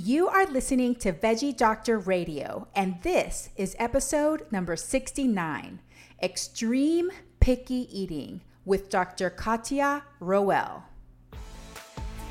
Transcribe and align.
You 0.00 0.28
are 0.28 0.46
listening 0.46 0.94
to 0.96 1.12
Veggie 1.12 1.56
Doctor 1.56 1.98
Radio, 1.98 2.68
and 2.72 3.02
this 3.02 3.50
is 3.56 3.74
episode 3.80 4.46
number 4.52 4.76
69 4.76 5.80
Extreme 6.22 7.10
Picky 7.40 7.88
Eating 7.90 8.42
with 8.64 8.90
Dr. 8.90 9.28
Katja 9.28 10.04
Rowell. 10.20 10.84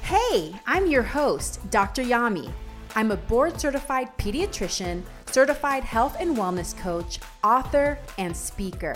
Hey, 0.03 0.55
I'm 0.65 0.87
your 0.87 1.03
host, 1.03 1.69
Dr. 1.69 2.03
Yami. 2.03 2.49
I'm 2.95 3.11
a 3.11 3.17
board 3.17 3.59
certified 3.59 4.17
pediatrician, 4.17 5.03
certified 5.29 5.83
health 5.83 6.15
and 6.21 6.37
wellness 6.37 6.73
coach, 6.77 7.19
author, 7.43 7.99
and 8.17 8.35
speaker. 8.35 8.95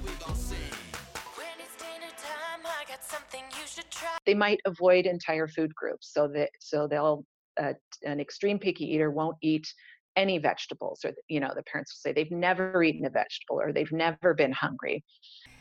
They 4.25 4.33
might 4.33 4.59
avoid 4.65 5.05
entire 5.05 5.47
food 5.47 5.73
groups 5.75 6.11
so 6.13 6.27
that 6.29 6.49
so 6.59 6.87
they'll 6.87 7.25
uh, 7.61 7.73
an 8.03 8.19
extreme 8.19 8.59
picky 8.59 8.85
eater 8.85 9.11
won't 9.11 9.37
eat 9.41 9.67
any 10.15 10.37
vegetables 10.37 10.99
or 11.05 11.11
you 11.29 11.39
know 11.39 11.51
the 11.55 11.63
parents 11.63 11.93
will 11.93 12.09
say 12.09 12.13
they've 12.13 12.31
never 12.31 12.83
eaten 12.83 13.05
a 13.05 13.09
vegetable 13.09 13.61
or 13.61 13.71
they've 13.71 13.91
never 13.91 14.33
been 14.33 14.51
hungry 14.51 15.03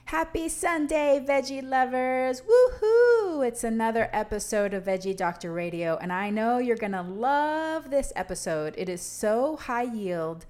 Happy 0.06 0.48
Sunday, 0.48 1.24
veggie 1.24 1.62
lovers! 1.62 2.42
Woohoo! 2.42 3.46
It's 3.46 3.62
another 3.62 4.10
episode 4.12 4.74
of 4.74 4.84
Veggie 4.84 5.16
Doctor 5.16 5.52
Radio, 5.52 5.98
and 5.98 6.12
I 6.12 6.30
know 6.30 6.58
you're 6.58 6.76
gonna 6.76 7.02
love 7.02 7.90
this 7.90 8.12
episode. 8.16 8.74
It 8.76 8.88
is 8.88 9.00
so 9.00 9.56
high 9.56 9.84
yield, 9.84 10.46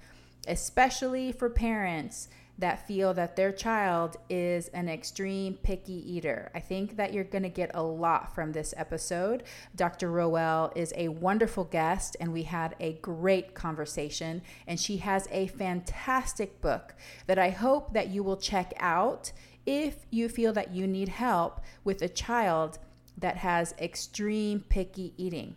especially 0.47 1.31
for 1.31 1.47
parents 1.47 2.27
that 2.61 2.87
feel 2.87 3.13
that 3.15 3.35
their 3.35 3.51
child 3.51 4.17
is 4.29 4.67
an 4.69 4.87
extreme 4.87 5.55
picky 5.55 6.13
eater. 6.13 6.51
I 6.53 6.59
think 6.59 6.95
that 6.95 7.11
you're 7.11 7.23
going 7.23 7.43
to 7.43 7.49
get 7.49 7.71
a 7.73 7.81
lot 7.81 8.33
from 8.35 8.51
this 8.51 8.73
episode. 8.77 9.43
Dr. 9.75 10.09
Rowell 10.11 10.71
is 10.75 10.93
a 10.95 11.07
wonderful 11.09 11.63
guest, 11.63 12.15
and 12.19 12.31
we 12.31 12.43
had 12.43 12.75
a 12.79 12.93
great 12.93 13.55
conversation. 13.55 14.43
And 14.67 14.79
she 14.79 14.97
has 14.97 15.27
a 15.31 15.47
fantastic 15.47 16.61
book 16.61 16.95
that 17.25 17.39
I 17.39 17.49
hope 17.49 17.93
that 17.93 18.09
you 18.09 18.23
will 18.23 18.37
check 18.37 18.73
out 18.77 19.31
if 19.65 20.05
you 20.11 20.29
feel 20.29 20.53
that 20.53 20.71
you 20.71 20.85
need 20.85 21.09
help 21.09 21.61
with 21.83 22.01
a 22.03 22.09
child 22.09 22.77
that 23.17 23.37
has 23.37 23.73
extreme 23.79 24.63
picky 24.69 25.13
eating. 25.17 25.55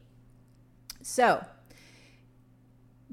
So, 1.02 1.44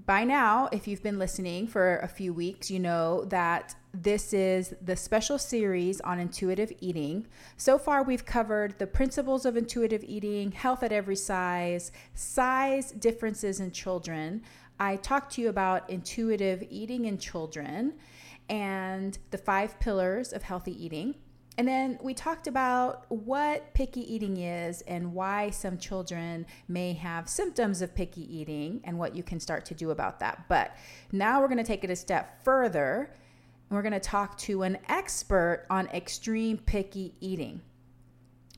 by 0.06 0.23
now, 0.23 0.69
if 0.72 0.88
you've 0.88 1.03
been 1.03 1.19
listening 1.19 1.68
for 1.68 1.97
a 1.97 2.08
few 2.08 2.34
weeks, 2.34 2.72
you 2.72 2.79
know 2.79 3.25
that 3.25 3.75
this 3.94 4.34
is 4.34 4.74
the 4.81 4.96
special 4.96 5.38
series 5.38 6.00
on 6.02 6.19
intuitive 6.19 6.72
eating. 6.79 7.28
So 7.57 7.78
far, 7.78 8.03
we've 8.03 8.25
covered 8.25 8.79
the 8.79 8.88
principles 8.88 9.46
of 9.46 9.57
intuitive 9.57 10.03
eating, 10.06 10.52
health 10.52 10.81
at 10.84 10.94
every 10.94 11.18
size, 11.18 11.91
size 12.13 12.91
differences 12.91 13.59
in 13.59 13.72
children. 13.72 14.44
I 14.79 14.96
talked 14.96 15.34
to 15.34 15.41
you 15.41 15.50
about 15.50 15.90
intuitive 15.90 16.63
eating 16.69 17.06
in 17.06 17.18
children 17.18 17.94
and 18.50 19.18
the 19.31 19.38
five 19.38 19.79
pillars 19.79 20.31
of 20.31 20.44
healthy 20.44 20.84
eating. 20.84 21.16
And 21.58 21.68
then 21.68 22.00
we 22.02 22.13
talked 22.13 22.47
about 22.47 23.06
what 23.09 23.73
picky 23.73 24.02
eating 24.12 24.38
is 24.38 24.81
and 24.84 25.13
why 25.13 25.50
some 25.50 25.78
children 25.78 26.46
may 26.69 26.94
have 26.94 27.28
symptoms 27.28 27.81
of 27.81 27.94
picky 27.94 28.23
eating 28.35 28.79
and 28.85 28.97
what 28.97 29.16
you 29.16 29.22
can 29.22 29.40
start 29.40 29.66
to 29.66 29.73
do 29.73 29.91
about 29.91 30.22
that. 30.22 30.46
But 30.47 30.78
now 31.12 31.41
we're 31.41 31.50
going 31.50 31.58
to 31.58 31.63
take 31.63 31.84
it 31.84 31.90
a 31.90 31.96
step 31.96 32.44
further 32.44 33.13
and 33.72 33.78
we're 33.78 33.84
going 33.84 33.94
to 33.94 34.02
talk 34.02 34.38
to 34.38 34.64
an 34.64 34.78
expert 34.90 35.66
on 35.70 35.88
extreme 35.88 36.58
picky 36.58 37.16
eating. 37.22 37.62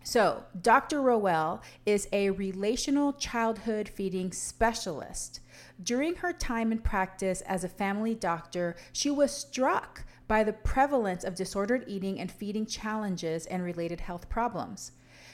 So, 0.03 0.43
Dr. 0.59 1.03
Rowell 1.03 1.61
is 1.85 2.07
a 2.11 2.31
relational 2.31 3.13
childhood 3.13 3.87
feeding 3.87 4.31
specialist. 4.31 5.39
During 5.83 6.15
her 6.15 6.33
time 6.33 6.71
in 6.71 6.79
practice 6.79 7.41
as 7.41 7.63
a 7.63 7.69
family 7.69 8.15
doctor, 8.15 8.75
she 8.91 9.11
was 9.11 9.31
struck 9.31 10.03
by 10.27 10.43
the 10.43 10.51
prevalence 10.51 11.23
of 11.23 11.35
disordered 11.35 11.85
eating 11.85 12.19
and 12.19 12.31
feeding 12.31 12.65
challenges 12.65 13.45
and 13.45 13.63
related 13.63 14.01
health 14.01 14.27
problems. 14.29 14.93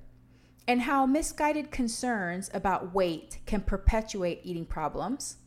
and 0.67 0.81
how 0.81 1.05
misguided 1.05 1.71
concerns 1.71 2.51
about 2.53 2.93
weight 2.93 3.39
can 3.45 3.61
perpetuate 3.61 4.41
eating 4.43 4.65
problems. 4.65 5.37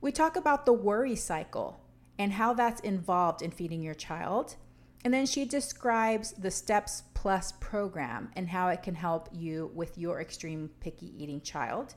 We 0.00 0.12
talk 0.12 0.36
about 0.36 0.66
the 0.66 0.72
worry 0.72 1.16
cycle 1.16 1.80
and 2.18 2.32
how 2.32 2.52
that's 2.52 2.80
involved 2.80 3.42
in 3.42 3.52
feeding 3.52 3.82
your 3.82 3.94
child. 3.94 4.56
And 5.04 5.14
then 5.14 5.26
she 5.26 5.44
describes 5.44 6.32
the 6.32 6.50
Steps 6.50 7.04
Plus 7.14 7.52
program 7.60 8.30
and 8.34 8.48
how 8.48 8.68
it 8.68 8.82
can 8.82 8.94
help 8.94 9.28
you 9.32 9.70
with 9.74 9.98
your 9.98 10.20
extreme 10.20 10.70
picky 10.80 11.12
eating 11.22 11.40
child, 11.40 11.94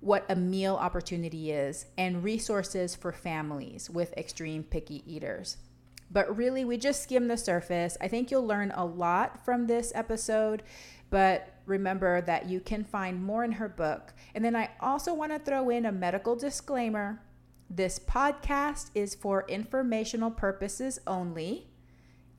what 0.00 0.24
a 0.28 0.36
meal 0.36 0.76
opportunity 0.76 1.52
is, 1.52 1.86
and 1.96 2.24
resources 2.24 2.94
for 2.94 3.12
families 3.12 3.88
with 3.88 4.12
extreme 4.16 4.62
picky 4.62 5.02
eaters. 5.06 5.58
But 6.10 6.36
really, 6.36 6.64
we 6.64 6.76
just 6.76 7.02
skim 7.02 7.28
the 7.28 7.36
surface. 7.36 7.96
I 8.00 8.08
think 8.08 8.30
you'll 8.30 8.46
learn 8.46 8.72
a 8.74 8.84
lot 8.84 9.44
from 9.44 9.66
this 9.66 9.92
episode, 9.94 10.62
but 11.08 11.54
remember 11.64 12.20
that 12.22 12.48
you 12.48 12.60
can 12.60 12.84
find 12.84 13.22
more 13.22 13.44
in 13.44 13.52
her 13.52 13.68
book. 13.68 14.12
And 14.34 14.44
then 14.44 14.56
I 14.56 14.70
also 14.80 15.14
want 15.14 15.32
to 15.32 15.38
throw 15.38 15.70
in 15.70 15.86
a 15.86 15.92
medical 15.92 16.36
disclaimer. 16.36 17.22
This 17.70 17.98
podcast 17.98 18.90
is 18.94 19.14
for 19.14 19.46
informational 19.48 20.30
purposes 20.30 20.98
only. 21.06 21.71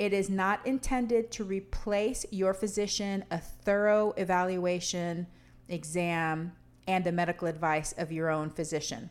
It 0.03 0.11
is 0.11 0.29
not 0.29 0.67
intended 0.67 1.31
to 1.31 1.45
replace 1.45 2.25
your 2.29 2.53
physician, 2.53 3.23
a 3.31 3.37
thorough 3.37 4.11
evaluation, 4.17 5.27
exam, 5.69 6.51
and 6.85 7.05
the 7.05 7.13
medical 7.13 7.47
advice 7.47 7.93
of 7.93 8.11
your 8.11 8.29
own 8.29 8.49
physician. 8.49 9.09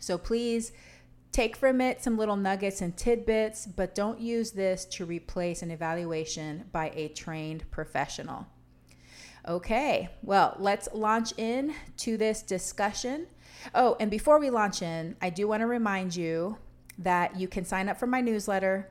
So 0.00 0.18
please 0.18 0.72
take 1.30 1.56
from 1.56 1.80
it 1.80 2.04
some 2.04 2.18
little 2.18 2.36
nuggets 2.36 2.82
and 2.82 2.94
tidbits, 2.94 3.64
but 3.64 3.94
don't 3.94 4.20
use 4.20 4.50
this 4.50 4.84
to 4.96 5.06
replace 5.06 5.62
an 5.62 5.70
evaluation 5.70 6.64
by 6.72 6.92
a 6.94 7.08
trained 7.08 7.64
professional. 7.70 8.46
Okay, 9.48 10.10
well, 10.22 10.56
let's 10.58 10.90
launch 10.92 11.32
in 11.38 11.74
to 11.96 12.18
this 12.18 12.42
discussion. 12.42 13.28
Oh, 13.74 13.96
and 13.98 14.10
before 14.10 14.38
we 14.38 14.50
launch 14.50 14.82
in, 14.82 15.16
I 15.22 15.30
do 15.30 15.48
want 15.48 15.62
to 15.62 15.66
remind 15.66 16.14
you 16.14 16.58
that 16.98 17.40
you 17.40 17.48
can 17.48 17.64
sign 17.64 17.88
up 17.88 17.98
for 17.98 18.06
my 18.06 18.20
newsletter 18.20 18.90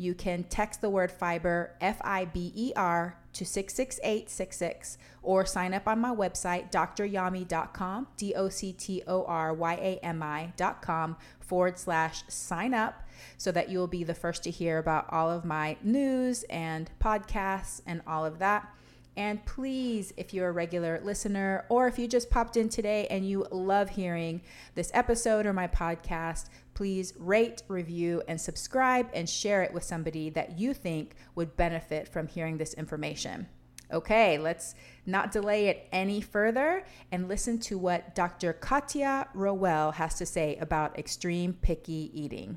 you 0.00 0.14
can 0.14 0.44
text 0.44 0.80
the 0.80 0.88
word 0.88 1.12
fiber, 1.12 1.74
F 1.78 1.98
I 2.00 2.24
B 2.24 2.52
E 2.56 2.72
R, 2.74 3.18
to 3.34 3.44
66866 3.44 4.96
or 5.22 5.44
sign 5.44 5.74
up 5.74 5.86
on 5.86 6.00
my 6.00 6.08
website, 6.08 6.72
dryomi.com, 6.72 8.08
D 8.16 8.34
O 8.34 8.48
C 8.48 8.72
T 8.72 9.02
O 9.06 9.24
R 9.24 9.52
Y 9.52 9.74
A 9.74 9.98
M 10.02 10.22
I.com 10.22 11.18
forward 11.38 11.78
slash 11.78 12.22
sign 12.28 12.72
up 12.72 13.06
so 13.36 13.52
that 13.52 13.68
you 13.68 13.78
will 13.78 13.86
be 13.86 14.02
the 14.02 14.14
first 14.14 14.42
to 14.44 14.50
hear 14.50 14.78
about 14.78 15.04
all 15.12 15.30
of 15.30 15.44
my 15.44 15.76
news 15.82 16.44
and 16.44 16.90
podcasts 16.98 17.82
and 17.86 18.00
all 18.06 18.24
of 18.24 18.38
that. 18.38 18.72
And 19.18 19.44
please, 19.44 20.14
if 20.16 20.32
you're 20.32 20.48
a 20.48 20.52
regular 20.52 20.98
listener 21.04 21.66
or 21.68 21.86
if 21.88 21.98
you 21.98 22.08
just 22.08 22.30
popped 22.30 22.56
in 22.56 22.70
today 22.70 23.06
and 23.10 23.28
you 23.28 23.46
love 23.50 23.90
hearing 23.90 24.40
this 24.74 24.90
episode 24.94 25.44
or 25.44 25.52
my 25.52 25.66
podcast, 25.66 26.48
please 26.80 27.12
rate, 27.18 27.62
review, 27.68 28.22
and 28.26 28.40
subscribe 28.40 29.06
and 29.12 29.28
share 29.28 29.62
it 29.62 29.70
with 29.74 29.84
somebody 29.84 30.30
that 30.30 30.58
you 30.58 30.72
think 30.72 31.14
would 31.34 31.54
benefit 31.54 32.08
from 32.08 32.26
hearing 32.26 32.56
this 32.56 32.72
information. 32.72 33.46
Okay, 33.92 34.38
let's 34.38 34.74
not 35.04 35.30
delay 35.30 35.66
it 35.66 35.90
any 35.92 36.22
further 36.22 36.82
and 37.12 37.28
listen 37.28 37.58
to 37.58 37.76
what 37.76 38.14
Dr. 38.14 38.54
Katja 38.54 39.28
Rowell 39.34 39.90
has 39.92 40.14
to 40.14 40.24
say 40.24 40.56
about 40.56 40.98
extreme 40.98 41.52
picky 41.52 42.10
eating. 42.14 42.56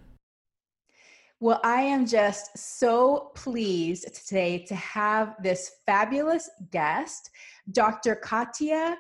Well, 1.41 1.59
I 1.61 1.81
am 1.81 2.05
just 2.05 2.57
so 2.57 3.33
pleased 3.35 4.07
today 4.15 4.59
to 4.69 4.75
have 4.75 5.35
this 5.43 5.69
fabulous 5.85 6.49
guest, 6.71 7.29
Dr. 7.73 8.15
Katja 8.15 8.95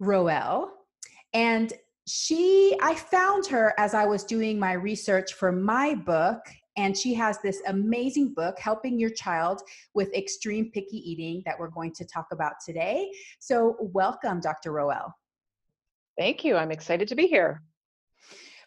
Rowell. 0.00 0.72
And 1.32 1.72
she, 2.10 2.76
I 2.82 2.94
found 2.94 3.46
her 3.46 3.72
as 3.78 3.94
I 3.94 4.04
was 4.04 4.24
doing 4.24 4.58
my 4.58 4.72
research 4.72 5.34
for 5.34 5.52
my 5.52 5.94
book. 5.94 6.40
And 6.76 6.96
she 6.96 7.14
has 7.14 7.38
this 7.42 7.60
amazing 7.66 8.32
book, 8.34 8.58
Helping 8.58 8.98
Your 8.98 9.10
Child 9.10 9.60
with 9.94 10.14
Extreme 10.14 10.70
Picky 10.72 10.96
Eating, 10.98 11.42
that 11.44 11.58
we're 11.58 11.68
going 11.68 11.92
to 11.94 12.04
talk 12.04 12.26
about 12.32 12.54
today. 12.64 13.10
So, 13.38 13.76
welcome, 13.80 14.40
Dr. 14.40 14.72
Rowell. 14.72 15.12
Thank 16.16 16.44
you. 16.44 16.56
I'm 16.56 16.70
excited 16.70 17.08
to 17.08 17.14
be 17.14 17.26
here. 17.26 17.62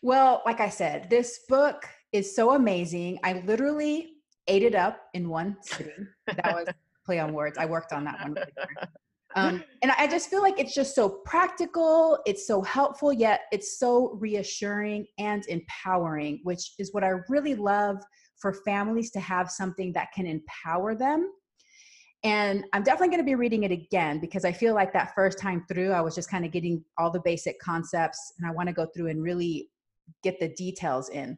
Well, 0.01 0.42
like 0.45 0.60
I 0.60 0.69
said, 0.69 1.10
this 1.10 1.40
book 1.48 1.88
is 2.12 2.36
so 2.36 2.51
amazing. 2.51 3.19
I 3.24 3.42
literally 3.45 4.18
ate 4.48 4.63
it 4.63 4.75
up 4.75 5.00
in 5.13 5.30
one 5.30 5.57
sitting. 5.62 6.07
That 6.28 6.54
was 6.54 6.68
play 7.06 7.19
on 7.19 7.34
words. 7.34 7.57
I 7.57 7.66
worked 7.66 7.94
on 7.94 8.04
that 8.06 8.19
one. 8.22 8.36
Um, 9.35 9.63
and 9.81 9.91
I 9.97 10.07
just 10.07 10.30
feel 10.30 10.41
like 10.41 10.59
it's 10.59 10.74
just 10.74 10.95
so 10.95 11.21
practical, 11.25 12.19
it's 12.25 12.47
so 12.47 12.62
helpful, 12.62 13.12
yet 13.12 13.41
it's 13.51 13.80
so 13.80 14.18
reassuring 14.19 15.06
and 15.18 15.45
empowering, 15.47 16.39
which 16.44 16.74
is 16.80 16.94
what 16.94 17.03
I 17.03 17.13
really 17.30 17.56
love 17.56 17.97
for 18.38 18.53
families 18.65 19.12
to 19.12 19.19
have 19.19 19.50
something 19.50 19.94
that 19.94 20.12
can 20.13 20.25
empower 20.25 20.95
them. 20.95 21.31
And 22.24 22.65
I'm 22.71 22.83
definitely 22.83 23.09
going 23.09 23.19
to 23.19 23.25
be 23.25 23.35
reading 23.35 23.63
it 23.63 23.71
again 23.71 24.19
because 24.19 24.45
I 24.45 24.53
feel 24.53 24.74
like 24.74 24.94
that 24.94 25.13
first 25.13 25.39
time 25.39 25.65
through, 25.69 25.91
I 25.91 26.00
was 26.00 26.15
just 26.15 26.30
kind 26.30 26.45
of 26.45 26.51
getting 26.51 26.83
all 26.97 27.12
the 27.12 27.19
basic 27.19 27.59
concepts, 27.59 28.33
and 28.38 28.47
I 28.47 28.51
want 28.51 28.68
to 28.68 28.74
go 28.74 28.88
through 28.95 29.07
and 29.07 29.21
really 29.21 29.69
get 30.24 30.39
the 30.39 30.50
details 30.50 31.09
in. 31.09 31.38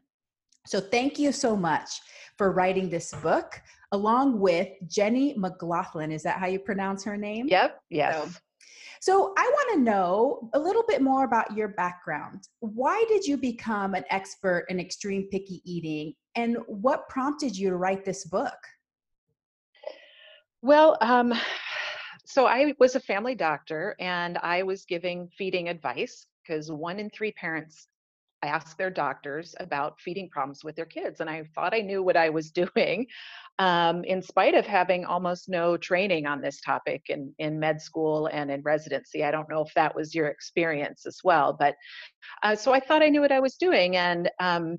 So, 0.66 0.80
thank 0.80 1.18
you 1.18 1.32
so 1.32 1.56
much 1.56 1.90
for 2.38 2.52
writing 2.52 2.88
this 2.88 3.12
book 3.14 3.60
along 3.92 4.40
with 4.40 4.68
Jenny 4.86 5.34
McGlothlin. 5.34 6.12
Is 6.12 6.22
that 6.22 6.38
how 6.38 6.46
you 6.46 6.58
pronounce 6.58 7.04
her 7.04 7.16
name? 7.16 7.46
Yep, 7.48 7.78
yes. 7.90 8.14
So, 8.14 8.40
so 9.00 9.34
I 9.36 9.42
want 9.42 9.74
to 9.74 9.80
know 9.80 10.50
a 10.54 10.58
little 10.58 10.84
bit 10.88 11.02
more 11.02 11.24
about 11.24 11.56
your 11.56 11.68
background. 11.68 12.48
Why 12.60 13.04
did 13.08 13.24
you 13.24 13.36
become 13.36 13.94
an 13.94 14.04
expert 14.10 14.66
in 14.68 14.80
extreme 14.80 15.28
picky 15.30 15.62
eating 15.64 16.14
and 16.34 16.58
what 16.66 17.08
prompted 17.08 17.56
you 17.56 17.70
to 17.70 17.76
write 17.76 18.04
this 18.04 18.24
book? 18.24 18.56
Well, 20.62 20.96
um, 21.00 21.32
so 22.26 22.46
I 22.46 22.74
was 22.78 22.96
a 22.96 23.00
family 23.00 23.34
doctor 23.34 23.94
and 24.00 24.38
I 24.38 24.62
was 24.62 24.84
giving 24.84 25.28
feeding 25.38 25.68
advice 25.68 26.26
because 26.42 26.72
one 26.72 26.98
in 26.98 27.10
three 27.10 27.32
parents 27.32 27.88
ask 28.46 28.76
their 28.76 28.90
doctors 28.90 29.54
about 29.60 30.00
feeding 30.00 30.28
problems 30.28 30.64
with 30.64 30.76
their 30.76 30.86
kids. 30.86 31.20
And 31.20 31.28
I 31.28 31.44
thought 31.54 31.74
I 31.74 31.80
knew 31.80 32.02
what 32.02 32.16
I 32.16 32.30
was 32.30 32.50
doing, 32.62 33.06
um, 33.58 34.04
in 34.04 34.22
spite 34.22 34.54
of 34.54 34.66
having 34.66 35.04
almost 35.04 35.48
no 35.48 35.76
training 35.76 36.26
on 36.26 36.40
this 36.40 36.60
topic 36.60 37.04
in, 37.08 37.34
in 37.38 37.58
med 37.58 37.80
school 37.80 38.28
and 38.32 38.50
in 38.50 38.62
residency. 38.62 39.24
I 39.24 39.30
don't 39.30 39.48
know 39.48 39.62
if 39.62 39.72
that 39.74 39.94
was 39.94 40.14
your 40.14 40.28
experience 40.28 41.06
as 41.06 41.20
well, 41.24 41.56
but 41.58 41.74
uh, 42.42 42.56
so 42.56 42.72
I 42.72 42.80
thought 42.80 43.02
I 43.02 43.08
knew 43.08 43.20
what 43.20 43.32
I 43.32 43.40
was 43.40 43.56
doing. 43.56 43.96
And 43.96 44.30
um, 44.40 44.78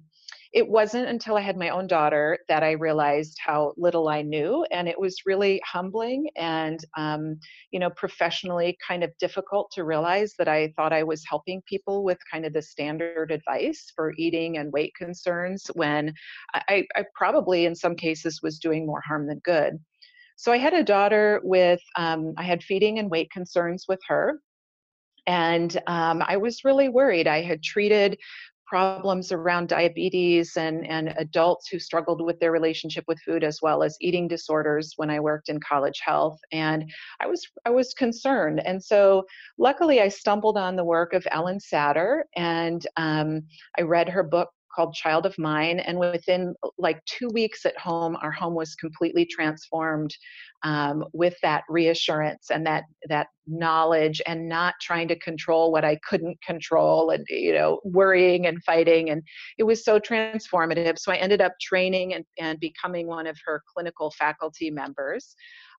it 0.57 0.67
wasn't 0.67 1.07
until 1.07 1.37
I 1.37 1.41
had 1.41 1.55
my 1.55 1.69
own 1.69 1.85
daughter 1.85 2.39
that 2.47 2.63
I 2.63 2.71
realized 2.71 3.37
how 3.39 3.75
little 3.77 4.07
I 4.09 4.23
knew, 4.23 4.65
and 4.71 4.87
it 4.87 4.99
was 4.99 5.21
really 5.23 5.61
humbling 5.63 6.31
and, 6.35 6.83
um, 6.97 7.39
you 7.69 7.79
know, 7.79 7.91
professionally 7.91 8.75
kind 8.85 9.03
of 9.03 9.11
difficult 9.19 9.69
to 9.75 9.83
realize 9.83 10.33
that 10.39 10.47
I 10.47 10.73
thought 10.75 10.93
I 10.93 11.03
was 11.03 11.23
helping 11.29 11.61
people 11.67 12.03
with 12.03 12.17
kind 12.31 12.43
of 12.43 12.53
the 12.53 12.63
standard 12.63 13.29
advice 13.29 13.91
for 13.95 14.15
eating 14.17 14.57
and 14.57 14.73
weight 14.73 14.95
concerns 14.97 15.67
when 15.75 16.11
I, 16.55 16.87
I 16.95 17.05
probably, 17.13 17.67
in 17.67 17.75
some 17.75 17.95
cases, 17.95 18.41
was 18.41 18.57
doing 18.57 18.87
more 18.87 19.03
harm 19.07 19.27
than 19.27 19.37
good. 19.43 19.77
So 20.37 20.51
I 20.51 20.57
had 20.57 20.73
a 20.73 20.83
daughter 20.83 21.39
with, 21.43 21.81
um, 21.97 22.33
I 22.35 22.41
had 22.41 22.63
feeding 22.63 22.97
and 22.97 23.11
weight 23.11 23.29
concerns 23.29 23.85
with 23.87 23.99
her. 24.07 24.39
And 25.27 25.79
um, 25.85 26.23
I 26.25 26.37
was 26.37 26.63
really 26.63 26.89
worried. 26.89 27.27
I 27.27 27.43
had 27.43 27.61
treated 27.61 28.17
problems 28.67 29.31
around 29.31 29.69
diabetes 29.69 30.57
and, 30.57 30.85
and 30.87 31.13
adults 31.17 31.67
who 31.69 31.79
struggled 31.79 32.21
with 32.21 32.39
their 32.39 32.51
relationship 32.51 33.05
with 33.07 33.19
food 33.21 33.43
as 33.43 33.61
well 33.61 33.81
as 33.81 33.97
eating 34.01 34.27
disorders 34.27 34.93
when 34.97 35.09
I 35.09 35.19
worked 35.19 35.49
in 35.49 35.59
college 35.59 36.01
health 36.03 36.39
and 36.51 36.91
I 37.21 37.27
was 37.27 37.47
I 37.65 37.69
was 37.69 37.93
concerned. 37.93 38.61
And 38.65 38.83
so 38.83 39.25
luckily 39.57 40.01
I 40.01 40.09
stumbled 40.09 40.57
on 40.57 40.75
the 40.75 40.83
work 40.83 41.13
of 41.13 41.25
Ellen 41.31 41.59
Satter 41.59 42.23
and 42.35 42.85
um, 42.97 43.43
I 43.77 43.83
read 43.83 44.09
her 44.09 44.23
book 44.23 44.49
called 44.77 44.93
Child 44.93 45.25
of 45.25 45.37
Mine. 45.39 45.79
And 45.79 45.97
within 45.97 46.53
like 46.77 47.03
two 47.05 47.27
weeks 47.33 47.65
at 47.65 47.77
home, 47.77 48.15
our 48.21 48.31
home 48.31 48.53
was 48.53 48.75
completely 48.75 49.25
transformed 49.25 50.15
um, 50.63 51.03
with 51.13 51.35
that 51.41 51.63
reassurance 51.67 52.51
and 52.51 52.65
that 52.67 52.83
that 53.09 53.27
knowledge 53.47 54.21
and 54.27 54.47
not 54.47 54.75
trying 54.81 55.07
to 55.07 55.19
control 55.19 55.71
what 55.71 55.83
I 55.83 55.97
couldn't 56.07 56.39
control 56.41 57.09
and 57.09 57.25
you 57.29 57.53
know 57.53 57.79
worrying 57.83 58.45
and 58.45 58.63
fighting. 58.63 59.09
And 59.09 59.23
it 59.57 59.63
was 59.63 59.83
so 59.83 59.99
transformative. 59.99 60.99
So 60.99 61.11
I 61.11 61.15
ended 61.15 61.41
up 61.41 61.53
training 61.59 62.13
and, 62.13 62.25
and 62.37 62.59
becoming 62.59 63.07
one 63.07 63.25
of 63.25 63.37
her 63.45 63.63
clinical 63.73 64.11
faculty 64.11 64.69
members. 64.69 65.35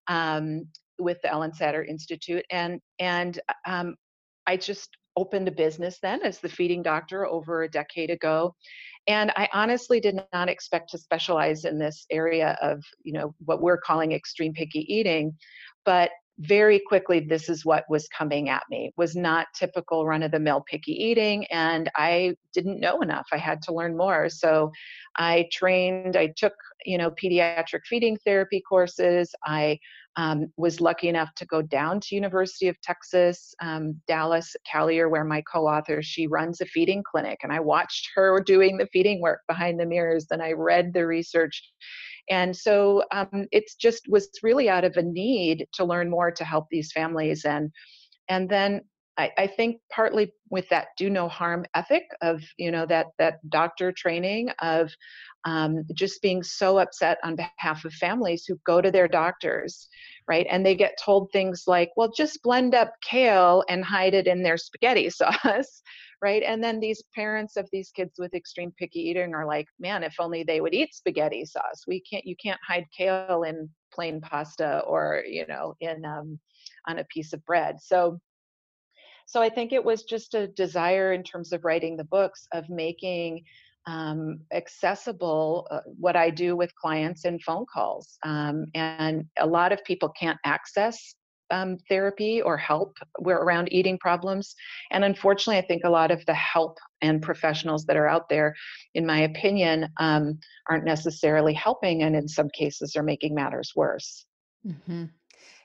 Um, 0.08 0.64
with 1.00 1.18
the 1.22 1.30
Ellen 1.30 1.52
Satter 1.52 1.86
Institute, 1.86 2.44
and 2.50 2.80
and 2.98 3.38
um, 3.66 3.94
I 4.48 4.56
just 4.56 4.96
opened 5.16 5.48
a 5.48 5.52
business 5.52 5.98
then 6.00 6.20
as 6.22 6.38
the 6.38 6.48
feeding 6.48 6.82
doctor 6.82 7.26
over 7.26 7.62
a 7.62 7.70
decade 7.70 8.10
ago 8.10 8.54
and 9.08 9.32
I 9.36 9.48
honestly 9.54 10.00
did 10.00 10.20
not 10.34 10.50
expect 10.50 10.90
to 10.90 10.98
specialize 10.98 11.64
in 11.64 11.78
this 11.78 12.04
area 12.10 12.58
of, 12.60 12.84
you 13.02 13.14
know, 13.14 13.34
what 13.46 13.62
we're 13.62 13.78
calling 13.78 14.12
extreme 14.12 14.52
picky 14.52 14.80
eating. 14.80 15.34
But 15.86 16.10
very 16.40 16.80
quickly 16.86 17.20
this 17.20 17.48
is 17.48 17.64
what 17.64 17.84
was 17.88 18.08
coming 18.16 18.48
at 18.48 18.62
me. 18.70 18.92
Was 18.96 19.16
not 19.16 19.48
typical 19.54 20.06
run 20.06 20.22
of 20.22 20.30
the 20.30 20.38
mill 20.38 20.64
picky 20.68 20.92
eating 20.92 21.44
and 21.46 21.90
i 21.96 22.34
didn't 22.52 22.80
know 22.80 23.00
enough. 23.00 23.26
I 23.32 23.38
had 23.38 23.60
to 23.62 23.74
learn 23.74 23.96
more. 23.96 24.28
So 24.28 24.70
i 25.16 25.46
trained 25.52 26.16
i 26.16 26.32
took 26.36 26.54
you 26.84 26.96
know 26.96 27.10
pediatric 27.10 27.80
feeding 27.86 28.16
therapy 28.24 28.62
courses. 28.68 29.34
I 29.46 29.78
um, 30.16 30.46
was 30.56 30.80
lucky 30.80 31.08
enough 31.08 31.32
to 31.36 31.46
go 31.46 31.62
down 31.62 32.00
to 32.00 32.14
university 32.14 32.68
of 32.68 32.80
texas 32.80 33.54
um, 33.60 34.00
dallas 34.06 34.56
Callier, 34.72 35.10
where 35.10 35.24
my 35.24 35.42
co-author 35.52 36.02
she 36.02 36.26
runs 36.26 36.60
a 36.60 36.66
feeding 36.66 37.02
clinic 37.08 37.38
and 37.42 37.52
i 37.52 37.60
watched 37.60 38.08
her 38.14 38.40
doing 38.46 38.76
the 38.78 38.88
feeding 38.92 39.20
work 39.20 39.40
behind 39.48 39.78
the 39.78 39.86
mirrors 39.86 40.26
and 40.30 40.42
i 40.42 40.52
read 40.52 40.92
the 40.92 41.06
research 41.06 41.62
and 42.30 42.56
so 42.56 43.02
um, 43.12 43.46
it's 43.52 43.74
just 43.74 44.08
was 44.08 44.28
really 44.42 44.68
out 44.68 44.84
of 44.84 44.96
a 44.96 45.02
need 45.02 45.66
to 45.74 45.84
learn 45.84 46.10
more 46.10 46.30
to 46.30 46.44
help 46.44 46.66
these 46.70 46.92
families. 46.92 47.44
And 47.44 47.70
and 48.28 48.48
then 48.48 48.82
I, 49.16 49.32
I 49.36 49.46
think 49.46 49.80
partly 49.90 50.32
with 50.50 50.68
that 50.68 50.88
do 50.96 51.10
no 51.10 51.28
harm 51.28 51.64
ethic 51.74 52.04
of 52.22 52.42
you 52.56 52.70
know 52.70 52.86
that 52.86 53.08
that 53.18 53.38
doctor 53.50 53.92
training 53.92 54.50
of 54.60 54.90
um, 55.48 55.84
just 55.94 56.20
being 56.20 56.42
so 56.42 56.78
upset 56.78 57.18
on 57.22 57.36
behalf 57.36 57.84
of 57.84 57.92
families 57.94 58.44
who 58.46 58.58
go 58.66 58.80
to 58.80 58.90
their 58.90 59.08
doctors 59.08 59.88
right 60.28 60.46
and 60.50 60.64
they 60.64 60.74
get 60.74 60.98
told 61.02 61.30
things 61.30 61.64
like 61.66 61.90
well 61.96 62.10
just 62.14 62.42
blend 62.42 62.74
up 62.74 62.92
kale 63.02 63.64
and 63.68 63.84
hide 63.84 64.14
it 64.14 64.26
in 64.26 64.42
their 64.42 64.56
spaghetti 64.56 65.08
sauce 65.20 65.82
right? 66.20 66.42
And 66.42 66.62
then 66.62 66.80
these 66.80 67.02
parents 67.14 67.56
of 67.56 67.68
these 67.72 67.90
kids 67.90 68.14
with 68.18 68.34
extreme 68.34 68.72
picky 68.76 69.00
eating 69.00 69.34
are 69.34 69.46
like, 69.46 69.66
man, 69.78 70.02
if 70.02 70.14
only 70.18 70.42
they 70.42 70.60
would 70.60 70.74
eat 70.74 70.94
spaghetti 70.94 71.44
sauce. 71.44 71.84
We 71.86 72.00
can't, 72.00 72.26
you 72.26 72.34
can't 72.42 72.60
hide 72.66 72.86
kale 72.96 73.44
in 73.44 73.68
plain 73.92 74.20
pasta 74.20 74.80
or, 74.80 75.22
you 75.26 75.46
know, 75.46 75.74
in 75.80 76.04
um, 76.04 76.38
on 76.88 76.98
a 76.98 77.04
piece 77.04 77.32
of 77.32 77.44
bread. 77.44 77.76
So, 77.80 78.18
so 79.26 79.42
I 79.42 79.48
think 79.48 79.72
it 79.72 79.84
was 79.84 80.04
just 80.04 80.34
a 80.34 80.48
desire 80.48 81.12
in 81.12 81.22
terms 81.22 81.52
of 81.52 81.64
writing 81.64 81.96
the 81.96 82.04
books 82.04 82.46
of 82.52 82.68
making 82.68 83.44
um, 83.88 84.40
accessible 84.52 85.66
uh, 85.70 85.80
what 85.98 86.14
I 86.14 86.28
do 86.30 86.54
with 86.56 86.74
clients 86.76 87.24
in 87.24 87.38
phone 87.40 87.64
calls. 87.72 88.18
Um, 88.22 88.66
and 88.74 89.24
a 89.38 89.46
lot 89.46 89.72
of 89.72 89.82
people 89.84 90.10
can't 90.10 90.38
access 90.44 91.14
um, 91.50 91.78
therapy 91.88 92.42
or 92.42 92.58
help 92.58 92.98
around 93.26 93.72
eating 93.72 93.98
problems. 93.98 94.54
And 94.90 95.04
unfortunately, 95.04 95.56
I 95.56 95.66
think 95.66 95.84
a 95.84 95.90
lot 95.90 96.10
of 96.10 96.24
the 96.26 96.34
help 96.34 96.76
and 97.00 97.22
professionals 97.22 97.86
that 97.86 97.96
are 97.96 98.06
out 98.06 98.28
there, 98.28 98.54
in 98.94 99.06
my 99.06 99.20
opinion, 99.20 99.88
um, 99.98 100.38
aren't 100.68 100.84
necessarily 100.84 101.54
helping, 101.54 102.02
and 102.02 102.14
in 102.14 102.28
some 102.28 102.50
cases, 102.50 102.94
are 102.94 103.02
making 103.02 103.34
matters 103.34 103.72
worse. 103.74 104.26
Mm-hmm. 104.66 105.04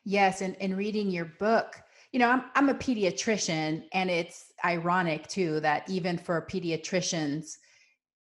Yes, 0.05 0.41
and 0.41 0.55
in 0.61 0.77
reading 0.77 1.09
your 1.09 1.25
book, 1.25 1.81
you 2.13 2.19
know, 2.19 2.29
I'm 2.29 2.43
I'm 2.55 2.69
a 2.69 2.75
pediatrician, 2.75 3.83
and 3.91 4.09
it's 4.09 4.53
ironic 4.63 5.27
too 5.27 5.59
that 5.59 5.89
even 5.89 6.17
for 6.17 6.47
pediatricians, 6.49 7.57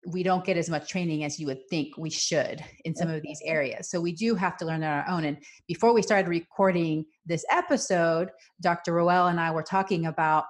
we 0.05 0.23
don't 0.23 0.45
get 0.45 0.57
as 0.57 0.69
much 0.69 0.89
training 0.89 1.23
as 1.23 1.39
you 1.39 1.47
would 1.47 1.67
think 1.69 1.97
we 1.97 2.09
should 2.09 2.63
in 2.85 2.95
some 2.95 3.09
of 3.09 3.21
these 3.21 3.39
areas. 3.45 3.89
So 3.89 4.01
we 4.01 4.11
do 4.11 4.35
have 4.35 4.57
to 4.57 4.65
learn 4.65 4.83
on 4.83 4.89
our 4.89 5.07
own. 5.07 5.25
And 5.25 5.37
before 5.67 5.93
we 5.93 6.01
started 6.01 6.27
recording 6.27 7.05
this 7.25 7.45
episode, 7.51 8.29
Dr. 8.61 8.93
Rowell 8.93 9.27
and 9.27 9.39
I 9.39 9.51
were 9.51 9.63
talking 9.63 10.05
about 10.05 10.45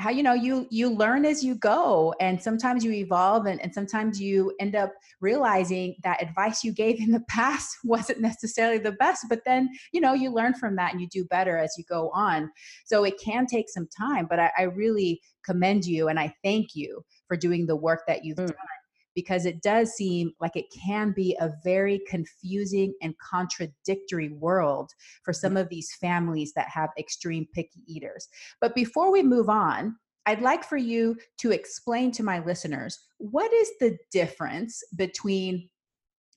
how 0.00 0.08
you 0.08 0.22
know 0.22 0.32
you 0.32 0.66
you 0.70 0.88
learn 0.88 1.26
as 1.26 1.44
you 1.44 1.54
go 1.54 2.14
and 2.20 2.40
sometimes 2.40 2.82
you 2.82 2.90
evolve 2.90 3.44
and, 3.44 3.60
and 3.60 3.72
sometimes 3.72 4.18
you 4.18 4.50
end 4.58 4.74
up 4.74 4.90
realizing 5.20 5.94
that 6.02 6.22
advice 6.22 6.64
you 6.64 6.72
gave 6.72 6.98
in 7.00 7.10
the 7.10 7.22
past 7.28 7.76
wasn't 7.84 8.18
necessarily 8.18 8.78
the 8.78 8.92
best 8.92 9.26
but 9.28 9.42
then 9.44 9.68
you 9.92 10.00
know 10.00 10.14
you 10.14 10.30
learn 10.32 10.54
from 10.54 10.74
that 10.74 10.92
and 10.92 11.02
you 11.02 11.08
do 11.08 11.24
better 11.24 11.58
as 11.58 11.74
you 11.76 11.84
go 11.84 12.10
on 12.14 12.50
so 12.86 13.04
it 13.04 13.20
can 13.22 13.44
take 13.44 13.68
some 13.68 13.86
time 13.96 14.26
but 14.28 14.40
i, 14.40 14.50
I 14.56 14.62
really 14.62 15.20
commend 15.44 15.84
you 15.84 16.08
and 16.08 16.18
i 16.18 16.34
thank 16.42 16.74
you 16.74 17.04
for 17.28 17.36
doing 17.36 17.66
the 17.66 17.76
work 17.76 18.04
that 18.06 18.24
you've 18.24 18.38
mm. 18.38 18.46
done 18.46 18.79
because 19.20 19.44
it 19.44 19.60
does 19.60 19.90
seem 19.90 20.32
like 20.40 20.56
it 20.56 20.64
can 20.72 21.12
be 21.12 21.36
a 21.40 21.50
very 21.62 22.00
confusing 22.08 22.94
and 23.02 23.14
contradictory 23.18 24.30
world 24.30 24.92
for 25.24 25.34
some 25.34 25.58
of 25.58 25.68
these 25.68 25.94
families 26.00 26.54
that 26.54 26.70
have 26.70 26.88
extreme 26.98 27.46
picky 27.52 27.82
eaters. 27.86 28.28
But 28.62 28.74
before 28.74 29.12
we 29.12 29.22
move 29.22 29.50
on, 29.50 29.94
I'd 30.24 30.40
like 30.40 30.64
for 30.64 30.78
you 30.78 31.18
to 31.40 31.50
explain 31.50 32.12
to 32.12 32.22
my 32.22 32.38
listeners 32.38 32.98
what 33.18 33.52
is 33.52 33.70
the 33.78 33.98
difference 34.10 34.82
between 34.96 35.68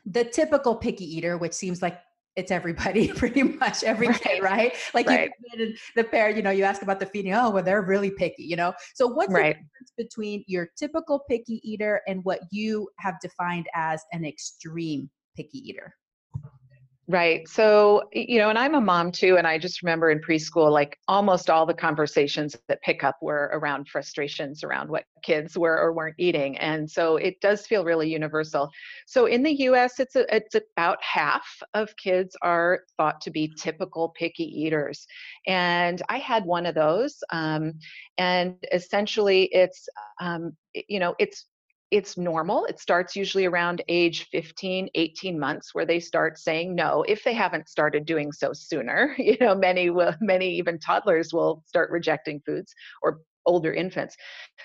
the 0.05 0.25
typical 0.25 0.75
picky 0.75 1.05
eater, 1.05 1.37
which 1.37 1.53
seems 1.53 1.81
like 1.81 1.97
it's 2.35 2.51
everybody 2.51 3.07
pretty 3.13 3.43
much 3.43 3.83
every 3.83 4.07
right. 4.07 4.21
kid 4.21 4.43
right 4.43 4.73
like 4.93 5.07
right. 5.07 5.31
you 5.53 5.73
the 5.95 6.03
parent 6.03 6.35
you 6.35 6.43
know 6.43 6.51
you 6.51 6.63
ask 6.63 6.81
about 6.81 6.99
the 6.99 7.05
feeding 7.05 7.33
oh 7.33 7.49
well 7.49 7.63
they're 7.63 7.81
really 7.81 8.11
picky 8.11 8.43
you 8.43 8.55
know 8.55 8.73
so 8.93 9.07
what's 9.07 9.31
right. 9.31 9.57
the 9.57 9.63
difference 9.63 9.93
between 9.97 10.43
your 10.47 10.69
typical 10.75 11.19
picky 11.29 11.61
eater 11.63 12.01
and 12.07 12.23
what 12.23 12.39
you 12.51 12.89
have 12.99 13.15
defined 13.21 13.67
as 13.75 14.03
an 14.11 14.25
extreme 14.25 15.09
picky 15.35 15.59
eater 15.59 15.95
Right. 17.09 17.45
So, 17.49 18.03
you 18.13 18.39
know, 18.39 18.49
and 18.49 18.57
I'm 18.57 18.75
a 18.75 18.79
mom 18.81 19.11
too. 19.11 19.37
And 19.37 19.45
I 19.45 19.57
just 19.57 19.83
remember 19.83 20.09
in 20.09 20.19
preschool, 20.21 20.71
like 20.71 20.97
almost 21.09 21.49
all 21.49 21.65
the 21.65 21.73
conversations 21.73 22.55
that 22.69 22.81
pick 22.81 23.03
up 23.03 23.17
were 23.21 23.49
around 23.51 23.89
frustrations 23.89 24.63
around 24.63 24.89
what 24.89 25.03
kids 25.21 25.57
were 25.57 25.77
or 25.77 25.91
weren't 25.91 26.15
eating. 26.17 26.57
And 26.59 26.89
so 26.89 27.17
it 27.17 27.41
does 27.41 27.67
feel 27.67 27.83
really 27.83 28.09
universal. 28.09 28.71
So 29.05 29.25
in 29.25 29.43
the 29.43 29.51
US, 29.63 29.99
it's, 29.99 30.15
a, 30.15 30.33
it's 30.33 30.55
about 30.55 30.97
half 31.03 31.45
of 31.73 31.93
kids 31.97 32.37
are 32.41 32.83
thought 32.95 33.19
to 33.21 33.31
be 33.31 33.51
typical 33.59 34.13
picky 34.17 34.45
eaters. 34.45 35.05
And 35.45 36.01
I 36.07 36.19
had 36.19 36.45
one 36.45 36.65
of 36.65 36.73
those. 36.73 37.21
Um, 37.31 37.73
and 38.17 38.55
essentially, 38.71 39.49
it's, 39.51 39.89
um, 40.21 40.55
you 40.87 40.99
know, 40.99 41.15
it's 41.19 41.47
it's 41.93 42.17
normal. 42.17 42.65
It 42.65 42.79
starts 42.79 43.15
usually 43.15 43.45
around 43.45 43.83
age 43.87 44.27
15, 44.31 44.89
18 44.95 45.39
months 45.39 45.75
where 45.75 45.85
they 45.85 45.99
start 45.99 46.39
saying 46.39 46.73
no 46.73 47.03
if 47.07 47.23
they 47.23 47.33
haven't 47.33 47.69
started 47.69 48.05
doing 48.05 48.31
so 48.31 48.51
sooner. 48.51 49.15
You 49.23 49.37
know, 49.39 49.55
many 49.55 49.89
will 49.89 50.13
many 50.19 50.49
even 50.55 50.79
toddlers 50.79 51.31
will 51.33 51.63
start 51.65 51.91
rejecting 51.91 52.41
foods 52.45 52.73
or 53.01 53.21
older 53.45 53.73
infants. 53.73 54.15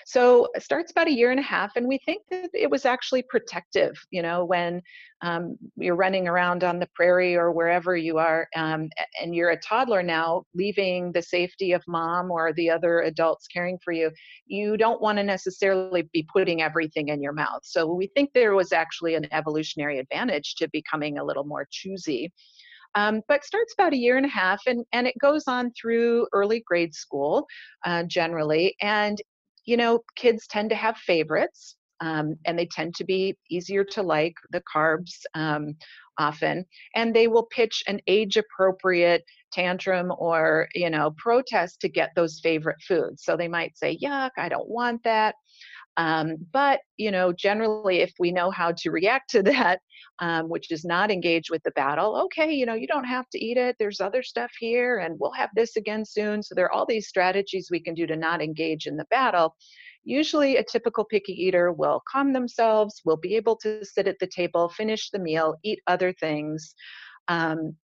So 0.05 0.47
it 0.55 0.63
starts 0.63 0.91
about 0.91 1.07
a 1.07 1.13
year 1.13 1.31
and 1.31 1.39
a 1.39 1.43
half, 1.43 1.75
and 1.75 1.87
we 1.87 1.99
think 2.05 2.23
that 2.31 2.49
it 2.53 2.69
was 2.69 2.85
actually 2.85 3.23
protective. 3.23 3.93
You 4.11 4.21
know, 4.21 4.45
when 4.45 4.81
um, 5.21 5.57
you're 5.75 5.95
running 5.95 6.27
around 6.27 6.63
on 6.63 6.79
the 6.79 6.87
prairie 6.95 7.35
or 7.35 7.51
wherever 7.51 7.95
you 7.95 8.17
are, 8.17 8.47
um, 8.55 8.89
and 9.21 9.35
you're 9.35 9.51
a 9.51 9.59
toddler 9.59 10.01
now, 10.01 10.43
leaving 10.53 11.11
the 11.11 11.21
safety 11.21 11.73
of 11.73 11.83
mom 11.87 12.31
or 12.31 12.53
the 12.53 12.69
other 12.69 13.01
adults 13.01 13.47
caring 13.47 13.77
for 13.83 13.91
you, 13.91 14.11
you 14.45 14.77
don't 14.77 15.01
want 15.01 15.17
to 15.17 15.23
necessarily 15.23 16.09
be 16.13 16.27
putting 16.31 16.61
everything 16.61 17.09
in 17.09 17.21
your 17.21 17.33
mouth. 17.33 17.61
So 17.63 17.85
we 17.85 18.07
think 18.15 18.31
there 18.33 18.55
was 18.55 18.71
actually 18.71 19.15
an 19.15 19.27
evolutionary 19.31 19.99
advantage 19.99 20.55
to 20.55 20.69
becoming 20.69 21.17
a 21.17 21.23
little 21.23 21.45
more 21.45 21.67
choosy. 21.69 22.31
Um, 22.95 23.21
but 23.27 23.43
starts 23.43 23.73
about 23.77 23.93
a 23.93 23.97
year 23.97 24.17
and 24.17 24.25
a 24.25 24.29
half 24.29 24.61
and, 24.65 24.85
and 24.93 25.07
it 25.07 25.15
goes 25.19 25.43
on 25.47 25.71
through 25.79 26.27
early 26.33 26.63
grade 26.65 26.93
school 26.93 27.47
uh, 27.85 28.03
generally. 28.03 28.75
And, 28.81 29.21
you 29.65 29.77
know, 29.77 29.99
kids 30.15 30.47
tend 30.47 30.69
to 30.71 30.75
have 30.75 30.97
favorites. 30.97 31.75
Um, 32.01 32.35
and 32.45 32.57
they 32.57 32.65
tend 32.65 32.95
to 32.95 33.03
be 33.03 33.35
easier 33.49 33.83
to 33.83 34.01
like 34.01 34.33
the 34.51 34.63
carbs 34.73 35.11
um, 35.35 35.75
often 36.19 36.65
and 36.95 37.15
they 37.15 37.27
will 37.27 37.45
pitch 37.45 37.81
an 37.87 37.99
age 38.05 38.37
appropriate 38.37 39.23
tantrum 39.51 40.13
or 40.19 40.67
you 40.75 40.89
know 40.89 41.11
protest 41.17 41.79
to 41.81 41.89
get 41.89 42.11
those 42.15 42.39
favorite 42.43 42.77
foods 42.87 43.23
so 43.23 43.35
they 43.35 43.47
might 43.47 43.75
say 43.75 43.97
yuck 44.03 44.29
i 44.37 44.47
don't 44.47 44.69
want 44.69 45.01
that 45.03 45.33
um, 45.97 46.35
but 46.51 46.79
you 46.97 47.11
know, 47.11 47.33
generally, 47.33 47.97
if 47.99 48.13
we 48.19 48.31
know 48.31 48.51
how 48.51 48.71
to 48.77 48.91
react 48.91 49.29
to 49.31 49.43
that, 49.43 49.81
um, 50.19 50.49
which 50.49 50.71
is 50.71 50.85
not 50.85 51.11
engage 51.11 51.49
with 51.49 51.61
the 51.63 51.71
battle, 51.71 52.15
okay, 52.25 52.51
you 52.51 52.65
know, 52.65 52.73
you 52.73 52.87
don't 52.87 53.05
have 53.05 53.29
to 53.29 53.43
eat 53.43 53.57
it. 53.57 53.75
There's 53.79 54.01
other 54.01 54.23
stuff 54.23 54.51
here, 54.59 54.99
and 54.99 55.19
we'll 55.19 55.31
have 55.31 55.49
this 55.55 55.75
again 55.75 56.05
soon. 56.05 56.43
So 56.43 56.55
there 56.55 56.65
are 56.65 56.71
all 56.71 56.85
these 56.85 57.07
strategies 57.07 57.69
we 57.69 57.79
can 57.79 57.93
do 57.93 58.07
to 58.07 58.15
not 58.15 58.41
engage 58.41 58.87
in 58.87 58.97
the 58.97 59.05
battle. 59.09 59.55
Usually, 60.05 60.57
a 60.57 60.63
typical 60.63 61.03
picky 61.03 61.33
eater 61.33 61.71
will 61.71 62.01
calm 62.09 62.33
themselves, 62.33 63.01
will 63.03 63.17
be 63.17 63.35
able 63.35 63.57
to 63.57 63.83
sit 63.85 64.07
at 64.07 64.19
the 64.19 64.27
table, 64.27 64.69
finish 64.69 65.09
the 65.09 65.19
meal, 65.19 65.55
eat 65.63 65.79
other 65.87 66.13
things. 66.13 66.73
Um, 67.27 67.75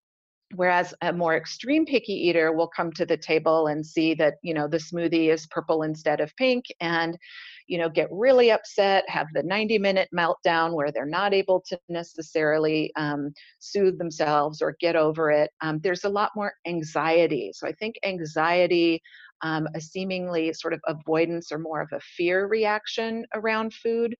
whereas 0.57 0.95
a 1.03 1.13
more 1.13 1.37
extreme 1.37 1.85
picky 1.85 2.13
eater 2.13 2.53
will 2.53 2.69
come 2.69 2.93
to 2.93 3.07
the 3.07 3.17
table 3.17 3.67
and 3.67 3.85
see 3.85 4.15
that 4.15 4.35
you 4.43 4.55
know 4.55 4.69
the 4.69 4.79
smoothie 4.79 5.33
is 5.33 5.47
purple 5.47 5.83
instead 5.83 6.21
of 6.21 6.35
pink 6.37 6.65
and 6.81 7.19
you 7.67 7.79
know 7.79 7.89
get 7.89 8.09
really 8.11 8.51
upset 8.51 9.05
have 9.09 9.27
the 9.35 9.43
90 9.43 9.79
minute 9.79 10.09
meltdown 10.15 10.75
where 10.75 10.93
they're 10.93 11.07
not 11.07 11.33
able 11.35 11.63
to 11.69 11.79
necessarily 11.89 12.93
um, 12.97 13.33
soothe 13.59 13.99
themselves 13.99 14.61
or 14.63 14.77
get 14.81 14.97
over 14.97 15.31
it 15.31 15.51
um, 15.61 15.81
there's 15.83 16.05
a 16.05 16.09
lot 16.09 16.31
more 16.37 16.53
anxiety. 16.67 17.51
So 17.55 17.67
i 17.67 17.73
think 17.73 17.97
anxiety 18.05 19.03
um, 19.43 19.69
a 19.75 19.81
seemingly 19.81 20.53
sort 20.53 20.73
of 20.73 20.81
avoidance 20.87 21.53
or 21.53 21.59
more 21.59 21.81
of 21.83 21.89
a 21.93 22.01
fear 22.01 22.47
reaction 22.47 23.25
around 23.35 23.75
food 23.75 24.15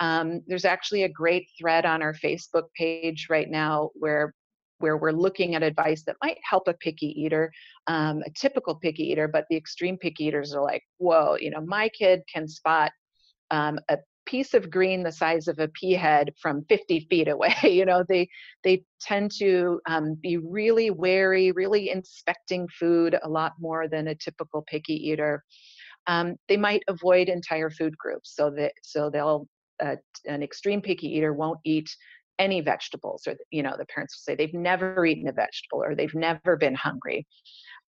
Um, 0.00 0.42
there's 0.46 0.64
actually 0.64 1.04
a 1.04 1.08
great 1.08 1.46
thread 1.58 1.84
on 1.86 2.02
our 2.02 2.14
Facebook 2.14 2.64
page 2.76 3.26
right 3.30 3.48
now 3.50 3.90
where 3.94 4.34
where 4.80 4.96
we're 4.96 5.12
looking 5.12 5.54
at 5.54 5.62
advice 5.62 6.02
that 6.04 6.16
might 6.22 6.38
help 6.42 6.68
a 6.68 6.74
picky 6.74 7.14
eater, 7.20 7.52
um, 7.86 8.22
a 8.26 8.30
typical 8.30 8.74
picky 8.74 9.04
eater, 9.04 9.28
but 9.28 9.44
the 9.48 9.56
extreme 9.56 9.96
picky 9.96 10.24
eaters 10.24 10.52
are 10.54 10.62
like, 10.62 10.82
whoa, 10.98 11.36
you 11.38 11.50
know, 11.50 11.60
my 11.60 11.88
kid 11.90 12.22
can 12.32 12.48
spot 12.48 12.90
um, 13.50 13.78
a 13.88 13.98
piece 14.26 14.54
of 14.54 14.70
green 14.70 15.02
the 15.02 15.12
size 15.12 15.48
of 15.48 15.58
a 15.58 15.68
pea 15.68 15.94
head 15.94 16.32
from 16.40 16.64
50 16.68 17.06
feet 17.10 17.28
away. 17.28 17.54
you 17.62 17.84
know, 17.84 18.04
they 18.08 18.28
they 18.64 18.82
tend 19.00 19.30
to 19.38 19.80
um, 19.86 20.16
be 20.20 20.36
really 20.36 20.90
wary, 20.90 21.52
really 21.52 21.90
inspecting 21.90 22.68
food 22.68 23.18
a 23.22 23.28
lot 23.28 23.52
more 23.58 23.88
than 23.88 24.08
a 24.08 24.14
typical 24.14 24.62
picky 24.68 24.94
eater. 24.94 25.42
Um, 26.06 26.36
they 26.48 26.56
might 26.56 26.82
avoid 26.88 27.28
entire 27.28 27.70
food 27.70 27.96
groups, 27.98 28.34
so 28.34 28.50
that 28.56 28.72
so 28.82 29.10
they'll 29.10 29.46
uh, 29.82 29.96
an 30.26 30.42
extreme 30.42 30.80
picky 30.80 31.08
eater 31.08 31.32
won't 31.32 31.58
eat 31.64 31.88
any 32.40 32.60
vegetables, 32.60 33.22
or 33.28 33.36
you 33.50 33.62
know, 33.62 33.76
the 33.78 33.86
parents 33.86 34.16
will 34.16 34.32
say 34.32 34.34
they've 34.34 34.54
never 34.54 35.06
eaten 35.06 35.28
a 35.28 35.32
vegetable 35.32 35.84
or 35.84 35.94
they've 35.94 36.14
never 36.14 36.56
been 36.56 36.74
hungry. 36.74 37.26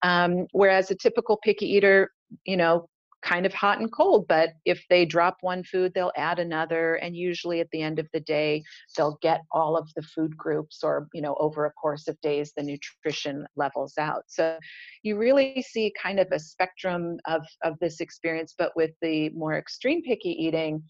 Um, 0.03 0.47
whereas 0.51 0.91
a 0.91 0.95
typical 0.95 1.39
picky 1.43 1.65
eater, 1.65 2.11
you 2.45 2.55
know, 2.55 2.87
kind 3.23 3.45
of 3.45 3.53
hot 3.53 3.79
and 3.79 3.91
cold 3.91 4.27
but 4.27 4.49
if 4.65 4.83
they 4.89 5.05
drop 5.05 5.37
one 5.41 5.63
food 5.63 5.93
they'll 5.95 6.11
add 6.17 6.39
another 6.39 6.95
and 6.95 7.15
usually 7.15 7.61
at 7.61 7.69
the 7.71 7.81
end 7.81 7.97
of 7.97 8.07
the 8.13 8.19
day 8.19 8.61
they'll 8.97 9.17
get 9.21 9.41
all 9.51 9.77
of 9.77 9.89
the 9.95 10.01
food 10.01 10.35
groups 10.35 10.83
or 10.83 11.07
you 11.13 11.21
know 11.21 11.35
over 11.39 11.65
a 11.65 11.71
course 11.71 12.07
of 12.07 12.19
days 12.21 12.51
the 12.55 12.63
nutrition 12.63 13.45
levels 13.55 13.93
out 13.97 14.23
so 14.27 14.57
you 15.03 15.17
really 15.17 15.63
see 15.67 15.93
kind 16.01 16.19
of 16.19 16.27
a 16.31 16.39
spectrum 16.39 17.17
of 17.25 17.45
of 17.63 17.79
this 17.79 18.01
experience 18.01 18.53
but 18.57 18.75
with 18.75 18.91
the 19.01 19.29
more 19.29 19.57
extreme 19.57 20.01
picky 20.03 20.31
eating 20.31 20.83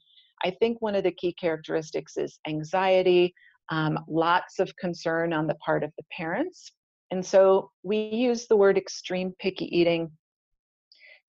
i 0.44 0.50
think 0.60 0.82
one 0.82 0.96
of 0.96 1.04
the 1.04 1.12
key 1.12 1.34
characteristics 1.34 2.18
is 2.18 2.40
anxiety 2.48 3.34
um, 3.70 4.00
lots 4.08 4.60
of 4.60 4.76
concern 4.76 5.34
on 5.34 5.48
the 5.48 5.56
part 5.56 5.84
of 5.84 5.92
the 5.98 6.04
parents 6.16 6.72
and 7.14 7.24
so 7.24 7.70
we 7.84 7.98
use 7.98 8.48
the 8.48 8.58
word 8.58 8.76
extreme 8.76 9.36
picky 9.38 9.66
eating 9.66 10.12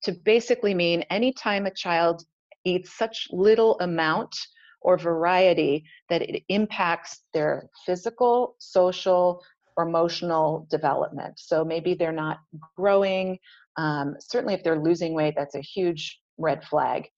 to 0.05 0.13
basically 0.13 0.73
mean 0.73 1.03
anytime 1.11 1.67
a 1.67 1.71
child 1.71 2.25
eats 2.65 2.97
such 2.97 3.29
little 3.31 3.79
amount 3.81 4.35
or 4.81 4.97
variety 4.97 5.85
that 6.09 6.23
it 6.23 6.43
impacts 6.49 7.23
their 7.33 7.69
physical, 7.85 8.55
social, 8.59 9.43
or 9.77 9.87
emotional 9.87 10.67
development. 10.71 11.39
So 11.39 11.65
maybe 11.65 11.93
they're 11.93 12.13
not 12.13 12.39
growing. 12.77 13.39
Um, 13.77 14.17
certainly, 14.21 14.55
if 14.55 14.63
they're 14.63 14.79
losing 14.79 15.15
weight, 15.15 15.35
that's 15.37 15.55
a 15.55 15.61
huge 15.61 16.19
red 16.39 16.65
flag. 16.65 17.09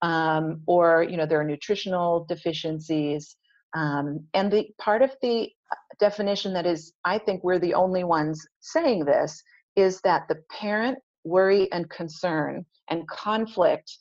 Um, 0.00 0.62
or 0.66 1.02
you 1.02 1.16
know 1.16 1.26
there 1.26 1.40
are 1.40 1.44
nutritional 1.44 2.24
deficiencies. 2.26 3.36
Um, 3.74 4.24
and 4.34 4.52
the 4.52 4.68
part 4.78 5.02
of 5.02 5.14
the 5.20 5.50
definition 5.98 6.52
that 6.54 6.66
is, 6.66 6.92
I 7.04 7.18
think 7.18 7.42
we're 7.42 7.58
the 7.58 7.74
only 7.74 8.04
ones 8.04 8.46
saying 8.60 9.04
this, 9.04 9.42
is 9.76 10.00
that 10.02 10.28
the 10.28 10.40
parent 10.50 10.98
worry 11.24 11.70
and 11.72 11.88
concern 11.90 12.64
and 12.90 13.08
conflict 13.08 13.98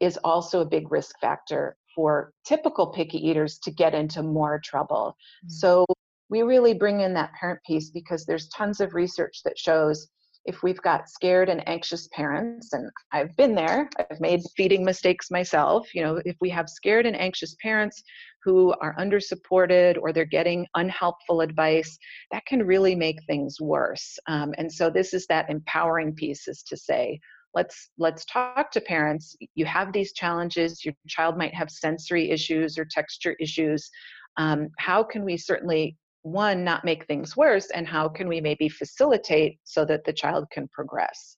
is 0.00 0.18
also 0.24 0.60
a 0.60 0.66
big 0.66 0.90
risk 0.90 1.18
factor 1.20 1.76
for 1.94 2.32
typical 2.44 2.88
picky 2.88 3.18
eaters 3.18 3.58
to 3.60 3.70
get 3.70 3.94
into 3.94 4.22
more 4.22 4.60
trouble. 4.62 5.16
Mm-hmm. 5.44 5.50
So 5.50 5.86
we 6.28 6.42
really 6.42 6.74
bring 6.74 7.00
in 7.00 7.14
that 7.14 7.32
parent 7.38 7.60
piece 7.66 7.90
because 7.90 8.26
there's 8.26 8.48
tons 8.48 8.80
of 8.80 8.94
research 8.94 9.40
that 9.44 9.58
shows 9.58 10.08
if 10.44 10.62
we've 10.62 10.80
got 10.82 11.08
scared 11.08 11.48
and 11.48 11.66
anxious 11.68 12.08
parents 12.12 12.72
and 12.72 12.90
I've 13.12 13.34
been 13.36 13.54
there, 13.54 13.88
I've 13.98 14.20
made 14.20 14.40
feeding 14.56 14.84
mistakes 14.84 15.30
myself, 15.30 15.94
you 15.94 16.02
know, 16.02 16.20
if 16.24 16.36
we 16.40 16.50
have 16.50 16.68
scared 16.68 17.06
and 17.06 17.16
anxious 17.16 17.56
parents 17.62 18.02
who 18.42 18.74
are 18.82 18.94
under 18.98 19.20
supported 19.20 19.96
or 19.96 20.12
they're 20.12 20.26
getting 20.26 20.66
unhelpful 20.74 21.40
advice, 21.40 21.98
that 22.30 22.44
can 22.46 22.62
really 22.66 22.94
make 22.94 23.16
things 23.26 23.60
worse. 23.60 24.18
Um, 24.28 24.52
and 24.58 24.70
so 24.70 24.90
this 24.90 25.14
is 25.14 25.26
that 25.28 25.48
empowering 25.48 26.14
piece 26.14 26.46
is 26.46 26.62
to 26.64 26.76
say, 26.76 27.18
let's 27.54 27.90
let's 27.98 28.24
talk 28.26 28.70
to 28.72 28.80
parents. 28.80 29.36
You 29.54 29.64
have 29.64 29.92
these 29.92 30.12
challenges. 30.12 30.84
Your 30.84 30.94
child 31.08 31.38
might 31.38 31.54
have 31.54 31.70
sensory 31.70 32.30
issues 32.30 32.76
or 32.76 32.84
texture 32.84 33.36
issues. 33.40 33.88
Um, 34.36 34.68
how 34.78 35.02
can 35.02 35.24
we 35.24 35.36
certainly 35.36 35.96
one 36.24 36.64
not 36.64 36.84
make 36.84 37.06
things 37.06 37.36
worse 37.36 37.70
and 37.70 37.86
how 37.86 38.08
can 38.08 38.26
we 38.26 38.40
maybe 38.40 38.68
facilitate 38.68 39.58
so 39.62 39.84
that 39.84 40.04
the 40.04 40.12
child 40.12 40.46
can 40.50 40.66
progress 40.68 41.36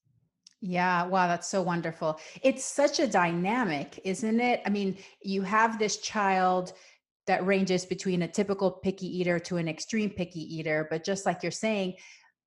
yeah, 0.63 1.05
wow, 1.05 1.29
that's 1.29 1.49
so 1.49 1.61
wonderful. 1.61 2.19
It's 2.43 2.65
such 2.65 2.99
a 2.99 3.07
dynamic, 3.07 4.01
isn't 4.05 4.41
it? 4.41 4.63
I 4.65 4.71
mean, 4.71 4.97
you 5.23 5.43
have 5.43 5.79
this 5.79 5.99
child 5.99 6.73
that 7.27 7.45
ranges 7.47 7.85
between 7.85 8.23
a 8.23 8.29
typical 8.29 8.71
picky 8.71 9.07
eater 9.07 9.39
to 9.41 9.59
an 9.59 9.69
extreme 9.69 10.11
picky 10.11 10.41
eater. 10.41 10.87
But 10.91 11.05
just 11.05 11.27
like 11.27 11.43
you're 11.43 11.53
saying, 11.53 11.95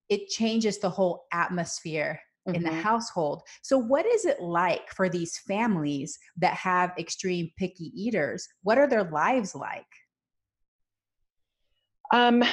it 0.10 0.28
changes 0.28 0.80
the 0.80 0.90
whole 0.90 1.26
atmosphere 1.32 2.20
mm-hmm. 2.48 2.56
in 2.56 2.64
the 2.64 2.70
mm-hmm. 2.70 2.82
household. 2.82 3.44
So, 3.62 3.78
what 3.78 4.06
is 4.06 4.26
it 4.26 4.42
like 4.42 4.90
for 4.90 5.10
these 5.10 5.38
families 5.48 6.18
that 6.38 6.56
have 6.56 6.94
extreme 6.98 7.52
picky 7.58 7.92
eaters? 7.96 8.48
What 8.64 8.78
are 8.78 8.88
their 8.88 9.04
lives 9.04 9.54
like? 9.54 9.86
Um, 12.12 12.44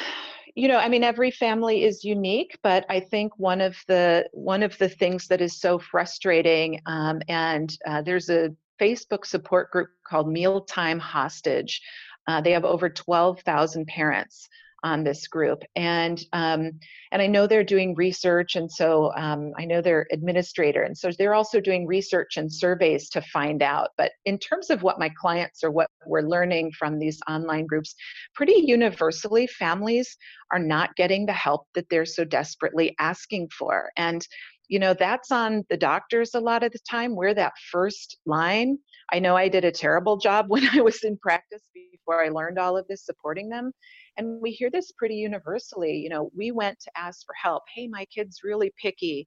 you 0.54 0.68
know, 0.68 0.78
I 0.78 0.88
mean, 0.88 1.04
every 1.04 1.30
family 1.30 1.84
is 1.84 2.02
unique, 2.04 2.58
but 2.62 2.86
I 2.88 3.00
think 3.00 3.32
one 3.38 3.60
of 3.60 3.76
the 3.88 4.26
one 4.32 4.62
of 4.62 4.76
the 4.78 4.88
things 4.88 5.28
that 5.28 5.40
is 5.40 5.60
so 5.60 5.78
frustrating, 5.78 6.80
um, 6.86 7.20
and 7.28 7.76
uh, 7.86 8.00
there's 8.02 8.30
a 8.30 8.54
Facebook 8.80 9.26
support 9.26 9.70
group 9.70 9.88
called 10.06 10.28
Mealtime 10.28 10.98
Hostage, 10.98 11.82
uh, 12.26 12.40
they 12.40 12.52
have 12.52 12.64
over 12.64 12.88
12,000 12.88 13.86
parents 13.86 14.48
on 14.86 15.02
this 15.02 15.26
group, 15.26 15.62
and 15.74 16.22
um, 16.32 16.70
and 17.10 17.20
I 17.20 17.26
know 17.26 17.46
they're 17.46 17.64
doing 17.64 17.94
research, 17.96 18.54
and 18.54 18.70
so 18.70 19.12
um, 19.16 19.52
I 19.58 19.64
know 19.64 19.82
they're 19.82 20.06
administrator, 20.12 20.84
and 20.84 20.96
so 20.96 21.10
they're 21.18 21.34
also 21.34 21.60
doing 21.60 21.86
research 21.86 22.36
and 22.36 22.52
surveys 22.52 23.10
to 23.10 23.20
find 23.20 23.62
out. 23.62 23.88
But 23.98 24.12
in 24.24 24.38
terms 24.38 24.70
of 24.70 24.84
what 24.84 25.00
my 25.00 25.10
clients 25.20 25.64
or 25.64 25.72
what 25.72 25.88
we're 26.06 26.22
learning 26.22 26.70
from 26.78 27.00
these 27.00 27.18
online 27.28 27.66
groups, 27.66 27.96
pretty 28.34 28.62
universally, 28.64 29.48
families 29.48 30.16
are 30.52 30.60
not 30.60 30.94
getting 30.94 31.26
the 31.26 31.32
help 31.32 31.66
that 31.74 31.88
they're 31.90 32.06
so 32.06 32.24
desperately 32.24 32.94
asking 33.00 33.48
for, 33.58 33.90
and 33.96 34.24
you 34.68 34.78
know 34.78 34.94
that's 34.94 35.30
on 35.30 35.64
the 35.68 35.76
doctors 35.76 36.34
a 36.34 36.40
lot 36.40 36.62
of 36.62 36.72
the 36.72 36.78
time 36.88 37.14
we're 37.14 37.34
that 37.34 37.52
first 37.70 38.18
line 38.26 38.78
i 39.12 39.18
know 39.18 39.36
i 39.36 39.48
did 39.48 39.64
a 39.64 39.70
terrible 39.70 40.16
job 40.16 40.46
when 40.48 40.66
i 40.72 40.80
was 40.80 41.02
in 41.04 41.16
practice 41.18 41.62
before 41.74 42.24
i 42.24 42.28
learned 42.28 42.58
all 42.58 42.76
of 42.76 42.86
this 42.88 43.04
supporting 43.04 43.48
them 43.48 43.72
and 44.16 44.40
we 44.40 44.50
hear 44.50 44.70
this 44.70 44.92
pretty 44.92 45.16
universally 45.16 45.96
you 45.96 46.08
know 46.08 46.30
we 46.36 46.50
went 46.50 46.78
to 46.80 46.90
ask 46.96 47.24
for 47.26 47.34
help 47.40 47.62
hey 47.74 47.86
my 47.88 48.04
kid's 48.06 48.40
really 48.44 48.72
picky 48.80 49.26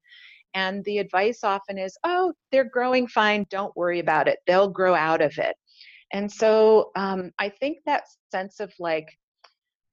and 0.56 0.84
the 0.86 0.98
advice 0.98 1.44
often 1.44 1.78
is 1.78 1.98
oh 2.04 2.34
they're 2.52 2.70
growing 2.70 3.08
fine 3.08 3.46
don't 3.50 3.76
worry 3.76 4.00
about 4.00 4.28
it 4.28 4.40
they'll 4.48 4.70
grow 4.70 4.96
out 4.96 5.22
of 5.22 5.38
it 5.38 5.56
and 6.12 6.32
so 6.32 6.92
um, 6.96 7.32
i 7.40 7.48
think 7.50 7.78
that 7.86 8.04
sense 8.32 8.60
of 8.60 8.74
like 8.80 9.08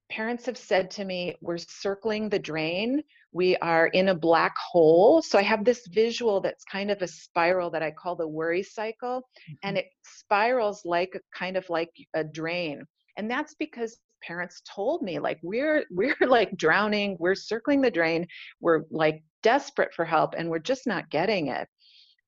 parents 0.09 0.45
have 0.45 0.57
said 0.57 0.89
to 0.91 1.05
me, 1.05 1.35
we're 1.41 1.57
circling 1.57 2.29
the 2.29 2.39
drain. 2.39 3.03
We 3.31 3.57
are 3.57 3.87
in 3.87 4.09
a 4.09 4.15
black 4.15 4.55
hole. 4.57 5.21
So 5.21 5.37
I 5.37 5.43
have 5.43 5.65
this 5.65 5.85
visual 5.87 6.41
that's 6.41 6.63
kind 6.63 6.89
of 6.89 7.01
a 7.01 7.07
spiral 7.07 7.69
that 7.71 7.83
I 7.83 7.91
call 7.91 8.15
the 8.15 8.27
worry 8.27 8.63
cycle. 8.63 9.19
Mm-hmm. 9.19 9.53
And 9.63 9.77
it 9.77 9.87
spirals 10.03 10.81
like 10.85 11.19
kind 11.35 11.57
of 11.57 11.69
like 11.69 11.91
a 12.13 12.23
drain. 12.23 12.83
And 13.17 13.29
that's 13.29 13.55
because 13.55 13.97
parents 14.23 14.61
told 14.67 15.01
me 15.01 15.19
like 15.19 15.39
we're 15.43 15.85
we're 15.91 16.15
like 16.21 16.55
drowning 16.57 17.15
we're 17.19 17.35
circling 17.35 17.81
the 17.81 17.91
drain 17.91 18.25
we're 18.59 18.83
like 18.91 19.23
desperate 19.43 19.93
for 19.93 20.05
help 20.05 20.33
and 20.37 20.49
we're 20.49 20.59
just 20.59 20.87
not 20.87 21.09
getting 21.09 21.47
it 21.47 21.67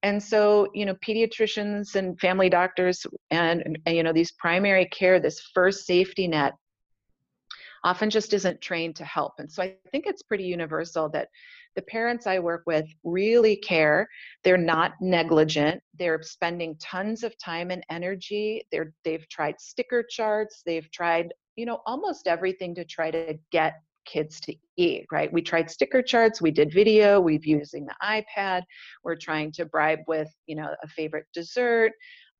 and 0.03 0.21
so 0.21 0.67
you 0.73 0.85
know 0.85 0.95
pediatricians 1.05 1.95
and 1.95 2.19
family 2.19 2.49
doctors 2.49 3.05
and, 3.31 3.77
and 3.85 3.95
you 3.95 4.03
know 4.03 4.13
these 4.13 4.31
primary 4.33 4.85
care 4.85 5.19
this 5.19 5.41
first 5.53 5.85
safety 5.85 6.27
net 6.27 6.53
often 7.83 8.09
just 8.09 8.33
isn't 8.33 8.61
trained 8.61 8.95
to 8.97 9.05
help. 9.05 9.33
And 9.39 9.51
so 9.51 9.63
I 9.63 9.75
think 9.91 10.05
it's 10.05 10.23
pretty 10.23 10.43
universal 10.43 11.09
that 11.09 11.29
the 11.75 11.81
parents 11.83 12.27
I 12.27 12.39
work 12.39 12.63
with 12.65 12.87
really 13.03 13.55
care. 13.55 14.07
They're 14.43 14.57
not 14.57 14.93
negligent. 14.99 15.81
They're 15.97 16.21
spending 16.21 16.75
tons 16.79 17.23
of 17.23 17.37
time 17.37 17.71
and 17.71 17.85
energy. 17.89 18.63
They're 18.71 18.93
they've 19.03 19.27
tried 19.29 19.59
sticker 19.59 20.03
charts. 20.09 20.61
They've 20.65 20.89
tried, 20.91 21.33
you 21.55 21.65
know, 21.65 21.81
almost 21.85 22.27
everything 22.27 22.75
to 22.75 22.85
try 22.85 23.11
to 23.11 23.37
get 23.51 23.75
kids 24.05 24.39
to 24.41 24.55
eat, 24.77 25.05
right? 25.11 25.31
We 25.31 25.41
tried 25.41 25.69
sticker 25.69 26.01
charts, 26.01 26.41
we 26.41 26.51
did 26.51 26.73
video, 26.73 27.19
we've 27.19 27.45
using 27.45 27.85
the 27.85 27.95
iPad, 28.03 28.63
we're 29.03 29.15
trying 29.15 29.51
to 29.53 29.65
bribe 29.65 29.99
with, 30.07 30.29
you 30.47 30.55
know, 30.55 30.73
a 30.81 30.87
favorite 30.87 31.27
dessert. 31.33 31.91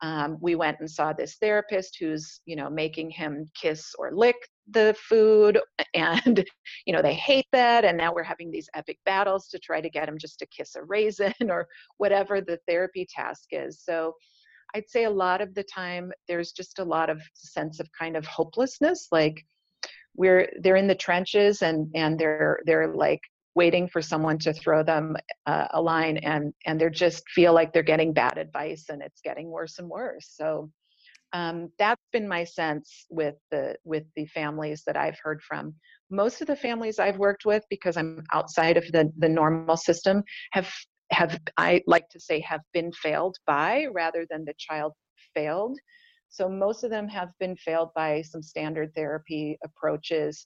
Um, 0.01 0.37
we 0.41 0.55
went 0.55 0.79
and 0.79 0.89
saw 0.89 1.13
this 1.13 1.35
therapist 1.35 1.97
who's, 1.99 2.41
you 2.45 2.55
know, 2.55 2.69
making 2.69 3.11
him 3.11 3.49
kiss 3.61 3.93
or 3.99 4.11
lick 4.13 4.37
the 4.71 4.95
food, 4.99 5.59
and 5.93 6.45
you 6.85 6.93
know 6.93 7.01
they 7.01 7.13
hate 7.13 7.47
that. 7.51 7.85
And 7.85 7.97
now 7.97 8.13
we're 8.13 8.23
having 8.23 8.51
these 8.51 8.69
epic 8.75 8.99
battles 9.05 9.47
to 9.49 9.59
try 9.59 9.81
to 9.81 9.89
get 9.89 10.05
them 10.05 10.17
just 10.17 10.39
to 10.39 10.47
kiss 10.47 10.75
a 10.75 10.83
raisin 10.83 11.33
or 11.49 11.67
whatever 11.97 12.41
the 12.41 12.59
therapy 12.67 13.07
task 13.09 13.49
is. 13.51 13.81
So 13.83 14.13
I'd 14.75 14.89
say 14.89 15.05
a 15.05 15.09
lot 15.09 15.41
of 15.41 15.55
the 15.55 15.63
time 15.63 16.11
there's 16.27 16.51
just 16.51 16.79
a 16.79 16.83
lot 16.83 17.09
of 17.09 17.21
sense 17.33 17.79
of 17.79 17.89
kind 17.97 18.15
of 18.15 18.25
hopelessness, 18.25 19.07
like 19.11 19.43
we're 20.15 20.49
they're 20.61 20.75
in 20.75 20.87
the 20.87 20.95
trenches 20.95 21.61
and 21.61 21.89
and 21.95 22.19
they're 22.19 22.59
they're 22.65 22.93
like 22.93 23.21
waiting 23.55 23.87
for 23.87 24.01
someone 24.01 24.37
to 24.37 24.53
throw 24.53 24.83
them 24.83 25.15
uh, 25.45 25.67
a 25.71 25.81
line 25.81 26.17
and 26.17 26.53
and 26.65 26.79
they're 26.79 26.89
just 26.89 27.23
feel 27.29 27.53
like 27.53 27.73
they're 27.73 27.83
getting 27.83 28.13
bad 28.13 28.37
advice 28.37 28.85
and 28.89 29.01
it's 29.01 29.21
getting 29.21 29.49
worse 29.49 29.79
and 29.79 29.89
worse 29.89 30.29
so 30.31 30.69
um, 31.33 31.69
that's 31.77 32.01
been 32.11 32.27
my 32.27 32.43
sense 32.43 33.05
with 33.09 33.35
the 33.51 33.75
with 33.83 34.03
the 34.15 34.25
families 34.27 34.83
that 34.85 34.97
i've 34.97 35.17
heard 35.23 35.41
from. 35.41 35.73
Most 36.09 36.41
of 36.41 36.47
the 36.47 36.55
families 36.55 36.99
i've 36.99 37.17
worked 37.17 37.45
with 37.45 37.63
because 37.69 37.97
i'm 37.97 38.23
outside 38.33 38.77
of 38.77 38.85
the 38.91 39.11
the 39.17 39.29
normal 39.29 39.77
system 39.77 40.23
have 40.51 40.71
have 41.11 41.39
i 41.57 41.81
like 41.87 42.07
to 42.09 42.19
say 42.19 42.39
have 42.41 42.61
been 42.73 42.91
failed 42.91 43.37
by 43.47 43.87
rather 43.93 44.25
than 44.29 44.45
the 44.45 44.53
child 44.57 44.93
failed. 45.33 45.77
So 46.29 46.47
most 46.47 46.83
of 46.83 46.91
them 46.91 47.07
have 47.07 47.29
been 47.39 47.55
failed 47.55 47.89
by 47.95 48.21
some 48.21 48.43
standard 48.43 48.93
therapy 48.95 49.57
approaches 49.63 50.45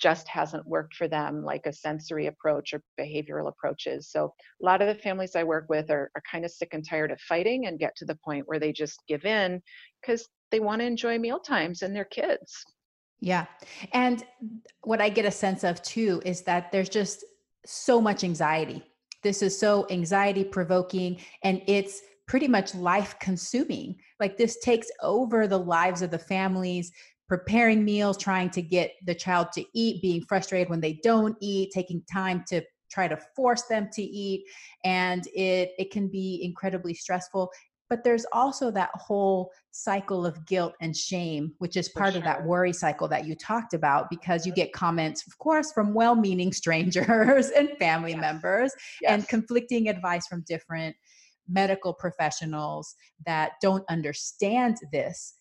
just 0.00 0.28
hasn't 0.28 0.66
worked 0.66 0.94
for 0.94 1.08
them, 1.08 1.44
like 1.44 1.66
a 1.66 1.72
sensory 1.72 2.26
approach 2.26 2.74
or 2.74 2.82
behavioral 2.98 3.48
approaches. 3.48 4.08
So 4.10 4.32
a 4.60 4.64
lot 4.64 4.82
of 4.82 4.88
the 4.88 5.02
families 5.02 5.36
I 5.36 5.44
work 5.44 5.66
with 5.68 5.90
are, 5.90 6.10
are 6.14 6.22
kind 6.30 6.44
of 6.44 6.50
sick 6.50 6.70
and 6.72 6.86
tired 6.86 7.10
of 7.10 7.20
fighting 7.20 7.66
and 7.66 7.78
get 7.78 7.94
to 7.96 8.04
the 8.04 8.18
point 8.24 8.46
where 8.46 8.58
they 8.58 8.72
just 8.72 9.00
give 9.08 9.24
in 9.24 9.62
because 10.00 10.28
they 10.50 10.60
want 10.60 10.80
to 10.80 10.86
enjoy 10.86 11.18
meal 11.18 11.38
times 11.38 11.82
and 11.82 11.94
their 11.94 12.04
kids. 12.04 12.64
Yeah. 13.20 13.46
And 13.92 14.24
what 14.82 15.00
I 15.00 15.08
get 15.08 15.24
a 15.24 15.30
sense 15.30 15.64
of 15.64 15.80
too 15.82 16.20
is 16.24 16.42
that 16.42 16.70
there's 16.72 16.88
just 16.88 17.24
so 17.64 18.00
much 18.00 18.24
anxiety. 18.24 18.82
This 19.22 19.42
is 19.42 19.58
so 19.58 19.86
anxiety 19.90 20.44
provoking 20.44 21.20
and 21.42 21.62
it's 21.66 22.02
pretty 22.26 22.48
much 22.48 22.74
life 22.74 23.16
consuming. 23.20 23.96
Like 24.20 24.36
this 24.36 24.58
takes 24.60 24.88
over 25.02 25.46
the 25.46 25.58
lives 25.58 26.02
of 26.02 26.10
the 26.10 26.18
families 26.18 26.92
preparing 27.28 27.84
meals, 27.84 28.18
trying 28.18 28.50
to 28.50 28.62
get 28.62 28.92
the 29.06 29.14
child 29.14 29.48
to 29.52 29.64
eat, 29.74 30.02
being 30.02 30.22
frustrated 30.22 30.68
when 30.68 30.80
they 30.80 31.00
don't 31.02 31.36
eat, 31.40 31.70
taking 31.72 32.02
time 32.12 32.44
to 32.48 32.62
try 32.90 33.08
to 33.08 33.18
force 33.34 33.62
them 33.62 33.88
to 33.92 34.02
eat 34.02 34.44
and 34.84 35.26
it 35.34 35.72
it 35.78 35.90
can 35.90 36.08
be 36.08 36.40
incredibly 36.44 36.94
stressful 36.94 37.50
but 37.90 38.02
there's 38.02 38.24
also 38.32 38.70
that 38.70 38.90
whole 38.94 39.50
cycle 39.72 40.24
of 40.24 40.46
guilt 40.46 40.74
and 40.80 40.96
shame 40.96 41.52
which 41.58 41.76
is 41.76 41.88
part 41.88 42.12
sure. 42.12 42.18
of 42.18 42.24
that 42.24 42.44
worry 42.44 42.72
cycle 42.72 43.08
that 43.08 43.26
you 43.26 43.34
talked 43.34 43.74
about 43.74 44.08
because 44.10 44.46
you 44.46 44.52
mm-hmm. 44.52 44.62
get 44.62 44.72
comments 44.72 45.26
of 45.26 45.36
course 45.38 45.72
from 45.72 45.92
well-meaning 45.92 46.52
strangers 46.62 47.50
and 47.50 47.70
family 47.78 48.12
yes. 48.12 48.20
members 48.20 48.72
yes. 49.02 49.10
and 49.10 49.28
conflicting 49.28 49.88
advice 49.88 50.26
from 50.26 50.44
different 50.46 50.94
medical 51.48 51.92
professionals 51.92 52.94
that 53.26 53.52
don't 53.60 53.84
understand 53.90 54.76
this 54.92 55.34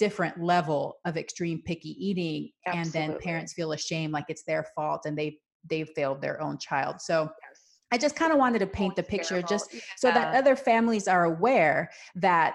different 0.00 0.42
level 0.42 0.96
of 1.04 1.18
extreme 1.18 1.60
picky 1.62 1.90
eating 1.90 2.50
Absolutely. 2.66 3.00
and 3.02 3.12
then 3.12 3.20
parents 3.20 3.52
feel 3.52 3.72
ashamed 3.72 4.14
like 4.14 4.24
it's 4.28 4.44
their 4.44 4.64
fault 4.74 5.02
and 5.04 5.16
they 5.16 5.38
they've 5.68 5.90
failed 5.94 6.22
their 6.22 6.40
own 6.40 6.56
child 6.58 6.96
so 7.00 7.24
yes. 7.24 7.60
i 7.92 7.98
just 7.98 8.16
kind 8.16 8.32
of 8.32 8.38
wanted 8.38 8.60
to 8.60 8.66
paint 8.66 8.96
the 8.96 9.02
picture 9.02 9.34
terrible. 9.34 9.48
just 9.48 9.74
yeah. 9.74 9.80
so 9.98 10.10
that 10.10 10.34
other 10.34 10.56
families 10.56 11.06
are 11.06 11.24
aware 11.24 11.90
that 12.14 12.54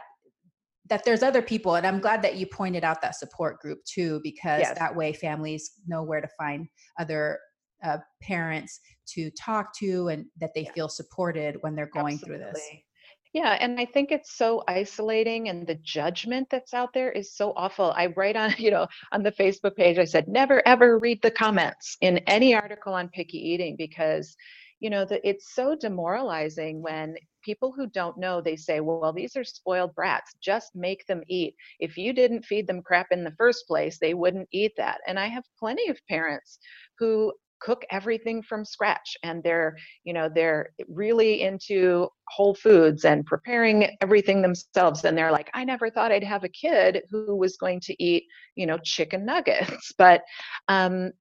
that 0.89 1.03
there's 1.05 1.21
other 1.21 1.41
people 1.41 1.75
and 1.75 1.86
i'm 1.86 1.99
glad 1.99 2.23
that 2.23 2.36
you 2.36 2.47
pointed 2.47 2.84
out 2.84 2.99
that 2.99 3.15
support 3.15 3.60
group 3.60 3.77
too 3.86 4.19
because 4.23 4.62
yes. 4.62 4.79
that 4.79 4.95
way 4.95 5.13
families 5.13 5.73
know 5.88 6.01
where 6.01 6.21
to 6.21 6.29
find 6.39 6.67
other 6.99 7.38
uh, 7.84 7.97
parents 8.23 8.79
to 9.05 9.29
talk 9.31 9.71
to 9.77 10.08
and 10.08 10.25
that 10.39 10.49
they 10.55 10.65
feel 10.73 10.89
supported 10.89 11.58
when 11.62 11.75
they're 11.75 11.91
going 11.93 12.15
Absolutely. 12.15 12.43
through 12.43 12.53
this 12.53 12.69
yeah, 13.35 13.57
and 13.59 13.77
I 13.77 13.83
think 13.85 14.13
it's 14.13 14.31
so 14.31 14.63
isolating 14.65 15.49
and 15.49 15.67
the 15.67 15.75
judgment 15.75 16.47
that's 16.49 16.73
out 16.73 16.93
there 16.93 17.11
is 17.11 17.35
so 17.35 17.51
awful. 17.57 17.91
I 17.91 18.05
write 18.15 18.37
on, 18.37 18.55
you 18.57 18.71
know, 18.71 18.87
on 19.11 19.23
the 19.23 19.31
Facebook 19.33 19.75
page, 19.75 19.97
I 19.97 20.05
said, 20.05 20.29
never 20.29 20.65
ever 20.65 20.97
read 20.99 21.21
the 21.21 21.31
comments 21.31 21.97
in 21.99 22.19
any 22.19 22.55
article 22.55 22.93
on 22.93 23.09
picky 23.09 23.37
eating 23.37 23.75
because, 23.77 24.37
you 24.79 24.89
know, 24.89 25.03
the, 25.03 25.19
it's 25.27 25.53
so 25.53 25.75
demoralizing 25.75 26.81
when 26.81 27.15
people 27.43 27.73
who 27.75 27.87
don't 27.87 28.17
know, 28.17 28.39
they 28.39 28.55
say, 28.55 28.79
well, 28.79 29.11
these 29.11 29.35
are 29.35 29.43
spoiled 29.43 29.93
brats, 29.95 30.31
just 30.41 30.73
make 30.73 31.05
them 31.05 31.21
eat. 31.27 31.55
If 31.81 31.97
you 31.97 32.13
didn't 32.13 32.45
feed 32.45 32.67
them 32.67 32.81
crap 32.81 33.07
in 33.11 33.25
the 33.25 33.35
first 33.37 33.67
place, 33.67 33.99
they 33.99 34.13
wouldn't 34.13 34.47
eat 34.53 34.71
that. 34.77 35.01
And 35.07 35.19
I 35.19 35.27
have 35.27 35.43
plenty 35.59 35.89
of 35.89 35.99
parents 36.07 36.57
who 36.99 37.33
cook 37.65 37.84
everything 37.89 38.43
from 38.43 38.63
scratch 38.63 39.17
and 39.23 39.43
they're 39.43 39.75
you 40.04 40.13
know 40.13 40.30
they're 40.34 40.69
really 40.88 41.41
into 41.41 42.08
whole 42.30 42.54
foods 42.54 43.06
and 43.06 43.25
preparing 43.25 43.89
everything 44.01 44.41
themselves 44.41 45.04
and 45.04 45.17
they're 45.17 45.32
like 45.32 45.49
i 45.56 45.63
never 45.63 45.89
thought 45.89 46.12
i'd 46.12 46.23
have 46.23 46.43
a 46.43 46.49
kid 46.49 47.01
who 47.10 47.36
was 47.36 47.58
going 47.58 47.80
to 47.80 47.95
eat 48.04 48.23
you 48.56 48.65
know 48.65 48.78
chicken 48.84 49.25
nuggets. 49.25 49.91
But 49.97 50.21
um 50.67 51.12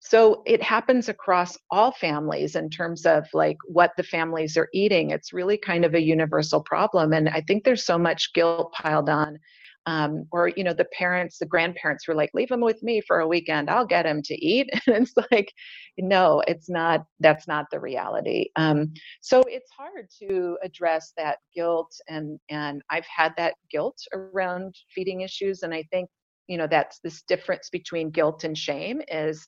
so 0.00 0.42
it 0.46 0.60
happens 0.60 1.08
across 1.08 1.56
all 1.70 1.92
families 1.92 2.56
in 2.56 2.68
terms 2.68 3.06
of 3.06 3.24
like 3.32 3.56
what 3.66 3.92
the 3.96 4.02
families 4.02 4.56
are 4.56 4.68
eating. 4.74 5.10
It's 5.10 5.32
really 5.32 5.56
kind 5.56 5.84
of 5.84 5.94
a 5.94 6.02
universal 6.02 6.60
problem 6.60 7.12
and 7.12 7.28
i 7.28 7.40
think 7.40 7.64
there's 7.64 7.86
so 7.86 7.98
much 7.98 8.32
guilt 8.34 8.72
piled 8.72 9.08
on 9.08 9.38
um, 9.86 10.24
or 10.32 10.48
you 10.48 10.64
know 10.64 10.72
the 10.72 10.86
parents 10.96 11.38
the 11.38 11.46
grandparents 11.46 12.06
were 12.06 12.14
like 12.14 12.30
leave 12.34 12.50
him 12.50 12.60
with 12.60 12.82
me 12.82 13.00
for 13.00 13.20
a 13.20 13.28
weekend 13.28 13.68
i'll 13.68 13.86
get 13.86 14.06
him 14.06 14.22
to 14.22 14.34
eat. 14.34 14.68
And 14.86 14.96
it's 14.96 15.14
like 15.30 15.52
no 15.98 16.42
it's 16.46 16.68
not 16.68 17.04
that's 17.20 17.48
not 17.48 17.66
the 17.70 17.80
reality 17.80 18.46
um, 18.56 18.92
so 19.20 19.42
it's 19.46 19.70
hard 19.76 20.08
to 20.20 20.58
address 20.62 21.12
that 21.16 21.38
guilt 21.54 21.92
and 22.08 22.38
and 22.50 22.82
i've 22.90 23.06
had 23.06 23.32
that 23.36 23.54
guilt 23.70 23.98
around 24.12 24.74
feeding 24.94 25.22
issues 25.22 25.62
and 25.62 25.72
i 25.74 25.82
think 25.90 26.08
you 26.48 26.56
know 26.56 26.66
that's 26.66 26.98
this 27.00 27.22
difference 27.22 27.68
between 27.70 28.10
guilt 28.10 28.44
and 28.44 28.56
shame 28.58 29.00
is 29.08 29.46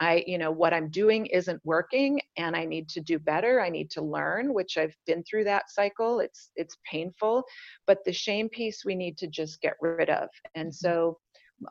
I, 0.00 0.22
you 0.26 0.38
know, 0.38 0.50
what 0.50 0.72
I'm 0.72 0.90
doing 0.90 1.26
isn't 1.26 1.60
working 1.64 2.20
and 2.36 2.54
I 2.56 2.64
need 2.64 2.88
to 2.90 3.00
do 3.00 3.18
better. 3.18 3.60
I 3.60 3.68
need 3.68 3.90
to 3.92 4.02
learn, 4.02 4.54
which 4.54 4.78
I've 4.78 4.94
been 5.06 5.24
through 5.24 5.44
that 5.44 5.70
cycle. 5.70 6.20
It's 6.20 6.50
it's 6.56 6.76
painful, 6.90 7.44
but 7.86 8.04
the 8.04 8.12
shame 8.12 8.48
piece 8.48 8.84
we 8.84 8.94
need 8.94 9.18
to 9.18 9.26
just 9.26 9.60
get 9.60 9.74
rid 9.80 10.08
of. 10.10 10.28
And 10.54 10.68
mm-hmm. 10.68 10.86
so 10.86 11.18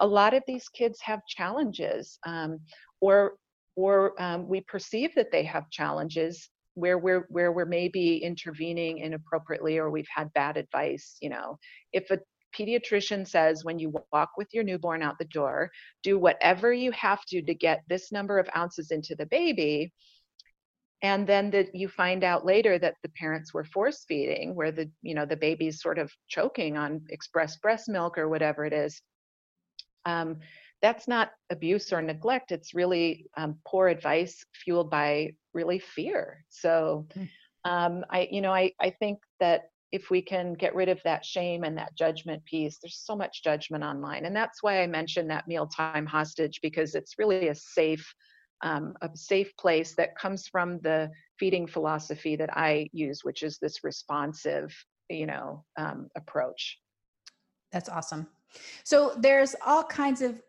a 0.01 0.07
lot 0.07 0.33
of 0.33 0.43
these 0.47 0.67
kids 0.69 0.99
have 1.01 1.25
challenges 1.27 2.19
um, 2.25 2.59
or 3.01 3.33
or 3.75 4.21
um, 4.21 4.47
we 4.47 4.61
perceive 4.61 5.13
that 5.15 5.31
they 5.31 5.43
have 5.43 5.69
challenges 5.69 6.49
where 6.73 6.97
we're 6.97 7.25
where 7.29 7.51
we're 7.51 7.65
maybe 7.65 8.17
intervening 8.17 8.99
inappropriately 8.99 9.77
or 9.77 9.89
we've 9.89 10.07
had 10.13 10.31
bad 10.33 10.57
advice 10.57 11.17
you 11.21 11.29
know 11.29 11.57
if 11.93 12.09
a 12.11 12.19
pediatrician 12.57 13.27
says 13.27 13.63
when 13.63 13.79
you 13.79 13.93
walk 14.11 14.31
with 14.37 14.53
your 14.53 14.63
newborn 14.63 15.01
out 15.03 15.17
the 15.19 15.25
door, 15.25 15.71
do 16.03 16.17
whatever 16.17 16.73
you 16.73 16.91
have 16.91 17.23
to 17.25 17.41
to 17.41 17.53
get 17.53 17.83
this 17.87 18.11
number 18.11 18.39
of 18.39 18.49
ounces 18.55 18.91
into 18.91 19.15
the 19.15 19.25
baby. 19.25 19.93
And 21.03 21.27
then 21.27 21.51
that 21.51 21.75
you 21.75 21.89
find 21.89 22.23
out 22.23 22.45
later 22.45 22.79
that 22.79 22.95
the 23.03 23.09
parents 23.09 23.53
were 23.53 23.63
force 23.63 24.03
feeding, 24.07 24.55
where 24.55 24.71
the 24.71 24.89
you 25.03 25.13
know 25.13 25.25
the 25.25 25.37
baby's 25.37 25.79
sort 25.79 25.99
of 25.99 26.11
choking 26.27 26.75
on 26.75 27.01
express 27.09 27.57
breast 27.57 27.87
milk 27.87 28.17
or 28.17 28.27
whatever 28.27 28.65
it 28.65 28.73
is. 28.73 28.99
Um, 30.05 30.37
that's 30.81 31.07
not 31.07 31.31
abuse 31.49 31.91
or 31.93 32.01
neglect. 32.01 32.51
It's 32.51 32.73
really 32.73 33.27
um, 33.35 33.57
poor 33.65 33.87
advice 33.87 34.43
fueled 34.53 34.89
by 34.89 35.33
really 35.53 35.79
fear. 35.79 36.43
So, 36.49 37.07
hmm. 37.13 37.23
um, 37.63 38.05
I 38.09 38.27
you 38.31 38.41
know 38.41 38.53
I 38.53 38.71
I 38.79 38.89
think 38.89 39.19
that 39.39 39.69
if 39.91 40.09
we 40.09 40.21
can 40.21 40.53
get 40.53 40.75
rid 40.75 40.89
of 40.89 41.01
that 41.03 41.25
shame 41.25 41.63
and 41.63 41.77
that 41.77 41.95
judgment 41.95 42.43
piece 42.45 42.77
there's 42.81 43.01
so 43.03 43.15
much 43.15 43.43
judgment 43.43 43.83
online. 43.83 44.25
And 44.25 44.35
that's 44.35 44.61
why 44.61 44.81
i 44.81 44.87
mentioned 44.87 45.29
that 45.29 45.47
mealtime 45.47 46.05
hostage 46.05 46.59
because 46.61 46.95
it's 46.95 47.15
really 47.17 47.47
a 47.49 47.55
safe 47.55 48.13
um, 48.63 48.95
a 49.01 49.09
safe 49.13 49.55
place 49.57 49.93
that 49.95 50.17
comes 50.17 50.47
from 50.47 50.79
the 50.79 51.11
feeding 51.39 51.67
philosophy 51.67 52.35
that 52.35 52.57
i 52.57 52.89
use 52.91 53.23
which 53.23 53.43
is 53.43 53.59
this 53.59 53.83
responsive 53.83 54.73
you 55.09 55.25
know 55.25 55.63
um, 55.77 56.09
approach. 56.15 56.79
That's 57.71 57.89
awesome. 57.89 58.27
So 58.83 59.13
there's 59.17 59.55
all 59.65 59.83
kinds 59.83 60.21
of 60.21 60.41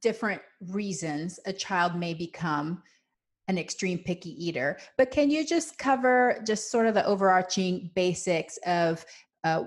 different 0.00 0.40
reasons 0.60 1.40
a 1.46 1.52
child 1.52 1.96
may 1.96 2.14
become 2.14 2.82
an 3.48 3.58
extreme 3.58 3.98
picky 3.98 4.30
eater. 4.42 4.78
But 4.96 5.10
can 5.10 5.30
you 5.30 5.44
just 5.46 5.78
cover 5.78 6.42
just 6.46 6.70
sort 6.70 6.86
of 6.86 6.94
the 6.94 7.04
overarching 7.06 7.90
basics 7.94 8.58
of 8.66 9.04
uh, 9.42 9.64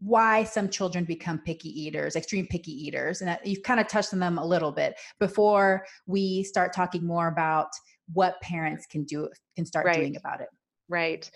why 0.00 0.44
some 0.44 0.68
children 0.68 1.04
become 1.04 1.38
picky 1.38 1.68
eaters, 1.68 2.16
extreme 2.16 2.46
picky 2.48 2.72
eaters? 2.72 3.20
And 3.20 3.28
that, 3.28 3.46
you've 3.46 3.62
kind 3.62 3.80
of 3.80 3.88
touched 3.88 4.12
on 4.12 4.18
them 4.18 4.38
a 4.38 4.44
little 4.44 4.72
bit 4.72 4.96
before 5.20 5.86
we 6.06 6.42
start 6.42 6.72
talking 6.72 7.06
more 7.06 7.28
about 7.28 7.68
what 8.12 8.40
parents 8.42 8.84
can 8.86 9.04
do 9.04 9.28
can 9.56 9.64
start 9.64 9.86
right. 9.86 9.96
doing 9.96 10.16
about 10.16 10.40
it. 10.40 10.48
Right. 10.88 11.30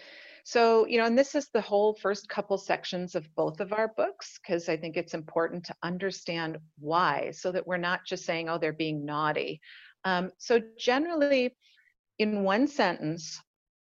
So, 0.44 0.86
you 0.86 0.98
know, 0.98 1.04
and 1.04 1.16
this 1.16 1.34
is 1.34 1.48
the 1.52 1.60
whole 1.60 1.94
first 1.94 2.28
couple 2.28 2.56
sections 2.58 3.14
of 3.14 3.28
both 3.34 3.60
of 3.60 3.72
our 3.72 3.92
books, 3.96 4.38
because 4.42 4.68
I 4.68 4.76
think 4.78 4.96
it's 4.96 5.14
important 5.14 5.64
to 5.66 5.74
understand 5.82 6.58
why, 6.78 7.30
so 7.32 7.52
that 7.52 7.66
we're 7.66 7.76
not 7.76 8.00
just 8.06 8.24
saying, 8.24 8.48
oh, 8.48 8.58
they're 8.58 8.72
being 8.72 9.04
naughty. 9.04 9.60
Um, 10.04 10.30
so, 10.38 10.60
generally, 10.78 11.56
in 12.18 12.42
one 12.42 12.66
sentence, 12.66 13.40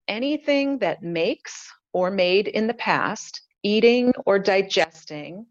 anything 0.07 0.79
that 0.79 1.03
makes 1.03 1.71
or 1.93 2.11
made 2.11 2.47
in 2.47 2.67
the 2.67 2.73
past 2.73 3.41
eating 3.63 4.13
or 4.25 4.39
digesting 4.39 5.45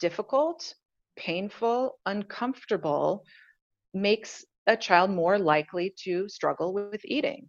difficult, 0.00 0.74
painful, 1.16 1.98
uncomfortable 2.06 3.24
makes 3.94 4.44
a 4.66 4.76
child 4.76 5.10
more 5.10 5.38
likely 5.38 5.94
to 6.04 6.28
struggle 6.28 6.74
with 6.74 7.00
eating. 7.04 7.48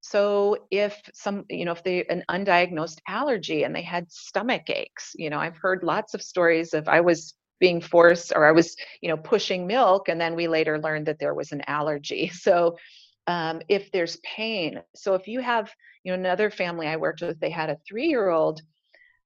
So 0.00 0.66
if 0.70 1.00
some, 1.14 1.44
you 1.50 1.64
know, 1.64 1.72
if 1.72 1.82
they 1.82 2.04
an 2.04 2.22
undiagnosed 2.30 2.98
allergy 3.08 3.64
and 3.64 3.74
they 3.74 3.82
had 3.82 4.10
stomach 4.10 4.68
aches, 4.68 5.12
you 5.16 5.30
know, 5.30 5.38
I've 5.38 5.56
heard 5.56 5.82
lots 5.82 6.14
of 6.14 6.22
stories 6.22 6.74
of 6.74 6.86
I 6.86 7.00
was 7.00 7.34
being 7.58 7.80
forced 7.80 8.32
or 8.34 8.46
I 8.46 8.52
was, 8.52 8.76
you 9.00 9.08
know, 9.08 9.16
pushing 9.16 9.66
milk 9.66 10.08
and 10.08 10.20
then 10.20 10.34
we 10.34 10.48
later 10.48 10.78
learned 10.78 11.06
that 11.06 11.18
there 11.18 11.34
was 11.34 11.52
an 11.52 11.62
allergy. 11.66 12.30
So 12.46 12.76
um, 13.26 13.60
if 13.68 13.90
there's 13.90 14.18
pain, 14.18 14.82
so 14.94 15.14
if 15.14 15.26
you 15.26 15.40
have, 15.40 15.72
you 16.04 16.12
know, 16.12 16.18
another 16.18 16.48
family 16.48 16.86
I 16.86 16.96
worked 16.96 17.22
with, 17.22 17.40
they 17.40 17.50
had 17.50 17.70
a 17.70 17.78
three-year-old 17.88 18.62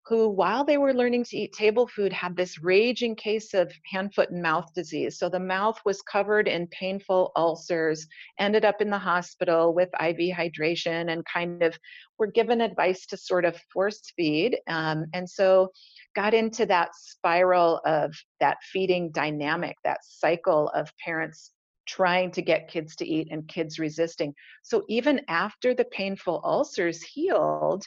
who, 0.07 0.29
while 0.29 0.65
they 0.65 0.79
were 0.79 0.95
learning 0.95 1.25
to 1.25 1.37
eat 1.37 1.53
table 1.53 1.87
food, 1.87 2.13
had 2.13 2.37
this 2.37 2.63
raging 2.63 3.15
case 3.15 3.55
of 3.55 3.73
hand, 3.85 4.15
foot, 4.15 4.31
and 4.31 4.43
mouth 4.43 4.73
disease. 4.75 5.19
So 5.19 5.29
the 5.29 5.39
mouth 5.39 5.79
was 5.85 6.03
covered 6.03 6.49
in 6.49 6.67
painful 6.69 7.33
ulcers, 7.37 8.07
ended 8.39 8.65
up 8.65 8.81
in 8.81 8.91
the 8.91 8.99
hospital 8.99 9.75
with 9.75 9.89
IV 10.01 10.35
hydration, 10.35 11.13
and 11.13 11.25
kind 11.27 11.63
of 11.63 11.79
were 12.19 12.27
given 12.27 12.61
advice 12.61 13.07
to 13.07 13.17
sort 13.17 13.45
of 13.45 13.61
force 13.73 14.01
feed. 14.17 14.59
Um, 14.69 15.07
and 15.13 15.29
so 15.29 15.71
got 16.17 16.35
into 16.35 16.67
that 16.67 16.91
spiral 16.95 17.81
of 17.85 18.15
that 18.41 18.59
feeding 18.63 19.11
dynamic, 19.13 19.77
that 19.85 20.01
cycle 20.03 20.71
of 20.71 20.91
parents 20.99 21.53
trying 21.87 22.31
to 22.31 22.43
get 22.43 22.69
kids 22.69 22.95
to 22.97 23.07
eat 23.07 23.29
and 23.31 23.49
kids 23.49 23.79
resisting. 23.79 24.35
So 24.63 24.85
even 24.89 25.21
after 25.29 25.75
the 25.75 25.85
painful 25.87 26.41
ulcers 26.45 27.03
healed, 27.03 27.85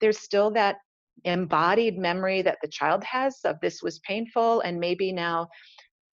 there's 0.00 0.18
still 0.18 0.50
that 0.52 0.76
embodied 1.24 1.98
memory 1.98 2.42
that 2.42 2.58
the 2.62 2.68
child 2.68 3.04
has 3.04 3.38
of 3.44 3.56
this 3.60 3.82
was 3.82 4.00
painful 4.00 4.60
and 4.60 4.80
maybe 4.80 5.12
now 5.12 5.48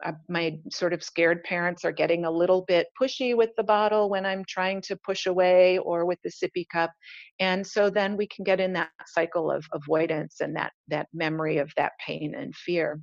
uh, 0.05 0.13
my 0.29 0.57
sort 0.71 0.93
of 0.93 1.03
scared 1.03 1.43
parents 1.43 1.83
are 1.83 1.91
getting 1.91 2.23
a 2.23 2.31
little 2.31 2.63
bit 2.67 2.87
pushy 2.99 3.35
with 3.35 3.49
the 3.57 3.63
bottle 3.63 4.09
when 4.09 4.25
I'm 4.25 4.45
trying 4.47 4.81
to 4.83 4.97
push 5.05 5.25
away 5.25 5.77
or 5.79 6.05
with 6.05 6.19
the 6.23 6.29
sippy 6.29 6.65
cup. 6.71 6.91
And 7.39 7.65
so 7.67 7.89
then 7.89 8.15
we 8.15 8.27
can 8.27 8.45
get 8.45 8.61
in 8.61 8.71
that 8.73 8.89
cycle 9.07 9.51
of 9.51 9.65
avoidance 9.73 10.37
and 10.39 10.55
that 10.55 10.71
that 10.87 11.07
memory 11.13 11.57
of 11.57 11.71
that 11.75 11.93
pain 12.05 12.33
and 12.33 12.55
fear. 12.55 13.01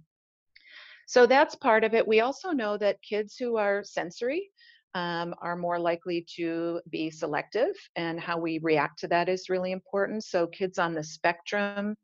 So 1.07 1.27
that's 1.27 1.55
part 1.55 1.85
of 1.85 1.95
it. 1.95 2.09
We 2.09 2.21
also 2.21 2.51
know 2.51 2.79
that 2.79 3.03
kids 3.03 3.37
who 3.39 3.57
are 3.57 3.85
sensory 3.85 4.51
um, 4.95 5.35
are 5.41 5.57
more 5.57 5.79
likely 5.79 6.27
to 6.37 6.81
be 6.91 7.11
selective, 7.11 7.75
and 7.97 8.21
how 8.21 8.39
we 8.39 8.59
react 8.63 8.99
to 9.01 9.09
that 9.09 9.29
is 9.29 9.49
really 9.49 9.73
important. 9.73 10.25
So, 10.25 10.47
kids 10.47 10.79
on 10.79 10.95
the 10.95 11.05
spectrum, 11.05 11.97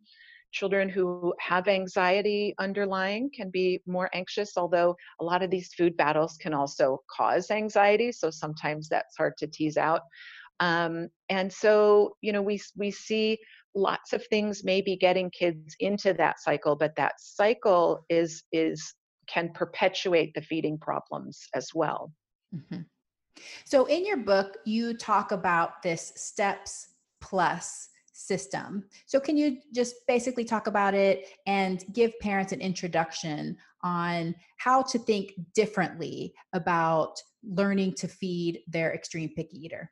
children 0.50 0.88
who 0.88 1.34
have 1.40 1.68
anxiety 1.68 2.54
underlying 2.58 3.30
can 3.34 3.50
be 3.50 3.80
more 3.86 4.10
anxious, 4.12 4.56
although 4.56 4.94
a 5.20 5.24
lot 5.24 5.42
of 5.42 5.50
these 5.50 5.72
food 5.74 5.96
battles 5.96 6.36
can 6.36 6.52
also 6.52 6.98
cause 7.10 7.50
anxiety. 7.50 8.12
So, 8.12 8.30
sometimes 8.30 8.88
that's 8.88 9.16
hard 9.16 9.36
to 9.38 9.46
tease 9.46 9.76
out. 9.76 10.02
Um, 10.60 11.08
and 11.28 11.52
so, 11.52 12.16
you 12.20 12.32
know, 12.32 12.42
we, 12.42 12.60
we 12.76 12.90
see 12.90 13.38
lots 13.74 14.12
of 14.12 14.24
things 14.26 14.62
maybe 14.64 14.96
getting 14.96 15.30
kids 15.30 15.74
into 15.80 16.12
that 16.14 16.40
cycle, 16.40 16.76
but 16.76 16.94
that 16.96 17.14
cycle 17.18 18.04
is, 18.08 18.44
is 18.52 18.94
can 19.26 19.50
perpetuate 19.54 20.32
the 20.34 20.42
feeding 20.42 20.78
problems 20.78 21.48
as 21.54 21.68
well. 21.74 22.12
Mm-hmm. 22.54 22.82
So, 23.64 23.86
in 23.86 24.04
your 24.04 24.18
book, 24.18 24.58
you 24.64 24.94
talk 24.94 25.32
about 25.32 25.82
this 25.82 26.12
steps 26.16 26.88
plus 27.20 27.88
system. 28.12 28.84
So, 29.06 29.18
can 29.18 29.36
you 29.36 29.58
just 29.74 29.94
basically 30.06 30.44
talk 30.44 30.66
about 30.66 30.94
it 30.94 31.28
and 31.46 31.84
give 31.92 32.18
parents 32.20 32.52
an 32.52 32.60
introduction 32.60 33.56
on 33.82 34.34
how 34.58 34.82
to 34.82 34.98
think 34.98 35.32
differently 35.54 36.34
about 36.52 37.20
learning 37.42 37.94
to 37.94 38.08
feed 38.08 38.60
their 38.68 38.94
extreme 38.94 39.30
picky 39.34 39.64
eater? 39.64 39.90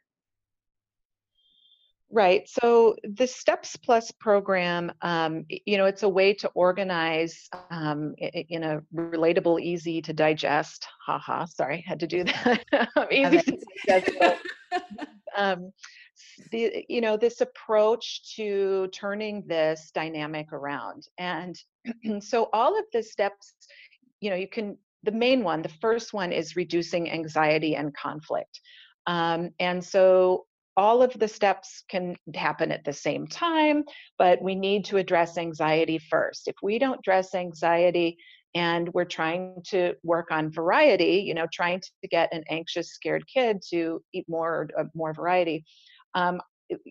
Right. 2.12 2.48
So 2.48 2.96
the 3.04 3.26
Steps 3.26 3.76
Plus 3.76 4.10
program, 4.10 4.90
um, 5.00 5.44
you 5.48 5.78
know, 5.78 5.86
it's 5.86 6.02
a 6.02 6.08
way 6.08 6.34
to 6.34 6.48
organize 6.54 7.48
um, 7.70 8.14
in 8.18 8.64
a 8.64 8.80
relatable, 8.92 9.60
easy 9.60 10.02
to 10.02 10.12
digest. 10.12 10.88
Haha. 11.06 11.44
Sorry, 11.44 11.84
had 11.86 12.00
to 12.00 12.08
do 12.08 12.24
that. 12.24 12.64
easy 13.12 13.38
to 13.38 13.58
digest. 13.86 14.42
um, 15.36 15.70
the, 16.50 16.84
you 16.88 17.00
know, 17.00 17.16
this 17.16 17.42
approach 17.42 18.34
to 18.34 18.88
turning 18.92 19.44
this 19.46 19.92
dynamic 19.94 20.52
around, 20.52 21.06
and 21.16 21.56
so 22.20 22.48
all 22.52 22.76
of 22.76 22.86
the 22.92 23.04
steps, 23.04 23.54
you 24.20 24.30
know, 24.30 24.36
you 24.36 24.48
can. 24.48 24.76
The 25.02 25.12
main 25.12 25.44
one, 25.44 25.62
the 25.62 25.70
first 25.80 26.12
one, 26.12 26.30
is 26.30 26.56
reducing 26.56 27.10
anxiety 27.10 27.74
and 27.74 27.96
conflict. 27.96 28.60
Um, 29.06 29.50
and 29.58 29.82
so 29.82 30.44
all 30.76 31.02
of 31.02 31.12
the 31.18 31.28
steps 31.28 31.84
can 31.88 32.16
happen 32.34 32.72
at 32.72 32.84
the 32.84 32.92
same 32.92 33.26
time, 33.26 33.84
but 34.18 34.40
we 34.42 34.54
need 34.54 34.84
to 34.86 34.96
address 34.96 35.36
anxiety 35.36 35.98
first. 35.98 36.48
If 36.48 36.56
we 36.62 36.78
don't 36.78 37.00
address 37.00 37.34
anxiety 37.34 38.16
and 38.54 38.88
we're 38.94 39.04
trying 39.04 39.62
to 39.68 39.94
work 40.02 40.30
on 40.30 40.50
variety, 40.50 41.24
you 41.26 41.34
know, 41.34 41.46
trying 41.52 41.80
to 41.80 42.08
get 42.08 42.32
an 42.32 42.44
anxious, 42.48 42.92
scared 42.92 43.24
kid 43.32 43.62
to 43.70 44.02
eat 44.12 44.26
more, 44.28 44.68
uh, 44.78 44.84
more 44.94 45.12
variety, 45.12 45.64
um, 46.14 46.40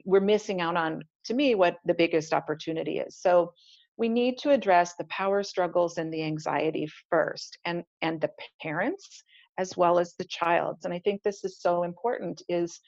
we're 0.05 0.19
missing 0.19 0.61
out 0.61 0.75
on, 0.75 1.03
to 1.25 1.33
me, 1.33 1.55
what 1.55 1.77
the 1.85 1.93
biggest 1.93 2.33
opportunity 2.33 2.99
is. 2.99 3.17
So 3.17 3.53
we 3.97 4.09
need 4.09 4.37
to 4.39 4.51
address 4.51 4.95
the 4.95 5.03
power 5.05 5.43
struggles 5.43 5.97
and 5.97 6.11
the 6.13 6.23
anxiety 6.23 6.89
first, 7.09 7.57
and 7.65 7.83
and 8.01 8.21
the 8.21 8.31
parents 8.61 9.23
as 9.57 9.75
well 9.75 9.99
as 9.99 10.15
the 10.15 10.23
child. 10.23 10.77
And 10.85 10.93
I 10.93 10.99
think 10.99 11.21
this 11.21 11.43
is 11.43 11.59
so 11.59 11.83
important. 11.83 12.41
Is 12.47 12.79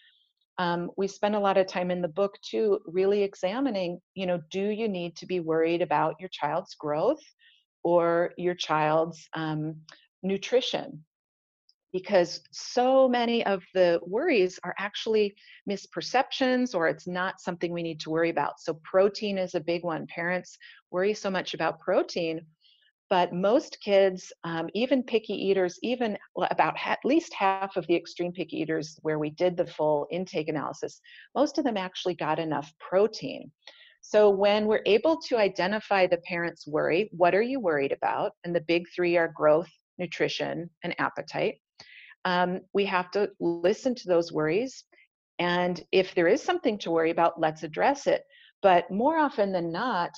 um, 0.57 0.91
we 0.97 1.07
spend 1.07 1.35
a 1.35 1.39
lot 1.39 1.57
of 1.57 1.67
time 1.67 1.91
in 1.91 2.01
the 2.01 2.07
book 2.07 2.37
too 2.41 2.79
really 2.85 3.23
examining 3.23 3.99
you 4.15 4.25
know 4.25 4.39
do 4.51 4.69
you 4.69 4.87
need 4.87 5.15
to 5.15 5.25
be 5.25 5.39
worried 5.39 5.81
about 5.81 6.15
your 6.19 6.29
child's 6.29 6.75
growth 6.75 7.21
or 7.83 8.33
your 8.37 8.55
child's 8.55 9.27
um, 9.33 9.75
nutrition? 10.23 11.03
Because 11.93 12.41
so 12.51 13.09
many 13.09 13.45
of 13.45 13.63
the 13.73 13.99
worries 14.05 14.59
are 14.63 14.75
actually 14.79 15.35
misperceptions 15.69 16.73
or 16.73 16.87
it's 16.87 17.07
not 17.07 17.41
something 17.41 17.73
we 17.73 17.83
need 17.83 17.99
to 18.01 18.09
worry 18.09 18.29
about. 18.29 18.61
So 18.61 18.79
protein 18.83 19.37
is 19.37 19.55
a 19.55 19.59
big 19.59 19.83
one. 19.83 20.07
Parents 20.07 20.57
worry 20.89 21.13
so 21.13 21.29
much 21.29 21.53
about 21.53 21.81
protein 21.81 22.45
but 23.11 23.33
most 23.33 23.77
kids, 23.83 24.31
um, 24.45 24.69
even 24.73 25.03
picky 25.03 25.33
eaters, 25.33 25.77
even 25.83 26.17
about 26.49 26.75
at 26.85 26.97
least 27.03 27.33
half 27.33 27.75
of 27.75 27.85
the 27.87 27.95
extreme 27.95 28.31
picky 28.31 28.61
eaters 28.61 28.97
where 29.01 29.19
we 29.19 29.31
did 29.31 29.57
the 29.57 29.67
full 29.67 30.07
intake 30.11 30.47
analysis, 30.47 31.01
most 31.35 31.57
of 31.57 31.65
them 31.65 31.75
actually 31.75 32.15
got 32.15 32.39
enough 32.39 32.71
protein. 32.79 33.51
So 33.99 34.29
when 34.29 34.65
we're 34.65 34.81
able 34.85 35.19
to 35.27 35.37
identify 35.37 36.07
the 36.07 36.19
parent's 36.19 36.65
worry, 36.65 37.09
what 37.11 37.35
are 37.35 37.41
you 37.41 37.59
worried 37.59 37.91
about? 37.91 38.31
And 38.45 38.55
the 38.55 38.63
big 38.65 38.85
three 38.95 39.17
are 39.17 39.33
growth, 39.35 39.69
nutrition, 39.97 40.69
and 40.85 40.95
appetite. 40.97 41.55
Um, 42.23 42.61
we 42.73 42.85
have 42.85 43.11
to 43.11 43.29
listen 43.41 43.93
to 43.93 44.07
those 44.07 44.31
worries. 44.31 44.85
And 45.37 45.83
if 45.91 46.15
there 46.15 46.29
is 46.29 46.41
something 46.41 46.77
to 46.79 46.91
worry 46.91 47.11
about, 47.11 47.41
let's 47.41 47.63
address 47.63 48.07
it. 48.07 48.23
But 48.61 48.89
more 48.89 49.17
often 49.17 49.51
than 49.51 49.69
not, 49.69 50.11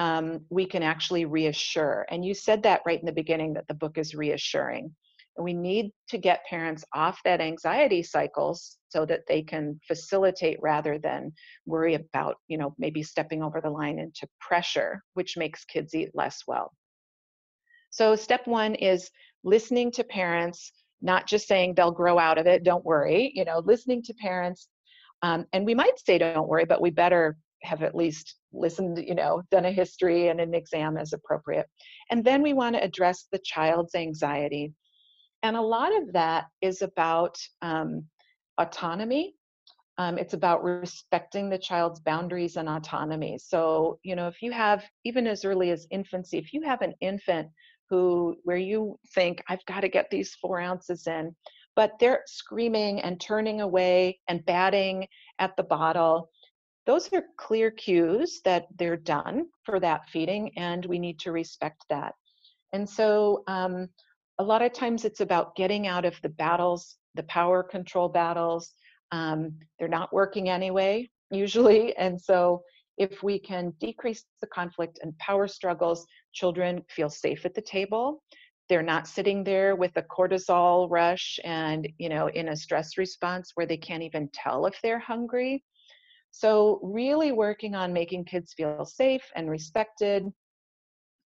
um, 0.00 0.40
we 0.48 0.64
can 0.64 0.82
actually 0.82 1.26
reassure. 1.26 2.06
And 2.10 2.24
you 2.24 2.32
said 2.32 2.62
that 2.62 2.80
right 2.86 2.98
in 2.98 3.04
the 3.04 3.12
beginning 3.12 3.52
that 3.52 3.68
the 3.68 3.74
book 3.74 3.98
is 3.98 4.14
reassuring. 4.14 4.96
And 5.36 5.44
we 5.44 5.52
need 5.52 5.90
to 6.08 6.16
get 6.16 6.46
parents 6.48 6.84
off 6.94 7.20
that 7.26 7.42
anxiety 7.42 8.02
cycles 8.02 8.78
so 8.88 9.04
that 9.04 9.24
they 9.28 9.42
can 9.42 9.78
facilitate 9.86 10.56
rather 10.62 10.98
than 10.98 11.32
worry 11.66 11.96
about, 11.96 12.36
you 12.48 12.56
know, 12.56 12.74
maybe 12.78 13.02
stepping 13.02 13.42
over 13.42 13.60
the 13.60 13.68
line 13.68 13.98
into 13.98 14.26
pressure, 14.40 15.02
which 15.12 15.36
makes 15.36 15.66
kids 15.66 15.94
eat 15.94 16.12
less 16.14 16.44
well. 16.46 16.72
So, 17.90 18.16
step 18.16 18.46
one 18.46 18.76
is 18.76 19.10
listening 19.44 19.92
to 19.92 20.04
parents, 20.04 20.72
not 21.02 21.26
just 21.26 21.46
saying 21.46 21.74
they'll 21.74 21.90
grow 21.90 22.18
out 22.18 22.38
of 22.38 22.46
it, 22.46 22.64
don't 22.64 22.86
worry, 22.86 23.32
you 23.34 23.44
know, 23.44 23.58
listening 23.66 24.02
to 24.04 24.14
parents. 24.14 24.68
Um, 25.20 25.44
and 25.52 25.66
we 25.66 25.74
might 25.74 25.98
say, 25.98 26.16
don't 26.16 26.48
worry, 26.48 26.64
but 26.64 26.80
we 26.80 26.88
better 26.88 27.36
have 27.62 27.82
at 27.82 27.94
least 27.94 28.36
listened, 28.52 28.98
you 28.98 29.14
know, 29.14 29.42
done 29.50 29.64
a 29.64 29.72
history 29.72 30.28
and 30.28 30.40
an 30.40 30.54
exam 30.54 30.96
as 30.96 31.12
appropriate. 31.12 31.66
And 32.10 32.24
then 32.24 32.42
we 32.42 32.52
want 32.52 32.76
to 32.76 32.82
address 32.82 33.26
the 33.30 33.40
child's 33.44 33.94
anxiety. 33.94 34.72
And 35.42 35.56
a 35.56 35.62
lot 35.62 35.96
of 35.96 36.12
that 36.12 36.46
is 36.60 36.82
about 36.82 37.36
um, 37.62 38.04
autonomy. 38.58 39.34
Um, 39.98 40.16
it's 40.18 40.34
about 40.34 40.64
respecting 40.64 41.50
the 41.50 41.58
child's 41.58 42.00
boundaries 42.00 42.56
and 42.56 42.68
autonomy. 42.68 43.38
So, 43.38 43.98
you 44.02 44.16
know, 44.16 44.28
if 44.28 44.40
you 44.40 44.52
have, 44.52 44.84
even 45.04 45.26
as 45.26 45.44
early 45.44 45.70
as 45.70 45.86
infancy, 45.90 46.38
if 46.38 46.52
you 46.52 46.62
have 46.62 46.80
an 46.80 46.94
infant 47.00 47.48
who, 47.90 48.36
where 48.44 48.56
you 48.56 48.98
think, 49.14 49.42
I've 49.48 49.64
got 49.66 49.80
to 49.80 49.88
get 49.88 50.08
these 50.10 50.34
four 50.34 50.60
ounces 50.60 51.06
in, 51.06 51.34
but 51.76 51.92
they're 52.00 52.22
screaming 52.26 53.00
and 53.00 53.20
turning 53.20 53.60
away 53.60 54.18
and 54.28 54.44
batting 54.46 55.06
at 55.38 55.56
the 55.56 55.64
bottle, 55.64 56.30
those 56.86 57.12
are 57.12 57.24
clear 57.36 57.70
cues 57.70 58.40
that 58.44 58.66
they're 58.76 58.96
done 58.96 59.46
for 59.64 59.80
that 59.80 60.08
feeding, 60.08 60.56
and 60.56 60.84
we 60.86 60.98
need 60.98 61.18
to 61.20 61.32
respect 61.32 61.84
that. 61.90 62.14
And 62.72 62.88
so, 62.88 63.42
um, 63.46 63.88
a 64.38 64.44
lot 64.44 64.62
of 64.62 64.72
times 64.72 65.04
it's 65.04 65.20
about 65.20 65.54
getting 65.56 65.86
out 65.86 66.04
of 66.04 66.14
the 66.22 66.28
battles, 66.30 66.96
the 67.14 67.22
power 67.24 67.62
control 67.62 68.08
battles. 68.08 68.72
Um, 69.12 69.58
they're 69.78 69.88
not 69.88 70.12
working 70.12 70.48
anyway, 70.48 71.10
usually. 71.30 71.94
And 71.96 72.20
so, 72.20 72.62
if 72.96 73.22
we 73.22 73.38
can 73.38 73.72
decrease 73.80 74.24
the 74.40 74.46
conflict 74.46 74.98
and 75.02 75.16
power 75.18 75.48
struggles, 75.48 76.06
children 76.32 76.82
feel 76.90 77.08
safe 77.08 77.46
at 77.46 77.54
the 77.54 77.62
table. 77.62 78.22
They're 78.68 78.82
not 78.82 79.08
sitting 79.08 79.42
there 79.42 79.74
with 79.74 79.96
a 79.96 80.02
cortisol 80.02 80.88
rush 80.90 81.40
and, 81.44 81.88
you 81.98 82.08
know, 82.08 82.28
in 82.28 82.48
a 82.48 82.56
stress 82.56 82.98
response 82.98 83.52
where 83.54 83.66
they 83.66 83.78
can't 83.78 84.02
even 84.02 84.28
tell 84.32 84.66
if 84.66 84.78
they're 84.82 84.98
hungry. 84.98 85.64
So, 86.32 86.80
really 86.82 87.32
working 87.32 87.74
on 87.74 87.92
making 87.92 88.24
kids 88.24 88.52
feel 88.54 88.84
safe 88.84 89.24
and 89.34 89.50
respected 89.50 90.32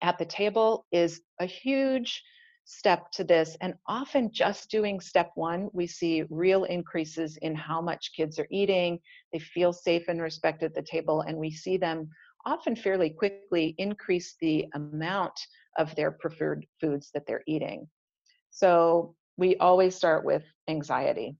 at 0.02 0.18
the 0.18 0.24
table 0.24 0.86
is 0.92 1.20
a 1.40 1.46
huge 1.46 2.22
step 2.64 3.10
to 3.12 3.24
this. 3.24 3.56
And 3.60 3.74
often, 3.86 4.32
just 4.32 4.70
doing 4.70 5.00
step 5.00 5.30
one, 5.34 5.68
we 5.72 5.86
see 5.86 6.24
real 6.30 6.64
increases 6.64 7.36
in 7.42 7.54
how 7.54 7.80
much 7.80 8.12
kids 8.16 8.38
are 8.38 8.48
eating. 8.50 8.98
They 9.32 9.38
feel 9.38 9.72
safe 9.72 10.08
and 10.08 10.20
respected 10.20 10.66
at 10.66 10.74
the 10.74 10.82
table, 10.82 11.20
and 11.22 11.36
we 11.36 11.50
see 11.50 11.76
them 11.76 12.08
often 12.46 12.76
fairly 12.76 13.10
quickly 13.10 13.74
increase 13.78 14.36
the 14.40 14.66
amount 14.74 15.38
of 15.78 15.94
their 15.96 16.10
preferred 16.12 16.66
foods 16.80 17.10
that 17.14 17.26
they're 17.26 17.44
eating. 17.46 17.88
So, 18.50 19.14
we 19.36 19.56
always 19.56 19.94
start 19.96 20.24
with 20.24 20.44
anxiety. 20.68 21.36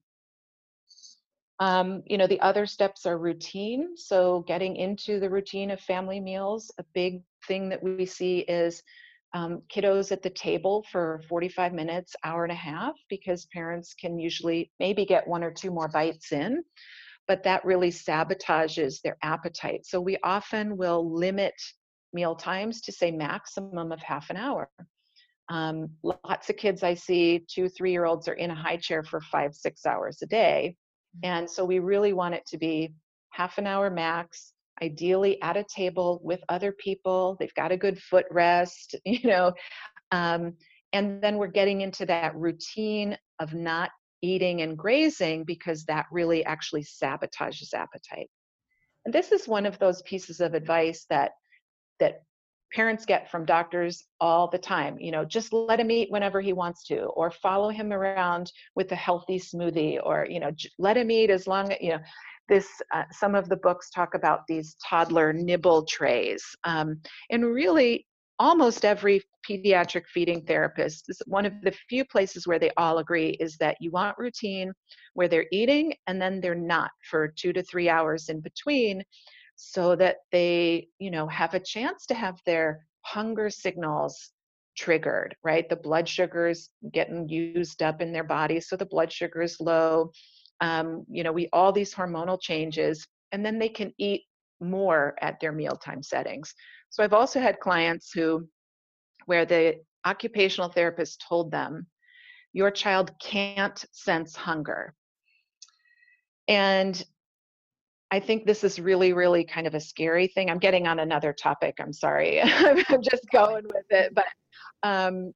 Um, 1.61 2.03
you 2.07 2.19
know, 2.19 2.27
the 2.27 2.41
other 2.41 2.67
steps 2.67 3.07
are 3.07 3.17
routine. 3.17 3.97
So, 3.97 4.41
getting 4.49 4.77
into 4.77 5.21
the 5.21 5.31
routine 5.31 5.71
of 5.71 5.81
family 5.81 6.19
meals, 6.19 6.73
a 6.79 6.85
big 6.95 7.23
thing 7.47 7.69
that 7.69 7.83
we 7.83 8.07
see 8.07 8.41
is 8.41 8.83
um, 9.35 9.63
kiddos 9.73 10.11
at 10.11 10.23
the 10.23 10.31
table 10.31 10.85
for 10.91 11.21
45 11.29 11.73
minutes, 11.73 12.17
hour 12.25 12.45
and 12.45 12.53
a 12.53 12.57
half, 12.57 12.95
because 13.09 13.47
parents 13.47 13.95
can 13.95 14.19
usually 14.19 14.73
maybe 14.81 15.05
get 15.05 15.29
one 15.29 15.45
or 15.45 15.53
two 15.53 15.71
more 15.71 15.89
bites 15.89 16.33
in, 16.33 16.63
but 17.29 17.43
that 17.45 17.65
really 17.65 17.91
sabotages 17.91 19.01
their 19.03 19.17
appetite. 19.23 19.87
So, 19.87 20.01
we 20.01 20.19
often 20.25 20.77
will 20.77 21.09
limit 21.09 21.55
meal 22.13 22.35
times 22.35 22.81
to 22.83 22.93
say 22.93 23.13
maximum 23.13 23.93
of 23.93 24.01
half 24.01 24.29
an 24.31 24.37
hour. 24.37 24.69
Um, 25.49 25.91
lots 26.03 26.51
of 26.51 26.57
kids 26.57 26.83
I 26.83 26.95
see, 26.95 27.45
two, 27.49 27.69
three 27.69 27.93
year 27.93 28.07
olds, 28.07 28.27
are 28.27 28.35
in 28.35 28.51
a 28.51 28.55
high 28.57 28.79
chair 28.79 29.05
for 29.05 29.21
five, 29.21 29.55
six 29.55 29.87
hours 29.87 30.19
a 30.21 30.27
day 30.27 30.77
and 31.23 31.49
so 31.49 31.65
we 31.65 31.79
really 31.79 32.13
want 32.13 32.35
it 32.35 32.47
to 32.47 32.59
be 32.59 32.95
half 33.31 33.59
an 33.59 33.67
hour 33.67 33.91
max, 33.91 34.53
ideally 34.83 35.41
at 35.43 35.57
a 35.57 35.65
table 35.65 36.21
with 36.23 36.41
other 36.49 36.73
people. 36.73 37.37
They've 37.39 37.55
got 37.55 37.73
a 37.73 37.77
good 37.77 37.99
footrest, 37.99 38.95
you 39.05 39.29
know. 39.29 39.53
Um, 40.13 40.55
and 40.93 41.21
then 41.23 41.39
we're 41.39 41.49
getting 41.49 41.81
into 41.81 42.07
that 42.07 42.37
routine 42.37 43.17
of 43.41 43.53
not 43.53 43.91
eating 44.23 44.63
and 44.63 44.79
grazing 44.79 45.45
because 45.45 45.85
that 45.85 46.07
really 46.11 46.45
actually 46.45 46.85
sabotages 46.85 47.75
appetite. 47.75 48.31
And 49.05 49.13
this 49.13 49.33
is 49.33 49.49
one 49.49 49.67
of 49.67 49.79
those 49.79 50.03
pieces 50.03 50.41
of 50.41 50.55
advice 50.55 51.05
that 51.11 51.33
that 52.01 52.23
parents 52.75 53.07
get 53.07 53.31
from 53.31 53.45
doctors 53.45 54.05
all 54.21 54.49
the 54.49 54.59
time 54.59 54.99
you 54.99 55.13
know 55.13 55.25
just 55.25 55.53
let 55.53 55.81
him 55.81 55.91
eat 55.91 56.11
whenever 56.11 56.41
he 56.41 56.53
wants 56.53 56.85
to 56.85 57.05
or 57.17 57.31
follow 57.31 57.71
him 57.71 57.93
around 57.93 58.51
with 58.75 58.91
a 58.93 58.97
healthy 58.97 59.39
smoothie 59.39 59.99
or 60.03 60.27
you 60.29 60.41
know 60.41 60.51
let 60.79 60.97
him 60.97 61.11
eat 61.11 61.31
as 61.31 61.47
long 61.47 61.73
as, 61.73 61.79
you 61.81 61.91
know 61.91 62.01
this 62.49 62.69
uh, 62.93 63.05
some 63.11 63.35
of 63.35 63.49
the 63.49 63.57
books 63.57 63.91
talk 63.91 64.15
about 64.15 64.41
these 64.47 64.77
toddler 64.87 65.33
nibble 65.33 65.85
trays 65.87 66.45
um, 66.65 67.01
and 67.31 67.45
really 67.45 68.07
almost 68.39 68.85
every 68.85 69.23
pediatric 69.49 70.03
feeding 70.13 70.43
therapist 70.43 71.05
is 71.09 71.21
one 71.27 71.47
of 71.47 71.53
the 71.63 71.73
few 71.89 72.05
places 72.05 72.47
where 72.47 72.59
they 72.59 72.71
all 72.77 72.99
agree 72.99 73.31
is 73.41 73.57
that 73.59 73.77
you 73.81 73.91
want 73.91 74.19
routine 74.19 74.73
where 75.15 75.29
they're 75.29 75.47
eating 75.53 75.95
and 76.07 76.21
then 76.21 76.41
they're 76.41 76.55
not 76.55 76.91
for 77.09 77.33
two 77.37 77.53
to 77.53 77.63
three 77.63 77.89
hours 77.89 78.29
in 78.29 78.41
between 78.41 79.03
so 79.57 79.97
that 79.97 80.19
they, 80.33 80.89
you 80.99 81.11
know, 81.11 81.27
have 81.29 81.55
a 81.55 81.61
chance 81.61 82.07
to 82.07 82.15
have 82.15 82.41
their 82.47 82.87
hunger 83.03 83.51
signals 83.51 84.33
triggered, 84.77 85.37
right? 85.45 85.69
The 85.69 85.77
blood 85.77 86.09
sugars 86.09 86.71
getting 86.93 87.29
used 87.29 87.83
up 87.83 88.01
in 88.01 88.13
their 88.13 88.25
body, 88.25 88.61
so 88.61 88.77
the 88.77 88.87
blood 88.87 89.13
sugar 89.13 89.43
is 89.43 89.61
low. 89.61 90.11
Um, 90.61 91.05
you 91.11 91.23
know, 91.23 91.33
we 91.33 91.49
all 91.53 91.73
these 91.73 91.95
hormonal 91.95 92.41
changes, 92.41 93.07
and 93.33 93.45
then 93.45 93.59
they 93.59 93.69
can 93.69 93.93
eat 93.99 94.23
more 94.61 95.15
at 95.21 95.39
their 95.41 95.53
mealtime 95.53 96.03
settings. 96.03 96.55
So 96.91 97.03
I've 97.03 97.13
also 97.13 97.41
had 97.41 97.61
clients 97.61 98.13
who, 98.13 98.49
where 99.27 99.45
the 99.45 99.81
occupational 100.05 100.71
therapist 100.71 101.25
told 101.29 101.51
them, 101.51 101.87
your 102.53 102.71
child 102.71 103.13
can't 103.21 103.85
sense 103.93 104.37
hunger. 104.37 104.95
And 106.47 107.03
I 108.15 108.21
think 108.21 108.47
this 108.47 108.63
is 108.63 108.79
really, 108.79 109.13
really 109.13 109.43
kind 109.43 109.67
of 109.67 109.75
a 109.75 109.81
scary 109.81 110.29
thing. 110.29 110.49
I'm 110.49 110.61
getting 110.61 110.87
on 110.87 111.01
another 111.01 111.33
topic. 111.33 111.75
I'm 111.81 111.93
sorry. 111.93 112.41
I'm 112.43 113.03
just 113.03 113.27
going 113.33 113.65
with 113.65 113.87
it. 113.91 114.15
But 114.15 114.27
um, 114.85 115.33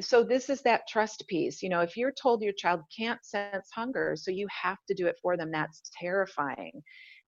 so 0.00 0.24
this 0.24 0.48
is 0.48 0.62
that 0.62 0.88
trust 0.88 1.26
piece. 1.28 1.62
You 1.62 1.68
know, 1.68 1.80
if 1.80 1.98
you're 1.98 2.12
told 2.12 2.40
your 2.40 2.54
child 2.54 2.80
can't 2.96 3.22
sense 3.22 3.68
hunger, 3.74 4.14
so 4.16 4.30
you 4.30 4.46
have 4.62 4.78
to 4.88 4.94
do 4.94 5.06
it 5.06 5.16
for 5.20 5.36
them, 5.36 5.50
that's 5.52 5.82
terrifying. 6.00 6.80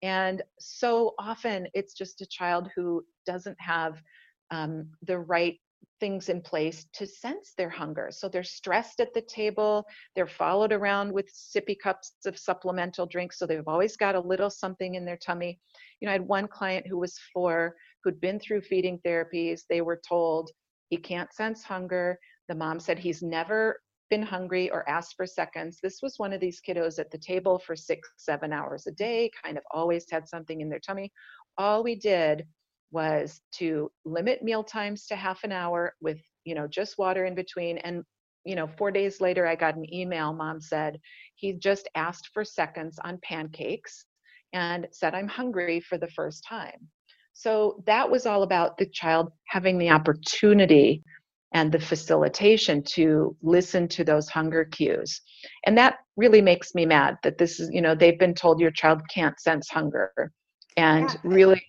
And 0.02 0.42
so 0.60 1.14
often 1.20 1.68
it's 1.74 1.94
just 1.94 2.22
a 2.22 2.28
child 2.28 2.70
who 2.74 3.04
doesn't 3.26 3.58
have 3.60 4.02
um, 4.50 4.88
the 5.06 5.20
right 5.20 5.60
things 6.00 6.30
in 6.30 6.42
place 6.42 6.86
to 6.94 7.06
sense 7.06 7.54
their 7.58 7.70
hunger. 7.70 8.10
So 8.12 8.30
they're 8.30 8.44
stressed 8.44 9.00
at 9.00 9.14
the 9.14 9.22
table, 9.22 9.86
they're 10.16 10.28
followed 10.28 10.72
around 10.72 11.12
with 11.12 11.30
sippy 11.34 11.78
cups 11.78 12.14
of 12.26 12.38
supplemental 12.38 13.06
drinks. 13.06 13.38
So 13.38 13.46
they've 13.46 13.68
always 13.68 13.98
got 13.98 14.16
a 14.16 14.20
little 14.20 14.50
something 14.50 14.96
in 14.96 15.06
their 15.06 15.18
tummy. 15.18 15.60
You 16.00 16.06
know, 16.06 16.12
I 16.12 16.14
had 16.14 16.28
one 16.28 16.48
client 16.48 16.88
who 16.88 16.98
was 16.98 17.20
four 17.34 17.76
who'd 18.04 18.22
been 18.22 18.40
through 18.40 18.62
feeding 18.62 19.00
therapies. 19.06 19.62
They 19.70 19.82
were 19.82 20.02
told 20.08 20.52
he 20.90 20.98
can't 20.98 21.34
sense 21.34 21.64
hunger. 21.64 22.18
The 22.48 22.56
mom 22.56 22.80
said 22.80 22.98
he's 22.98 23.22
never 23.22 23.80
been 24.10 24.24
hungry 24.24 24.72
or 24.72 24.88
asked 24.90 25.16
for 25.16 25.28
seconds. 25.28 25.80
This 25.82 26.02
was 26.02 26.18
one 26.18 26.34
of 26.34 26.42
these 26.42 26.62
kiddos 26.68 26.98
at 26.98 27.12
the 27.12 27.18
table 27.18 27.60
for 27.60 27.76
six, 27.76 28.10
seven 28.18 28.52
hours 28.52 28.88
a 28.88 28.92
day, 28.92 29.30
kind 29.44 29.58
of 29.58 29.64
always 29.72 30.06
had 30.10 30.28
something 30.28 30.62
in 30.62 30.70
their 30.70 30.80
tummy. 30.80 31.12
All 31.58 31.84
we 31.84 31.96
did 31.96 32.48
was 32.92 33.42
to 33.54 33.92
limit 34.06 34.44
meal 34.44 34.64
times 34.64 35.06
to 35.08 35.16
half 35.16 35.44
an 35.44 35.52
hour 35.52 35.94
with 36.02 36.20
you 36.46 36.56
know 36.56 36.68
just 36.68 36.98
water 36.98 37.26
in 37.26 37.36
between 37.36 37.78
and 37.80 38.04
you 38.46 38.56
know 38.56 38.68
4 38.68 38.92
days 38.92 39.22
later 39.22 39.46
I 39.46 39.56
got 39.56 39.76
an 39.76 39.94
email 39.94 40.34
mom 40.34 40.62
said 40.62 41.00
he 41.36 41.54
just 41.54 41.90
asked 41.96 42.30
for 42.34 42.44
seconds 42.44 43.00
on 43.04 43.20
pancakes 43.24 44.06
and 44.54 44.88
said 44.92 45.14
I'm 45.14 45.28
hungry 45.28 45.80
for 45.80 45.98
the 45.98 46.10
first 46.10 46.44
time 46.48 46.88
so 47.34 47.82
that 47.86 48.10
was 48.10 48.26
all 48.26 48.44
about 48.44 48.78
the 48.78 48.88
child 48.88 49.32
having 49.48 49.78
the 49.78 49.92
opportunity 49.92 51.04
and 51.54 51.72
the 51.72 51.80
facilitation 51.80 52.84
to 52.84 53.36
listen 53.42 53.88
to 53.88 54.04
those 54.04 54.30
hunger 54.30 54.66
cues. 54.66 55.22
And 55.66 55.78
that 55.78 55.96
really 56.16 56.42
makes 56.42 56.76
me 56.76 56.86
mad 56.86 57.18
that 57.24 57.38
this 57.38 57.60
is, 57.60 57.70
you 57.72 57.82
know, 57.82 57.96
they've 57.96 58.20
been 58.20 58.36
told 58.36 58.60
your 58.60 58.72
child 58.72 59.02
can't 59.14 59.40
sense 59.40 59.70
hunger. 59.70 60.32
And 60.78 61.10
yeah. 61.10 61.16
really 61.24 61.64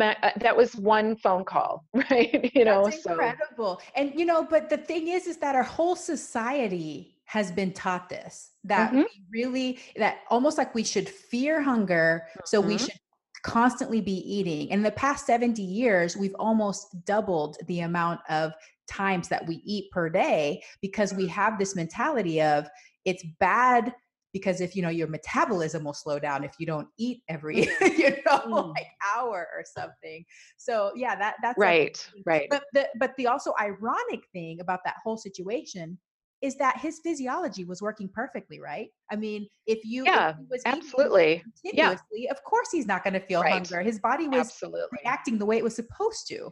uh, 0.00 0.30
that 0.36 0.56
was 0.56 0.74
one 0.76 1.16
phone 1.16 1.44
call 1.44 1.84
right 2.10 2.50
you 2.54 2.64
know 2.64 2.84
That's 2.84 3.04
incredible 3.04 3.80
so. 3.80 3.92
and 3.94 4.12
you 4.14 4.24
know 4.24 4.44
but 4.48 4.70
the 4.70 4.78
thing 4.78 5.08
is 5.08 5.26
is 5.26 5.36
that 5.38 5.54
our 5.54 5.62
whole 5.62 5.96
society 5.96 7.16
has 7.24 7.50
been 7.50 7.72
taught 7.72 8.08
this 8.08 8.50
that 8.64 8.90
mm-hmm. 8.90 9.02
we 9.30 9.42
really 9.42 9.78
that 9.96 10.18
almost 10.30 10.58
like 10.58 10.74
we 10.74 10.84
should 10.84 11.08
fear 11.08 11.62
hunger 11.62 12.24
mm-hmm. 12.30 12.40
so 12.44 12.60
we 12.60 12.74
mm-hmm. 12.76 12.84
should 12.84 12.98
constantly 13.42 14.00
be 14.00 14.18
eating 14.32 14.68
in 14.68 14.82
the 14.82 14.92
past 14.92 15.26
70 15.26 15.60
years 15.62 16.16
we've 16.16 16.36
almost 16.38 17.04
doubled 17.04 17.56
the 17.66 17.80
amount 17.80 18.20
of 18.28 18.52
times 18.88 19.28
that 19.28 19.46
we 19.46 19.60
eat 19.64 19.90
per 19.90 20.08
day 20.08 20.62
because 20.80 21.12
we 21.12 21.26
have 21.26 21.58
this 21.58 21.74
mentality 21.74 22.40
of 22.40 22.68
it's 23.04 23.24
bad 23.40 23.92
because 24.32 24.60
if 24.60 24.74
you 24.74 24.82
know 24.82 24.88
your 24.88 25.08
metabolism 25.08 25.84
will 25.84 25.92
slow 25.92 26.18
down 26.18 26.44
if 26.44 26.54
you 26.58 26.66
don't 26.66 26.88
eat 26.98 27.22
every 27.28 27.66
mm. 27.66 27.98
you 27.98 28.10
know 28.26 28.38
mm. 28.38 28.74
like 28.74 28.86
hour 29.16 29.48
or 29.54 29.64
something. 29.64 30.24
So 30.56 30.92
yeah 30.94 31.14
that 31.16 31.36
that's 31.42 31.58
right 31.58 32.08
right. 32.24 32.48
But 32.50 32.64
the 32.72 32.88
but 32.98 33.12
the 33.16 33.26
also 33.26 33.52
ironic 33.60 34.20
thing 34.32 34.60
about 34.60 34.80
that 34.84 34.96
whole 35.04 35.16
situation 35.16 35.98
is 36.40 36.56
that 36.56 36.76
his 36.78 37.00
physiology 37.04 37.64
was 37.64 37.80
working 37.80 38.08
perfectly 38.12 38.60
right? 38.60 38.88
I 39.10 39.16
mean 39.16 39.46
if 39.66 39.84
you 39.84 40.04
yeah 40.04 40.30
if 40.30 40.36
was 40.50 40.62
absolutely. 40.66 41.42
Continuously 41.64 42.06
yeah. 42.24 42.30
of 42.30 42.42
course 42.44 42.70
he's 42.70 42.86
not 42.86 43.04
going 43.04 43.14
to 43.14 43.20
feel 43.20 43.42
right. 43.42 43.52
hunger. 43.52 43.82
His 43.82 43.98
body 43.98 44.28
was 44.28 44.48
absolutely. 44.48 44.98
reacting 45.04 45.38
the 45.38 45.46
way 45.46 45.58
it 45.58 45.64
was 45.64 45.76
supposed 45.76 46.26
to. 46.28 46.50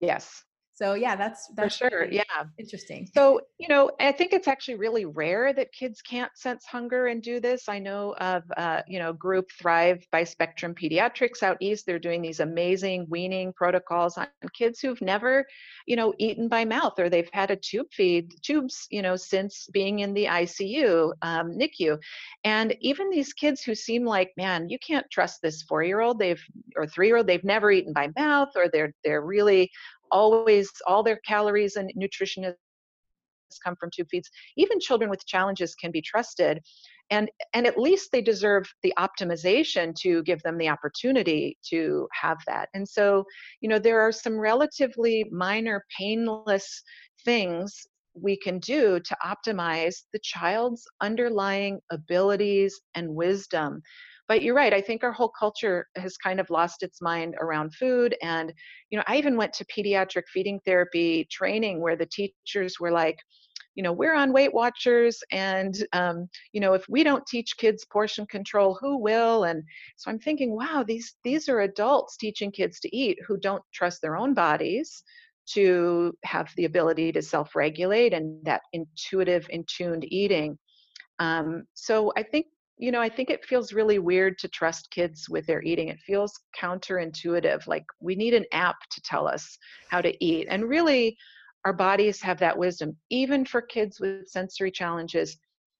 Yes 0.00 0.44
So 0.78 0.94
yeah, 0.94 1.16
that's 1.16 1.48
that's 1.56 1.76
for 1.76 1.90
sure. 1.90 2.00
Really 2.02 2.16
yeah, 2.16 2.44
interesting. 2.56 3.08
So 3.12 3.40
you 3.58 3.66
know, 3.66 3.90
I 3.98 4.12
think 4.12 4.32
it's 4.32 4.46
actually 4.46 4.76
really 4.76 5.06
rare 5.06 5.52
that 5.52 5.72
kids 5.72 6.00
can't 6.00 6.30
sense 6.36 6.64
hunger 6.66 7.08
and 7.08 7.20
do 7.20 7.40
this. 7.40 7.68
I 7.68 7.80
know 7.80 8.14
of 8.20 8.44
uh, 8.56 8.82
you 8.86 9.00
know 9.00 9.12
group 9.12 9.50
Thrive 9.60 10.06
by 10.12 10.22
Spectrum 10.22 10.76
Pediatrics 10.76 11.42
out 11.42 11.56
east. 11.58 11.84
They're 11.84 11.98
doing 11.98 12.22
these 12.22 12.38
amazing 12.38 13.08
weaning 13.10 13.52
protocols 13.54 14.16
on 14.16 14.28
kids 14.54 14.78
who've 14.78 15.02
never 15.02 15.44
you 15.88 15.96
know 15.96 16.14
eaten 16.18 16.46
by 16.46 16.64
mouth 16.64 16.92
or 16.96 17.10
they've 17.10 17.30
had 17.32 17.50
a 17.50 17.56
tube 17.56 17.88
feed 17.90 18.32
tubes 18.44 18.86
you 18.88 19.02
know 19.02 19.16
since 19.16 19.66
being 19.72 19.98
in 19.98 20.14
the 20.14 20.26
ICU 20.26 21.12
um, 21.22 21.58
NICU, 21.58 21.98
and 22.44 22.76
even 22.80 23.10
these 23.10 23.32
kids 23.32 23.62
who 23.62 23.74
seem 23.74 24.04
like 24.04 24.30
man, 24.36 24.68
you 24.68 24.78
can't 24.78 25.10
trust 25.10 25.42
this 25.42 25.64
four 25.64 25.82
year 25.82 25.98
old. 25.98 26.20
They've 26.20 26.42
or 26.76 26.86
three 26.86 27.08
year 27.08 27.16
old. 27.16 27.26
They've 27.26 27.42
never 27.42 27.72
eaten 27.72 27.92
by 27.92 28.10
mouth 28.16 28.50
or 28.54 28.68
they're 28.72 28.94
they're 29.02 29.22
really 29.22 29.72
always 30.10 30.70
all 30.86 31.02
their 31.02 31.20
calories 31.26 31.76
and 31.76 31.90
nutrition 31.94 32.44
has 32.44 32.54
come 33.64 33.76
from 33.76 33.90
tube 33.90 34.08
feeds. 34.10 34.30
Even 34.56 34.80
children 34.80 35.10
with 35.10 35.26
challenges 35.26 35.74
can 35.74 35.90
be 35.90 36.02
trusted 36.02 36.60
and 37.10 37.30
and 37.54 37.66
at 37.66 37.78
least 37.78 38.10
they 38.12 38.20
deserve 38.20 38.70
the 38.82 38.92
optimization 38.98 39.94
to 39.94 40.22
give 40.24 40.42
them 40.42 40.58
the 40.58 40.68
opportunity 40.68 41.56
to 41.70 42.06
have 42.12 42.38
that. 42.46 42.68
And 42.74 42.88
so 42.88 43.24
you 43.60 43.68
know 43.68 43.78
there 43.78 44.00
are 44.00 44.12
some 44.12 44.38
relatively 44.38 45.24
minor 45.30 45.84
painless 45.96 46.82
things 47.24 47.86
we 48.14 48.36
can 48.36 48.58
do 48.58 48.98
to 49.00 49.16
optimize 49.24 50.02
the 50.12 50.18
child's 50.22 50.84
underlying 51.00 51.80
abilities 51.90 52.80
and 52.94 53.14
wisdom 53.14 53.80
but 54.28 54.42
you're 54.42 54.54
right 54.54 54.72
i 54.72 54.80
think 54.80 55.02
our 55.02 55.12
whole 55.12 55.32
culture 55.36 55.86
has 55.96 56.16
kind 56.16 56.38
of 56.38 56.50
lost 56.50 56.82
its 56.82 57.00
mind 57.02 57.34
around 57.40 57.74
food 57.74 58.16
and 58.22 58.52
you 58.90 58.98
know 58.98 59.04
i 59.08 59.16
even 59.16 59.36
went 59.36 59.52
to 59.52 59.64
pediatric 59.64 60.24
feeding 60.32 60.60
therapy 60.64 61.26
training 61.30 61.80
where 61.80 61.96
the 61.96 62.06
teachers 62.06 62.78
were 62.78 62.92
like 62.92 63.18
you 63.78 63.84
know 63.84 63.92
we're 63.92 64.14
on 64.14 64.32
weight 64.32 64.52
watchers 64.52 65.20
and 65.30 65.86
um, 65.92 66.28
you 66.52 66.60
know 66.60 66.74
if 66.74 66.84
we 66.88 67.04
don't 67.04 67.24
teach 67.26 67.56
kids 67.56 67.86
portion 67.92 68.26
control 68.26 68.76
who 68.80 68.98
will? 68.98 69.44
And 69.44 69.62
so 69.96 70.10
i'm 70.10 70.18
thinking 70.18 70.54
wow 70.54 70.84
these 70.86 71.14
these 71.22 71.48
are 71.48 71.60
adults 71.60 72.16
teaching 72.16 72.50
kids 72.50 72.80
to 72.80 72.96
eat 72.96 73.18
who 73.26 73.38
don't 73.38 73.62
trust 73.72 74.02
their 74.02 74.16
own 74.16 74.34
bodies 74.34 75.02
to 75.54 76.12
have 76.24 76.50
the 76.56 76.64
ability 76.64 77.12
to 77.12 77.22
self-regulate 77.22 78.12
and 78.12 78.44
that 78.44 78.60
intuitive 78.74 79.46
in 79.48 79.64
tuned 79.66 80.04
eating. 80.12 80.58
Um, 81.20 81.62
so 81.74 82.12
i 82.16 82.22
think 82.22 82.46
you 82.78 82.92
know, 82.92 83.00
I 83.00 83.08
think 83.08 83.30
it 83.30 83.44
feels 83.44 83.72
really 83.72 83.98
weird 83.98 84.38
to 84.38 84.48
trust 84.48 84.90
kids 84.90 85.28
with 85.28 85.46
their 85.46 85.62
eating. 85.62 85.88
It 85.88 86.00
feels 86.00 86.38
counterintuitive. 86.58 87.66
Like 87.66 87.84
we 88.00 88.14
need 88.14 88.34
an 88.34 88.46
app 88.52 88.76
to 88.90 89.00
tell 89.02 89.26
us 89.26 89.58
how 89.90 90.00
to 90.00 90.24
eat. 90.24 90.46
And 90.48 90.68
really, 90.68 91.16
our 91.64 91.72
bodies 91.72 92.22
have 92.22 92.38
that 92.38 92.56
wisdom. 92.56 92.96
Even 93.10 93.44
for 93.44 93.60
kids 93.60 94.00
with 94.00 94.28
sensory 94.28 94.70
challenges, 94.70 95.36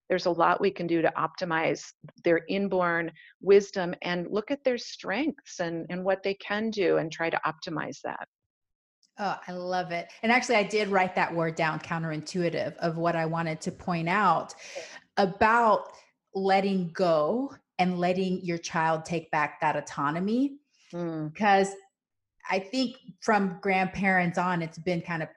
there's 0.08 0.26
a 0.26 0.30
lot 0.30 0.60
we 0.60 0.70
can 0.70 0.86
do 0.86 1.02
to 1.02 1.12
optimize 1.16 1.92
their 2.24 2.40
inborn 2.48 3.12
wisdom 3.40 3.94
and 4.02 4.26
look 4.30 4.50
at 4.50 4.64
their 4.64 4.78
strengths 4.78 5.60
and, 5.60 5.86
and 5.90 6.04
what 6.04 6.22
they 6.22 6.34
can 6.34 6.70
do 6.70 6.96
and 6.96 7.12
try 7.12 7.30
to 7.30 7.40
optimize 7.46 8.00
that. 8.02 8.26
Oh, 9.20 9.36
I 9.46 9.52
love 9.52 9.90
it. 9.90 10.08
And 10.22 10.30
actually, 10.30 10.56
I 10.56 10.62
did 10.62 10.88
write 10.88 11.14
that 11.16 11.34
word 11.34 11.56
down 11.56 11.80
counterintuitive 11.80 12.76
of 12.76 12.96
what 12.96 13.16
I 13.16 13.26
wanted 13.26 13.60
to 13.62 13.72
point 13.72 14.08
out 14.08 14.54
about 15.16 15.88
letting 16.34 16.90
go 16.92 17.54
and 17.78 17.98
letting 17.98 18.44
your 18.44 18.58
child 18.58 19.04
take 19.04 19.30
back 19.30 19.60
that 19.60 19.76
autonomy. 19.76 20.58
Mm. 20.92 21.32
Because 21.32 21.70
I 22.50 22.58
think 22.58 22.96
from 23.20 23.58
grandparents 23.60 24.38
on, 24.38 24.62
it's 24.62 24.78
been 24.78 25.00
kind 25.00 25.22
of 25.22 25.28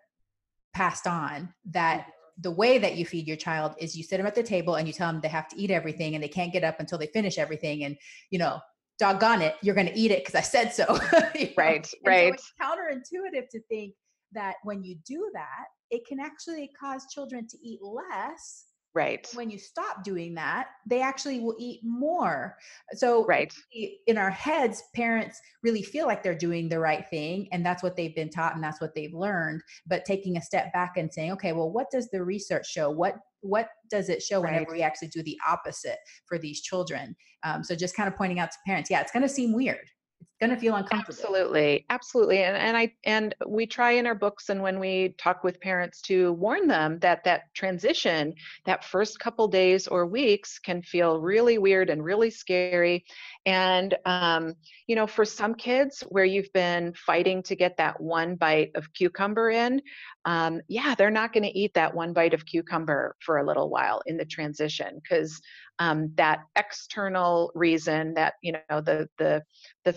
passed 0.74 1.08
on 1.08 1.54
that 1.72 2.08
the 2.40 2.52
way 2.52 2.78
that 2.78 2.96
you 2.96 3.06
feed 3.06 3.28
your 3.28 3.38
child 3.38 3.76
is 3.78 3.96
you 3.96 4.04
sit 4.04 4.18
them 4.18 4.26
at 4.26 4.34
the 4.34 4.42
table 4.42 4.76
and 4.76 4.88
you 4.88 4.94
tell 4.94 5.12
them 5.12 5.22
they 5.22 5.28
have 5.28 5.48
to 5.50 5.60
eat 5.60 5.70
everything 5.70 6.16
and 6.16 6.24
they 6.24 6.30
can't 6.30 6.54
get 6.54 6.64
up 6.64 6.80
until 6.80 6.98
they 6.98 7.08
finish 7.08 7.38
everything. 7.38 7.84
And, 7.84 7.98
you 8.30 8.40
know, 8.40 8.60
doggone 8.98 9.42
it, 9.42 9.56
you're 9.62 9.76
going 9.76 9.88
to 9.88 9.98
eat 9.98 10.12
it 10.12 10.20
because 10.20 10.36
I 10.36 10.42
said 10.42 10.70
so. 10.74 10.86
right, 11.58 11.88
right. 12.06 12.34
So 12.34 12.34
it's 12.34 12.54
counterintuitive 12.62 13.50
to 13.50 13.60
think 13.70 13.94
that 14.32 14.56
when 14.64 14.84
you 14.84 14.96
do 15.06 15.30
that, 15.34 15.66
it 15.92 16.06
can 16.08 16.20
actually 16.20 16.72
cause 16.80 17.06
children 17.14 17.48
to 17.48 17.58
eat 17.62 17.80
less 17.82 18.66
Right. 18.94 19.26
When 19.36 19.50
you 19.50 19.58
stop 19.58 20.04
doing 20.04 20.34
that, 20.36 20.68
they 20.86 21.02
actually 21.02 21.40
will 21.40 21.56
eat 21.58 21.80
more. 21.82 22.58
So, 22.94 23.26
right. 23.26 23.54
in 24.08 24.18
our 24.18 24.30
heads, 24.30 24.84
parents 24.94 25.40
really 25.64 25.82
feel 25.82 26.08
like 26.08 26.24
they're 26.24 26.36
doing 26.36 26.68
the 26.68 26.80
right 26.80 27.08
thing 27.10 27.48
and 27.54 27.66
that's 27.66 27.82
what 27.84 27.96
they've 27.96 28.16
been 28.16 28.30
taught 28.30 28.56
and 28.56 28.64
that's 28.64 28.82
what 28.82 28.94
they've 28.94 29.14
learned. 29.14 29.62
But 29.88 30.04
taking 30.04 30.36
a 30.36 30.42
step 30.42 30.74
back 30.74 30.98
and 30.98 31.12
saying, 31.12 31.32
okay, 31.34 31.54
well, 31.54 31.72
what 31.72 31.90
does 31.90 32.10
the 32.10 32.22
research 32.22 32.68
show? 32.70 32.90
What 32.90 33.16
what 33.40 33.70
does 33.90 34.10
it 34.10 34.22
show 34.22 34.42
right. 34.42 34.54
whenever 34.54 34.74
we 34.74 34.82
actually 34.82 35.08
do 35.08 35.24
the 35.24 35.38
opposite 35.48 35.98
for 36.26 36.38
these 36.38 36.62
children? 36.62 37.16
Um, 37.44 37.64
so 37.64 37.76
just 37.76 37.96
kind 37.96 38.08
of 38.08 38.16
pointing 38.16 38.40
out 38.40 38.52
to 38.52 38.58
parents, 38.66 38.90
yeah, 38.90 39.00
it's 39.02 39.12
going 39.12 39.24
to 39.24 39.30
seem 39.30 39.54
weird 39.54 39.90
going 40.42 40.50
to 40.50 40.58
feel 40.58 40.76
uncomfortable. 40.76 41.18
Absolutely 41.22 41.86
absolutely 41.90 42.44
and, 42.44 42.58
and 42.58 42.76
i 42.76 42.92
and 43.06 43.36
we 43.48 43.66
try 43.68 43.92
in 43.92 44.08
our 44.08 44.16
books 44.16 44.50
and 44.50 44.62
when 44.62 44.80
we 44.80 45.14
talk 45.18 45.44
with 45.44 45.62
parents 45.62 46.02
to 46.02 46.34
warn 46.34 46.68
them 46.68 46.98
that 47.00 47.24
that 47.24 47.44
transition 47.54 48.34
that 48.66 48.84
first 48.84 49.20
couple 49.20 49.48
days 49.48 49.88
or 49.88 50.06
weeks 50.08 50.58
can 50.58 50.82
feel 50.82 51.20
really 51.20 51.58
weird 51.58 51.90
and 51.90 52.04
really 52.04 52.32
scary 52.32 53.06
and 53.46 53.96
um, 54.06 54.54
you 54.88 54.96
know 54.96 55.08
for 55.08 55.26
some 55.26 55.54
kids 55.54 56.02
where 56.10 56.26
you've 56.26 56.52
been 56.54 56.94
fighting 56.94 57.44
to 57.44 57.56
get 57.56 57.78
that 57.78 58.00
one 58.02 58.36
bite 58.36 58.72
of 58.76 58.92
cucumber 58.94 59.52
in 59.52 59.82
um, 60.26 60.60
yeah 60.68 60.96
they're 60.96 61.12
not 61.12 61.34
going 61.34 61.44
to 61.44 61.58
eat 61.58 61.74
that 61.76 61.94
one 61.94 62.14
bite 62.14 62.34
of 62.34 62.46
cucumber 62.46 63.16
for 63.20 63.38
a 63.38 63.46
little 63.46 63.70
while 63.70 64.02
in 64.08 64.18
the 64.18 64.26
transition 64.26 65.00
because 65.02 65.40
um, 65.80 66.12
that 66.16 66.42
external 66.56 67.52
reason 67.56 68.14
that 68.14 68.36
you 68.44 68.54
know 68.54 68.82
the 68.82 69.10
the 69.18 69.42
the 69.84 69.94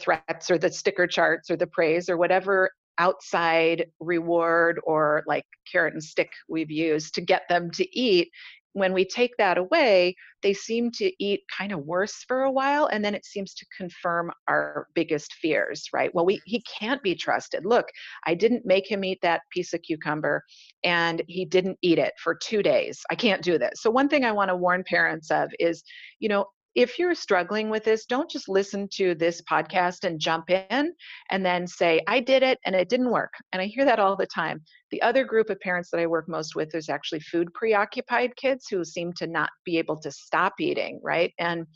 or 0.50 0.58
the 0.58 0.70
sticker 0.70 1.06
charts 1.06 1.50
or 1.50 1.56
the 1.56 1.66
praise 1.66 2.08
or 2.08 2.16
whatever 2.16 2.70
outside 2.98 3.86
reward 3.98 4.80
or 4.84 5.24
like 5.26 5.44
carrot 5.70 5.94
and 5.94 6.02
stick 6.02 6.30
we've 6.48 6.70
used 6.70 7.14
to 7.14 7.20
get 7.20 7.42
them 7.48 7.70
to 7.72 7.98
eat 7.98 8.30
when 8.74 8.92
we 8.92 9.04
take 9.04 9.36
that 9.38 9.56
away, 9.56 10.14
they 10.42 10.52
seem 10.52 10.90
to 10.90 11.10
eat 11.24 11.42
kind 11.56 11.72
of 11.72 11.86
worse 11.86 12.24
for 12.26 12.42
a 12.42 12.50
while, 12.50 12.86
and 12.86 13.04
then 13.04 13.14
it 13.14 13.24
seems 13.24 13.54
to 13.54 13.66
confirm 13.76 14.30
our 14.48 14.88
biggest 14.94 15.32
fears, 15.34 15.88
right? 15.92 16.12
Well, 16.12 16.26
we 16.26 16.40
he 16.44 16.60
can't 16.62 17.02
be 17.02 17.14
trusted. 17.14 17.64
Look, 17.64 17.86
I 18.26 18.34
didn't 18.34 18.66
make 18.66 18.90
him 18.90 19.04
eat 19.04 19.20
that 19.22 19.42
piece 19.50 19.72
of 19.72 19.82
cucumber, 19.82 20.42
and 20.82 21.22
he 21.28 21.44
didn't 21.44 21.78
eat 21.82 21.98
it 21.98 22.12
for 22.22 22.34
two 22.34 22.62
days. 22.62 23.00
I 23.10 23.14
can't 23.14 23.42
do 23.42 23.58
this. 23.58 23.80
So 23.80 23.90
one 23.90 24.08
thing 24.08 24.24
I 24.24 24.32
want 24.32 24.50
to 24.50 24.56
warn 24.56 24.84
parents 24.84 25.30
of 25.30 25.50
is, 25.60 25.82
you 26.18 26.28
know, 26.28 26.46
if 26.74 26.98
you're 26.98 27.14
struggling 27.14 27.70
with 27.70 27.84
this, 27.84 28.04
don't 28.06 28.30
just 28.30 28.48
listen 28.48 28.88
to 28.94 29.14
this 29.14 29.40
podcast 29.42 30.04
and 30.04 30.18
jump 30.18 30.50
in 30.50 30.92
and 31.30 31.46
then 31.46 31.66
say, 31.66 32.00
I 32.08 32.20
did 32.20 32.42
it 32.42 32.58
and 32.66 32.74
it 32.74 32.88
didn't 32.88 33.10
work. 33.10 33.32
And 33.52 33.62
I 33.62 33.66
hear 33.66 33.84
that 33.84 34.00
all 34.00 34.16
the 34.16 34.26
time. 34.26 34.62
The 34.90 35.02
other 35.02 35.24
group 35.24 35.50
of 35.50 35.60
parents 35.60 35.90
that 35.90 36.00
I 36.00 36.06
work 36.06 36.28
most 36.28 36.56
with 36.56 36.74
is 36.74 36.88
actually 36.88 37.20
food 37.20 37.52
preoccupied 37.54 38.36
kids 38.36 38.66
who 38.68 38.84
seem 38.84 39.12
to 39.14 39.26
not 39.26 39.50
be 39.64 39.78
able 39.78 40.00
to 40.00 40.10
stop 40.10 40.54
eating, 40.60 41.00
right? 41.02 41.32
And 41.38 41.66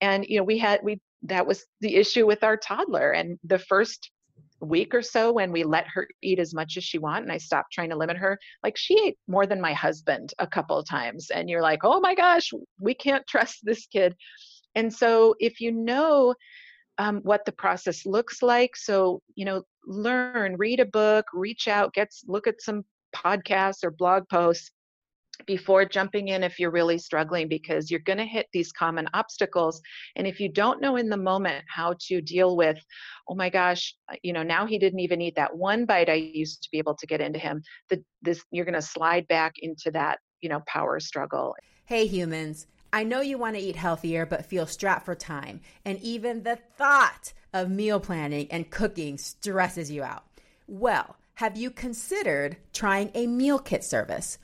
and 0.00 0.24
you 0.26 0.38
know, 0.38 0.44
we 0.44 0.58
had 0.58 0.80
we 0.82 1.00
that 1.24 1.46
was 1.46 1.64
the 1.80 1.96
issue 1.96 2.26
with 2.26 2.42
our 2.42 2.56
toddler. 2.56 3.12
And 3.12 3.38
the 3.44 3.58
first 3.58 4.10
week 4.60 4.94
or 4.94 5.02
so 5.02 5.32
when 5.32 5.52
we 5.52 5.64
let 5.64 5.86
her 5.88 6.08
eat 6.22 6.38
as 6.38 6.54
much 6.54 6.76
as 6.76 6.84
she 6.84 6.98
want 6.98 7.22
and 7.22 7.32
I 7.32 7.38
stopped 7.38 7.72
trying 7.72 7.90
to 7.90 7.96
limit 7.96 8.16
her, 8.16 8.38
like 8.62 8.76
she 8.76 8.98
ate 9.04 9.18
more 9.26 9.46
than 9.46 9.60
my 9.60 9.72
husband 9.72 10.32
a 10.38 10.46
couple 10.46 10.78
of 10.78 10.86
times. 10.86 11.30
And 11.30 11.48
you're 11.48 11.62
like, 11.62 11.80
oh 11.82 12.00
my 12.00 12.14
gosh, 12.14 12.52
we 12.78 12.94
can't 12.94 13.26
trust 13.26 13.60
this 13.62 13.86
kid. 13.86 14.14
And 14.74 14.92
so 14.92 15.34
if 15.40 15.60
you 15.60 15.72
know 15.72 16.34
um, 16.98 17.20
what 17.22 17.44
the 17.44 17.52
process 17.52 18.04
looks 18.04 18.42
like, 18.42 18.76
so 18.76 19.22
you 19.34 19.44
know, 19.44 19.62
learn, 19.86 20.56
read 20.56 20.80
a 20.80 20.86
book, 20.86 21.26
reach 21.32 21.66
out, 21.66 21.94
get 21.94 22.10
look 22.26 22.46
at 22.46 22.60
some 22.60 22.84
podcasts 23.14 23.82
or 23.82 23.90
blog 23.90 24.28
posts 24.28 24.70
before 25.46 25.84
jumping 25.84 26.28
in 26.28 26.42
if 26.42 26.58
you're 26.58 26.70
really 26.70 26.98
struggling 26.98 27.48
because 27.48 27.90
you're 27.90 28.00
going 28.00 28.18
to 28.18 28.24
hit 28.24 28.46
these 28.52 28.72
common 28.72 29.08
obstacles 29.14 29.80
and 30.16 30.26
if 30.26 30.40
you 30.40 30.48
don't 30.48 30.80
know 30.80 30.96
in 30.96 31.08
the 31.08 31.16
moment 31.16 31.64
how 31.68 31.94
to 32.00 32.20
deal 32.20 32.56
with 32.56 32.78
oh 33.28 33.34
my 33.34 33.48
gosh 33.48 33.94
uh, 34.10 34.16
you 34.22 34.32
know 34.32 34.42
now 34.42 34.66
he 34.66 34.78
didn't 34.78 35.00
even 35.00 35.20
eat 35.20 35.34
that 35.36 35.56
one 35.56 35.84
bite 35.84 36.08
i 36.08 36.14
used 36.14 36.62
to 36.62 36.68
be 36.70 36.78
able 36.78 36.94
to 36.94 37.06
get 37.06 37.20
into 37.20 37.38
him 37.38 37.62
the, 37.88 38.02
this 38.22 38.44
you're 38.50 38.64
going 38.64 38.74
to 38.74 38.82
slide 38.82 39.26
back 39.28 39.54
into 39.58 39.90
that 39.90 40.18
you 40.40 40.48
know 40.48 40.62
power 40.66 40.98
struggle. 41.00 41.54
Hey 41.84 42.06
humans 42.06 42.66
i 42.92 43.02
know 43.04 43.20
you 43.20 43.38
want 43.38 43.56
to 43.56 43.62
eat 43.62 43.76
healthier 43.76 44.26
but 44.26 44.46
feel 44.46 44.66
strapped 44.66 45.04
for 45.04 45.14
time 45.14 45.60
and 45.84 45.98
even 46.00 46.42
the 46.42 46.58
thought 46.76 47.32
of 47.52 47.70
meal 47.70 48.00
planning 48.00 48.46
and 48.50 48.70
cooking 48.70 49.18
stresses 49.18 49.90
you 49.90 50.02
out. 50.02 50.24
Well 50.66 51.16
have 51.34 51.56
you 51.56 51.70
considered 51.70 52.58
trying 52.72 53.10
a 53.14 53.26
meal 53.26 53.58
kit 53.58 53.82
service 53.82 54.38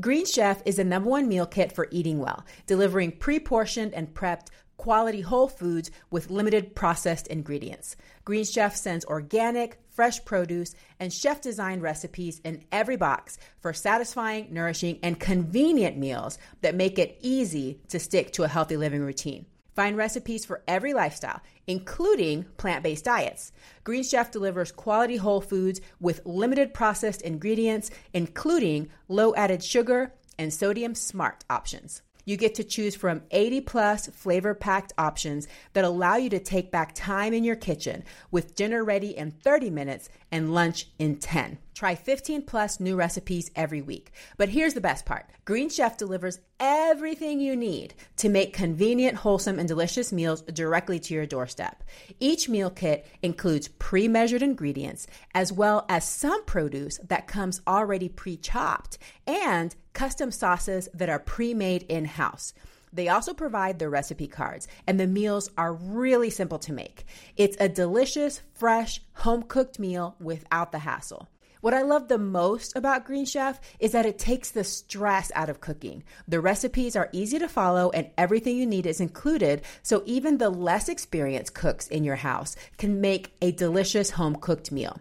Green 0.00 0.24
Chef 0.24 0.62
is 0.64 0.76
the 0.76 0.84
number 0.84 1.10
one 1.10 1.28
meal 1.28 1.46
kit 1.46 1.70
for 1.70 1.86
eating 1.90 2.18
well, 2.18 2.44
delivering 2.66 3.12
pre 3.12 3.38
portioned 3.38 3.92
and 3.92 4.14
prepped 4.14 4.48
quality 4.78 5.20
whole 5.20 5.48
foods 5.48 5.90
with 6.10 6.30
limited 6.30 6.74
processed 6.74 7.26
ingredients. 7.26 7.94
Green 8.24 8.44
Chef 8.44 8.74
sends 8.74 9.04
organic, 9.04 9.78
fresh 9.90 10.24
produce, 10.24 10.74
and 10.98 11.12
chef 11.12 11.42
designed 11.42 11.82
recipes 11.82 12.40
in 12.42 12.64
every 12.72 12.96
box 12.96 13.38
for 13.60 13.74
satisfying, 13.74 14.48
nourishing, 14.52 14.98
and 15.02 15.20
convenient 15.20 15.98
meals 15.98 16.38
that 16.62 16.74
make 16.74 16.98
it 16.98 17.18
easy 17.20 17.78
to 17.88 17.98
stick 17.98 18.32
to 18.32 18.44
a 18.44 18.48
healthy 18.48 18.78
living 18.78 19.02
routine. 19.02 19.44
Find 19.74 19.96
recipes 19.96 20.44
for 20.44 20.62
every 20.68 20.92
lifestyle, 20.92 21.40
including 21.66 22.44
plant 22.56 22.82
based 22.82 23.04
diets. 23.04 23.52
Green 23.84 24.02
Chef 24.02 24.30
delivers 24.30 24.70
quality 24.72 25.16
whole 25.16 25.40
foods 25.40 25.80
with 26.00 26.20
limited 26.24 26.74
processed 26.74 27.22
ingredients, 27.22 27.90
including 28.12 28.90
low 29.08 29.34
added 29.34 29.64
sugar 29.64 30.12
and 30.38 30.52
sodium 30.52 30.94
smart 30.94 31.44
options. 31.48 32.02
You 32.24 32.36
get 32.36 32.54
to 32.56 32.64
choose 32.64 32.94
from 32.94 33.22
80 33.32 33.62
plus 33.62 34.06
flavor 34.08 34.54
packed 34.54 34.92
options 34.96 35.48
that 35.72 35.84
allow 35.84 36.16
you 36.16 36.30
to 36.30 36.38
take 36.38 36.70
back 36.70 36.94
time 36.94 37.32
in 37.32 37.42
your 37.42 37.56
kitchen 37.56 38.04
with 38.30 38.54
dinner 38.54 38.84
ready 38.84 39.16
in 39.16 39.32
30 39.32 39.70
minutes 39.70 40.08
and 40.32 40.52
lunch 40.52 40.88
in 40.98 41.16
10. 41.16 41.58
Try 41.74 41.94
15 41.94 42.42
plus 42.42 42.80
new 42.80 42.96
recipes 42.96 43.50
every 43.54 43.82
week. 43.82 44.12
But 44.36 44.48
here's 44.48 44.74
the 44.74 44.80
best 44.80 45.04
part 45.04 45.26
Green 45.44 45.68
Chef 45.68 45.96
delivers 45.96 46.38
everything 46.58 47.40
you 47.40 47.54
need 47.54 47.94
to 48.16 48.28
make 48.28 48.52
convenient, 48.52 49.16
wholesome, 49.16 49.58
and 49.58 49.68
delicious 49.68 50.12
meals 50.12 50.42
directly 50.42 50.98
to 51.00 51.14
your 51.14 51.26
doorstep. 51.26 51.82
Each 52.18 52.48
meal 52.48 52.70
kit 52.70 53.06
includes 53.22 53.68
pre 53.68 54.08
measured 54.08 54.42
ingredients, 54.42 55.06
as 55.34 55.52
well 55.52 55.84
as 55.88 56.08
some 56.08 56.44
produce 56.44 56.98
that 57.08 57.26
comes 57.26 57.60
already 57.66 58.08
pre 58.08 58.36
chopped, 58.36 58.98
and 59.26 59.74
custom 59.92 60.30
sauces 60.30 60.88
that 60.94 61.08
are 61.08 61.18
pre 61.18 61.52
made 61.52 61.82
in 61.84 62.04
house. 62.04 62.54
They 62.92 63.08
also 63.08 63.32
provide 63.32 63.78
the 63.78 63.88
recipe 63.88 64.26
cards, 64.26 64.68
and 64.86 65.00
the 65.00 65.06
meals 65.06 65.50
are 65.56 65.72
really 65.72 66.30
simple 66.30 66.58
to 66.60 66.72
make. 66.72 67.06
It's 67.36 67.56
a 67.58 67.68
delicious, 67.68 68.42
fresh, 68.54 69.00
home 69.14 69.44
cooked 69.44 69.78
meal 69.78 70.16
without 70.20 70.72
the 70.72 70.80
hassle. 70.80 71.28
What 71.62 71.74
I 71.74 71.82
love 71.82 72.08
the 72.08 72.18
most 72.18 72.74
about 72.74 73.04
Green 73.04 73.24
Chef 73.24 73.60
is 73.78 73.92
that 73.92 74.04
it 74.04 74.18
takes 74.18 74.50
the 74.50 74.64
stress 74.64 75.30
out 75.36 75.48
of 75.48 75.60
cooking. 75.60 76.02
The 76.26 76.40
recipes 76.40 76.96
are 76.96 77.08
easy 77.12 77.38
to 77.38 77.48
follow 77.48 77.90
and 77.90 78.10
everything 78.18 78.56
you 78.56 78.66
need 78.66 78.84
is 78.84 79.00
included, 79.00 79.62
so 79.80 80.02
even 80.04 80.38
the 80.38 80.50
less 80.50 80.88
experienced 80.88 81.54
cooks 81.54 81.86
in 81.86 82.02
your 82.02 82.16
house 82.16 82.56
can 82.78 83.00
make 83.00 83.36
a 83.40 83.52
delicious 83.52 84.10
home 84.10 84.34
cooked 84.34 84.72
meal. 84.72 84.98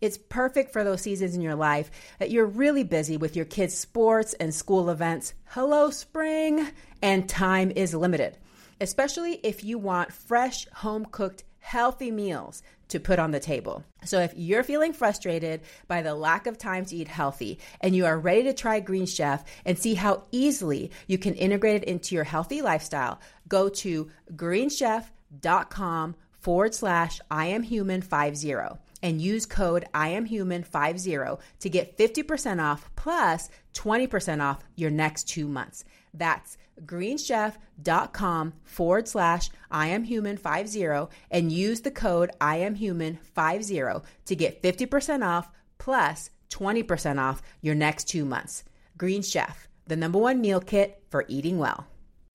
It's 0.00 0.18
perfect 0.18 0.72
for 0.72 0.84
those 0.84 1.02
seasons 1.02 1.34
in 1.34 1.40
your 1.40 1.54
life 1.54 1.90
that 2.18 2.30
you're 2.30 2.46
really 2.46 2.84
busy 2.84 3.16
with 3.16 3.34
your 3.34 3.44
kids' 3.44 3.76
sports 3.76 4.34
and 4.34 4.54
school 4.54 4.90
events. 4.90 5.34
Hello, 5.46 5.90
spring! 5.90 6.68
And 7.02 7.28
time 7.28 7.72
is 7.74 7.94
limited, 7.94 8.36
especially 8.80 9.40
if 9.42 9.64
you 9.64 9.78
want 9.78 10.12
fresh, 10.12 10.68
home 10.68 11.06
cooked, 11.10 11.44
healthy 11.58 12.10
meals 12.10 12.62
to 12.88 13.00
put 13.00 13.18
on 13.18 13.30
the 13.30 13.40
table. 13.40 13.84
So 14.04 14.20
if 14.20 14.32
you're 14.36 14.62
feeling 14.62 14.92
frustrated 14.92 15.60
by 15.86 16.02
the 16.02 16.14
lack 16.14 16.46
of 16.46 16.56
time 16.56 16.84
to 16.86 16.96
eat 16.96 17.08
healthy 17.08 17.58
and 17.80 17.94
you 17.94 18.06
are 18.06 18.18
ready 18.18 18.44
to 18.44 18.54
try 18.54 18.80
Green 18.80 19.06
Chef 19.06 19.44
and 19.64 19.78
see 19.78 19.94
how 19.94 20.24
easily 20.32 20.90
you 21.06 21.18
can 21.18 21.34
integrate 21.34 21.82
it 21.82 21.88
into 21.88 22.14
your 22.14 22.24
healthy 22.24 22.62
lifestyle, 22.62 23.20
go 23.48 23.68
to 23.68 24.10
greenchef.com 24.34 26.16
forward 26.38 26.74
slash 26.74 27.20
I 27.30 27.46
am 27.46 27.62
human 27.62 28.00
50 28.00 28.54
and 29.02 29.20
use 29.20 29.46
code 29.46 29.84
I 29.94 30.08
am 30.08 30.26
human 30.26 30.62
50 30.62 31.16
to 31.60 31.70
get 31.70 31.96
50% 31.96 32.62
off 32.62 32.90
plus 32.96 33.48
20% 33.74 34.42
off 34.42 34.64
your 34.76 34.90
next 34.90 35.24
two 35.24 35.48
months. 35.48 35.84
That's 36.14 36.58
greenchef.com 36.84 38.54
forward 38.64 39.08
slash 39.08 39.50
I 39.70 39.88
am 39.88 40.04
human 40.04 40.36
50 40.36 41.08
and 41.30 41.52
use 41.52 41.80
the 41.80 41.90
code 41.90 42.30
I 42.40 42.56
am 42.58 42.74
human 42.74 43.16
50 43.16 43.82
to 44.26 44.36
get 44.36 44.62
50% 44.62 45.26
off 45.26 45.50
plus 45.78 46.30
20% 46.50 47.18
off 47.18 47.42
your 47.60 47.74
next 47.74 48.04
two 48.04 48.24
months. 48.24 48.64
Green 48.96 49.22
Chef, 49.22 49.68
the 49.86 49.96
number 49.96 50.18
one 50.18 50.40
meal 50.40 50.60
kit 50.60 51.02
for 51.10 51.24
eating 51.28 51.58
well. 51.58 51.86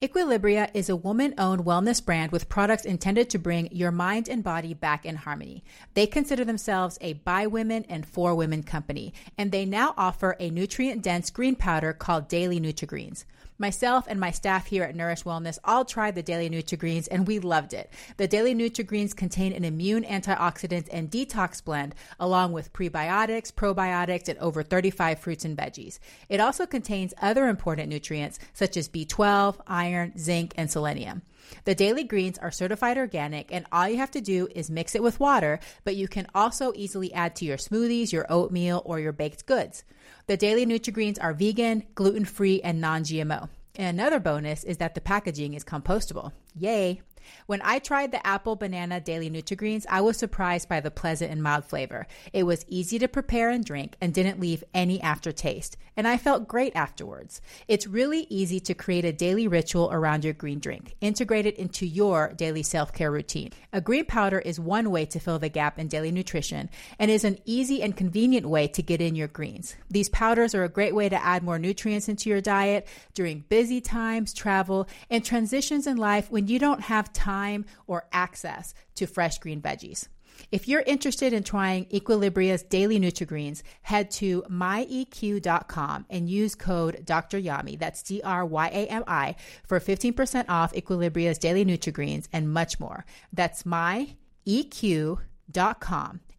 Equilibria 0.03 0.69
is 0.73 0.89
a 0.89 0.97
woman 0.97 1.33
owned 1.37 1.63
wellness 1.63 2.03
brand 2.03 2.33
with 2.33 2.49
products 2.49 2.83
intended 2.83 3.29
to 3.29 3.39
bring 3.39 3.69
your 3.71 3.89
mind 3.89 4.27
and 4.27 4.43
body 4.43 4.73
back 4.73 5.05
in 5.05 5.15
harmony. 5.15 5.63
They 5.93 6.07
consider 6.07 6.43
themselves 6.43 6.97
a 6.99 7.13
by 7.13 7.47
women 7.47 7.85
and 7.87 8.05
for 8.05 8.35
women 8.35 8.63
company, 8.63 9.13
and 9.37 9.53
they 9.53 9.63
now 9.63 9.93
offer 9.95 10.35
a 10.41 10.49
nutrient 10.49 11.03
dense 11.03 11.29
green 11.29 11.55
powder 11.55 11.93
called 11.93 12.27
Daily 12.27 12.59
Nutri-Greens. 12.59 13.23
Myself 13.63 14.07
and 14.09 14.19
my 14.19 14.31
staff 14.31 14.65
here 14.65 14.83
at 14.83 14.93
Nourish 14.93 15.23
Wellness 15.23 15.57
all 15.63 15.85
tried 15.85 16.15
the 16.15 16.21
Daily 16.21 16.49
Nutri-Greens 16.49 17.07
and 17.07 17.25
we 17.25 17.39
loved 17.39 17.73
it. 17.73 17.89
The 18.17 18.27
Daily 18.27 18.53
Nutri-Greens 18.53 19.13
contain 19.13 19.53
an 19.53 19.63
immune 19.63 20.03
antioxidant 20.03 20.89
and 20.91 21.09
detox 21.09 21.63
blend 21.63 21.95
along 22.19 22.51
with 22.51 22.73
prebiotics, 22.73 23.53
probiotics, 23.53 24.27
and 24.27 24.37
over 24.39 24.63
35 24.63 25.17
fruits 25.17 25.45
and 25.45 25.57
veggies. 25.57 25.99
It 26.27 26.41
also 26.41 26.65
contains 26.65 27.13
other 27.21 27.47
important 27.47 27.87
nutrients 27.87 28.37
such 28.51 28.75
as 28.75 28.89
B12, 28.89 29.55
iron, 29.65 30.17
zinc, 30.17 30.53
and 30.57 30.69
selenium. 30.69 31.21
The 31.65 31.75
daily 31.75 32.03
greens 32.03 32.37
are 32.37 32.51
certified 32.51 32.97
organic, 32.97 33.51
and 33.51 33.65
all 33.71 33.87
you 33.87 33.97
have 33.97 34.11
to 34.11 34.21
do 34.21 34.47
is 34.55 34.69
mix 34.69 34.95
it 34.95 35.03
with 35.03 35.19
water, 35.19 35.59
but 35.83 35.95
you 35.95 36.07
can 36.07 36.27
also 36.33 36.73
easily 36.75 37.13
add 37.13 37.35
to 37.37 37.45
your 37.45 37.57
smoothies, 37.57 38.11
your 38.11 38.25
oatmeal, 38.29 38.81
or 38.85 38.99
your 38.99 39.11
baked 39.11 39.45
goods. 39.45 39.83
The 40.27 40.37
daily 40.37 40.65
Nutri-Greens 40.65 41.19
are 41.19 41.33
vegan, 41.33 41.83
gluten-free, 41.95 42.61
and 42.61 42.79
non-GMO. 42.79 43.49
And 43.75 43.99
another 43.99 44.19
bonus 44.19 44.63
is 44.63 44.77
that 44.77 44.95
the 44.95 45.01
packaging 45.01 45.53
is 45.53 45.63
compostable. 45.63 46.31
Yay! 46.55 47.01
When 47.45 47.61
I 47.63 47.79
tried 47.79 48.11
the 48.11 48.25
apple 48.25 48.55
banana 48.55 48.99
daily 48.99 49.29
Nutri-Greens, 49.29 49.85
I 49.89 50.01
was 50.01 50.17
surprised 50.17 50.67
by 50.67 50.79
the 50.79 50.91
pleasant 50.91 51.31
and 51.31 51.41
mild 51.41 51.65
flavor. 51.65 52.07
It 52.31 52.43
was 52.43 52.65
easy 52.67 52.99
to 52.99 53.07
prepare 53.07 53.49
and 53.49 53.63
drink 53.63 53.95
and 54.01 54.13
didn't 54.13 54.39
leave 54.39 54.63
any 54.73 55.01
aftertaste, 55.01 55.77
and 55.95 56.07
I 56.07 56.17
felt 56.17 56.47
great 56.47 56.75
afterwards. 56.75 57.41
It's 57.67 57.87
really 57.87 58.27
easy 58.29 58.59
to 58.61 58.73
create 58.73 59.05
a 59.05 59.13
daily 59.13 59.47
ritual 59.47 59.89
around 59.91 60.23
your 60.23 60.33
green 60.33 60.59
drink, 60.59 60.95
integrate 61.01 61.45
it 61.45 61.57
into 61.57 61.85
your 61.85 62.33
daily 62.33 62.63
self-care 62.63 63.11
routine. 63.11 63.51
A 63.71 63.81
green 63.81 64.05
powder 64.05 64.39
is 64.39 64.59
one 64.59 64.89
way 64.89 65.05
to 65.05 65.19
fill 65.19 65.39
the 65.39 65.49
gap 65.49 65.79
in 65.79 65.87
daily 65.87 66.11
nutrition 66.11 66.69
and 66.97 67.11
is 67.11 67.23
an 67.23 67.37
easy 67.45 67.81
and 67.81 67.95
convenient 67.95 68.45
way 68.45 68.67
to 68.67 68.81
get 68.81 69.01
in 69.01 69.15
your 69.15 69.27
greens. 69.27 69.75
These 69.89 70.09
powders 70.09 70.55
are 70.55 70.63
a 70.63 70.69
great 70.69 70.95
way 70.95 71.09
to 71.09 71.23
add 71.23 71.43
more 71.43 71.59
nutrients 71.59 72.09
into 72.09 72.29
your 72.29 72.41
diet 72.41 72.87
during 73.13 73.45
busy 73.49 73.79
times, 73.79 74.33
travel, 74.33 74.87
and 75.09 75.23
transitions 75.23 75.87
in 75.87 75.97
life 75.97 76.31
when 76.31 76.47
you 76.47 76.59
don't 76.59 76.81
have 76.81 77.12
time 77.13 77.65
or 77.87 78.07
access 78.11 78.73
to 78.95 79.07
fresh 79.07 79.37
green 79.39 79.61
veggies. 79.61 80.07
If 80.51 80.67
you're 80.67 80.81
interested 80.81 81.33
in 81.33 81.43
trying 81.43 81.87
Equilibria's 81.93 82.63
daily 82.63 82.99
Nutri-Greens, 82.99 83.63
head 83.81 84.11
to 84.11 84.43
myeq.com 84.49 86.05
and 86.09 86.29
use 86.29 86.55
code 86.55 87.05
Dr. 87.05 87.39
Yami, 87.39 87.79
that's 87.79 88.03
D-R-Y-A-M-I, 88.03 89.35
for 89.65 89.79
15% 89.79 90.45
off 90.49 90.75
Equilibria's 90.75 91.37
daily 91.37 91.65
Nutri-Greens 91.65 92.27
and 92.33 92.51
much 92.51 92.79
more. 92.79 93.05
That's 93.31 93.63
myeq.com 93.63 94.09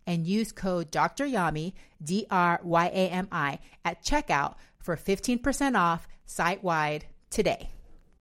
and 0.07 0.27
use 0.27 0.53
code 0.53 0.91
Dr. 0.91 1.27
Yami, 1.27 1.73
D-R-Y-A-M-I, 2.03 3.59
at 3.85 4.05
checkout 4.05 4.55
for 4.79 4.97
15% 4.97 5.79
off 5.79 6.07
site-wide 6.27 7.07
today. 7.31 7.71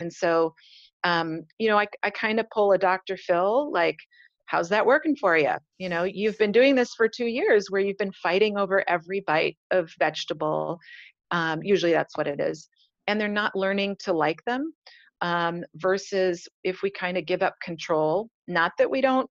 And 0.00 0.12
so, 0.12 0.54
um, 1.04 1.42
you 1.58 1.68
know, 1.68 1.78
I, 1.78 1.86
I 2.02 2.10
kind 2.10 2.40
of 2.40 2.46
pull 2.50 2.72
a 2.72 2.78
Dr. 2.78 3.16
Phil, 3.16 3.70
like, 3.72 3.96
how's 4.46 4.68
that 4.68 4.86
working 4.86 5.16
for 5.16 5.36
you? 5.36 5.54
You 5.78 5.88
know, 5.88 6.04
you've 6.04 6.38
been 6.38 6.52
doing 6.52 6.74
this 6.74 6.94
for 6.94 7.08
two 7.08 7.26
years 7.26 7.66
where 7.70 7.80
you've 7.80 7.98
been 7.98 8.12
fighting 8.12 8.58
over 8.58 8.88
every 8.88 9.20
bite 9.20 9.56
of 9.70 9.90
vegetable. 9.98 10.78
Um, 11.30 11.62
usually 11.62 11.92
that's 11.92 12.16
what 12.16 12.28
it 12.28 12.40
is. 12.40 12.68
And 13.06 13.20
they're 13.20 13.28
not 13.28 13.56
learning 13.56 13.96
to 14.00 14.12
like 14.12 14.44
them. 14.44 14.72
Um, 15.22 15.64
versus 15.76 16.48
if 16.64 16.82
we 16.82 16.90
kind 16.90 17.16
of 17.16 17.26
give 17.26 17.42
up 17.42 17.54
control, 17.62 18.28
not 18.48 18.72
that 18.78 18.90
we 18.90 19.00
don't 19.00 19.30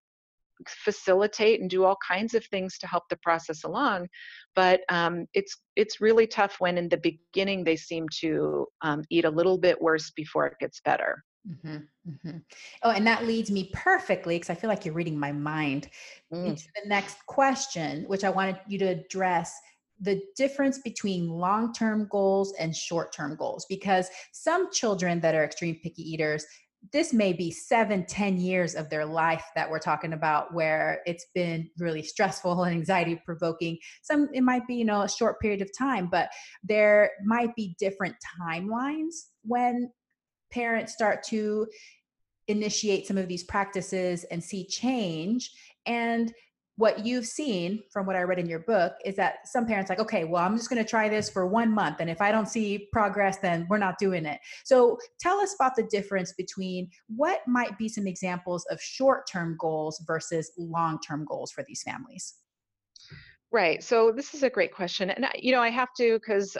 facilitate 0.67 1.61
and 1.61 1.69
do 1.69 1.83
all 1.83 1.97
kinds 2.07 2.33
of 2.33 2.45
things 2.45 2.77
to 2.77 2.87
help 2.87 3.03
the 3.09 3.17
process 3.17 3.63
along 3.63 4.07
but 4.55 4.81
um, 4.89 5.25
it's 5.33 5.57
it's 5.75 6.01
really 6.01 6.27
tough 6.27 6.55
when 6.59 6.77
in 6.77 6.89
the 6.89 6.97
beginning 6.97 7.63
they 7.63 7.75
seem 7.75 8.05
to 8.09 8.65
um, 8.81 9.03
eat 9.09 9.25
a 9.25 9.29
little 9.29 9.57
bit 9.57 9.81
worse 9.81 10.11
before 10.11 10.45
it 10.45 10.59
gets 10.59 10.81
better 10.81 11.23
Mm-hmm, 11.47 11.77
mm-hmm. 12.09 12.37
Oh, 12.83 12.91
and 12.91 13.05
that 13.07 13.25
leads 13.25 13.49
me 13.49 13.71
perfectly 13.73 14.35
because 14.35 14.49
I 14.49 14.55
feel 14.55 14.69
like 14.69 14.85
you're 14.85 14.93
reading 14.93 15.19
my 15.19 15.31
mind 15.31 15.89
mm. 16.31 16.45
into 16.45 16.65
the 16.75 16.87
next 16.87 17.25
question, 17.25 18.03
which 18.03 18.23
I 18.23 18.29
wanted 18.29 18.59
you 18.67 18.77
to 18.79 18.85
address 18.85 19.53
the 19.99 20.21
difference 20.35 20.79
between 20.79 21.29
long 21.29 21.73
term 21.73 22.07
goals 22.11 22.53
and 22.59 22.75
short 22.75 23.13
term 23.13 23.35
goals. 23.35 23.65
Because 23.69 24.07
some 24.31 24.71
children 24.71 25.19
that 25.21 25.35
are 25.35 25.43
extreme 25.43 25.79
picky 25.81 26.03
eaters, 26.03 26.45
this 26.91 27.13
may 27.13 27.31
be 27.31 27.51
seven, 27.51 28.05
ten 28.05 28.39
years 28.39 28.75
of 28.75 28.89
their 28.89 29.05
life 29.05 29.45
that 29.55 29.69
we're 29.69 29.79
talking 29.79 30.13
about 30.13 30.53
where 30.53 31.01
it's 31.05 31.27
been 31.33 31.69
really 31.77 32.01
stressful 32.01 32.63
and 32.63 32.75
anxiety 32.75 33.21
provoking. 33.23 33.77
Some, 34.01 34.29
it 34.33 34.41
might 34.41 34.67
be, 34.67 34.75
you 34.75 34.85
know, 34.85 35.03
a 35.03 35.09
short 35.09 35.39
period 35.39 35.61
of 35.61 35.69
time, 35.77 36.09
but 36.11 36.29
there 36.63 37.11
might 37.23 37.55
be 37.55 37.75
different 37.79 38.15
timelines 38.41 39.27
when 39.43 39.91
parents 40.51 40.93
start 40.93 41.23
to 41.23 41.67
initiate 42.47 43.07
some 43.07 43.17
of 43.17 43.27
these 43.27 43.43
practices 43.43 44.23
and 44.25 44.43
see 44.43 44.65
change. 44.67 45.51
And 45.85 46.33
what 46.81 47.05
you've 47.05 47.27
seen 47.27 47.83
from 47.91 48.07
what 48.07 48.15
I 48.15 48.23
read 48.23 48.39
in 48.39 48.47
your 48.47 48.57
book 48.57 48.93
is 49.05 49.15
that 49.15 49.47
some 49.47 49.67
parents 49.67 49.87
like, 49.87 49.99
okay, 49.99 50.23
well, 50.23 50.43
I'm 50.43 50.57
just 50.57 50.67
going 50.67 50.83
to 50.83 50.89
try 50.89 51.09
this 51.09 51.29
for 51.29 51.45
one 51.45 51.71
month. 51.71 51.97
And 51.99 52.09
if 52.09 52.21
I 52.21 52.31
don't 52.31 52.47
see 52.47 52.87
progress, 52.91 53.37
then 53.37 53.67
we're 53.69 53.77
not 53.77 53.99
doing 53.99 54.25
it. 54.25 54.39
So 54.63 54.97
tell 55.19 55.39
us 55.39 55.53
about 55.53 55.75
the 55.75 55.83
difference 55.83 56.33
between 56.33 56.89
what 57.07 57.41
might 57.47 57.77
be 57.77 57.87
some 57.87 58.07
examples 58.07 58.65
of 58.71 58.81
short 58.81 59.27
term 59.31 59.57
goals 59.59 60.03
versus 60.07 60.51
long 60.57 60.97
term 61.07 61.23
goals 61.23 61.51
for 61.51 61.63
these 61.67 61.83
families. 61.83 62.33
Right. 63.53 63.83
So 63.83 64.13
this 64.13 64.33
is 64.33 64.43
a 64.43 64.49
great 64.49 64.73
question. 64.73 65.09
And, 65.09 65.27
you 65.35 65.51
know, 65.51 65.59
I 65.59 65.69
have 65.69 65.93
to, 65.97 66.13
because 66.13 66.55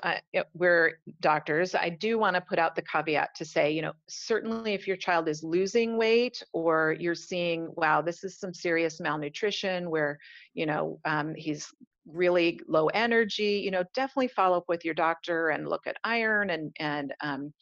we're 0.54 1.00
doctors, 1.22 1.74
I 1.74 1.88
do 1.88 2.20
want 2.20 2.36
to 2.36 2.42
put 2.42 2.60
out 2.60 2.76
the 2.76 2.82
caveat 2.82 3.34
to 3.36 3.46
say, 3.46 3.72
you 3.72 3.82
know, 3.82 3.94
certainly 4.08 4.74
if 4.74 4.88
your 4.88 4.98
child 4.98 5.30
is 5.30 5.42
losing 5.42 5.96
weight 5.96 6.44
or 6.52 6.98
you're 7.00 7.16
seeing, 7.16 7.70
wow, 7.78 8.02
this 8.02 8.26
is 8.26 8.38
some 8.38 8.54
serious 8.54 9.00
malnutrition 9.00 9.90
where, 9.90 10.20
you 10.54 10.66
know, 10.66 11.00
um, 11.06 11.34
he's 11.34 11.74
really 12.06 12.60
low 12.68 12.88
energy, 12.88 13.62
you 13.64 13.72
know, 13.72 13.86
definitely 13.94 14.28
follow 14.28 14.58
up 14.58 14.68
with 14.68 14.84
your 14.84 14.94
doctor 14.94 15.48
and 15.48 15.70
look 15.70 15.88
at 15.88 15.96
iron 16.04 16.50
and, 16.50 16.76
and, 16.78 17.14
um, 17.22 17.54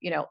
you 0.00 0.10
know, 0.10 0.26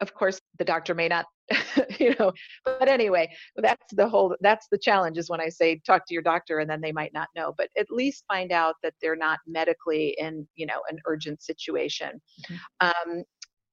of 0.00 0.14
course 0.14 0.40
the 0.58 0.64
doctor 0.64 0.94
may 0.94 1.08
not 1.08 1.26
you 1.98 2.14
know 2.18 2.32
but 2.64 2.88
anyway 2.88 3.28
that's 3.56 3.92
the 3.92 4.08
whole 4.08 4.36
that's 4.40 4.66
the 4.70 4.78
challenge 4.78 5.16
is 5.16 5.30
when 5.30 5.40
i 5.40 5.48
say 5.48 5.80
talk 5.86 6.06
to 6.06 6.12
your 6.12 6.22
doctor 6.22 6.58
and 6.58 6.68
then 6.68 6.80
they 6.80 6.92
might 6.92 7.12
not 7.12 7.28
know 7.34 7.54
but 7.56 7.68
at 7.78 7.90
least 7.90 8.24
find 8.28 8.52
out 8.52 8.74
that 8.82 8.94
they're 9.00 9.16
not 9.16 9.38
medically 9.46 10.14
in 10.18 10.46
you 10.56 10.66
know 10.66 10.80
an 10.90 10.98
urgent 11.06 11.42
situation 11.42 12.20
mm-hmm. 12.50 12.86
um, 12.86 13.24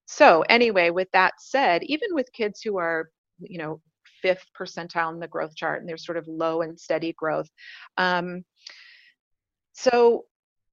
so 0.06 0.42
anyway 0.50 0.90
with 0.90 1.10
that 1.12 1.34
said 1.40 1.84
even 1.84 2.10
with 2.14 2.32
kids 2.34 2.62
who 2.62 2.78
are 2.78 3.10
you 3.40 3.58
know 3.58 3.82
fifth 4.22 4.46
percentile 4.58 5.14
in 5.14 5.20
the 5.20 5.28
growth 5.28 5.56
chart 5.56 5.82
and 5.82 5.90
they're 5.90 5.98
sort 5.98 6.18
of 6.18 6.28
low 6.28 6.62
and 6.62 6.80
steady 6.80 7.14
growth 7.14 7.50
um, 7.98 8.44
so 9.74 10.26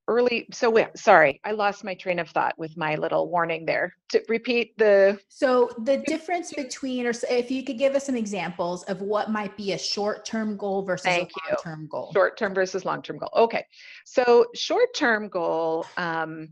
early 0.09 0.47
so 0.53 0.71
wait, 0.71 0.89
sorry 0.97 1.41
i 1.45 1.53
lost 1.53 1.85
my 1.85 1.95
train 1.95 2.19
of 2.19 2.29
thought 2.31 2.55
with 2.59 2.77
my 2.77 2.97
little 2.97 3.31
warning 3.31 3.65
there. 3.65 3.95
To 4.11 4.23
repeat 4.29 4.77
the 4.79 5.19
so 5.29 5.71
the 5.85 5.99
difference 6.07 6.53
between 6.53 7.07
or 7.07 7.13
if 7.31 7.51
you 7.51 7.65
could 7.65 7.79
give 7.79 7.95
us 7.95 8.07
some 8.07 8.17
examples 8.17 8.83
of 8.85 9.01
what 9.01 9.31
might 9.31 9.57
be 9.57 9.73
a 9.73 9.79
short-term 9.79 10.57
goal 10.57 10.83
versus 10.83 11.07
Thank 11.07 11.31
a 11.31 11.51
long-term 11.51 11.89
goal. 11.91 12.11
Short-term 12.13 12.55
versus 12.55 12.85
long-term 12.85 13.19
goal. 13.19 13.31
Okay. 13.35 13.65
So 14.05 14.47
short-term 14.55 15.29
goal 15.29 15.87
um, 15.97 16.49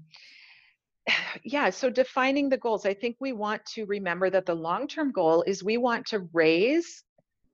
yeah 1.45 1.71
so 1.71 1.91
defining 1.91 2.49
the 2.49 2.59
goals 2.59 2.87
i 2.87 2.95
think 2.95 3.17
we 3.21 3.33
want 3.33 3.65
to 3.67 3.85
remember 3.87 4.31
that 4.31 4.47
the 4.47 4.55
long-term 4.55 5.13
goal 5.13 5.43
is 5.47 5.65
we 5.65 5.77
want 5.77 6.07
to 6.07 6.29
raise 6.33 7.05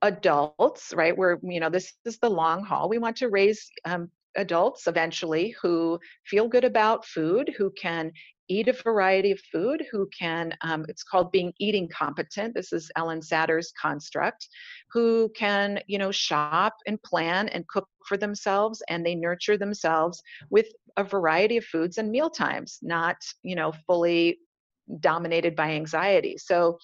adults 0.01 0.93
right? 0.95 1.17
Where 1.17 1.39
you 1.43 1.59
know 1.59 1.69
this 1.69 1.93
is 2.05 2.19
the 2.19 2.29
long 2.29 2.63
haul. 2.63 2.89
We 2.89 2.97
want 2.97 3.17
to 3.17 3.29
raise 3.29 3.69
um, 3.85 4.09
adults 4.37 4.87
eventually 4.87 5.55
who 5.61 5.99
feel 6.25 6.47
good 6.47 6.63
about 6.63 7.05
food, 7.05 7.53
who 7.57 7.71
can 7.71 8.11
eat 8.49 8.67
a 8.67 8.73
variety 8.73 9.31
of 9.31 9.39
food, 9.51 9.85
who 9.91 10.07
can, 10.17 10.53
um, 10.61 10.85
it's 10.87 11.03
called 11.03 11.31
being 11.31 11.51
eating 11.59 11.89
competent. 11.89 12.53
This 12.53 12.71
is 12.71 12.89
Ellyn 12.97 13.21
Satter's 13.21 13.73
construct, 13.79 14.47
who 14.91 15.29
can, 15.35 15.79
you 15.87 15.97
know, 15.97 16.11
shop 16.11 16.73
and 16.85 17.01
plan 17.03 17.49
and 17.49 17.67
cook 17.67 17.87
for 18.07 18.17
themselves 18.17 18.81
and 18.89 19.05
they 19.05 19.15
nurture 19.15 19.57
themselves 19.57 20.21
with 20.49 20.67
a 20.95 21.03
variety 21.03 21.57
of 21.57 21.65
foods 21.65 21.97
and 21.97 22.09
meal 22.09 22.29
times, 22.29 22.79
not, 22.81 23.17
you 23.43 23.55
know, 23.55 23.73
fully 23.85 24.39
dominated 24.99 25.55
by 25.55 25.71
anxiety. 25.71 26.37
So, 26.37 26.77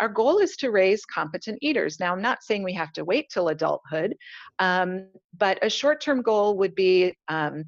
our 0.00 0.08
goal 0.08 0.38
is 0.38 0.56
to 0.58 0.70
raise 0.70 1.04
competent 1.04 1.58
eaters. 1.60 1.98
Now, 1.98 2.12
I'm 2.12 2.22
not 2.22 2.42
saying 2.42 2.62
we 2.62 2.74
have 2.74 2.92
to 2.92 3.04
wait 3.04 3.26
till 3.30 3.48
adulthood, 3.48 4.14
um, 4.58 5.08
but 5.36 5.58
a 5.62 5.68
short 5.68 6.00
term 6.00 6.22
goal 6.22 6.56
would 6.58 6.74
be 6.74 7.14
um, 7.28 7.64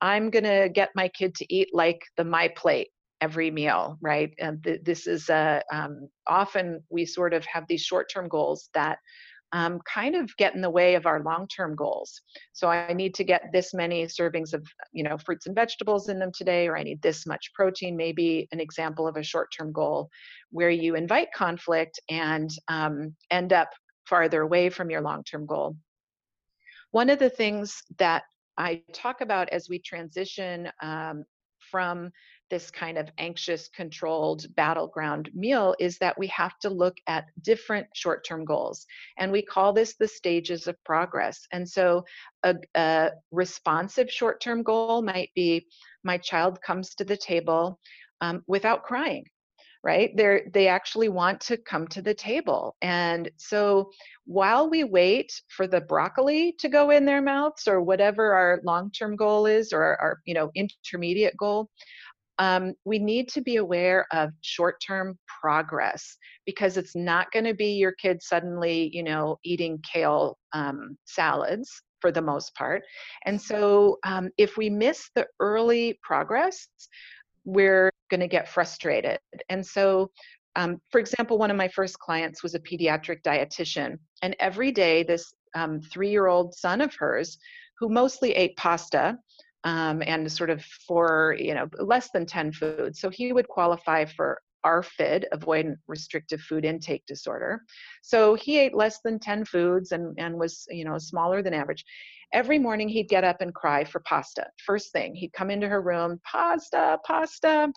I'm 0.00 0.30
going 0.30 0.44
to 0.44 0.68
get 0.68 0.90
my 0.94 1.08
kid 1.08 1.34
to 1.36 1.54
eat 1.54 1.68
like 1.72 2.02
the 2.16 2.24
My 2.24 2.48
Plate 2.48 2.88
every 3.20 3.52
meal, 3.52 3.96
right? 4.00 4.34
And 4.40 4.62
th- 4.64 4.80
this 4.82 5.06
is 5.06 5.30
uh, 5.30 5.60
um, 5.72 6.08
often 6.26 6.82
we 6.90 7.06
sort 7.06 7.32
of 7.32 7.44
have 7.46 7.64
these 7.68 7.82
short 7.82 8.10
term 8.12 8.28
goals 8.28 8.68
that 8.74 8.98
um, 9.52 9.80
kind 9.80 10.14
of 10.14 10.34
get 10.36 10.54
in 10.54 10.60
the 10.60 10.70
way 10.70 10.94
of 10.94 11.06
our 11.06 11.22
long-term 11.22 11.76
goals. 11.76 12.20
So 12.52 12.68
I 12.68 12.92
need 12.92 13.14
to 13.16 13.24
get 13.24 13.50
this 13.52 13.74
many 13.74 14.06
servings 14.06 14.54
of, 14.54 14.66
you 14.92 15.02
know, 15.02 15.18
fruits 15.18 15.46
and 15.46 15.54
vegetables 15.54 16.08
in 16.08 16.18
them 16.18 16.32
today, 16.36 16.68
or 16.68 16.76
I 16.76 16.82
need 16.82 17.02
this 17.02 17.26
much 17.26 17.52
protein. 17.54 17.96
Maybe 17.96 18.48
an 18.52 18.60
example 18.60 19.06
of 19.06 19.16
a 19.16 19.22
short-term 19.22 19.72
goal 19.72 20.08
where 20.50 20.70
you 20.70 20.94
invite 20.94 21.28
conflict 21.34 22.00
and 22.08 22.50
um, 22.68 23.14
end 23.30 23.52
up 23.52 23.68
farther 24.06 24.42
away 24.42 24.70
from 24.70 24.90
your 24.90 25.00
long-term 25.00 25.46
goal. 25.46 25.76
One 26.90 27.10
of 27.10 27.18
the 27.18 27.30
things 27.30 27.82
that 27.98 28.22
I 28.58 28.82
talk 28.92 29.20
about 29.20 29.48
as 29.50 29.68
we 29.68 29.78
transition 29.78 30.70
um, 30.82 31.24
from 31.70 32.10
this 32.52 32.70
kind 32.70 32.98
of 32.98 33.08
anxious, 33.16 33.68
controlled 33.68 34.44
battleground 34.56 35.30
meal 35.34 35.74
is 35.80 35.96
that 35.96 36.18
we 36.18 36.26
have 36.26 36.58
to 36.58 36.68
look 36.68 36.98
at 37.06 37.24
different 37.40 37.86
short 37.94 38.26
term 38.26 38.44
goals. 38.44 38.84
And 39.18 39.32
we 39.32 39.40
call 39.40 39.72
this 39.72 39.96
the 39.96 40.06
stages 40.06 40.66
of 40.66 40.76
progress. 40.84 41.46
And 41.50 41.66
so 41.66 42.04
a, 42.42 42.54
a 42.74 43.12
responsive 43.30 44.10
short 44.10 44.42
term 44.42 44.62
goal 44.62 45.00
might 45.00 45.30
be 45.34 45.66
my 46.04 46.18
child 46.18 46.60
comes 46.60 46.94
to 46.96 47.04
the 47.04 47.16
table 47.16 47.80
um, 48.20 48.44
without 48.46 48.82
crying 48.82 49.24
right 49.84 50.16
they 50.16 50.42
they 50.52 50.68
actually 50.68 51.08
want 51.08 51.40
to 51.40 51.56
come 51.56 51.88
to 51.88 52.00
the 52.00 52.14
table 52.14 52.76
and 52.82 53.30
so 53.36 53.90
while 54.26 54.70
we 54.70 54.84
wait 54.84 55.32
for 55.48 55.66
the 55.66 55.80
broccoli 55.80 56.54
to 56.58 56.68
go 56.68 56.90
in 56.90 57.04
their 57.04 57.20
mouths 57.20 57.66
or 57.66 57.82
whatever 57.82 58.32
our 58.32 58.60
long-term 58.64 59.16
goal 59.16 59.46
is 59.46 59.72
or 59.72 59.82
our 59.82 60.20
you 60.24 60.34
know 60.34 60.50
intermediate 60.54 61.36
goal 61.36 61.68
um, 62.42 62.74
we 62.84 62.98
need 62.98 63.28
to 63.28 63.40
be 63.40 63.56
aware 63.56 64.04
of 64.10 64.32
short-term 64.40 65.16
progress 65.40 66.16
because 66.44 66.76
it's 66.76 66.96
not 66.96 67.30
going 67.30 67.44
to 67.44 67.54
be 67.54 67.74
your 67.74 67.92
kid 67.92 68.20
suddenly, 68.20 68.90
you 68.92 69.04
know, 69.04 69.38
eating 69.44 69.78
kale 69.84 70.36
um, 70.52 70.98
salads 71.04 71.70
for 72.00 72.10
the 72.10 72.20
most 72.20 72.52
part. 72.56 72.82
And 73.26 73.40
so, 73.40 73.98
um, 74.04 74.28
if 74.38 74.56
we 74.56 74.68
miss 74.68 75.08
the 75.14 75.24
early 75.38 76.00
progress, 76.02 76.66
we're 77.44 77.92
going 78.10 78.18
to 78.18 78.26
get 78.26 78.48
frustrated. 78.48 79.20
And 79.48 79.64
so, 79.64 80.10
um, 80.56 80.80
for 80.90 80.98
example, 80.98 81.38
one 81.38 81.52
of 81.52 81.56
my 81.56 81.68
first 81.68 81.96
clients 82.00 82.42
was 82.42 82.56
a 82.56 82.60
pediatric 82.60 83.22
dietitian, 83.22 83.98
and 84.22 84.34
every 84.40 84.72
day, 84.72 85.04
this 85.04 85.32
um, 85.54 85.80
three 85.80 86.10
year 86.10 86.26
old 86.26 86.54
son 86.54 86.80
of 86.80 86.92
hers, 86.96 87.38
who 87.78 87.88
mostly 87.88 88.32
ate 88.32 88.56
pasta, 88.56 89.16
um, 89.64 90.02
and 90.06 90.30
sort 90.30 90.50
of 90.50 90.64
for 90.86 91.36
you 91.38 91.54
know 91.54 91.68
less 91.78 92.10
than 92.12 92.26
10 92.26 92.52
foods 92.52 93.00
so 93.00 93.08
he 93.10 93.32
would 93.32 93.48
qualify 93.48 94.04
for 94.04 94.40
ARFID, 94.64 95.24
avoidant 95.32 95.76
restrictive 95.88 96.40
food 96.40 96.64
intake 96.64 97.04
disorder. 97.06 97.62
So 98.02 98.34
he 98.34 98.58
ate 98.58 98.74
less 98.74 99.00
than 99.04 99.18
10 99.18 99.44
foods 99.44 99.92
and, 99.92 100.16
and 100.18 100.38
was, 100.38 100.66
you 100.70 100.84
know, 100.84 100.98
smaller 100.98 101.42
than 101.42 101.54
average. 101.54 101.84
Every 102.32 102.58
morning 102.58 102.88
he'd 102.88 103.08
get 103.08 103.24
up 103.24 103.40
and 103.40 103.54
cry 103.54 103.84
for 103.84 104.00
pasta. 104.00 104.46
First 104.64 104.92
thing, 104.92 105.14
he'd 105.14 105.32
come 105.32 105.50
into 105.50 105.68
her 105.68 105.82
room, 105.82 106.20
pasta, 106.24 106.98
pasta. 107.04 107.72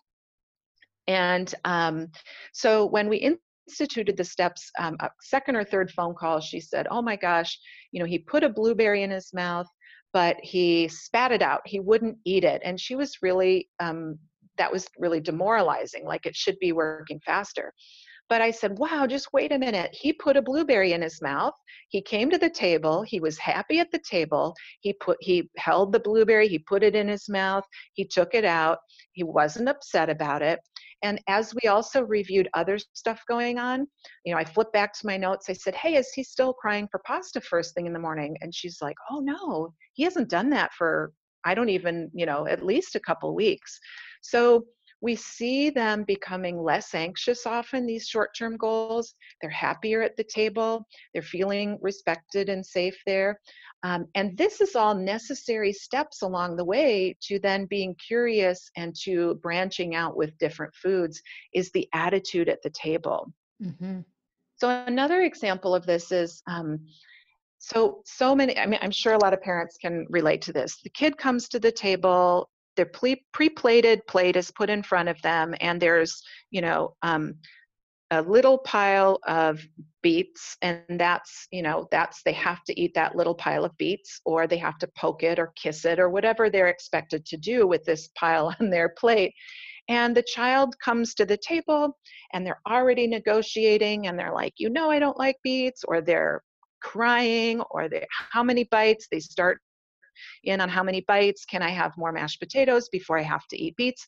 And 1.08 1.54
um, 1.66 2.08
so 2.54 2.86
when 2.86 3.10
we 3.10 3.18
instituted 3.68 4.16
the 4.16 4.24
steps, 4.24 4.72
um, 4.80 4.96
a 5.02 5.10
second 5.22 5.56
or 5.56 5.64
third 5.64 5.92
phone 5.92 6.16
call, 6.16 6.40
she 6.40 6.60
said, 6.60 6.88
Oh 6.90 7.02
my 7.02 7.16
gosh, 7.16 7.60
you 7.92 8.00
know, 8.00 8.06
he 8.06 8.20
put 8.20 8.44
a 8.44 8.50
blueberry 8.50 9.04
in 9.04 9.12
his 9.12 9.34
mouth 9.34 9.68
but 10.16 10.38
he 10.42 10.88
spat 10.88 11.34
it 11.34 11.42
out. 11.42 11.60
He 11.66 11.82
wouldn't 11.82 12.18
eat 12.24 12.46
it. 12.46 12.62
And 12.64 12.80
she 12.80 12.96
was 12.96 13.18
really, 13.22 13.68
um, 13.82 14.18
that 14.58 14.72
was 14.72 14.88
really 14.98 15.20
demoralizing, 15.20 16.06
like 16.06 16.26
it 16.26 16.38
should 16.38 16.58
be 16.62 16.72
working 16.72 17.20
faster. 17.26 17.74
But 18.30 18.42
I 18.42 18.52
said, 18.52 18.80
wow, 18.80 19.08
just 19.08 19.34
wait 19.34 19.52
a 19.52 19.60
minute. 19.60 19.90
He 19.92 20.14
put 20.14 20.38
a 20.38 20.42
blueberry 20.42 20.94
in 20.94 21.02
his 21.02 21.22
mouth. 21.22 21.54
He 21.90 22.02
came 22.02 22.30
to 22.30 22.38
the 22.38 22.50
table. 22.50 23.04
He 23.04 23.20
was 23.20 23.38
happy 23.38 23.80
at 23.80 23.92
the 23.92 24.00
table. 24.10 24.56
He 24.80 24.94
put 24.94 25.18
he 25.20 25.50
held 25.58 25.92
the 25.92 26.00
blueberry, 26.00 26.48
he 26.48 26.60
put 26.60 26.82
it 26.82 26.96
in 26.96 27.10
his 27.10 27.28
mouth, 27.28 27.66
he 27.92 28.06
took 28.06 28.34
it 28.34 28.46
out. 28.46 28.78
He 29.12 29.26
wasn't 29.26 29.68
upset 29.68 30.10
about 30.10 30.42
it. 30.42 30.62
And 31.04 31.22
as 31.28 31.54
we 31.54 31.70
also 31.70 32.04
reviewed 32.04 32.50
other 32.54 32.78
stuff 32.94 33.22
going 33.28 33.60
on, 33.60 33.88
you 34.26 34.34
know, 34.34 34.40
I 34.40 34.46
flipped 34.46 34.74
back 34.74 34.94
to 34.94 35.06
my 35.06 35.18
notes. 35.18 35.50
I 35.50 35.54
said, 35.54 35.76
Hey, 35.76 35.96
is 35.96 36.12
he 36.14 36.24
still 36.24 36.54
crying 36.54 36.88
for 36.90 37.02
pasta 37.06 37.42
first 37.42 37.74
thing 37.76 37.86
in 37.86 37.94
the 37.94 38.00
morning? 38.00 38.36
And 38.42 38.54
she's 38.54 38.80
like, 38.82 38.96
Oh, 39.12 39.20
no, 39.20 39.74
he 39.94 40.04
hasn't 40.04 40.30
done 40.30 40.50
that 40.52 40.74
for, 40.74 41.12
I 41.44 41.54
don't 41.54 41.70
even, 41.70 42.10
you 42.14 42.26
know, 42.26 42.48
at 42.48 42.66
least 42.66 42.96
a 42.96 43.00
couple 43.00 43.36
weeks. 43.36 43.80
So 44.22 44.66
we 45.06 45.16
see 45.16 45.70
them 45.70 46.04
becoming 46.04 46.58
less 46.58 46.96
anxious 46.96 47.46
often, 47.46 47.86
these 47.86 48.08
short 48.08 48.32
term 48.36 48.58
goals. 48.58 49.14
They're 49.40 49.52
happier 49.52 50.02
at 50.02 50.18
the 50.18 50.24
table, 50.24 50.88
they're 51.14 51.22
feeling 51.22 51.78
respected 51.80 52.50
and 52.50 52.66
safe 52.66 52.98
there. 53.06 53.40
Um, 53.84 54.08
and 54.16 54.36
this 54.36 54.62
is 54.62 54.76
all 54.76 54.96
necessary 54.96 55.74
steps 55.74 56.24
along 56.24 56.56
the 56.56 56.66
way 56.66 57.16
to 57.28 57.38
then 57.38 57.68
being 57.68 57.96
curious 58.08 58.68
and 58.78 58.96
to 59.04 59.36
branching 59.44 59.94
out 59.94 60.18
with 60.18 60.36
different 60.40 60.74
foods 60.74 61.22
is 61.54 61.70
the 61.70 61.88
attitude 61.94 62.50
at 62.50 62.64
the 62.64 62.72
table. 62.72 63.32
Mm-hmm. 63.64 64.00
So 64.56 64.70
another 64.88 65.22
example 65.22 65.76
of 65.76 65.86
this 65.86 66.12
is 66.12 66.42
um, 66.48 66.80
so 67.60 68.02
so 68.06 68.36
many. 68.36 68.58
I 68.58 68.66
mean, 68.66 68.80
I'm 68.82 68.90
sure 68.90 69.14
a 69.14 69.24
lot 69.24 69.34
of 69.34 69.42
parents 69.44 69.78
can 69.78 70.08
relate 70.10 70.42
to 70.44 70.54
this. 70.54 70.82
The 70.82 70.90
kid 70.90 71.16
comes 71.16 71.48
to 71.50 71.60
the 71.60 71.72
table. 71.72 72.50
Their 72.76 72.86
pre-plated 73.34 74.06
plate 74.08 74.36
is 74.36 74.52
put 74.52 74.70
in 74.70 74.84
front 74.84 75.10
of 75.10 75.22
them, 75.22 75.56
and 75.62 75.82
there's 75.82 76.22
you 76.52 76.62
know 76.62 76.96
um, 77.02 77.36
a 78.12 78.22
little 78.22 78.60
pile 78.60 79.20
of 79.28 79.60
beets 80.04 80.58
and 80.62 80.84
that's 80.90 81.48
you 81.52 81.64
know 81.64 81.88
that's 81.90 82.22
they 82.24 82.34
have 82.34 82.64
to 82.64 82.80
eat 82.80 82.94
that 82.94 83.16
little 83.16 83.34
pile 83.34 83.66
of 83.66 83.76
beets 83.78 84.22
or 84.26 84.46
they 84.46 84.58
have 84.58 84.78
to 84.78 84.88
poke 84.96 85.24
it 85.24 85.40
or 85.40 85.52
kiss 85.56 85.86
it 85.86 86.00
or 86.00 86.10
whatever 86.10 86.50
they're 86.50 86.68
expected 86.68 87.26
to 87.26 87.38
do 87.38 87.66
with 87.66 87.84
this 87.84 88.10
pile 88.16 88.56
on 88.60 88.70
their 88.70 88.90
plate. 88.90 89.34
And 89.88 90.16
the 90.16 90.24
child 90.24 90.76
comes 90.80 91.14
to 91.16 91.26
the 91.26 91.38
table 91.38 91.98
and 92.34 92.46
they're 92.46 92.62
already 92.68 93.08
negotiating 93.08 94.08
and 94.08 94.18
they're 94.18 94.34
like 94.34 94.54
you 94.58 94.70
know 94.70 94.90
i 94.90 95.00
don't 95.00 95.18
like 95.18 95.38
beets 95.44 95.84
or 95.84 96.02
they're 96.02 96.42
crying 96.86 97.62
or 97.72 97.90
they 97.90 98.06
how 98.10 98.44
many 98.44 98.66
bites? 98.66 99.08
They 99.10 99.20
start 99.20 99.60
in 100.44 100.62
on 100.62 100.70
how 100.70 100.84
many 100.84 101.02
bites 101.08 101.46
can 101.46 101.62
i 101.62 101.70
have 101.70 101.98
more 101.98 102.12
mashed 102.12 102.40
potatoes 102.40 102.90
before 102.90 103.18
i 103.18 103.24
have 103.24 103.48
to 103.48 103.58
eat 103.62 103.76
beets 103.76 104.08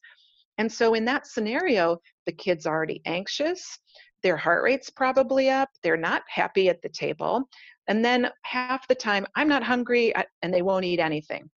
and 0.57 0.71
so 0.71 0.93
in 0.95 1.05
that 1.05 1.27
scenario, 1.27 1.99
the 2.25 2.31
kid's 2.31 2.65
are 2.65 2.75
already 2.75 3.01
anxious, 3.05 3.77
their 4.23 4.37
heart 4.37 4.63
rate's 4.63 4.89
probably 4.89 5.49
up, 5.49 5.69
they're 5.83 5.97
not 5.97 6.23
happy 6.27 6.69
at 6.69 6.81
the 6.81 6.89
table. 6.89 7.47
And 7.87 8.03
then 8.03 8.29
half 8.43 8.87
the 8.87 8.95
time, 8.95 9.25
I'm 9.35 9.47
not 9.47 9.63
hungry, 9.63 10.13
and 10.41 10.53
they 10.53 10.63
won't 10.63 10.85
eat 10.85 10.99
anything. 10.99 11.49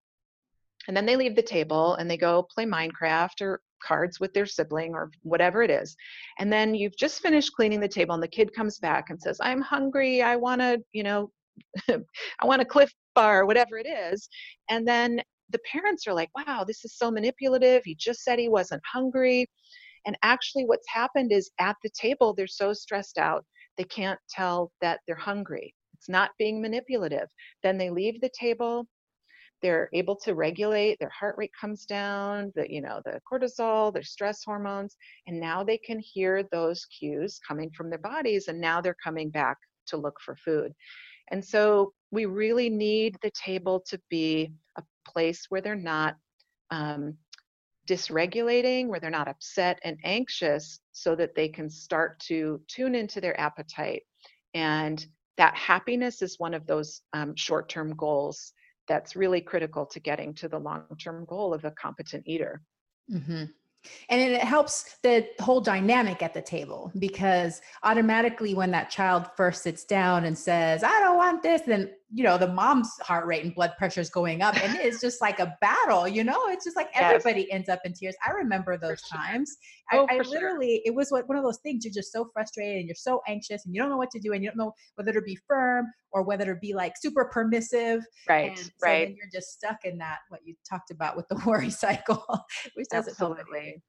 And 0.86 0.96
then 0.96 1.06
they 1.06 1.16
leave 1.16 1.36
the 1.36 1.42
table 1.42 1.94
and 1.94 2.10
they 2.10 2.16
go 2.16 2.42
play 2.42 2.64
Minecraft 2.64 3.42
or 3.42 3.60
cards 3.82 4.20
with 4.20 4.32
their 4.34 4.46
sibling 4.46 4.94
or 4.94 5.10
whatever 5.22 5.62
it 5.62 5.70
is. 5.70 5.96
And 6.38 6.52
then 6.52 6.74
you've 6.74 6.96
just 6.96 7.22
finished 7.22 7.54
cleaning 7.54 7.80
the 7.80 7.88
table 7.88 8.14
and 8.14 8.22
the 8.22 8.28
kid 8.28 8.52
comes 8.54 8.78
back 8.78 9.10
and 9.10 9.20
says, 9.20 9.38
I'm 9.40 9.60
hungry, 9.60 10.22
I 10.22 10.36
want 10.36 10.60
to, 10.60 10.82
you 10.92 11.02
know, 11.02 11.30
I 11.88 12.46
want 12.46 12.62
a 12.62 12.64
Clif 12.64 12.92
bar, 13.14 13.46
whatever 13.46 13.78
it 13.78 13.86
is. 13.86 14.28
And 14.68 14.86
then 14.86 15.20
the 15.50 15.60
parents 15.70 16.06
are 16.06 16.14
like, 16.14 16.30
wow, 16.36 16.64
this 16.66 16.84
is 16.84 16.96
so 16.96 17.10
manipulative. 17.10 17.82
He 17.84 17.94
just 17.94 18.22
said 18.22 18.38
he 18.38 18.48
wasn't 18.48 18.82
hungry. 18.90 19.46
And 20.06 20.16
actually, 20.22 20.64
what's 20.64 20.88
happened 20.88 21.32
is 21.32 21.50
at 21.58 21.76
the 21.82 21.90
table, 21.90 22.34
they're 22.34 22.46
so 22.46 22.72
stressed 22.72 23.18
out, 23.18 23.44
they 23.76 23.84
can't 23.84 24.18
tell 24.30 24.72
that 24.80 25.00
they're 25.06 25.16
hungry. 25.16 25.74
It's 25.94 26.08
not 26.08 26.30
being 26.38 26.62
manipulative. 26.62 27.28
Then 27.62 27.76
they 27.76 27.90
leave 27.90 28.20
the 28.20 28.30
table. 28.38 28.86
They're 29.62 29.90
able 29.92 30.16
to 30.24 30.34
regulate, 30.34 30.98
their 30.98 31.10
heart 31.10 31.34
rate 31.36 31.50
comes 31.58 31.84
down, 31.84 32.50
the, 32.54 32.70
you 32.72 32.80
know, 32.80 33.02
the 33.04 33.20
cortisol, 33.30 33.92
their 33.92 34.02
stress 34.02 34.42
hormones, 34.42 34.96
and 35.26 35.38
now 35.38 35.62
they 35.62 35.76
can 35.76 35.98
hear 35.98 36.44
those 36.50 36.86
cues 36.86 37.38
coming 37.46 37.70
from 37.76 37.90
their 37.90 37.98
bodies, 37.98 38.48
and 38.48 38.58
now 38.58 38.80
they're 38.80 38.96
coming 39.04 39.28
back 39.28 39.58
to 39.88 39.98
look 39.98 40.16
for 40.24 40.34
food. 40.36 40.72
And 41.30 41.44
so 41.44 41.92
we 42.10 42.26
really 42.26 42.68
need 42.68 43.16
the 43.22 43.30
table 43.30 43.80
to 43.88 44.00
be 44.08 44.52
a 44.76 44.82
place 45.06 45.46
where 45.48 45.60
they're 45.60 45.76
not 45.76 46.16
um, 46.70 47.16
dysregulating, 47.88 48.88
where 48.88 49.00
they're 49.00 49.10
not 49.10 49.28
upset 49.28 49.78
and 49.84 49.98
anxious, 50.04 50.80
so 50.92 51.14
that 51.16 51.34
they 51.34 51.48
can 51.48 51.68
start 51.70 52.18
to 52.20 52.60
tune 52.68 52.94
into 52.94 53.20
their 53.20 53.38
appetite. 53.40 54.02
And 54.54 55.04
that 55.36 55.56
happiness 55.56 56.22
is 56.22 56.38
one 56.38 56.54
of 56.54 56.66
those 56.66 57.02
um, 57.12 57.34
short 57.36 57.68
term 57.68 57.94
goals 57.94 58.52
that's 58.88 59.14
really 59.14 59.40
critical 59.40 59.86
to 59.86 60.00
getting 60.00 60.34
to 60.34 60.48
the 60.48 60.58
long 60.58 60.84
term 61.02 61.24
goal 61.26 61.54
of 61.54 61.64
a 61.64 61.70
competent 61.70 62.24
eater. 62.26 62.60
Mm-hmm 63.10 63.44
and 64.08 64.20
it 64.20 64.42
helps 64.42 64.96
the 65.02 65.26
whole 65.40 65.60
dynamic 65.60 66.22
at 66.22 66.34
the 66.34 66.42
table 66.42 66.92
because 66.98 67.60
automatically 67.82 68.54
when 68.54 68.70
that 68.70 68.90
child 68.90 69.26
first 69.36 69.62
sits 69.62 69.84
down 69.84 70.24
and 70.24 70.36
says 70.36 70.82
i 70.84 71.00
don't 71.00 71.16
want 71.16 71.42
this 71.42 71.62
then 71.62 71.90
you 72.12 72.24
know 72.24 72.36
the 72.36 72.48
mom's 72.48 72.90
heart 73.00 73.26
rate 73.26 73.44
and 73.44 73.54
blood 73.54 73.72
pressure 73.78 74.00
is 74.00 74.10
going 74.10 74.42
up 74.42 74.56
and 74.62 74.76
it's 74.76 75.00
just 75.00 75.20
like 75.20 75.38
a 75.38 75.56
battle 75.60 76.08
you 76.08 76.24
know? 76.24 76.48
It's 76.48 76.64
just 76.64 76.76
like 76.76 76.90
everybody 76.94 77.42
yes. 77.42 77.48
ends 77.52 77.68
up 77.68 77.80
in 77.84 77.92
tears. 77.92 78.14
I 78.26 78.32
remember 78.32 78.76
those 78.76 79.00
for 79.00 79.16
times. 79.16 79.56
Sure. 79.92 80.00
oh, 80.02 80.06
i, 80.10 80.16
I 80.16 80.18
literally 80.18 80.82
sure. 80.84 80.92
it 80.92 80.94
was 80.94 81.10
one 81.10 81.36
of 81.36 81.44
those 81.44 81.58
things 81.58 81.84
you're 81.84 81.94
just 81.94 82.12
so 82.12 82.28
frustrated 82.32 82.78
and 82.78 82.86
you're 82.86 82.94
so 82.94 83.20
anxious 83.28 83.64
and 83.64 83.74
you 83.74 83.80
don't 83.80 83.90
know 83.90 83.96
what 83.96 84.10
to 84.12 84.18
do 84.20 84.32
and 84.32 84.42
you 84.42 84.50
don't 84.50 84.56
know 84.56 84.72
whether 84.96 85.12
to 85.12 85.22
be 85.22 85.38
firm 85.48 85.86
or 86.12 86.22
whether 86.22 86.46
to 86.46 86.54
be 86.60 86.74
like 86.74 86.94
super 87.00 87.26
permissive. 87.26 88.02
Right 88.28 88.58
so 88.58 88.70
right. 88.82 89.08
you're 89.08 89.30
just 89.32 89.52
stuck 89.52 89.84
in 89.84 89.98
that 89.98 90.18
what 90.28 90.40
you 90.44 90.54
talked 90.68 90.90
about 90.90 91.16
with 91.16 91.28
the 91.28 91.36
worry 91.46 91.70
cycle 91.70 92.24
which 92.74 92.86
doesn't 92.90 93.12
absolutely. 93.12 93.82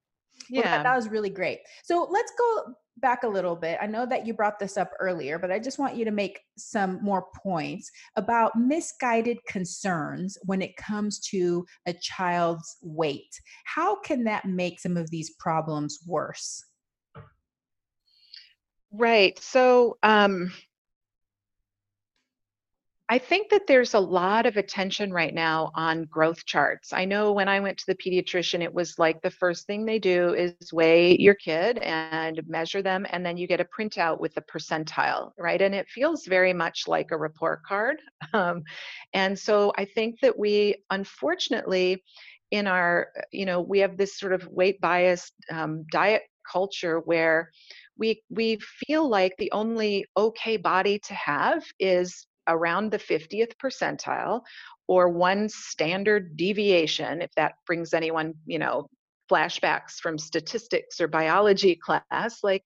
yeah 0.49 0.61
well, 0.61 0.63
that, 0.63 0.83
that 0.83 0.95
was 0.95 1.09
really 1.09 1.29
great. 1.29 1.59
So 1.83 2.07
let's 2.09 2.31
go 2.37 2.73
back 2.97 3.23
a 3.23 3.27
little 3.27 3.55
bit. 3.55 3.77
I 3.81 3.87
know 3.87 4.05
that 4.05 4.27
you 4.27 4.33
brought 4.33 4.59
this 4.59 4.77
up 4.77 4.91
earlier, 4.99 5.39
but 5.39 5.51
I 5.51 5.59
just 5.59 5.79
want 5.79 5.95
you 5.95 6.05
to 6.05 6.11
make 6.11 6.39
some 6.57 6.99
more 7.01 7.25
points 7.43 7.89
about 8.15 8.55
misguided 8.55 9.37
concerns 9.47 10.37
when 10.43 10.61
it 10.61 10.75
comes 10.77 11.19
to 11.29 11.65
a 11.87 11.93
child's 11.93 12.77
weight. 12.81 13.39
How 13.65 13.99
can 14.01 14.23
that 14.25 14.45
make 14.45 14.79
some 14.79 14.97
of 14.97 15.09
these 15.09 15.31
problems 15.39 15.99
worse? 16.05 16.63
Right. 18.91 19.39
So, 19.39 19.97
um, 20.03 20.51
I 23.11 23.17
think 23.19 23.49
that 23.49 23.67
there's 23.67 23.93
a 23.93 23.99
lot 23.99 24.45
of 24.45 24.55
attention 24.55 25.11
right 25.11 25.33
now 25.33 25.71
on 25.75 26.05
growth 26.05 26.45
charts. 26.45 26.93
I 26.93 27.03
know 27.03 27.33
when 27.33 27.49
I 27.49 27.59
went 27.59 27.77
to 27.79 27.85
the 27.85 27.95
pediatrician, 27.95 28.63
it 28.63 28.73
was 28.73 28.97
like 28.97 29.21
the 29.21 29.29
first 29.29 29.67
thing 29.67 29.83
they 29.83 29.99
do 29.99 30.33
is 30.33 30.71
weigh 30.71 31.17
your 31.17 31.33
kid 31.33 31.79
and 31.79 32.39
measure 32.47 32.81
them, 32.81 33.05
and 33.09 33.25
then 33.25 33.35
you 33.35 33.47
get 33.47 33.59
a 33.59 33.65
printout 33.65 34.21
with 34.21 34.33
the 34.33 34.41
percentile, 34.43 35.31
right? 35.37 35.61
And 35.61 35.75
it 35.75 35.89
feels 35.89 36.25
very 36.25 36.53
much 36.53 36.87
like 36.87 37.11
a 37.11 37.17
report 37.17 37.63
card. 37.63 37.97
Um, 38.33 38.63
and 39.13 39.37
so 39.37 39.73
I 39.77 39.83
think 39.83 40.21
that 40.21 40.39
we, 40.39 40.75
unfortunately, 40.89 42.01
in 42.51 42.65
our, 42.65 43.09
you 43.33 43.45
know, 43.45 43.59
we 43.59 43.79
have 43.79 43.97
this 43.97 44.17
sort 44.17 44.31
of 44.31 44.47
weight 44.47 44.79
biased 44.79 45.33
um, 45.51 45.83
diet 45.91 46.21
culture 46.49 46.99
where 47.01 47.49
we 47.97 48.23
we 48.29 48.57
feel 48.85 49.09
like 49.09 49.33
the 49.37 49.51
only 49.51 50.05
okay 50.15 50.55
body 50.55 50.97
to 50.99 51.13
have 51.13 51.65
is 51.77 52.25
around 52.51 52.91
the 52.91 52.99
50th 52.99 53.53
percentile 53.63 54.41
or 54.87 55.09
one 55.09 55.49
standard 55.49 56.35
deviation, 56.35 57.21
if 57.21 57.31
that 57.35 57.53
brings 57.65 57.93
anyone, 57.93 58.33
you 58.45 58.59
know, 58.59 58.87
flashbacks 59.31 59.93
from 60.01 60.17
statistics 60.17 60.99
or 60.99 61.07
biology 61.07 61.75
class, 61.75 62.43
like 62.43 62.63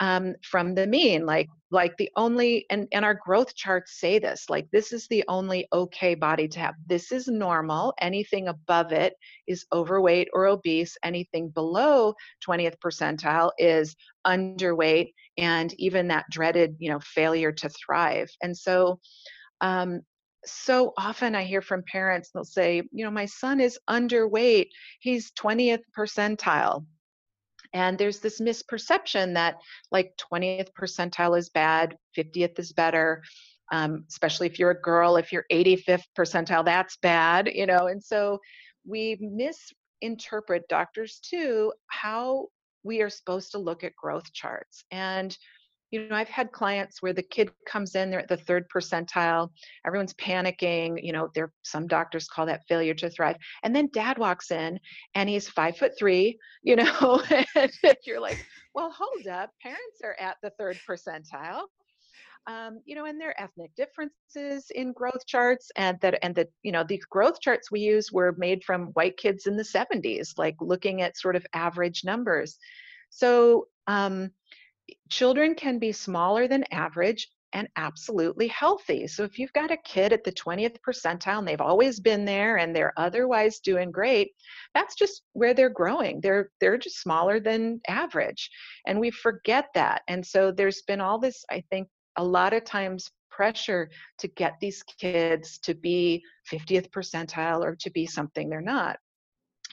um, 0.00 0.34
from 0.42 0.74
the 0.74 0.86
mean 0.86 1.24
like 1.24 1.48
like 1.70 1.96
the 1.96 2.10
only 2.16 2.66
and 2.70 2.86
and 2.92 3.04
our 3.04 3.14
growth 3.14 3.54
charts 3.54 3.98
say 3.98 4.18
this 4.18 4.44
like 4.50 4.68
this 4.70 4.92
is 4.92 5.08
the 5.08 5.24
only 5.28 5.66
okay 5.72 6.14
body 6.14 6.46
to 6.46 6.60
have 6.60 6.74
this 6.86 7.12
is 7.12 7.28
normal 7.28 7.94
anything 8.00 8.48
above 8.48 8.92
it 8.92 9.14
is 9.46 9.64
overweight 9.72 10.28
or 10.32 10.46
obese 10.46 10.96
anything 11.02 11.48
below 11.48 12.14
20th 12.46 12.76
percentile 12.84 13.50
is 13.58 13.96
underweight 14.26 15.12
and 15.38 15.72
even 15.78 16.08
that 16.08 16.26
dreaded 16.30 16.76
you 16.78 16.90
know 16.90 17.00
failure 17.00 17.52
to 17.52 17.68
thrive 17.70 18.28
and 18.42 18.56
so 18.56 19.00
um, 19.62 20.02
so 20.44 20.92
often 20.96 21.34
I 21.34 21.42
hear 21.42 21.60
from 21.60 21.82
parents, 21.90 22.30
they'll 22.30 22.44
say, 22.44 22.82
you 22.92 23.04
know, 23.04 23.10
my 23.10 23.26
son 23.26 23.60
is 23.60 23.78
underweight. 23.90 24.68
He's 25.00 25.32
20th 25.32 25.82
percentile. 25.96 26.86
And 27.72 27.98
there's 27.98 28.20
this 28.20 28.40
misperception 28.40 29.34
that 29.34 29.56
like 29.90 30.18
20th 30.32 30.68
percentile 30.78 31.38
is 31.38 31.50
bad, 31.50 31.96
50th 32.16 32.58
is 32.58 32.72
better. 32.72 33.22
Um, 33.72 34.04
especially 34.08 34.46
if 34.46 34.58
you're 34.60 34.70
a 34.70 34.80
girl, 34.80 35.16
if 35.16 35.32
you're 35.32 35.44
85th 35.50 36.04
percentile, 36.16 36.64
that's 36.64 36.96
bad, 36.98 37.50
you 37.52 37.66
know. 37.66 37.88
And 37.88 38.02
so 38.02 38.38
we 38.86 39.18
misinterpret 39.20 40.68
doctors 40.68 41.18
too 41.18 41.72
how 41.88 42.46
we 42.84 43.02
are 43.02 43.10
supposed 43.10 43.50
to 43.50 43.58
look 43.58 43.82
at 43.82 43.96
growth 43.96 44.32
charts. 44.32 44.84
And 44.92 45.36
you 45.96 46.08
know, 46.08 46.14
I've 46.14 46.28
had 46.28 46.52
clients 46.52 47.00
where 47.00 47.14
the 47.14 47.22
kid 47.22 47.50
comes 47.66 47.94
in, 47.94 48.10
they're 48.10 48.20
at 48.20 48.28
the 48.28 48.36
third 48.36 48.66
percentile, 48.68 49.48
everyone's 49.86 50.12
panicking, 50.14 51.02
you 51.02 51.10
know, 51.10 51.30
there 51.34 51.50
some 51.62 51.86
doctors 51.86 52.28
call 52.28 52.44
that 52.46 52.66
failure 52.68 52.92
to 52.92 53.08
thrive. 53.08 53.36
And 53.62 53.74
then 53.74 53.88
dad 53.94 54.18
walks 54.18 54.50
in 54.50 54.78
and 55.14 55.28
he's 55.28 55.48
five 55.48 55.78
foot 55.78 55.92
three, 55.98 56.38
you 56.62 56.76
know, 56.76 57.22
and 57.54 57.98
you're 58.04 58.20
like, 58.20 58.44
well, 58.74 58.94
hold 58.94 59.26
up, 59.26 59.50
parents 59.62 60.02
are 60.04 60.16
at 60.20 60.36
the 60.42 60.50
third 60.58 60.78
percentile. 60.86 61.62
Um, 62.46 62.80
you 62.84 62.94
know, 62.94 63.06
and 63.06 63.18
there 63.18 63.30
are 63.30 63.40
ethnic 63.42 63.74
differences 63.74 64.70
in 64.74 64.92
growth 64.92 65.26
charts, 65.26 65.72
and 65.74 65.98
that 66.00 66.16
and 66.22 66.32
that 66.36 66.46
you 66.62 66.70
know 66.70 66.84
these 66.84 67.04
growth 67.04 67.40
charts 67.40 67.72
we 67.72 67.80
use 67.80 68.12
were 68.12 68.36
made 68.38 68.62
from 68.62 68.92
white 68.92 69.16
kids 69.16 69.48
in 69.48 69.56
the 69.56 69.64
70s, 69.64 70.38
like 70.38 70.54
looking 70.60 71.02
at 71.02 71.16
sort 71.16 71.34
of 71.34 71.44
average 71.54 72.04
numbers. 72.04 72.56
So 73.10 73.66
um, 73.88 74.30
children 75.08 75.54
can 75.54 75.78
be 75.78 75.92
smaller 75.92 76.48
than 76.48 76.64
average 76.72 77.28
and 77.52 77.68
absolutely 77.76 78.48
healthy. 78.48 79.06
So 79.06 79.22
if 79.22 79.38
you've 79.38 79.52
got 79.52 79.70
a 79.70 79.78
kid 79.78 80.12
at 80.12 80.24
the 80.24 80.32
20th 80.32 80.76
percentile 80.86 81.38
and 81.38 81.48
they've 81.48 81.60
always 81.60 82.00
been 82.00 82.24
there 82.24 82.58
and 82.58 82.74
they're 82.74 82.92
otherwise 82.98 83.60
doing 83.60 83.90
great, 83.90 84.32
that's 84.74 84.94
just 84.94 85.22
where 85.32 85.54
they're 85.54 85.70
growing. 85.70 86.20
They're 86.20 86.50
they're 86.60 86.76
just 86.76 87.00
smaller 87.00 87.40
than 87.40 87.80
average. 87.88 88.50
And 88.86 89.00
we 89.00 89.10
forget 89.10 89.68
that. 89.74 90.02
And 90.08 90.26
so 90.26 90.52
there's 90.52 90.82
been 90.82 91.00
all 91.00 91.18
this 91.18 91.44
I 91.50 91.62
think 91.70 91.88
a 92.16 92.24
lot 92.24 92.52
of 92.52 92.64
times 92.64 93.10
pressure 93.30 93.90
to 94.18 94.28
get 94.28 94.54
these 94.60 94.82
kids 94.82 95.58
to 95.58 95.74
be 95.74 96.22
50th 96.50 96.90
percentile 96.90 97.62
or 97.62 97.76
to 97.76 97.90
be 97.90 98.06
something 98.06 98.48
they're 98.48 98.60
not 98.60 98.98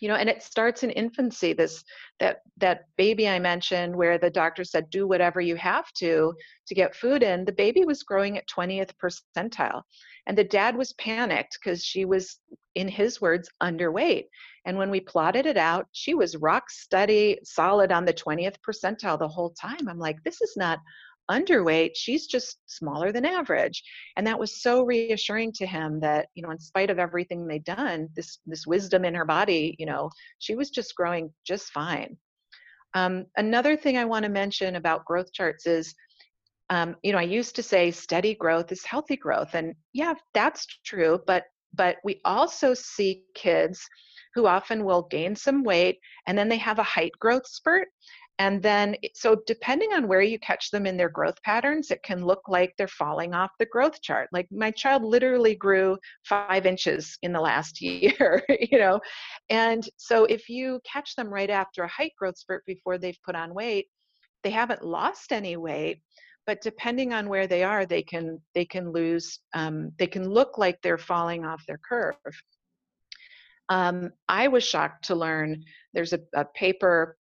you 0.02 0.08
know 0.08 0.16
and 0.16 0.30
it 0.30 0.44
starts 0.44 0.84
in 0.84 0.90
infancy 0.92 1.54
this 1.54 1.84
that 2.20 2.42
that 2.58 2.86
baby 2.98 3.28
i 3.28 3.40
mentioned 3.40 3.96
where 3.96 4.18
the 4.18 4.30
doctor 4.30 4.64
said 4.64 4.90
do 4.90 5.08
whatever 5.08 5.42
you 5.42 5.56
have 5.56 5.92
to 5.94 6.34
to 6.68 6.76
get 6.76 6.96
food 6.96 7.24
in 7.24 7.46
the 7.46 7.52
baby 7.52 7.86
was 7.86 8.04
growing 8.04 8.38
at 8.38 8.48
20th 8.48 8.92
percentile 9.02 9.82
and 10.28 10.38
the 10.38 10.44
dad 10.44 10.76
was 10.76 10.94
panicked 10.94 11.58
because 11.62 11.84
she 11.84 12.06
was 12.06 12.40
in 12.76 12.88
his 12.88 13.22
words 13.22 13.50
underweight 13.62 14.26
and 14.66 14.78
when 14.78 14.90
we 14.90 15.00
plotted 15.00 15.46
it 15.46 15.58
out 15.58 15.88
she 15.92 16.14
was 16.14 16.38
rock 16.38 16.70
steady 16.70 17.38
solid 17.44 17.92
on 17.92 18.06
the 18.06 18.14
20th 18.14 18.56
percentile 18.68 19.20
the 19.20 19.28
whole 19.28 19.52
time. 19.52 19.88
I'm 19.88 20.00
like 20.00 20.18
this 20.24 20.42
is 20.42 20.54
not 20.56 20.80
underweight 21.32 21.92
she's 21.96 22.28
just 22.28 22.58
smaller 22.68 23.12
than 23.12 23.26
average. 23.26 23.84
And 24.18 24.28
that 24.28 24.40
was 24.40 24.62
so 24.62 24.84
reassuring 24.84 25.54
to 25.54 25.66
him 25.66 26.00
that 26.02 26.28
you 26.36 26.44
know 26.44 26.52
in 26.52 26.60
spite 26.60 26.90
of 26.90 27.00
everything 27.00 27.48
they'd 27.48 27.64
done 27.64 28.10
this 28.16 28.40
this 28.46 28.68
wisdom 28.68 29.06
in 29.06 29.16
her 29.16 29.26
body 29.26 29.76
you 29.80 29.86
know 29.86 30.10
she 30.40 30.56
was 30.56 30.70
just 30.70 30.96
growing 30.96 31.32
just 31.46 31.72
fine. 31.72 32.18
Um, 32.96 33.26
another 33.38 33.76
thing 33.76 33.98
i 33.98 34.06
want 34.06 34.24
to 34.24 34.30
mention 34.30 34.76
about 34.76 35.06
growth 35.06 35.34
charts 35.34 35.66
is 35.66 35.96
um, 36.70 36.96
you 37.04 37.12
know 37.12 37.18
i 37.18 37.24
used 37.24 37.56
to 37.56 37.64
say 37.64 37.90
steady 37.90 38.36
growth 38.36 38.72
is 38.72 38.86
healthy 38.86 39.18
growth 39.18 39.56
and 39.56 39.74
yeah 39.94 40.14
that's 40.34 40.68
true 40.86 41.20
but 41.26 41.46
but 41.74 41.98
we 42.04 42.22
also 42.24 42.74
see 42.74 43.24
kids 43.34 43.88
who 44.36 44.46
often 44.46 44.84
will 44.84 45.04
gain 45.10 45.36
some 45.36 45.64
weight 45.64 46.00
and 46.28 46.38
then 46.38 46.50
they 46.50 46.58
have 46.58 46.80
a 46.80 46.84
height 46.84 47.12
growth 47.20 47.48
spurt 47.48 47.88
and 48.40 48.64
then, 48.64 48.96
so 49.14 49.38
depending 49.46 49.94
on 49.94 50.08
where 50.08 50.22
you 50.22 50.40
catch 50.40 50.72
them 50.72 50.88
in 50.88 50.98
their 50.98 51.10
growth 51.10 51.42
patterns, 51.44 51.92
it 51.92 52.02
can 52.02 52.26
look 52.26 52.42
like 52.48 52.74
they're 52.78 52.88
falling 52.88 53.34
off 53.34 53.52
the 53.60 53.66
growth 53.68 54.02
chart. 54.02 54.28
Like 54.32 54.48
my 54.52 54.72
child 54.72 55.04
literally 55.04 55.56
grew 55.56 55.98
five 56.28 56.66
inches 56.66 57.18
in 57.22 57.32
the 57.32 57.40
last 57.40 57.80
year, 57.82 58.44
you 58.72 58.80
know? 58.80 59.00
And 59.50 59.88
so 59.98 60.26
if 60.26 60.50
you 60.50 60.80
catch 60.92 61.16
them 61.16 61.30
right 61.30 61.50
after 61.50 61.84
a 61.84 61.88
height 61.88 62.14
growth 62.18 62.38
spurt 62.38 62.66
before 62.66 62.98
they've 62.98 63.20
put 63.24 63.36
on 63.36 63.54
weight, 63.54 63.88
they 64.44 64.50
haven't 64.50 64.84
lost 64.84 65.32
any 65.32 65.56
weight, 65.56 66.02
but 66.48 66.62
depending 66.62 67.14
on 67.14 67.30
where 67.30 67.48
they 67.48 67.64
are, 67.64 67.86
they 67.86 68.04
can 68.04 68.42
they 68.54 68.66
can 68.66 68.92
lose. 68.92 69.40
Um, 69.54 69.92
they 69.98 70.08
can 70.08 70.28
look 70.28 70.58
like 70.58 70.82
they're 70.82 70.98
falling 70.98 71.46
off 71.46 71.64
their 71.66 71.80
curve. 71.88 72.16
Um, 73.70 74.12
I 74.28 74.50
was 74.50 74.64
shocked 74.64 75.06
to 75.06 75.16
learn 75.16 75.64
there's 75.94 76.12
a, 76.12 76.20
a 76.36 76.44
paper 76.44 77.16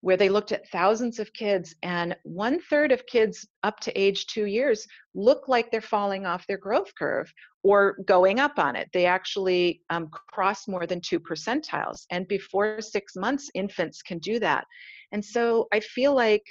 where 0.00 0.16
they 0.16 0.28
looked 0.28 0.52
at 0.52 0.68
thousands 0.70 1.18
of 1.18 1.32
kids 1.32 1.74
and 1.82 2.16
one 2.22 2.60
third 2.60 2.92
of 2.92 3.04
kids 3.06 3.46
up 3.64 3.80
to 3.80 4.00
age 4.00 4.26
two 4.26 4.46
years 4.46 4.86
look 5.14 5.48
like 5.48 5.70
they're 5.70 5.80
falling 5.80 6.24
off 6.24 6.46
their 6.46 6.58
growth 6.58 6.92
curve 6.96 7.32
or 7.64 7.98
going 8.04 8.38
up 8.38 8.58
on 8.58 8.76
it. 8.76 8.88
They 8.92 9.06
actually 9.06 9.82
um, 9.90 10.08
cross 10.10 10.68
more 10.68 10.86
than 10.86 11.00
two 11.00 11.18
percentiles. 11.18 12.06
And 12.10 12.28
before 12.28 12.80
six 12.80 13.16
months, 13.16 13.50
infants 13.54 14.00
can 14.02 14.18
do 14.18 14.38
that. 14.38 14.64
And 15.10 15.24
so 15.24 15.66
I 15.72 15.80
feel 15.80 16.14
like 16.14 16.44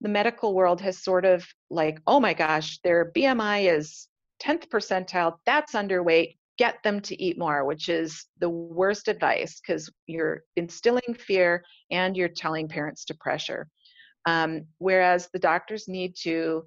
the 0.00 0.08
medical 0.08 0.54
world 0.54 0.80
has 0.80 1.02
sort 1.02 1.24
of 1.24 1.44
like, 1.70 1.98
oh 2.06 2.20
my 2.20 2.34
gosh, 2.34 2.78
their 2.84 3.10
BMI 3.16 3.76
is 3.76 4.08
10th 4.42 4.68
percentile, 4.68 5.36
that's 5.46 5.74
underweight, 5.74 6.36
get 6.58 6.76
them 6.82 7.00
to 7.00 7.20
eat 7.22 7.38
more, 7.38 7.64
which 7.64 7.88
is 7.88 8.26
the 8.38 8.48
worst 8.48 9.08
advice 9.08 9.60
because 9.60 9.90
you're 10.06 10.42
instilling 10.56 11.14
fear 11.18 11.64
and 11.90 12.16
you're 12.16 12.28
telling 12.28 12.68
parents 12.68 13.04
to 13.06 13.14
pressure. 13.14 13.68
Um, 14.26 14.66
whereas 14.78 15.28
the 15.32 15.38
doctors 15.38 15.88
need 15.88 16.14
to 16.22 16.64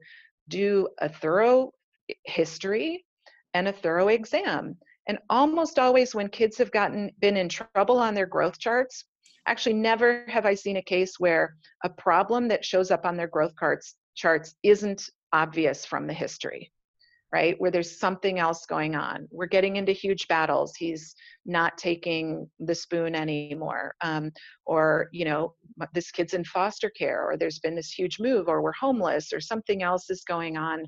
do 0.49 0.88
a 0.99 1.09
thorough 1.09 1.71
history 2.25 3.05
and 3.53 3.67
a 3.67 3.73
thorough 3.73 4.09
exam. 4.09 4.77
And 5.07 5.19
almost 5.29 5.79
always, 5.79 6.15
when 6.15 6.29
kids 6.29 6.57
have 6.57 6.71
gotten 6.71 7.11
been 7.19 7.38
in 7.38 7.47
trouble 7.47 7.99
on 7.99 8.13
their 8.15 8.25
growth 8.25 8.59
charts, 8.59 9.05
actually 9.47 9.73
never 9.73 10.25
have 10.27 10.45
I 10.45 10.55
seen 10.55 10.77
a 10.77 10.81
case 10.81 11.19
where 11.19 11.55
a 11.83 11.89
problem 11.89 12.47
that 12.47 12.65
shows 12.65 12.91
up 12.91 13.05
on 13.05 13.15
their 13.15 13.27
growth 13.27 13.53
charts 13.59 13.95
charts 14.15 14.55
isn't 14.63 15.09
obvious 15.33 15.86
from 15.86 16.07
the 16.07 16.13
history 16.13 16.71
right? 17.36 17.59
Where 17.59 17.69
there's 17.69 17.99
something 17.99 18.39
else 18.39 18.65
going 18.65 18.95
on. 18.95 19.27
We're 19.29 19.45
getting 19.57 19.75
into 19.75 19.91
huge 19.91 20.25
battles. 20.29 20.73
He's 20.73 21.13
not 21.45 21.77
taking 21.77 22.49
the 22.61 22.73
spoon 22.73 23.13
anymore. 23.13 23.93
Um, 24.01 24.31
or, 24.65 25.09
you 25.11 25.25
know, 25.25 25.53
this 25.93 26.11
kid's 26.11 26.33
in 26.33 26.45
foster 26.45 26.89
care, 26.89 27.21
or 27.29 27.36
there's 27.36 27.59
been 27.59 27.75
this 27.75 27.91
huge 27.91 28.21
move, 28.21 28.47
or 28.47 28.61
we're 28.61 28.71
homeless, 28.79 29.33
or 29.33 29.41
something 29.41 29.83
else 29.83 30.09
is 30.09 30.23
going 30.23 30.55
on. 30.55 30.86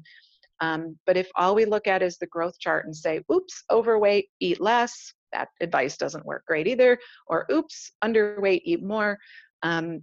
Um, 0.62 0.98
but 1.06 1.18
if 1.18 1.28
all 1.36 1.54
we 1.54 1.66
look 1.66 1.86
at 1.86 2.02
is 2.02 2.18
the 2.18 2.28
growth 2.28 2.58
chart 2.60 2.86
and 2.86 2.96
say, 2.96 3.20
oops, 3.30 3.66
overweight, 3.70 4.28
eat 4.40 4.62
less, 4.62 5.14
that 5.34 5.50
advice 5.60 5.98
doesn't 5.98 6.26
work 6.26 6.46
great 6.48 6.66
either. 6.66 6.98
Or 7.28 7.46
oops, 7.52 7.92
underweight, 8.02 8.62
eat 8.64 8.82
more. 8.82 9.18
Um, 9.64 10.02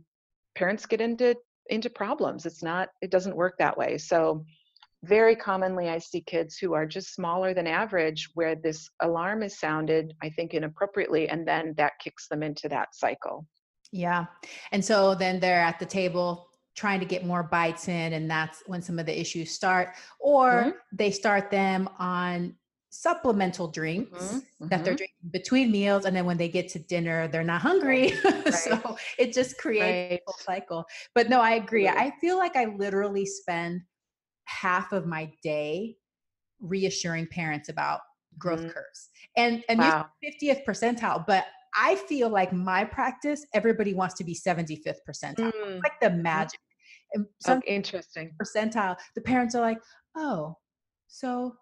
parents 0.55 0.85
get 0.85 1.01
into 1.01 1.35
into 1.71 1.89
problems. 1.89 2.45
It's 2.45 2.63
not, 2.63 2.91
it 3.01 3.11
doesn't 3.11 3.35
work 3.35 3.55
that 3.59 3.79
way. 3.79 3.97
So 3.97 4.45
very 5.05 5.37
commonly 5.37 5.89
I 5.89 5.99
see 5.99 6.21
kids 6.21 6.57
who 6.57 6.75
are 6.75 6.87
just 6.87 7.15
smaller 7.15 7.55
than 7.55 7.67
average 7.67 8.31
where 8.35 8.55
this 8.55 8.89
alarm 9.01 9.43
is 9.43 9.59
sounded, 9.59 10.15
I 10.23 10.31
think 10.31 10.55
inappropriately, 10.55 11.29
and 11.29 11.47
then 11.47 11.75
that 11.77 11.93
kicks 12.03 12.29
them 12.29 12.43
into 12.43 12.69
that 12.71 12.95
cycle. 12.95 13.47
Yeah. 13.93 14.27
And 14.73 14.85
so 14.85 15.15
then 15.15 15.39
they're 15.41 15.61
at 15.61 15.79
the 15.79 15.87
table 15.87 16.49
trying 16.75 16.99
to 17.01 17.07
get 17.07 17.25
more 17.25 17.43
bites 17.45 17.87
in, 17.89 18.15
and 18.15 18.29
that's 18.29 18.63
when 18.67 18.83
some 18.83 18.99
of 18.99 19.07
the 19.07 19.19
issues 19.19 19.53
start, 19.53 19.91
or 20.19 20.51
mm-hmm. 20.51 20.71
they 20.93 21.11
start 21.11 21.51
them 21.51 21.89
on 21.99 22.57
supplemental 22.91 23.67
drinks 23.67 24.25
mm-hmm. 24.25 24.69
that 24.69 24.85
they're 24.85 24.95
mm-hmm. 24.95 24.99
drinking 24.99 25.31
between 25.33 25.73
meals 25.73 26.05
and 26.05 26.15
then 26.15 26.25
when 26.25 26.37
they 26.37 26.49
get 26.49 26.69
to 26.69 26.79
dinner 26.79 27.27
they're 27.27 27.43
not 27.43 27.61
hungry 27.61 28.13
right. 28.25 28.55
so 28.55 28.97
it 29.19 29.33
just 29.33 29.59
creates 29.59 30.13
right. 30.13 30.21
a 30.29 30.43
cycle 30.45 30.85
but 31.13 31.29
no 31.29 31.41
i 31.41 31.55
agree 31.55 31.89
i 31.89 32.13
feel 32.21 32.39
like 32.39 32.55
i 32.55 32.67
literally 32.67 33.27
spend 33.27 33.81
half 34.47 34.93
of 34.93 35.07
my 35.07 35.31
day 35.43 35.97
reassuring 36.61 37.27
parents 37.27 37.69
about 37.69 38.01
growth 38.39 38.61
mm-hmm. 38.61 38.71
curves 38.71 39.11
and 39.37 39.63
and 39.69 39.79
wow. 39.79 40.07
50th 40.25 40.65
percentile 40.65 41.25
but 41.27 41.45
i 41.77 41.95
feel 41.95 42.29
like 42.29 42.53
my 42.53 42.85
practice 42.85 43.47
everybody 43.55 43.95
wants 43.95 44.15
to 44.15 44.25
be 44.25 44.35
75th 44.35 44.97
percentile 45.09 45.53
mm. 45.53 45.81
like 45.83 45.93
the 46.01 46.11
magic 46.11 46.61
and 47.13 47.27
some 47.41 47.59
oh, 47.59 47.63
interesting 47.67 48.33
percentile 48.43 48.97
the 49.15 49.21
parents 49.21 49.55
are 49.55 49.61
like 49.61 49.79
oh 50.17 50.57
so 51.07 51.55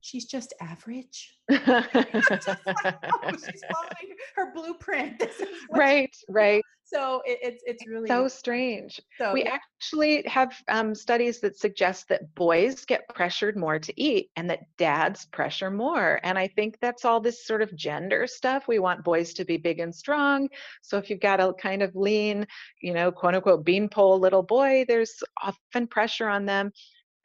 she's 0.00 0.26
just 0.26 0.54
average. 0.60 1.34
just 1.50 1.68
like, 1.68 2.58
oh, 2.66 3.30
she's 3.32 3.62
following 3.72 4.16
her 4.36 4.52
blueprint. 4.54 5.22
right, 5.70 6.14
right. 6.28 6.62
So 6.84 7.20
it, 7.26 7.38
it's 7.42 7.62
it's 7.66 7.86
really 7.86 8.08
so 8.08 8.28
strange. 8.28 8.98
So 9.18 9.34
we 9.34 9.44
yeah. 9.44 9.56
actually 9.56 10.22
have 10.26 10.54
um, 10.68 10.94
studies 10.94 11.38
that 11.40 11.58
suggest 11.58 12.08
that 12.08 12.34
boys 12.34 12.86
get 12.86 13.06
pressured 13.14 13.58
more 13.58 13.78
to 13.78 14.00
eat, 14.00 14.30
and 14.36 14.48
that 14.48 14.60
dads 14.78 15.26
pressure 15.26 15.70
more. 15.70 16.18
And 16.22 16.38
I 16.38 16.48
think 16.48 16.78
that's 16.80 17.04
all 17.04 17.20
this 17.20 17.44
sort 17.44 17.60
of 17.60 17.76
gender 17.76 18.26
stuff. 18.26 18.68
We 18.68 18.78
want 18.78 19.04
boys 19.04 19.34
to 19.34 19.44
be 19.44 19.58
big 19.58 19.80
and 19.80 19.94
strong. 19.94 20.48
So 20.80 20.96
if 20.96 21.10
you've 21.10 21.20
got 21.20 21.40
a 21.40 21.52
kind 21.52 21.82
of 21.82 21.94
lean, 21.94 22.46
you 22.80 22.94
know, 22.94 23.12
quote 23.12 23.34
unquote 23.34 23.66
beanpole 23.66 24.18
little 24.18 24.42
boy, 24.42 24.86
there's 24.88 25.22
often 25.42 25.88
pressure 25.88 26.28
on 26.28 26.46
them 26.46 26.72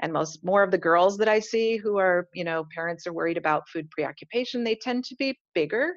and 0.01 0.11
most 0.11 0.43
more 0.43 0.63
of 0.63 0.71
the 0.71 0.77
girls 0.77 1.17
that 1.17 1.27
i 1.27 1.39
see 1.39 1.77
who 1.77 1.97
are 1.97 2.27
you 2.33 2.43
know 2.43 2.65
parents 2.73 3.05
are 3.07 3.13
worried 3.13 3.37
about 3.37 3.67
food 3.69 3.89
preoccupation 3.91 4.63
they 4.63 4.75
tend 4.75 5.03
to 5.03 5.15
be 5.15 5.37
bigger 5.53 5.95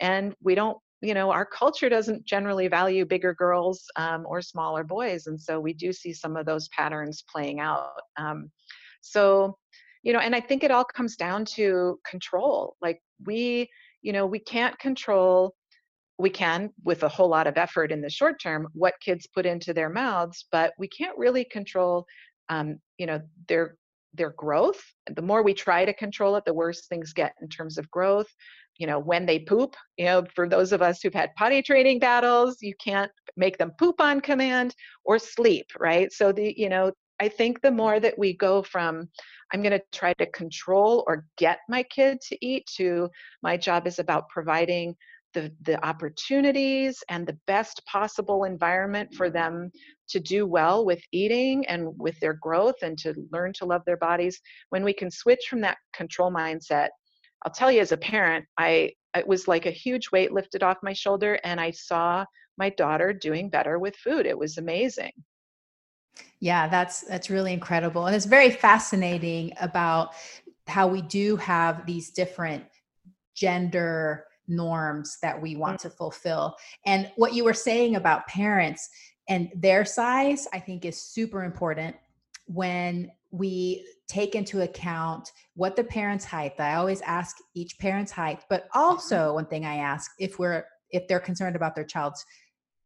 and 0.00 0.34
we 0.42 0.54
don't 0.54 0.78
you 1.00 1.14
know 1.14 1.30
our 1.30 1.46
culture 1.46 1.88
doesn't 1.88 2.24
generally 2.24 2.68
value 2.68 3.04
bigger 3.04 3.34
girls 3.34 3.84
um, 3.96 4.24
or 4.26 4.42
smaller 4.42 4.84
boys 4.84 5.26
and 5.26 5.40
so 5.40 5.60
we 5.60 5.72
do 5.72 5.92
see 5.92 6.12
some 6.12 6.36
of 6.36 6.46
those 6.46 6.68
patterns 6.68 7.24
playing 7.30 7.60
out 7.60 8.00
um, 8.16 8.50
so 9.00 9.56
you 10.02 10.12
know 10.12 10.18
and 10.18 10.34
i 10.34 10.40
think 10.40 10.64
it 10.64 10.70
all 10.70 10.84
comes 10.84 11.16
down 11.16 11.44
to 11.44 11.98
control 12.08 12.76
like 12.80 13.00
we 13.26 13.68
you 14.02 14.12
know 14.12 14.26
we 14.26 14.38
can't 14.38 14.78
control 14.78 15.54
we 16.18 16.30
can 16.30 16.70
with 16.82 17.04
a 17.04 17.08
whole 17.08 17.28
lot 17.28 17.46
of 17.46 17.56
effort 17.56 17.92
in 17.92 18.00
the 18.00 18.10
short 18.10 18.40
term 18.40 18.66
what 18.72 18.94
kids 19.00 19.26
put 19.32 19.46
into 19.46 19.72
their 19.72 19.88
mouths 19.88 20.46
but 20.50 20.72
we 20.78 20.88
can't 20.88 21.16
really 21.16 21.44
control 21.44 22.04
um, 22.48 22.78
you 22.98 23.06
know 23.06 23.20
their 23.48 23.76
their 24.14 24.30
growth 24.30 24.80
the 25.14 25.22
more 25.22 25.42
we 25.42 25.54
try 25.54 25.84
to 25.84 25.92
control 25.92 26.36
it 26.36 26.44
the 26.44 26.54
worse 26.54 26.86
things 26.86 27.12
get 27.12 27.34
in 27.42 27.48
terms 27.48 27.78
of 27.78 27.90
growth. 27.90 28.28
You 28.78 28.86
know 28.86 28.98
when 29.00 29.26
they 29.26 29.40
poop 29.40 29.74
you 29.96 30.04
know 30.04 30.24
for 30.34 30.48
those 30.48 30.72
of 30.72 30.82
us 30.82 31.00
who've 31.02 31.14
had 31.14 31.34
potty 31.36 31.62
training 31.62 31.98
battles 31.98 32.58
you 32.60 32.74
can't 32.82 33.10
make 33.36 33.58
them 33.58 33.72
poop 33.78 34.00
on 34.00 34.20
command 34.20 34.74
or 35.04 35.18
sleep 35.18 35.66
right? 35.78 36.12
So 36.12 36.32
the 36.32 36.54
you 36.56 36.68
know 36.68 36.92
i 37.20 37.28
think 37.28 37.60
the 37.60 37.70
more 37.70 37.98
that 38.00 38.18
we 38.18 38.36
go 38.36 38.62
from 38.62 39.08
i'm 39.52 39.62
going 39.62 39.72
to 39.72 39.82
try 39.92 40.12
to 40.14 40.26
control 40.30 41.04
or 41.06 41.24
get 41.36 41.58
my 41.68 41.82
kid 41.82 42.20
to 42.20 42.36
eat 42.44 42.64
to 42.76 43.08
my 43.42 43.56
job 43.56 43.86
is 43.86 43.98
about 43.98 44.28
providing 44.28 44.94
the, 45.40 45.52
the 45.62 45.84
opportunities 45.86 47.02
and 47.08 47.26
the 47.26 47.38
best 47.46 47.84
possible 47.86 48.44
environment 48.44 49.14
for 49.14 49.30
them 49.30 49.70
to 50.08 50.20
do 50.20 50.46
well 50.46 50.84
with 50.84 51.02
eating 51.12 51.66
and 51.66 51.88
with 51.98 52.18
their 52.20 52.34
growth 52.34 52.76
and 52.82 52.98
to 52.98 53.14
learn 53.30 53.52
to 53.54 53.64
love 53.64 53.82
their 53.86 53.96
bodies 53.96 54.40
when 54.70 54.84
we 54.84 54.92
can 54.92 55.10
switch 55.10 55.46
from 55.48 55.60
that 55.60 55.78
control 55.92 56.30
mindset 56.30 56.88
I'll 57.44 57.52
tell 57.52 57.70
you 57.70 57.80
as 57.80 57.92
a 57.92 57.96
parent, 57.96 58.44
I 58.58 58.92
it 59.16 59.26
was 59.26 59.48
like 59.48 59.66
a 59.66 59.70
huge 59.70 60.10
weight 60.12 60.32
lifted 60.32 60.62
off 60.62 60.78
my 60.82 60.92
shoulder 60.92 61.38
and 61.44 61.60
I 61.60 61.70
saw 61.70 62.24
my 62.56 62.70
daughter 62.70 63.12
doing 63.12 63.48
better 63.48 63.78
with 63.78 63.96
food. 63.96 64.26
It 64.26 64.36
was 64.36 64.58
amazing. 64.58 65.12
Yeah, 66.40 66.68
that's 66.68 67.02
that's 67.02 67.30
really 67.30 67.52
incredible. 67.52 68.06
And 68.06 68.14
it's 68.14 68.26
very 68.26 68.50
fascinating 68.50 69.52
about 69.60 70.14
how 70.66 70.88
we 70.88 71.00
do 71.02 71.36
have 71.36 71.86
these 71.86 72.10
different 72.10 72.64
gender 73.34 74.24
norms 74.48 75.18
that 75.22 75.40
we 75.40 75.56
want 75.56 75.78
mm-hmm. 75.78 75.88
to 75.88 75.94
fulfill. 75.94 76.56
And 76.86 77.10
what 77.16 77.34
you 77.34 77.44
were 77.44 77.54
saying 77.54 77.96
about 77.96 78.26
parents 78.26 78.88
and 79.28 79.50
their 79.54 79.84
size, 79.84 80.48
I 80.52 80.58
think 80.58 80.84
is 80.84 81.00
super 81.00 81.44
important 81.44 81.94
when 82.46 83.10
we 83.30 83.86
take 84.08 84.34
into 84.34 84.62
account 84.62 85.30
what 85.54 85.76
the 85.76 85.84
parents 85.84 86.24
height 86.24 86.54
i 86.58 86.74
always 86.74 87.02
ask 87.02 87.36
each 87.54 87.78
parent's 87.78 88.10
height 88.10 88.40
but 88.48 88.62
mm-hmm. 88.64 88.78
also 88.78 89.34
one 89.34 89.44
thing 89.46 89.66
i 89.66 89.76
ask 89.76 90.12
if 90.18 90.38
we're 90.38 90.64
if 90.90 91.06
they're 91.06 91.20
concerned 91.20 91.54
about 91.54 91.74
their 91.74 91.84
child's 91.84 92.24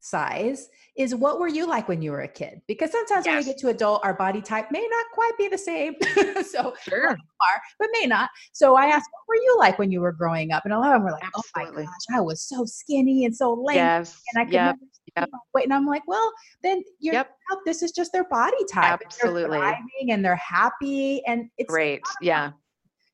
size 0.02 0.68
is 0.96 1.14
what 1.14 1.38
were 1.38 1.48
you 1.48 1.64
like 1.64 1.88
when 1.88 2.02
you 2.02 2.10
were 2.10 2.22
a 2.22 2.28
kid 2.28 2.60
because 2.66 2.90
sometimes 2.90 3.24
yes. 3.24 3.32
when 3.32 3.38
we 3.38 3.44
get 3.44 3.56
to 3.56 3.68
adult 3.68 4.04
our 4.04 4.14
body 4.14 4.42
type 4.42 4.66
may 4.72 4.84
not 4.90 5.06
quite 5.14 5.30
be 5.38 5.46
the 5.46 5.56
same 5.56 5.94
so 6.44 6.74
sure 6.82 7.10
are, 7.10 7.60
but 7.78 7.88
may 8.00 8.06
not 8.06 8.28
so 8.52 8.74
i 8.74 8.86
asked 8.86 9.08
what 9.12 9.22
were 9.28 9.42
you 9.42 9.56
like 9.60 9.78
when 9.78 9.92
you 9.92 10.00
were 10.00 10.10
growing 10.10 10.50
up 10.50 10.64
and 10.64 10.74
a 10.74 10.78
lot 10.78 10.88
of 10.88 10.94
them 10.94 11.04
were 11.04 11.12
like 11.12 11.22
Absolutely. 11.24 11.82
oh 11.82 11.86
my 11.86 11.90
gosh 12.10 12.18
i 12.18 12.20
was 12.20 12.42
so 12.42 12.64
skinny 12.64 13.24
and 13.24 13.34
so 13.34 13.54
lame 13.54 13.76
yes. 13.76 14.20
and 14.34 14.42
i 14.42 14.44
could 14.44 14.54
yep. 14.54 14.76
never 15.16 15.28
yep. 15.32 15.40
wait 15.54 15.64
and 15.64 15.72
i'm 15.72 15.86
like 15.86 16.02
well 16.08 16.32
then 16.64 16.82
you're 16.98 17.14
yep. 17.14 17.30
this 17.64 17.80
is 17.82 17.92
just 17.92 18.12
their 18.12 18.24
body 18.24 18.56
type 18.70 19.00
Absolutely. 19.04 19.58
they're 19.58 19.78
and 20.10 20.24
they're 20.24 20.34
happy 20.34 21.24
and 21.26 21.48
it's 21.58 21.70
great 21.70 22.02
yeah 22.20 22.50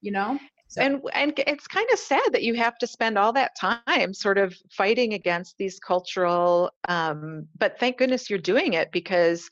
you 0.00 0.10
know 0.10 0.38
so. 0.68 0.82
And 0.82 1.00
and 1.14 1.32
it's 1.46 1.66
kind 1.66 1.88
of 1.92 1.98
sad 1.98 2.32
that 2.32 2.42
you 2.42 2.54
have 2.54 2.78
to 2.78 2.86
spend 2.86 3.16
all 3.18 3.32
that 3.32 3.56
time 3.56 4.12
sort 4.12 4.38
of 4.38 4.54
fighting 4.70 5.14
against 5.14 5.56
these 5.58 5.80
cultural. 5.80 6.70
Um, 6.88 7.48
but 7.58 7.78
thank 7.80 7.98
goodness 7.98 8.28
you're 8.28 8.38
doing 8.38 8.74
it 8.74 8.92
because 8.92 9.48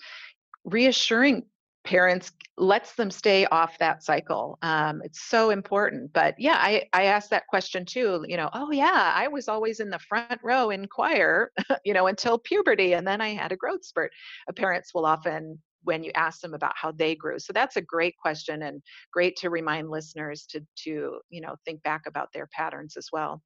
reassuring 0.65 1.45
parents 1.85 2.33
lets 2.59 2.95
them 2.95 3.11
stay 3.11 3.47
off 3.47 3.79
that 3.79 4.03
cycle. 4.03 4.59
Um, 4.63 5.01
it's 5.05 5.23
so 5.23 5.51
important. 5.51 6.13
But 6.13 6.35
yeah, 6.39 6.57
I 6.59 6.89
I 6.93 7.05
asked 7.05 7.31
that 7.31 7.47
question 7.47 7.87
too. 7.87 8.25
You 8.29 8.37
know, 8.37 8.51
oh 8.53 8.71
yeah, 8.71 9.13
I 9.15 9.29
was 9.29 9.49
always 9.49 9.81
in 9.81 9.89
the 9.89 9.99
front 9.99 10.41
row 10.43 10.71
in 10.71 10.87
choir, 10.87 11.51
you 11.85 11.95
know, 11.95 12.09
until 12.09 12.39
puberty, 12.39 12.93
and 12.93 13.07
then 13.07 13.23
I 13.23 13.31
had 13.31 13.53
a 13.53 13.57
growth 13.57 13.85
spurt. 13.85 14.13
Uh, 14.49 14.53
parents 14.53 14.93
will 14.93 15.07
often 15.07 15.59
when 15.87 16.03
you 16.03 16.11
ask 16.15 16.41
them 16.41 16.55
about 16.55 16.73
how 16.75 16.93
they 16.93 17.15
grew 17.15 17.39
so 17.39 17.53
that's 17.53 17.77
a 17.77 17.81
great 17.81 18.15
question 18.21 18.63
and 18.63 18.83
great 19.13 19.37
to 19.37 19.51
remind 19.51 19.89
listeners 19.91 20.47
to 20.49 20.61
to 20.77 21.19
you 21.31 21.41
know 21.41 21.55
think 21.65 21.83
back 21.83 22.03
about 22.07 22.29
their 22.33 22.49
patterns 22.53 22.97
as 22.97 23.09
well 23.13 23.43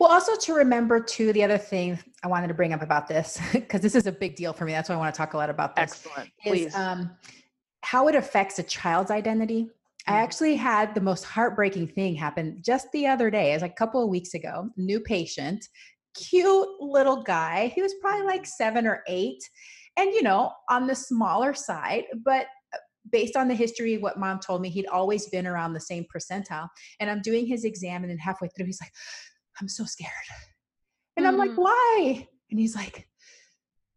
well 0.00 0.10
also 0.10 0.34
to 0.36 0.54
remember 0.54 0.98
too 0.98 1.32
the 1.32 1.44
other 1.44 1.58
thing 1.58 1.98
i 2.24 2.28
wanted 2.28 2.48
to 2.48 2.54
bring 2.54 2.72
up 2.72 2.82
about 2.82 3.06
this 3.06 3.40
because 3.52 3.80
this 3.80 3.94
is 3.94 4.06
a 4.06 4.12
big 4.12 4.34
deal 4.34 4.52
for 4.52 4.64
me 4.64 4.72
that's 4.72 4.88
why 4.88 4.94
i 4.94 4.98
want 4.98 5.14
to 5.14 5.16
talk 5.16 5.34
a 5.34 5.36
lot 5.36 5.50
about 5.50 5.76
this 5.76 6.04
excellent 6.06 6.30
please 6.42 6.74
um, 6.74 7.10
how 7.82 8.08
it 8.08 8.14
affects 8.14 8.58
a 8.58 8.62
child's 8.62 9.10
identity 9.10 9.68
I 10.06 10.12
mm-hmm. 10.12 10.22
actually 10.22 10.56
had 10.56 10.94
the 10.94 11.02
most 11.02 11.24
heartbreaking 11.24 11.88
thing 11.88 12.14
happen 12.14 12.62
just 12.64 12.90
the 12.92 13.06
other 13.06 13.30
day, 13.30 13.52
as 13.52 13.62
a 13.62 13.68
couple 13.68 14.02
of 14.02 14.08
weeks 14.08 14.32
ago. 14.32 14.70
New 14.76 15.00
patient, 15.00 15.66
cute 16.14 16.68
little 16.80 17.22
guy. 17.22 17.70
He 17.74 17.82
was 17.82 17.94
probably 18.00 18.24
like 18.24 18.46
seven 18.46 18.86
or 18.86 19.02
eight 19.06 19.42
and 19.98 20.14
you 20.14 20.22
know 20.22 20.52
on 20.70 20.86
the 20.86 20.94
smaller 20.94 21.52
side 21.52 22.04
but 22.24 22.46
uh, 22.72 22.78
based 23.10 23.36
on 23.36 23.48
the 23.48 23.54
history 23.54 23.98
what 23.98 24.18
mom 24.18 24.38
told 24.38 24.62
me 24.62 24.70
he'd 24.70 24.86
always 24.86 25.28
been 25.28 25.46
around 25.46 25.74
the 25.74 25.80
same 25.80 26.06
percentile 26.14 26.68
and 27.00 27.10
i'm 27.10 27.20
doing 27.20 27.46
his 27.46 27.64
exam 27.64 28.02
and 28.02 28.10
then 28.10 28.18
halfway 28.18 28.48
through 28.48 28.66
he's 28.66 28.80
like 28.80 28.92
i'm 29.60 29.68
so 29.68 29.84
scared. 29.84 30.12
And 31.16 31.26
mm. 31.26 31.28
i'm 31.28 31.36
like 31.36 31.50
mm. 31.50 31.56
why? 31.58 32.26
And 32.50 32.58
he's 32.58 32.74
like 32.74 33.08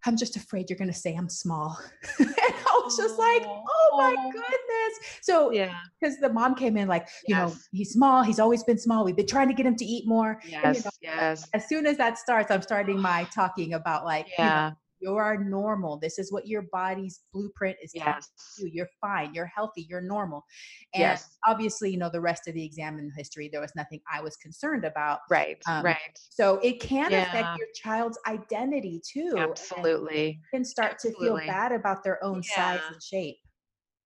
i'm 0.06 0.18
just 0.18 0.36
afraid 0.36 0.70
you're 0.70 0.80
going 0.80 0.92
to 0.92 0.98
say 0.98 1.16
i'm 1.16 1.30
small. 1.30 1.78
And 2.20 2.36
i 2.40 2.82
was 2.84 2.98
just 2.98 3.20
like 3.20 3.44
oh 3.46 3.90
my 3.98 4.16
goodness. 4.32 5.20
So 5.22 5.52
yeah. 5.52 5.76
because 6.00 6.18
the 6.18 6.30
mom 6.30 6.56
came 6.56 6.76
in 6.78 6.88
like 6.88 7.08
you 7.28 7.36
yes. 7.36 7.54
know 7.54 7.60
he's 7.72 7.92
small 7.92 8.24
he's 8.24 8.40
always 8.40 8.64
been 8.64 8.80
small 8.80 9.06
we've 9.06 9.16
been 9.16 9.28
trying 9.28 9.48
to 9.48 9.54
get 9.54 9.66
him 9.66 9.76
to 9.76 9.86
eat 9.86 10.08
more. 10.08 10.40
Yes 10.48 10.64
and, 10.64 10.76
you 10.76 10.82
know, 10.84 10.92
yes. 11.02 11.48
as 11.54 11.68
soon 11.68 11.86
as 11.86 11.98
that 11.98 12.18
starts 12.18 12.50
i'm 12.50 12.62
starting 12.62 13.00
my 13.00 13.28
talking 13.36 13.74
about 13.74 14.04
like 14.04 14.28
yeah 14.38 14.66
you 14.66 14.72
know, 14.72 14.76
you 15.02 15.16
are 15.16 15.38
normal. 15.38 15.98
This 15.98 16.20
is 16.20 16.32
what 16.32 16.48
your 16.48 16.64
body's 16.72 17.22
blueprint 17.34 17.78
is 17.82 17.92
yes. 17.94 18.30
you. 18.58 18.70
You're 18.72 18.90
fine. 19.00 19.34
You're 19.34 19.48
healthy. 19.48 19.88
You're 19.90 20.02
normal. 20.02 20.46
And 20.94 21.02
yes. 21.02 21.38
obviously, 21.48 21.92
you 21.92 21.98
know, 21.98 22.10
the 22.10 22.22
rest 22.22 22.48
of 22.48 22.54
the 22.54 22.64
exam 22.64 22.98
and 22.98 23.12
history, 23.16 23.50
there 23.52 23.62
was 23.62 23.74
nothing 23.76 24.00
I 24.12 24.22
was 24.22 24.38
concerned 24.38 24.86
about. 24.86 25.20
Right. 25.30 25.58
Um, 25.68 25.84
right. 25.84 25.98
So 26.30 26.60
it 26.64 26.80
can 26.80 27.12
yeah. 27.12 27.24
affect 27.24 27.58
your 27.58 27.68
child's 27.76 28.20
identity 28.28 29.02
too. 29.06 29.36
Absolutely. 29.38 30.40
can 30.54 30.64
start 30.64 30.94
Absolutely. 30.94 31.28
to 31.28 31.38
feel 31.38 31.48
bad 31.48 31.72
about 31.72 32.04
their 32.04 32.24
own 32.24 32.42
yeah. 32.50 32.78
size 32.78 32.82
and 32.92 33.02
shape. 33.02 33.38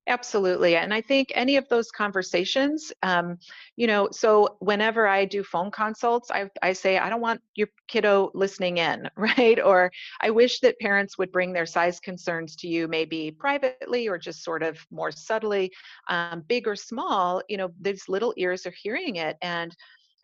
Absolutely. 0.08 0.76
And 0.76 0.94
I 0.94 1.02
think 1.02 1.32
any 1.34 1.56
of 1.58 1.68
those 1.68 1.90
conversations, 1.90 2.94
um, 3.02 3.40
you 3.76 3.88
know, 3.88 4.08
so 4.12 4.56
whenever 4.60 5.08
I 5.08 5.26
do 5.26 5.44
phone 5.44 5.72
consults, 5.72 6.30
I, 6.30 6.52
I 6.62 6.74
say, 6.74 7.00
I 7.00 7.10
don't 7.10 7.22
want 7.22 7.42
your 7.56 7.70
kiddo 7.88 8.30
listening 8.36 8.78
in, 8.78 9.10
right? 9.18 9.60
Or 9.60 9.92
I 10.22 10.30
wish 10.30 10.60
that 10.60 10.78
parents 10.80 11.18
would 11.18 11.32
bring 11.32 11.54
their 11.54 11.66
size 11.66 12.00
concerns 12.00 12.56
to 12.58 12.68
you, 12.68 12.88
maybe 12.88 13.32
privately 13.32 14.08
or 14.08 14.20
just 14.20 14.44
sort 14.44 14.62
of 14.62 14.78
more 14.92 15.12
subtly, 15.12 15.72
um, 16.08 16.44
big 16.48 16.68
or 16.68 16.76
small, 16.76 17.42
you 17.50 17.58
know, 17.58 17.72
these 17.82 18.08
little 18.08 18.34
ears 18.38 18.68
are 18.68 18.74
hearing 18.80 19.16
it. 19.16 19.38
And 19.42 19.76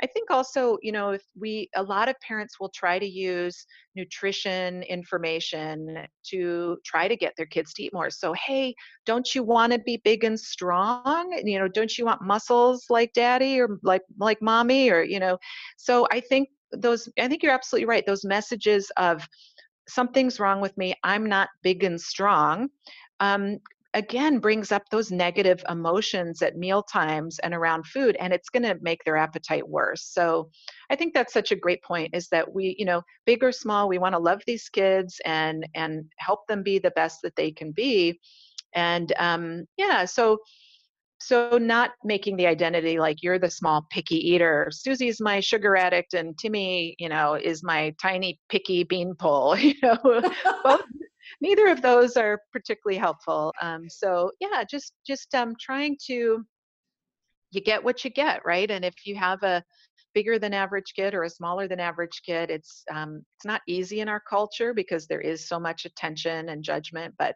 I 0.04 0.08
think 0.08 0.32
also, 0.32 0.78
you 0.82 0.92
know, 0.92 1.12
if 1.12 1.24
we, 1.40 1.70
a 1.76 1.84
lot 1.84 2.10
of 2.10 2.20
parents 2.20 2.60
will 2.60 2.70
try 2.70 2.98
to 2.98 3.06
use 3.06 3.66
nutrition 3.96 4.84
information 4.84 6.06
to 6.30 6.78
try 6.84 7.08
to 7.08 7.16
get 7.16 7.34
their 7.38 7.46
kids 7.46 7.74
to 7.74 7.84
eat 7.84 7.94
more. 7.94 8.10
So, 8.10 8.34
hey, 8.34 8.74
don't 9.06 9.36
you 9.36 9.44
want 9.44 9.74
to 9.74 9.80
be 9.80 10.02
big 10.04 10.24
and 10.24 10.40
strong? 10.40 11.40
You 11.44 11.60
know, 11.60 11.68
don't 11.68 11.98
you 11.98 12.06
want 12.06 12.22
muscles 12.22 12.86
like 12.90 13.14
daddy 13.14 13.60
or 13.60 13.78
like 13.84 14.02
like 14.18 14.42
mommy 14.42 14.90
or, 14.90 15.04
you 15.04 15.20
know, 15.20 15.38
so 15.78 16.08
I 16.12 16.20
think 16.20 16.50
those, 16.72 17.10
I 17.20 17.28
think 17.28 17.44
you're 17.44 17.52
absolutely 17.52 17.88
right. 17.88 18.06
Those 18.06 18.24
messages 18.24 18.92
of 18.98 19.28
something's 19.88 20.40
wrong 20.40 20.62
with 20.62 20.76
me, 20.78 20.94
I'm 21.04 21.26
not 21.26 21.50
big 21.64 21.84
and 21.84 22.00
strong. 22.00 22.70
Um, 23.20 23.58
again 23.94 24.40
brings 24.40 24.72
up 24.72 24.84
those 24.90 25.12
negative 25.12 25.64
emotions 25.70 26.42
at 26.42 26.58
meal 26.58 26.82
times 26.82 27.40
and 27.40 27.54
around 27.54 27.86
food 27.86 28.16
and 28.20 28.32
it's 28.32 28.50
going 28.50 28.64
to 28.64 28.78
make 28.82 29.04
their 29.04 29.18
appetite 29.18 29.68
worse. 29.68 30.04
So 30.06 30.50
i 30.90 30.96
think 30.96 31.14
that's 31.14 31.34
such 31.34 31.52
a 31.52 31.56
great 31.56 31.82
point 31.84 32.14
is 32.14 32.28
that 32.30 32.54
we 32.54 32.76
you 32.78 32.86
know 32.86 33.02
big 33.26 33.44
or 33.44 33.52
small 33.52 33.88
we 33.88 33.98
want 33.98 34.14
to 34.14 34.20
love 34.20 34.42
these 34.46 34.70
kids 34.70 35.20
and 35.26 35.68
and 35.76 36.06
help 36.18 36.48
them 36.48 36.64
be 36.64 36.80
the 36.80 36.92
best 36.92 37.22
that 37.24 37.36
they 37.36 37.52
can 37.52 37.72
be. 37.72 38.20
And 38.74 39.12
um 39.20 39.66
yeah 39.78 40.06
so 40.06 40.40
so 41.24 41.58
not 41.58 41.92
making 42.04 42.36
the 42.36 42.48
identity 42.48 43.00
like 43.00 43.22
you're 43.22 43.40
the 43.40 43.50
small 43.50 43.86
picky 43.90 44.16
eater 44.16 44.68
susie's 44.72 45.22
my 45.22 45.40
sugar 45.40 45.76
addict 45.76 46.14
and 46.14 46.38
timmy 46.38 46.96
you 46.98 47.10
know 47.10 47.36
is 47.36 47.64
my 47.64 47.94
tiny 48.02 48.40
picky 48.50 48.84
beanpole 48.84 49.58
you 49.58 49.76
know 49.84 50.22
both 50.64 50.82
neither 51.40 51.68
of 51.68 51.82
those 51.82 52.18
are 52.18 52.42
particularly 52.52 52.98
helpful. 52.98 53.54
Um, 53.62 53.90
so 53.90 54.32
yeah, 54.40 54.64
just 54.64 54.94
just 55.06 55.34
um, 55.36 55.56
trying 55.60 55.98
to 56.08 56.46
you 57.52 57.62
get 57.62 57.84
what 57.84 58.04
you 58.06 58.10
get, 58.10 58.46
right? 58.46 58.70
And 58.70 58.86
if 58.86 59.06
you 59.06 59.16
have 59.16 59.44
a 59.44 59.64
bigger 60.14 60.40
than 60.40 60.54
average 60.54 60.94
kid 60.96 61.14
or 61.14 61.24
a 61.24 61.30
smaller 61.30 61.70
than 61.70 61.80
average 61.80 62.22
kid 62.26 62.50
it's 62.50 62.84
um, 62.92 63.24
it's 63.38 63.46
not 63.46 63.62
easy 63.66 64.02
in 64.02 64.10
our 64.10 64.20
culture 64.20 64.74
because 64.74 65.08
there 65.08 65.22
is 65.22 65.48
so 65.48 65.58
much 65.58 65.86
attention 65.86 66.50
and 66.50 66.66
judgment 66.66 67.14
but 67.18 67.34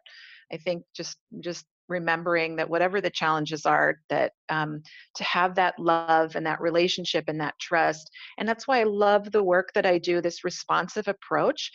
i 0.52 0.58
think 0.58 0.82
just 0.94 1.16
just 1.40 1.64
remembering 1.88 2.56
that 2.56 2.68
whatever 2.68 3.00
the 3.00 3.10
challenges 3.10 3.66
are 3.66 4.00
that 4.08 4.32
um, 4.48 4.82
to 5.14 5.24
have 5.24 5.54
that 5.54 5.78
love 5.78 6.36
and 6.36 6.46
that 6.46 6.60
relationship 6.60 7.24
and 7.28 7.40
that 7.40 7.58
trust 7.60 8.10
and 8.38 8.48
that's 8.48 8.66
why 8.66 8.80
i 8.80 8.84
love 8.84 9.30
the 9.32 9.42
work 9.42 9.70
that 9.74 9.86
i 9.86 9.98
do 9.98 10.20
this 10.20 10.44
responsive 10.44 11.08
approach 11.08 11.70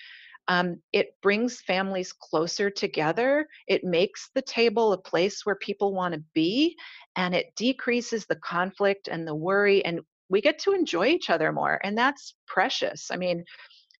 um, 0.47 0.81
it 0.91 1.15
brings 1.21 1.61
families 1.61 2.13
closer 2.13 2.69
together 2.69 3.47
it 3.67 3.83
makes 3.83 4.29
the 4.33 4.41
table 4.41 4.93
a 4.93 4.97
place 4.97 5.45
where 5.45 5.55
people 5.55 5.93
want 5.93 6.13
to 6.13 6.23
be 6.33 6.75
and 7.15 7.35
it 7.35 7.53
decreases 7.55 8.25
the 8.25 8.35
conflict 8.37 9.07
and 9.07 9.27
the 9.27 9.35
worry 9.35 9.83
and 9.85 10.01
we 10.29 10.41
get 10.41 10.57
to 10.59 10.71
enjoy 10.71 11.07
each 11.07 11.29
other 11.29 11.51
more 11.51 11.79
and 11.83 11.97
that's 11.97 12.35
precious. 12.47 13.11
I 13.11 13.17
mean 13.17 13.43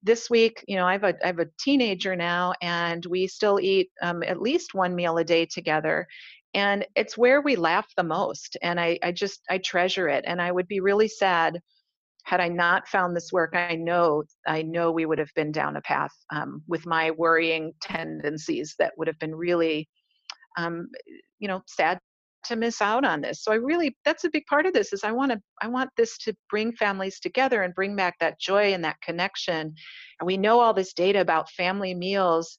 this 0.03 0.29
week, 0.29 0.63
you 0.67 0.75
know, 0.75 0.85
I 0.85 0.93
have 0.93 1.03
a 1.03 1.15
I 1.23 1.27
have 1.27 1.39
a 1.39 1.49
teenager 1.59 2.15
now, 2.15 2.53
and 2.61 3.05
we 3.05 3.27
still 3.27 3.59
eat 3.59 3.89
um, 4.01 4.23
at 4.23 4.41
least 4.41 4.73
one 4.73 4.95
meal 4.95 5.17
a 5.17 5.23
day 5.23 5.45
together, 5.45 6.07
and 6.53 6.85
it's 6.95 7.17
where 7.17 7.41
we 7.41 7.55
laugh 7.55 7.87
the 7.97 8.03
most. 8.03 8.57
And 8.61 8.79
I 8.79 8.99
I 9.03 9.11
just 9.11 9.41
I 9.49 9.59
treasure 9.59 10.07
it, 10.09 10.23
and 10.27 10.41
I 10.41 10.51
would 10.51 10.67
be 10.67 10.79
really 10.79 11.07
sad 11.07 11.59
had 12.23 12.39
I 12.39 12.47
not 12.47 12.87
found 12.87 13.15
this 13.15 13.31
work. 13.31 13.55
I 13.55 13.75
know 13.75 14.23
I 14.47 14.61
know 14.61 14.91
we 14.91 15.05
would 15.05 15.19
have 15.19 15.33
been 15.35 15.51
down 15.51 15.77
a 15.77 15.81
path 15.81 16.13
um, 16.31 16.63
with 16.67 16.85
my 16.85 17.11
worrying 17.11 17.73
tendencies 17.81 18.75
that 18.79 18.93
would 18.97 19.07
have 19.07 19.19
been 19.19 19.35
really, 19.35 19.89
um, 20.57 20.87
you 21.39 21.47
know, 21.47 21.61
sad 21.67 21.99
to 22.43 22.55
miss 22.55 22.81
out 22.81 23.05
on 23.05 23.21
this. 23.21 23.43
So 23.43 23.51
i 23.51 23.55
really 23.55 23.95
that's 24.05 24.23
a 24.23 24.29
big 24.29 24.45
part 24.45 24.65
of 24.65 24.73
this 24.73 24.93
is 24.93 25.03
i 25.03 25.11
want 25.11 25.31
to 25.31 25.41
i 25.61 25.67
want 25.67 25.89
this 25.97 26.17
to 26.19 26.35
bring 26.49 26.71
families 26.73 27.19
together 27.19 27.63
and 27.63 27.75
bring 27.75 27.95
back 27.95 28.15
that 28.19 28.39
joy 28.39 28.73
and 28.73 28.83
that 28.83 29.01
connection. 29.01 29.73
And 30.19 30.27
we 30.27 30.37
know 30.37 30.59
all 30.59 30.73
this 30.73 30.93
data 30.93 31.21
about 31.21 31.49
family 31.51 31.93
meals 31.93 32.57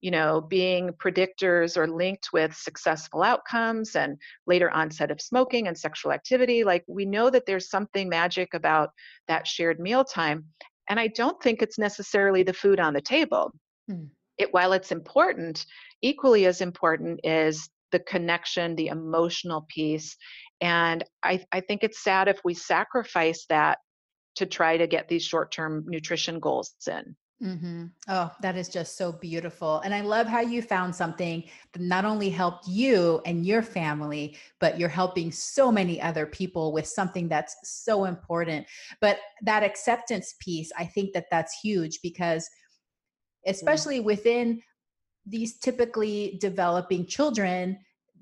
you 0.00 0.10
know 0.10 0.40
being 0.40 0.90
predictors 1.02 1.76
or 1.76 1.88
linked 1.88 2.28
with 2.32 2.54
successful 2.54 3.22
outcomes 3.22 3.96
and 3.96 4.18
later 4.46 4.70
onset 4.70 5.10
of 5.10 5.20
smoking 5.20 5.66
and 5.66 5.78
sexual 5.78 6.12
activity. 6.12 6.64
Like 6.64 6.84
we 6.86 7.04
know 7.04 7.30
that 7.30 7.46
there's 7.46 7.70
something 7.70 8.08
magic 8.08 8.54
about 8.54 8.90
that 9.28 9.46
shared 9.46 9.80
meal 9.80 10.04
time 10.04 10.44
and 10.88 11.00
i 11.00 11.06
don't 11.08 11.42
think 11.42 11.62
it's 11.62 11.78
necessarily 11.78 12.42
the 12.42 12.52
food 12.52 12.80
on 12.80 12.94
the 12.94 13.00
table. 13.00 13.52
Hmm. 13.88 14.04
it 14.38 14.52
while 14.52 14.72
it's 14.72 14.92
important 14.92 15.66
equally 16.02 16.46
as 16.46 16.60
important 16.60 17.20
is 17.24 17.68
the 17.94 18.00
connection, 18.00 18.74
the 18.74 18.88
emotional 18.88 19.66
piece. 19.72 20.16
And 20.60 21.04
I, 21.22 21.44
I 21.52 21.60
think 21.60 21.84
it's 21.84 22.02
sad 22.02 22.26
if 22.26 22.40
we 22.44 22.52
sacrifice 22.52 23.46
that 23.50 23.78
to 24.34 24.46
try 24.46 24.76
to 24.76 24.88
get 24.88 25.06
these 25.06 25.24
short 25.24 25.52
term 25.52 25.84
nutrition 25.86 26.40
goals 26.40 26.74
in. 26.88 27.14
Mm-hmm. 27.40 27.84
Oh, 28.08 28.32
that 28.42 28.56
is 28.56 28.68
just 28.68 28.96
so 28.96 29.12
beautiful. 29.12 29.80
And 29.84 29.94
I 29.94 30.00
love 30.00 30.26
how 30.26 30.40
you 30.40 30.60
found 30.60 30.92
something 30.92 31.44
that 31.72 31.82
not 31.82 32.04
only 32.04 32.30
helped 32.30 32.66
you 32.66 33.20
and 33.26 33.46
your 33.46 33.62
family, 33.62 34.36
but 34.58 34.76
you're 34.76 34.88
helping 34.88 35.30
so 35.30 35.70
many 35.70 36.00
other 36.00 36.26
people 36.26 36.72
with 36.72 36.88
something 36.88 37.28
that's 37.28 37.54
so 37.62 38.06
important. 38.06 38.66
But 39.00 39.20
that 39.42 39.62
acceptance 39.62 40.34
piece, 40.40 40.72
I 40.76 40.84
think 40.84 41.12
that 41.12 41.26
that's 41.30 41.60
huge 41.60 42.00
because, 42.02 42.48
especially 43.46 44.00
within 44.00 44.60
these 45.26 45.58
typically 45.58 46.38
developing 46.40 47.06
children, 47.06 47.78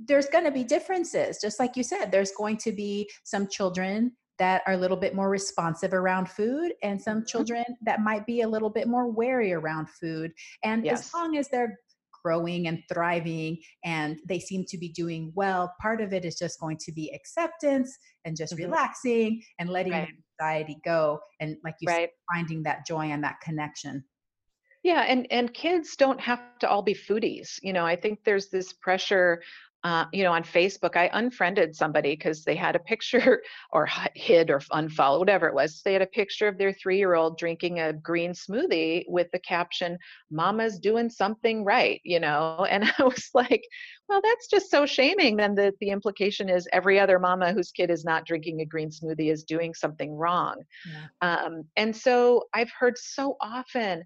there's 0.06 0.26
going 0.26 0.44
to 0.44 0.50
be 0.50 0.64
differences. 0.64 1.38
Just 1.40 1.58
like 1.58 1.76
you 1.76 1.82
said, 1.82 2.10
there's 2.10 2.32
going 2.32 2.56
to 2.58 2.72
be 2.72 3.10
some 3.24 3.48
children 3.48 4.12
that 4.38 4.62
are 4.66 4.72
a 4.72 4.76
little 4.76 4.96
bit 4.96 5.14
more 5.14 5.28
responsive 5.28 5.92
around 5.92 6.28
food 6.28 6.72
and 6.82 7.00
some 7.00 7.18
mm-hmm. 7.18 7.26
children 7.26 7.64
that 7.82 8.00
might 8.00 8.26
be 8.26 8.40
a 8.40 8.48
little 8.48 8.70
bit 8.70 8.88
more 8.88 9.10
wary 9.10 9.52
around 9.52 9.88
food. 9.88 10.32
And 10.64 10.84
yes. 10.84 11.00
as 11.00 11.14
long 11.14 11.36
as 11.36 11.48
they're 11.48 11.78
growing 12.24 12.68
and 12.68 12.82
thriving 12.92 13.58
and 13.84 14.18
they 14.26 14.38
seem 14.38 14.64
to 14.68 14.78
be 14.78 14.88
doing 14.88 15.32
well, 15.34 15.72
part 15.80 16.00
of 16.00 16.12
it 16.12 16.24
is 16.24 16.36
just 16.36 16.58
going 16.60 16.78
to 16.78 16.92
be 16.92 17.12
acceptance 17.14 17.96
and 18.24 18.36
just 18.36 18.54
mm-hmm. 18.54 18.64
relaxing 18.64 19.42
and 19.58 19.68
letting 19.68 19.92
right. 19.92 20.08
anxiety 20.40 20.78
go. 20.84 21.20
And 21.40 21.56
like 21.62 21.74
you 21.80 21.88
right. 21.88 22.08
said, 22.08 22.34
finding 22.34 22.62
that 22.64 22.86
joy 22.86 23.06
and 23.06 23.22
that 23.24 23.40
connection. 23.42 24.04
Yeah, 24.82 25.02
and 25.02 25.26
and 25.30 25.52
kids 25.54 25.96
don't 25.96 26.20
have 26.20 26.40
to 26.60 26.68
all 26.68 26.82
be 26.82 26.94
foodies. 26.94 27.58
You 27.62 27.72
know, 27.72 27.86
I 27.86 27.96
think 27.96 28.24
there's 28.24 28.48
this 28.48 28.72
pressure 28.72 29.42
uh, 29.84 30.04
you 30.12 30.22
know, 30.22 30.32
on 30.32 30.44
Facebook, 30.44 30.96
I 30.96 31.10
unfriended 31.12 31.74
somebody 31.74 32.14
because 32.14 32.44
they 32.44 32.54
had 32.54 32.76
a 32.76 32.80
picture 32.80 33.42
or 33.72 33.88
hid 34.14 34.48
or 34.48 34.60
unfollowed, 34.70 35.18
whatever 35.18 35.48
it 35.48 35.54
was. 35.54 35.82
They 35.84 35.92
had 35.92 36.02
a 36.02 36.06
picture 36.06 36.46
of 36.46 36.56
their 36.56 36.72
three 36.72 36.98
year 36.98 37.14
old 37.14 37.36
drinking 37.36 37.80
a 37.80 37.92
green 37.92 38.32
smoothie 38.32 39.04
with 39.08 39.28
the 39.32 39.40
caption, 39.40 39.98
Mama's 40.30 40.78
doing 40.78 41.10
something 41.10 41.64
right, 41.64 42.00
you 42.04 42.20
know? 42.20 42.64
And 42.70 42.84
I 42.98 43.02
was 43.02 43.30
like, 43.34 43.64
well, 44.08 44.20
that's 44.22 44.46
just 44.46 44.70
so 44.70 44.86
shaming. 44.86 45.36
Then 45.36 45.54
the, 45.56 45.72
the 45.80 45.90
implication 45.90 46.48
is 46.48 46.68
every 46.72 47.00
other 47.00 47.18
mama 47.18 47.52
whose 47.52 47.72
kid 47.72 47.90
is 47.90 48.04
not 48.04 48.24
drinking 48.24 48.60
a 48.60 48.66
green 48.66 48.90
smoothie 48.90 49.32
is 49.32 49.42
doing 49.42 49.74
something 49.74 50.14
wrong. 50.14 50.62
Yeah. 50.86 51.06
Um, 51.28 51.64
and 51.76 51.96
so 51.96 52.44
I've 52.54 52.70
heard 52.70 52.98
so 52.98 53.36
often, 53.40 54.04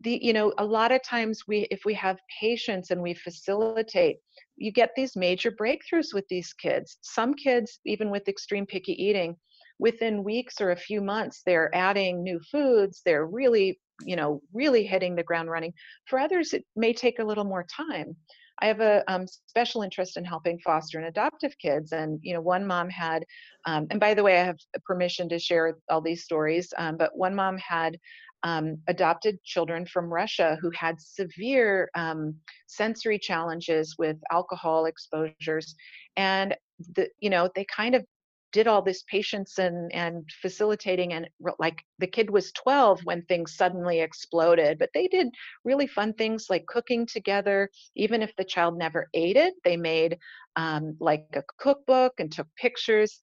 the 0.00 0.18
you 0.22 0.32
know 0.32 0.52
a 0.58 0.64
lot 0.64 0.92
of 0.92 1.02
times 1.02 1.42
we 1.48 1.66
if 1.70 1.80
we 1.84 1.94
have 1.94 2.18
patience 2.40 2.90
and 2.90 3.00
we 3.00 3.14
facilitate 3.14 4.16
you 4.56 4.70
get 4.70 4.90
these 4.96 5.16
major 5.16 5.50
breakthroughs 5.50 6.12
with 6.12 6.26
these 6.28 6.52
kids 6.52 6.98
some 7.02 7.34
kids 7.34 7.80
even 7.86 8.10
with 8.10 8.28
extreme 8.28 8.66
picky 8.66 8.92
eating 9.02 9.36
within 9.78 10.24
weeks 10.24 10.60
or 10.60 10.72
a 10.72 10.76
few 10.76 11.00
months 11.00 11.42
they're 11.46 11.74
adding 11.74 12.22
new 12.22 12.40
foods 12.50 13.02
they're 13.04 13.26
really 13.26 13.78
you 14.04 14.16
know 14.16 14.40
really 14.52 14.84
hitting 14.84 15.14
the 15.14 15.22
ground 15.22 15.50
running 15.50 15.72
for 16.06 16.18
others 16.18 16.52
it 16.52 16.64
may 16.76 16.92
take 16.92 17.18
a 17.18 17.24
little 17.24 17.44
more 17.44 17.64
time 17.64 18.14
I 18.60 18.66
have 18.66 18.80
a 18.80 19.04
um, 19.12 19.26
special 19.26 19.82
interest 19.82 20.16
in 20.16 20.24
helping 20.24 20.58
foster 20.60 20.98
and 20.98 21.06
adoptive 21.08 21.54
kids. 21.58 21.92
And, 21.92 22.18
you 22.22 22.32
know, 22.32 22.40
one 22.40 22.66
mom 22.66 22.88
had, 22.88 23.24
um, 23.66 23.86
and 23.90 24.00
by 24.00 24.14
the 24.14 24.22
way, 24.22 24.40
I 24.40 24.44
have 24.44 24.58
permission 24.84 25.28
to 25.28 25.38
share 25.38 25.76
all 25.90 26.00
these 26.00 26.24
stories, 26.24 26.72
um, 26.78 26.96
but 26.96 27.16
one 27.16 27.34
mom 27.34 27.58
had 27.58 27.98
um, 28.46 28.78
adopted 28.86 29.42
children 29.42 29.84
from 29.84 30.12
Russia 30.12 30.56
who 30.60 30.70
had 30.70 31.00
severe 31.00 31.90
um, 31.96 32.36
sensory 32.68 33.18
challenges 33.18 33.96
with 33.98 34.16
alcohol 34.30 34.86
exposures, 34.86 35.74
and 36.16 36.56
the 36.94 37.08
you 37.18 37.28
know 37.28 37.50
they 37.56 37.64
kind 37.64 37.96
of 37.96 38.04
did 38.52 38.68
all 38.68 38.82
this 38.82 39.02
patience 39.10 39.58
and 39.58 39.92
and 39.92 40.24
facilitating 40.40 41.12
and 41.12 41.28
like 41.58 41.82
the 41.98 42.06
kid 42.06 42.30
was 42.30 42.52
12 42.52 43.00
when 43.02 43.20
things 43.22 43.56
suddenly 43.56 43.98
exploded 44.00 44.78
but 44.78 44.90
they 44.94 45.08
did 45.08 45.26
really 45.64 45.88
fun 45.88 46.12
things 46.14 46.46
like 46.48 46.64
cooking 46.66 47.04
together. 47.04 47.68
Even 47.96 48.22
if 48.22 48.32
the 48.36 48.44
child 48.44 48.78
never 48.78 49.08
ate 49.12 49.36
it 49.36 49.54
they 49.64 49.76
made 49.76 50.16
um, 50.54 50.96
like 51.00 51.26
a 51.34 51.42
cookbook 51.58 52.12
and 52.18 52.30
took 52.30 52.46
pictures 52.56 53.20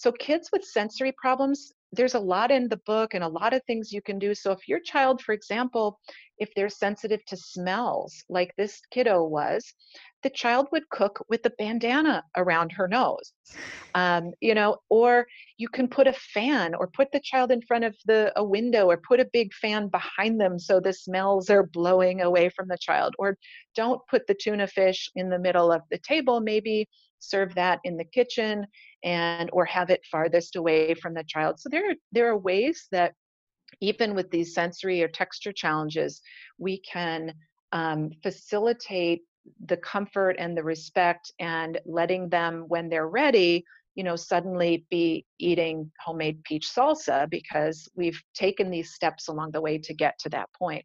so 0.00 0.10
kids 0.12 0.48
with 0.50 0.64
sensory 0.64 1.12
problems 1.12 1.74
there's 1.92 2.14
a 2.14 2.20
lot 2.20 2.50
in 2.50 2.68
the 2.68 2.80
book 2.86 3.14
and 3.14 3.24
a 3.24 3.28
lot 3.28 3.52
of 3.52 3.62
things 3.64 3.92
you 3.92 4.00
can 4.00 4.18
do. 4.18 4.34
So 4.34 4.52
if 4.52 4.68
your 4.68 4.80
child, 4.80 5.20
for 5.22 5.32
example, 5.32 5.98
if 6.38 6.48
they're 6.54 6.68
sensitive 6.68 7.24
to 7.26 7.36
smells, 7.36 8.24
like 8.28 8.54
this 8.56 8.80
kiddo 8.90 9.24
was, 9.24 9.74
the 10.22 10.30
child 10.30 10.68
would 10.70 10.88
cook 10.90 11.24
with 11.28 11.44
a 11.46 11.52
bandana 11.58 12.22
around 12.36 12.72
her 12.72 12.86
nose, 12.86 13.32
um, 13.94 14.32
you 14.40 14.54
know, 14.54 14.76
or 14.88 15.26
you 15.56 15.68
can 15.68 15.88
put 15.88 16.06
a 16.06 16.12
fan 16.12 16.74
or 16.74 16.86
put 16.86 17.10
the 17.10 17.20
child 17.20 17.50
in 17.50 17.60
front 17.62 17.84
of 17.84 17.96
the 18.06 18.32
a 18.36 18.44
window 18.44 18.86
or 18.86 18.98
put 18.98 19.18
a 19.18 19.28
big 19.32 19.52
fan 19.54 19.88
behind 19.88 20.40
them 20.40 20.58
so 20.58 20.78
the 20.78 20.92
smells 20.92 21.50
are 21.50 21.64
blowing 21.64 22.20
away 22.20 22.50
from 22.50 22.68
the 22.68 22.78
child. 22.78 23.14
Or 23.18 23.36
don't 23.74 24.00
put 24.08 24.26
the 24.26 24.34
tuna 24.34 24.66
fish 24.66 25.10
in 25.16 25.28
the 25.28 25.38
middle 25.38 25.72
of 25.72 25.82
the 25.90 25.98
table. 25.98 26.40
Maybe 26.40 26.88
serve 27.20 27.54
that 27.54 27.78
in 27.84 27.96
the 27.96 28.04
kitchen 28.04 28.66
and 29.04 29.48
or 29.52 29.64
have 29.64 29.90
it 29.90 30.00
farthest 30.10 30.56
away 30.56 30.94
from 30.94 31.14
the 31.14 31.24
child 31.24 31.58
so 31.58 31.68
there 31.70 31.90
are 31.90 31.94
there 32.12 32.28
are 32.28 32.38
ways 32.38 32.88
that 32.90 33.14
even 33.80 34.14
with 34.14 34.30
these 34.30 34.54
sensory 34.54 35.02
or 35.02 35.08
texture 35.08 35.52
challenges 35.52 36.20
we 36.58 36.80
can 36.80 37.32
um, 37.72 38.10
facilitate 38.22 39.22
the 39.66 39.76
comfort 39.76 40.36
and 40.38 40.56
the 40.56 40.62
respect 40.62 41.32
and 41.40 41.80
letting 41.86 42.28
them 42.28 42.64
when 42.68 42.88
they're 42.88 43.08
ready 43.08 43.64
you 43.94 44.04
know 44.04 44.16
suddenly 44.16 44.84
be 44.90 45.24
eating 45.38 45.90
homemade 46.04 46.42
peach 46.44 46.68
salsa 46.68 47.28
because 47.30 47.88
we've 47.94 48.20
taken 48.34 48.70
these 48.70 48.92
steps 48.94 49.28
along 49.28 49.50
the 49.52 49.60
way 49.60 49.78
to 49.78 49.94
get 49.94 50.18
to 50.18 50.28
that 50.28 50.48
point. 50.58 50.84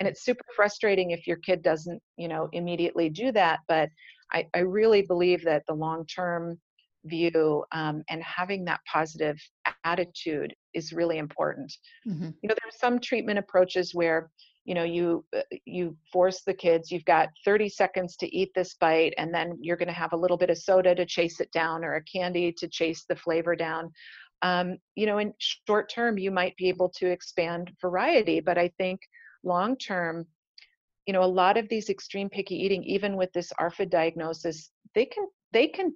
and 0.00 0.08
it's 0.08 0.24
super 0.24 0.44
frustrating 0.56 1.10
if 1.10 1.26
your 1.26 1.36
kid 1.38 1.62
doesn't 1.62 2.00
you 2.16 2.28
know 2.28 2.48
immediately 2.52 3.08
do 3.08 3.32
that 3.32 3.60
but 3.68 3.88
i, 4.32 4.46
I 4.54 4.60
really 4.60 5.02
believe 5.02 5.44
that 5.44 5.64
the 5.66 5.74
long 5.74 6.06
term 6.06 6.58
view 7.06 7.64
um, 7.72 8.02
and 8.08 8.22
having 8.22 8.64
that 8.64 8.80
positive 8.90 9.38
attitude 9.84 10.54
is 10.72 10.92
really 10.92 11.18
important 11.18 11.72
mm-hmm. 12.08 12.30
you 12.42 12.48
know 12.48 12.54
there 12.54 12.68
are 12.68 12.78
some 12.78 12.98
treatment 12.98 13.38
approaches 13.38 13.94
where 13.94 14.30
you 14.64 14.74
know 14.74 14.84
you 14.84 15.22
uh, 15.36 15.42
you 15.66 15.94
force 16.10 16.42
the 16.46 16.54
kids 16.54 16.90
you've 16.90 17.04
got 17.04 17.28
30 17.44 17.68
seconds 17.68 18.16
to 18.16 18.34
eat 18.34 18.50
this 18.54 18.74
bite 18.80 19.12
and 19.18 19.34
then 19.34 19.58
you're 19.60 19.76
going 19.76 19.88
to 19.88 19.92
have 19.92 20.14
a 20.14 20.16
little 20.16 20.38
bit 20.38 20.48
of 20.48 20.56
soda 20.56 20.94
to 20.94 21.04
chase 21.04 21.40
it 21.40 21.52
down 21.52 21.84
or 21.84 21.96
a 21.96 22.04
candy 22.04 22.50
to 22.52 22.66
chase 22.66 23.04
the 23.06 23.16
flavor 23.16 23.54
down 23.54 23.90
um, 24.44 24.76
you 24.94 25.06
know, 25.06 25.18
in 25.18 25.32
short 25.38 25.90
term, 25.90 26.18
you 26.18 26.30
might 26.30 26.54
be 26.56 26.68
able 26.68 26.90
to 26.96 27.06
expand 27.10 27.72
variety, 27.80 28.40
but 28.40 28.58
I 28.58 28.70
think 28.76 29.00
long 29.42 29.76
term, 29.76 30.26
you 31.06 31.12
know, 31.12 31.22
a 31.22 31.26
lot 31.26 31.56
of 31.56 31.68
these 31.68 31.90
extreme 31.90 32.28
picky 32.28 32.56
eating, 32.56 32.82
even 32.84 33.16
with 33.16 33.32
this 33.32 33.52
ARFID 33.60 33.90
diagnosis, 33.90 34.70
they 34.94 35.06
can 35.06 35.26
they 35.52 35.66
can 35.66 35.94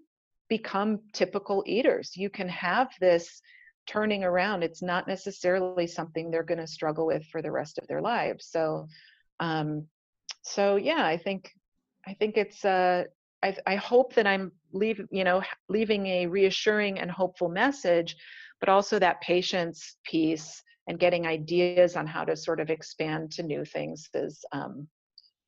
become 0.49 1.01
typical 1.13 1.63
eaters. 1.67 2.17
You 2.17 2.31
can 2.31 2.49
have 2.49 2.89
this 3.01 3.41
turning 3.87 4.23
around. 4.23 4.63
It's 4.63 4.83
not 4.83 5.09
necessarily 5.09 5.87
something 5.87 6.31
they're 6.31 6.43
going 6.43 6.61
to 6.61 6.67
struggle 6.67 7.07
with 7.07 7.25
for 7.27 7.41
the 7.41 7.51
rest 7.51 7.79
of 7.79 7.87
their 7.89 8.03
lives. 8.03 8.47
So, 8.51 8.87
um, 9.41 9.87
so 10.43 10.77
yeah, 10.77 11.05
I 11.05 11.17
think 11.17 11.51
I 12.07 12.15
think 12.15 12.37
it's 12.37 12.65
uh, 12.65 13.05
I, 13.43 13.57
I 13.67 13.77
hope 13.77 14.15
that 14.15 14.27
I'm 14.27 14.53
leave 14.73 15.01
you 15.11 15.25
know 15.25 15.43
leaving 15.69 16.07
a 16.07 16.27
reassuring 16.27 16.99
and 16.99 17.11
hopeful 17.11 17.49
message, 17.49 18.17
but 18.61 18.69
also 18.69 18.99
that 18.99 19.21
patience 19.23 19.97
piece 20.05 20.63
and 20.87 20.99
getting 20.99 21.27
ideas 21.27 21.97
on 21.97 22.07
how 22.07 22.25
to 22.25 22.37
sort 22.37 22.61
of 22.61 22.71
expand 22.71 23.31
to 23.33 23.43
new 23.43 23.65
things 23.65 24.09
is 24.15 24.45
um, 24.53 24.89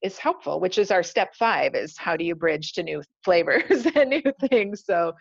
is 0.02 0.16
helpful 0.18 0.60
which 0.60 0.78
is 0.78 0.90
our 0.90 1.02
step 1.02 1.35
five 1.35 1.74
is 1.74 1.97
how 1.98 2.16
do 2.16 2.24
you 2.24 2.35
bridge 2.35 2.72
to 2.72 2.82
new 2.82 3.02
flavors 3.24 3.86
and 3.94 4.10
new 4.10 4.22
things. 4.48 4.85
So 4.85 5.12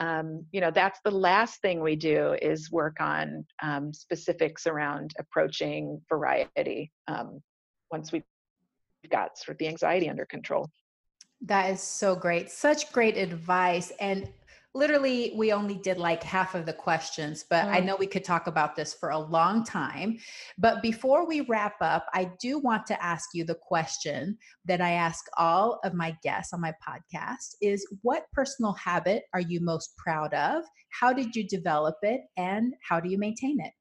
um, 0.00 0.44
you 0.52 0.60
know 0.60 0.70
that's 0.70 1.00
the 1.04 1.10
last 1.10 1.60
thing 1.60 1.80
we 1.80 1.96
do 1.96 2.36
is 2.40 2.70
work 2.70 3.00
on 3.00 3.44
um, 3.62 3.92
specifics 3.92 4.66
around 4.66 5.12
approaching 5.18 6.00
variety 6.08 6.92
um, 7.08 7.40
once 7.90 8.12
we've 8.12 8.22
got 9.10 9.38
sort 9.38 9.54
of 9.54 9.58
the 9.58 9.68
anxiety 9.68 10.08
under 10.08 10.26
control. 10.26 10.68
That 11.42 11.70
is 11.70 11.80
so 11.80 12.16
great. 12.16 12.50
Such 12.50 12.92
great 12.92 13.16
advice. 13.16 13.92
And 14.00 14.28
literally 14.74 15.32
we 15.34 15.52
only 15.52 15.76
did 15.76 15.98
like 15.98 16.22
half 16.22 16.54
of 16.54 16.66
the 16.66 16.72
questions 16.72 17.44
but 17.48 17.64
mm. 17.64 17.70
i 17.70 17.80
know 17.80 17.96
we 17.96 18.06
could 18.06 18.24
talk 18.24 18.46
about 18.46 18.76
this 18.76 18.92
for 18.94 19.10
a 19.10 19.18
long 19.18 19.64
time. 19.64 20.18
But 20.58 20.82
before 20.82 21.26
we 21.26 21.40
wrap 21.42 21.76
up 21.80 22.06
i 22.12 22.30
do 22.40 22.58
want 22.58 22.86
to 22.86 23.02
ask 23.02 23.30
you 23.34 23.44
the 23.44 23.54
question 23.54 24.36
that 24.66 24.80
i 24.80 24.92
ask 24.92 25.24
all 25.36 25.80
of 25.84 25.94
my 25.94 26.16
guests 26.22 26.52
on 26.52 26.60
my 26.60 26.74
podcast 26.86 27.54
is 27.60 27.86
what 28.02 28.26
personal 28.32 28.72
habit 28.74 29.24
are 29.32 29.40
you 29.40 29.60
most 29.60 29.96
proud 29.96 30.34
of? 30.34 30.64
How 30.90 31.12
did 31.12 31.34
you 31.34 31.46
develop 31.46 31.96
it 32.02 32.22
and 32.36 32.74
how 32.86 33.00
do 33.00 33.08
you 33.08 33.18
maintain 33.18 33.58
it? 33.60 33.72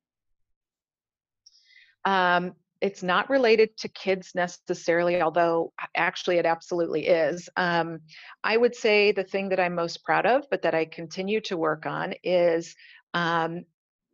Um, 2.05 2.53
it's 2.82 3.04
not 3.04 3.30
related 3.30 3.76
to 3.78 3.88
kids 3.90 4.32
necessarily, 4.36 5.22
although 5.22 5.74
actually 5.95 6.38
it 6.38 6.45
absolutely 6.45 7.08
is. 7.08 7.49
Um, 7.58 7.99
I 8.44 8.58
would 8.58 8.76
say 8.76 9.12
the 9.12 9.24
thing 9.24 9.49
that 9.49 9.60
I'm 9.60 9.76
most 9.76 10.04
proud 10.04 10.26
of, 10.26 10.45
but 10.49 10.62
that 10.62 10.76
I 10.76 10.86
continue 10.86 11.41
to 11.41 11.58
work 11.58 11.86
on, 11.86 12.14
is 12.24 12.76
um, 13.14 13.64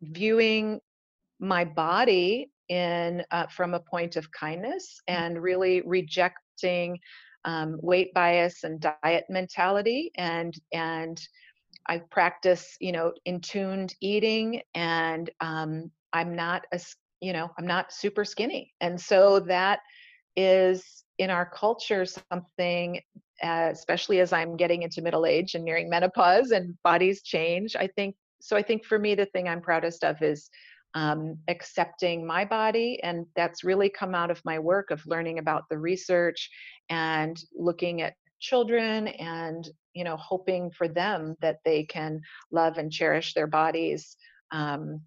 viewing 0.02 0.80
my 1.40 1.66
body 1.66 2.50
in 2.70 3.24
uh, 3.32 3.48
from 3.48 3.74
a 3.74 3.80
point 3.80 4.16
of 4.16 4.32
kindness 4.32 5.02
mm. 5.10 5.14
and 5.14 5.42
really 5.42 5.82
rejecting 5.82 7.00
um, 7.46 7.78
weight 7.82 8.14
bias 8.14 8.64
and 8.64 8.80
diet 8.80 9.26
mentality 9.30 10.12
and 10.16 10.54
and 10.72 11.20
I 11.88 12.02
practice, 12.12 12.78
you 12.80 12.92
know, 12.92 13.14
in 13.26 13.42
tuned 13.42 13.94
eating, 14.00 14.62
and 14.74 15.30
um, 15.42 15.92
I'm 16.14 16.36
not 16.36 16.64
a 16.72 16.80
you 17.24 17.34
know 17.34 17.50
i'm 17.58 17.66
not 17.66 17.94
super 17.94 18.26
skinny. 18.26 18.74
And 18.82 19.00
so 19.00 19.40
that 19.42 19.80
is 20.36 21.04
in 21.18 21.30
our 21.30 21.46
culture 21.46 22.06
something 22.06 23.00
uh, 23.42 23.70
especially 23.72 24.20
as 24.20 24.34
i'm 24.34 24.58
getting 24.58 24.82
into 24.84 25.02
middle 25.02 25.26
age 25.26 25.56
and 25.56 25.64
nearing 25.64 25.90
menopause 25.90 26.52
and 26.52 26.76
bodies 26.84 27.22
change 27.22 27.76
i 27.76 27.88
think 27.88 28.16
so 28.42 28.58
i 28.58 28.62
think 28.62 28.84
for 28.86 28.98
me 29.00 29.16
the 29.16 29.28
thing 29.28 29.48
i'm 29.48 29.62
proudest 29.62 30.04
of 30.04 30.22
is 30.22 30.50
um, 30.96 31.38
accepting 31.48 32.26
my 32.26 32.46
body 32.46 33.00
and 33.04 33.26
that's 33.36 33.64
really 33.64 33.90
come 33.90 34.14
out 34.14 34.30
of 34.30 34.42
my 34.46 34.60
work 34.60 34.92
of 34.92 35.02
learning 35.08 35.40
about 35.40 35.64
the 35.70 35.78
research 35.78 36.50
and 36.90 37.38
looking 37.56 38.02
at 38.02 38.14
children 38.40 39.08
and 39.08 39.70
you 39.94 40.04
know 40.04 40.18
hoping 40.18 40.70
for 40.72 40.88
them 40.88 41.36
that 41.42 41.58
they 41.64 41.84
can 41.84 42.20
love 42.52 42.78
and 42.78 42.92
cherish 42.92 43.34
their 43.34 43.48
bodies 43.48 44.18
um, 44.52 45.02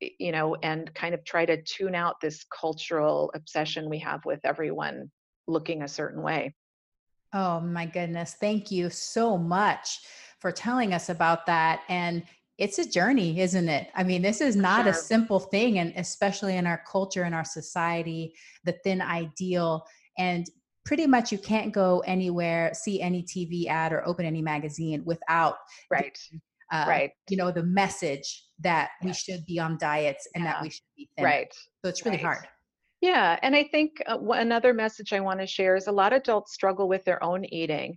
you 0.00 0.32
know, 0.32 0.56
and 0.62 0.92
kind 0.94 1.14
of 1.14 1.24
try 1.24 1.44
to 1.44 1.60
tune 1.62 1.94
out 1.94 2.20
this 2.20 2.44
cultural 2.44 3.30
obsession 3.34 3.88
we 3.88 3.98
have 3.98 4.24
with 4.24 4.40
everyone 4.44 5.10
looking 5.46 5.82
a 5.82 5.88
certain 5.88 6.22
way. 6.22 6.54
Oh 7.32 7.60
my 7.60 7.86
goodness. 7.86 8.36
Thank 8.40 8.70
you 8.70 8.90
so 8.90 9.36
much 9.36 10.00
for 10.40 10.52
telling 10.52 10.94
us 10.94 11.08
about 11.08 11.46
that. 11.46 11.82
And 11.88 12.22
it's 12.58 12.78
a 12.78 12.88
journey, 12.88 13.40
isn't 13.40 13.68
it? 13.68 13.88
I 13.94 14.02
mean, 14.02 14.22
this 14.22 14.40
is 14.40 14.56
not 14.56 14.84
sure. 14.84 14.92
a 14.92 14.94
simple 14.94 15.38
thing. 15.38 15.78
And 15.78 15.92
especially 15.96 16.56
in 16.56 16.66
our 16.66 16.82
culture, 16.90 17.24
in 17.24 17.34
our 17.34 17.44
society, 17.44 18.34
the 18.64 18.76
thin 18.84 19.00
ideal. 19.00 19.84
And 20.16 20.48
pretty 20.84 21.06
much 21.06 21.30
you 21.30 21.38
can't 21.38 21.72
go 21.72 22.00
anywhere, 22.00 22.72
see 22.72 23.00
any 23.00 23.22
TV 23.22 23.66
ad 23.66 23.92
or 23.92 24.06
open 24.06 24.24
any 24.24 24.42
magazine 24.42 25.02
without 25.04 25.56
right 25.90 26.18
uh, 26.72 26.84
right 26.88 27.10
you 27.28 27.36
know 27.36 27.50
the 27.50 27.62
message 27.62 28.44
that 28.60 28.90
we 29.02 29.12
should 29.12 29.44
be 29.46 29.58
on 29.58 29.78
diets 29.78 30.26
and 30.34 30.44
yeah. 30.44 30.52
that 30.52 30.62
we 30.62 30.70
should 30.70 30.82
be 30.96 31.08
thin. 31.16 31.24
right 31.24 31.52
so 31.84 31.88
it's 31.88 32.04
really 32.04 32.16
right. 32.18 32.24
hard 32.24 32.48
yeah 33.00 33.38
and 33.42 33.54
i 33.54 33.62
think 33.62 34.02
uh, 34.06 34.18
another 34.32 34.74
message 34.74 35.12
i 35.12 35.20
want 35.20 35.40
to 35.40 35.46
share 35.46 35.76
is 35.76 35.86
a 35.86 35.92
lot 35.92 36.12
of 36.12 36.20
adults 36.20 36.52
struggle 36.52 36.88
with 36.88 37.04
their 37.04 37.22
own 37.22 37.44
eating 37.46 37.96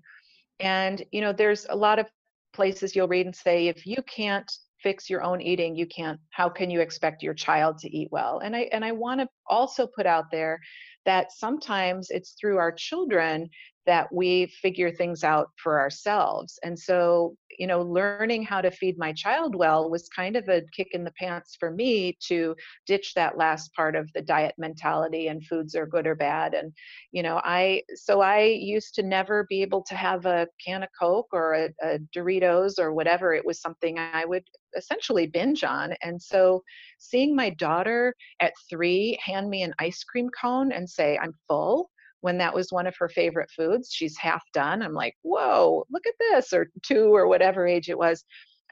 and 0.59 1.03
you 1.11 1.21
know 1.21 1.33
there's 1.33 1.65
a 1.69 1.75
lot 1.75 1.99
of 1.99 2.05
places 2.53 2.95
you'll 2.95 3.07
read 3.07 3.25
and 3.25 3.35
say 3.35 3.67
if 3.67 3.85
you 3.85 3.97
can't 4.03 4.51
fix 4.81 5.09
your 5.09 5.23
own 5.23 5.41
eating 5.41 5.75
you 5.75 5.85
can't 5.85 6.19
how 6.31 6.49
can 6.49 6.69
you 6.69 6.81
expect 6.81 7.23
your 7.23 7.33
child 7.33 7.77
to 7.77 7.89
eat 7.95 8.07
well 8.11 8.39
and 8.39 8.55
i 8.55 8.61
and 8.71 8.83
i 8.83 8.91
want 8.91 9.19
to 9.19 9.27
also 9.47 9.87
put 9.87 10.05
out 10.05 10.25
there 10.31 10.59
that 11.05 11.31
sometimes 11.31 12.09
it's 12.09 12.35
through 12.39 12.57
our 12.57 12.71
children 12.71 13.49
that 13.85 14.13
we 14.13 14.45
figure 14.61 14.91
things 14.91 15.23
out 15.23 15.49
for 15.57 15.79
ourselves. 15.79 16.59
And 16.63 16.77
so, 16.77 17.35
you 17.57 17.65
know, 17.65 17.81
learning 17.81 18.43
how 18.43 18.61
to 18.61 18.71
feed 18.71 18.97
my 18.97 19.11
child 19.11 19.55
well 19.55 19.89
was 19.89 20.07
kind 20.09 20.35
of 20.35 20.47
a 20.49 20.61
kick 20.75 20.89
in 20.93 21.03
the 21.03 21.11
pants 21.11 21.55
for 21.59 21.71
me 21.71 22.17
to 22.27 22.55
ditch 22.85 23.13
that 23.15 23.37
last 23.37 23.73
part 23.73 23.95
of 23.95 24.09
the 24.13 24.21
diet 24.21 24.53
mentality 24.57 25.27
and 25.27 25.45
foods 25.45 25.75
are 25.75 25.87
good 25.87 26.05
or 26.05 26.15
bad. 26.15 26.53
And, 26.53 26.71
you 27.11 27.23
know, 27.23 27.41
I, 27.43 27.83
so 27.95 28.21
I 28.21 28.43
used 28.43 28.93
to 28.95 29.03
never 29.03 29.45
be 29.49 29.61
able 29.63 29.83
to 29.83 29.95
have 29.95 30.25
a 30.25 30.47
can 30.63 30.83
of 30.83 30.89
Coke 30.97 31.29
or 31.33 31.53
a, 31.53 31.69
a 31.81 31.99
Doritos 32.15 32.77
or 32.77 32.93
whatever. 32.93 33.33
It 33.33 33.45
was 33.45 33.61
something 33.61 33.97
I 33.97 34.25
would 34.25 34.43
essentially 34.77 35.27
binge 35.27 35.63
on. 35.63 35.95
And 36.03 36.21
so 36.21 36.63
seeing 36.99 37.35
my 37.35 37.49
daughter 37.49 38.13
at 38.39 38.53
three 38.69 39.19
hand 39.23 39.49
me 39.49 39.63
an 39.63 39.73
ice 39.79 40.03
cream 40.03 40.29
cone 40.39 40.71
and 40.71 40.89
say, 40.89 41.17
I'm 41.21 41.33
full 41.47 41.89
when 42.21 42.37
that 42.37 42.53
was 42.53 42.71
one 42.71 42.87
of 42.87 42.95
her 42.97 43.09
favorite 43.09 43.49
foods. 43.55 43.89
She's 43.91 44.17
half 44.17 44.43
done. 44.53 44.81
I'm 44.81 44.93
like, 44.93 45.15
whoa, 45.23 45.85
look 45.91 46.07
at 46.07 46.13
this, 46.19 46.53
or 46.53 46.69
two, 46.83 47.13
or 47.15 47.27
whatever 47.27 47.67
age 47.67 47.89
it 47.89 47.97
was. 47.97 48.23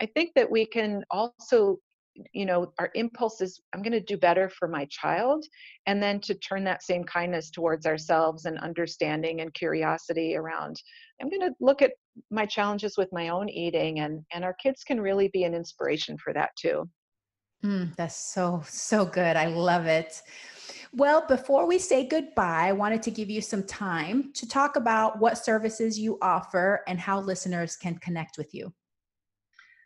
I 0.01 0.05
think 0.05 0.31
that 0.35 0.49
we 0.49 0.65
can 0.65 1.03
also, 1.11 1.77
you 2.33 2.45
know, 2.45 2.71
our 2.79 2.89
impulse 2.95 3.41
is, 3.41 3.59
I'm 3.73 3.81
going 3.81 3.93
to 3.93 3.99
do 3.99 4.17
better 4.17 4.49
for 4.49 4.67
my 4.67 4.85
child. 4.89 5.45
And 5.87 6.01
then 6.01 6.19
to 6.21 6.33
turn 6.35 6.63
that 6.65 6.83
same 6.83 7.03
kindness 7.03 7.49
towards 7.49 7.85
ourselves 7.85 8.45
and 8.45 8.57
understanding 8.59 9.41
and 9.41 9.53
curiosity 9.53 10.35
around, 10.35 10.81
I'm 11.21 11.29
going 11.29 11.41
to 11.41 11.53
look 11.59 11.81
at 11.81 11.91
my 12.31 12.45
challenges 12.45 12.95
with 12.97 13.09
my 13.11 13.29
own 13.29 13.49
eating. 13.49 13.99
And, 13.99 14.23
and 14.33 14.43
our 14.43 14.55
kids 14.61 14.83
can 14.83 15.01
really 15.01 15.29
be 15.33 15.43
an 15.43 15.53
inspiration 15.53 16.17
for 16.17 16.33
that 16.33 16.51
too. 16.57 16.89
Mm, 17.63 17.93
that's 17.97 18.15
so, 18.15 18.63
so 18.65 19.05
good. 19.05 19.35
I 19.35 19.47
love 19.47 19.85
it. 19.85 20.21
Well, 20.93 21.25
before 21.27 21.67
we 21.67 21.77
say 21.77 22.07
goodbye, 22.07 22.67
I 22.67 22.71
wanted 22.71 23.03
to 23.03 23.11
give 23.11 23.29
you 23.29 23.41
some 23.41 23.63
time 23.63 24.31
to 24.33 24.47
talk 24.47 24.75
about 24.75 25.19
what 25.19 25.37
services 25.37 25.99
you 25.99 26.17
offer 26.21 26.83
and 26.87 26.99
how 26.99 27.19
listeners 27.19 27.75
can 27.75 27.97
connect 27.99 28.37
with 28.37 28.55
you. 28.55 28.73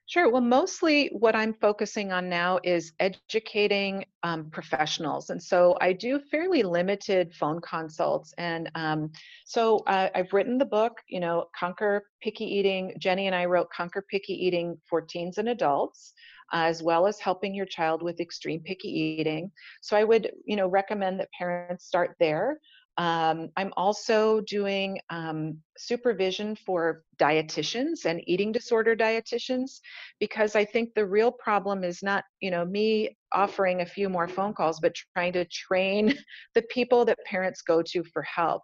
Sure. 0.06 0.30
Well, 0.30 0.42
mostly 0.42 1.08
what 1.14 1.36
I'm 1.36 1.54
focusing 1.54 2.12
on 2.12 2.30
now 2.30 2.60
is 2.64 2.92
educating 3.00 4.06
um, 4.24 4.50
professionals. 4.50 5.30
And 5.30 5.42
so 5.42 5.78
I 5.80 5.94
do 5.94 6.20
fairly 6.20 6.62
limited 6.62 7.34
phone 7.34 7.62
consults. 7.62 8.34
And 8.38 8.70
um, 8.76 9.12
so 9.46 9.80
uh, 9.88 10.10
I've 10.14 10.34
written 10.34 10.58
the 10.58 10.66
book, 10.66 10.94
you 11.08 11.22
know, 11.22 11.46
Conquer 11.58 12.04
Picky 12.22 12.46
Eating. 12.46 12.94
Jenny 13.00 13.28
and 13.28 13.36
I 13.36 13.46
wrote 13.46 13.70
Conquer 13.72 14.06
Picky 14.10 14.34
Eating 14.34 14.78
for 14.90 15.02
Teens 15.02 15.38
and 15.38 15.50
Adults 15.50 16.14
as 16.52 16.84
well 16.84 17.08
as 17.08 17.20
helping 17.20 17.54
your 17.54 17.66
child 17.66 18.02
with 18.02 18.20
extreme 18.20 18.62
picky 18.62 18.90
eating. 18.90 19.52
So 19.82 19.96
I 19.96 20.04
would, 20.04 20.32
you 20.46 20.56
know, 20.56 20.68
recommend 20.68 21.20
that 21.20 21.30
parents 21.38 21.86
start 21.86 22.16
there. 22.20 22.60
Um, 22.98 23.50
I'm 23.58 23.74
also 23.76 24.42
doing 24.42 25.00
um, 25.10 25.58
supervision 25.78 26.56
for 26.56 27.04
dietitians 27.18 28.06
and 28.06 28.22
eating 28.28 28.52
disorder 28.52 28.96
dietitians 28.96 29.80
because 30.20 30.56
I 30.56 30.64
think 30.64 30.94
the 30.94 31.06
real 31.06 31.32
problem 31.32 31.84
is 31.84 32.04
not, 32.04 32.24
you 32.40 32.52
know, 32.52 32.66
me 32.66 33.18
offering 33.32 33.82
a 33.82 33.86
few 33.86 34.10
more 34.10 34.28
phone 34.28 34.54
calls, 34.54 34.80
but 34.80 34.94
trying 35.16 35.34
to 35.34 35.46
train 35.46 36.14
the 36.54 36.62
people 36.70 37.04
that 37.06 37.18
parents 37.26 37.64
go 37.64 37.82
to 37.82 38.04
for 38.14 38.22
help. 38.22 38.62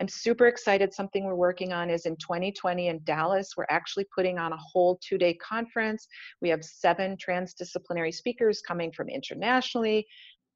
I'm 0.00 0.08
super 0.08 0.46
excited. 0.46 0.94
Something 0.94 1.24
we're 1.24 1.34
working 1.34 1.72
on 1.72 1.90
is 1.90 2.06
in 2.06 2.16
2020 2.16 2.88
in 2.88 3.00
Dallas, 3.04 3.54
we're 3.56 3.66
actually 3.68 4.06
putting 4.14 4.38
on 4.38 4.52
a 4.52 4.56
whole 4.56 4.98
two 5.02 5.18
day 5.18 5.34
conference. 5.34 6.06
We 6.40 6.48
have 6.50 6.64
seven 6.64 7.16
transdisciplinary 7.16 8.14
speakers 8.14 8.60
coming 8.60 8.92
from 8.92 9.08
internationally 9.08 10.06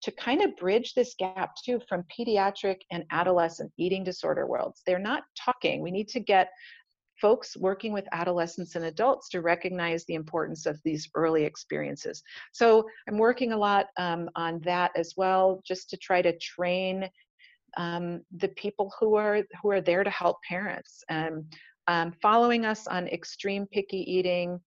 to 0.02 0.10
kind 0.12 0.42
of 0.42 0.56
bridge 0.56 0.94
this 0.94 1.14
gap 1.18 1.54
too 1.64 1.80
from 1.88 2.04
pediatric 2.16 2.78
and 2.90 3.04
adolescent 3.10 3.72
eating 3.78 4.04
disorder 4.04 4.46
worlds. 4.46 4.82
They're 4.86 4.98
not 4.98 5.24
talking. 5.36 5.80
We 5.80 5.90
need 5.90 6.08
to 6.08 6.20
get 6.20 6.48
folks 7.20 7.56
working 7.56 7.92
with 7.92 8.04
adolescents 8.10 8.74
and 8.74 8.86
adults 8.86 9.28
to 9.28 9.42
recognize 9.42 10.04
the 10.06 10.14
importance 10.14 10.66
of 10.66 10.80
these 10.84 11.08
early 11.14 11.44
experiences. 11.44 12.22
So 12.52 12.84
I'm 13.08 13.16
working 13.16 13.52
a 13.52 13.56
lot 13.56 13.86
um, 13.96 14.28
on 14.34 14.60
that 14.64 14.90
as 14.96 15.14
well, 15.16 15.62
just 15.64 15.88
to 15.90 15.96
try 15.96 16.20
to 16.20 16.36
train 16.38 17.08
um, 17.76 18.22
the 18.36 18.48
people 18.48 18.92
who 18.98 19.14
are 19.14 19.42
who 19.60 19.70
are 19.70 19.80
there 19.80 20.04
to 20.04 20.10
help 20.10 20.42
parents. 20.42 21.02
And 21.08 21.44
um, 21.88 22.12
following 22.22 22.64
us 22.64 22.86
on 22.86 23.08
Extreme 23.08 23.66
Picky 23.66 23.98
Eating 23.98 24.60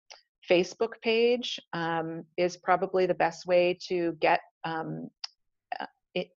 Facebook 0.49 0.93
page 1.01 1.59
um, 1.73 2.23
is 2.37 2.57
probably 2.57 3.05
the 3.05 3.13
best 3.13 3.45
way 3.45 3.77
to 3.87 4.17
get 4.19 4.41
um, 4.63 5.09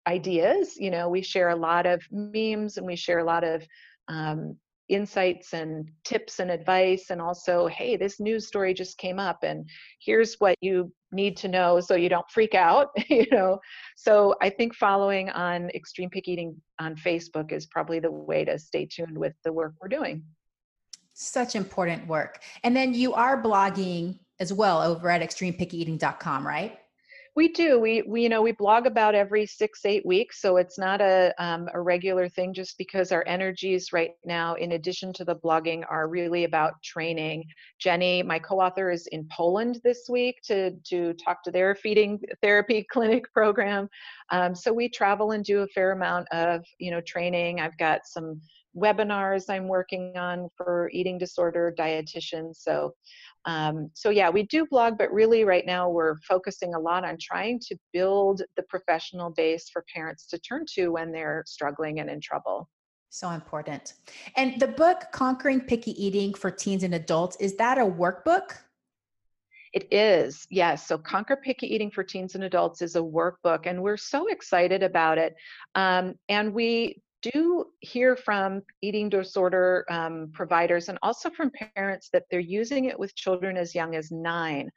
ideas. 0.07 0.77
You 0.77 0.91
know, 0.91 1.09
we 1.09 1.23
share 1.23 1.51
a 1.51 1.57
lot 1.57 1.87
of 1.87 2.03
memes 2.11 2.77
and 2.77 2.87
we 2.87 2.97
share 2.97 3.19
a 3.19 3.25
lot 3.25 3.45
of 3.45 3.67
um, 4.09 4.57
insights 4.89 5.53
and 5.53 5.91
tips 6.05 6.39
and 6.41 6.51
advice 6.51 7.11
and 7.11 7.21
also 7.21 7.67
hey 7.67 7.97
this 7.97 8.21
news 8.21 8.47
story 8.47 8.73
just 8.73 8.99
came 8.99 9.19
up 9.19 9.43
and 9.43 9.69
here's 10.01 10.37
what 10.39 10.57
you 10.61 10.93
need 11.13 11.37
to 11.37 11.49
know 11.49 11.81
so 11.81 11.95
you 11.95 12.09
don't 12.09 12.29
freak 12.31 12.55
out 12.55 12.89
you 13.09 13.27
know? 13.31 13.59
So 13.97 14.35
i 14.41 14.49
think 14.51 14.75
following 14.75 15.31
on 15.31 15.71
extreme 15.71 16.11
pick 16.11 16.29
eating 16.29 16.57
on 16.79 16.97
facebook 16.97 17.53
is 17.53 17.67
probably 17.67 18.01
the 18.01 18.11
way 18.11 18.45
to 18.45 18.59
stay 18.59 18.87
tuned 18.87 19.17
with 19.17 19.35
the 19.45 19.53
work 19.53 19.75
we're 19.81 19.89
doing. 19.89 20.25
Such 21.21 21.57
important 21.57 22.07
work. 22.07 22.43
And 22.63 22.77
then 22.77 22.95
you 22.95 23.13
are 23.13 23.43
blogging 23.43 24.21
as 24.39 24.53
well 24.53 24.81
over 24.81 25.11
at 25.11 25.21
extremepickyeating.com 25.21 26.47
right 26.47 26.79
we 27.39 27.47
do. 27.47 27.79
We, 27.79 28.03
we, 28.03 28.25
you 28.25 28.29
know, 28.29 28.43
we 28.43 28.51
blog 28.51 28.87
about 28.87 29.15
every 29.15 29.47
six, 29.47 29.85
eight 29.85 30.05
weeks. 30.05 30.43
So 30.43 30.57
it's 30.57 30.77
not 30.77 31.01
a, 31.01 31.33
um, 31.39 31.69
a 31.73 31.81
regular 31.81 32.29
thing 32.29 32.53
just 32.53 32.77
because 32.77 33.13
our 33.13 33.23
energies 33.29 33.93
right 33.93 34.11
now, 34.25 34.55
in 34.55 34.73
addition 34.73 35.13
to 35.13 35.25
the 35.25 35.37
blogging, 35.37 35.85
are 35.89 36.09
really 36.09 36.43
about 36.43 36.83
training. 36.83 37.45
Jenny, 37.79 38.25
my 38.25 38.41
co-author, 38.41 38.91
is 38.91 39.07
in 39.13 39.25
Poland 39.31 39.81
this 39.85 40.09
week 40.09 40.41
to, 40.47 40.73
to 40.89 41.15
talk 41.15 41.45
to 41.45 41.53
their 41.53 41.77
feeding 41.77 42.19
therapy 42.43 42.85
clinic 42.91 43.33
program. 43.33 43.89
Um, 44.31 44.53
so 44.53 44.73
we 44.73 44.89
travel 44.89 45.31
and 45.31 45.45
do 45.45 45.61
a 45.61 45.69
fair 45.69 45.93
amount 45.93 46.27
of, 46.33 46.65
you 46.81 46.91
know, 46.91 47.01
training. 47.03 47.61
I've 47.61 47.79
got 47.79 48.01
some 48.05 48.41
webinars 48.77 49.45
I'm 49.49 49.69
working 49.69 50.17
on 50.17 50.49
for 50.57 50.91
eating 50.93 51.19
disorder 51.19 51.75
dietitians. 51.79 52.57
So 52.57 52.95
um, 53.45 53.91
so 53.95 54.11
yeah, 54.11 54.31
we 54.31 54.45
do 54.45 54.67
blog, 54.67 54.99
but 54.99 55.13
really 55.13 55.45
right 55.45 55.65
now 55.65 55.89
we're 55.89 56.17
focusing 56.21 56.75
a 56.75 56.79
lot 56.79 57.05
on 57.05 57.17
trying 57.21 57.61
to 57.61 57.77
build 57.93 58.43
the 58.57 58.63
professional 58.65 59.31
base 59.31 59.69
for 59.73 59.85
parents 59.95 60.27
to 60.29 60.39
turn 60.39 60.65
to 60.75 60.89
when 60.89 61.13
they're 61.13 61.45
struggling 61.47 62.01
and 62.01 62.11
in 62.11 62.21
trouble. 62.21 62.69
So 63.11 63.31
important. 63.31 63.95
And 64.37 64.61
the 64.61 64.69
book 64.69 65.05
Conquering 65.13 65.61
Picky 65.61 65.93
Eating 66.05 66.35
for 66.35 66.51
Teens 66.51 66.83
and 66.83 66.95
Adults, 66.95 67.37
is 67.37 67.57
that 67.57 67.79
a 67.79 67.85
workbook? 67.85 68.51
It 69.73 69.93
is, 69.93 70.47
yes. 70.51 70.87
So 70.87 70.99
Conquer 70.99 71.37
Picky 71.37 71.73
Eating 71.75 71.91
for 71.91 72.03
Teens 72.03 72.35
and 72.35 72.45
Adults 72.45 72.83
is 72.83 72.97
a 72.97 73.01
workbook, 73.01 73.67
and 73.67 73.83
we're 73.83 73.97
so 73.99 74.27
excited 74.29 74.83
about 74.83 75.19
it. 75.19 75.35
Um, 75.75 76.15
and 76.29 76.53
we 76.53 77.03
do 77.23 77.67
hear 77.81 78.17
from 78.17 78.63
eating 78.83 79.09
disorder 79.09 79.85
um, 79.91 80.31
providers 80.33 80.89
and 80.89 80.99
also 81.03 81.31
from 81.31 81.51
parents 81.75 82.09
that 82.13 82.25
they're 82.31 82.41
using 82.41 82.87
it 82.87 82.99
with 82.99 83.15
children 83.15 83.57
as 83.57 83.75
young 83.75 83.95
as 83.95 84.11
nine. 84.11 84.71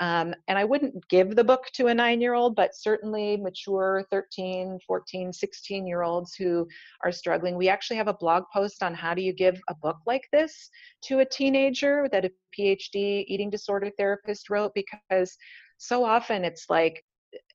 Um, 0.00 0.34
and 0.48 0.58
I 0.58 0.64
wouldn't 0.64 1.06
give 1.08 1.36
the 1.36 1.44
book 1.44 1.66
to 1.74 1.86
a 1.86 1.94
nine 1.94 2.20
year 2.20 2.34
old, 2.34 2.56
but 2.56 2.74
certainly 2.74 3.36
mature 3.36 4.04
13, 4.10 4.78
14, 4.86 5.32
16 5.32 5.86
year 5.86 6.02
olds 6.02 6.34
who 6.34 6.66
are 7.04 7.12
struggling. 7.12 7.56
We 7.56 7.68
actually 7.68 7.98
have 7.98 8.08
a 8.08 8.14
blog 8.14 8.44
post 8.52 8.82
on 8.82 8.92
how 8.92 9.14
do 9.14 9.22
you 9.22 9.32
give 9.32 9.60
a 9.68 9.74
book 9.74 9.98
like 10.06 10.26
this 10.32 10.68
to 11.04 11.20
a 11.20 11.24
teenager 11.24 12.08
that 12.10 12.24
a 12.24 12.32
PhD 12.58 13.24
eating 13.28 13.50
disorder 13.50 13.90
therapist 13.96 14.50
wrote 14.50 14.72
because 14.74 15.36
so 15.78 16.04
often 16.04 16.44
it's 16.44 16.66
like 16.68 17.04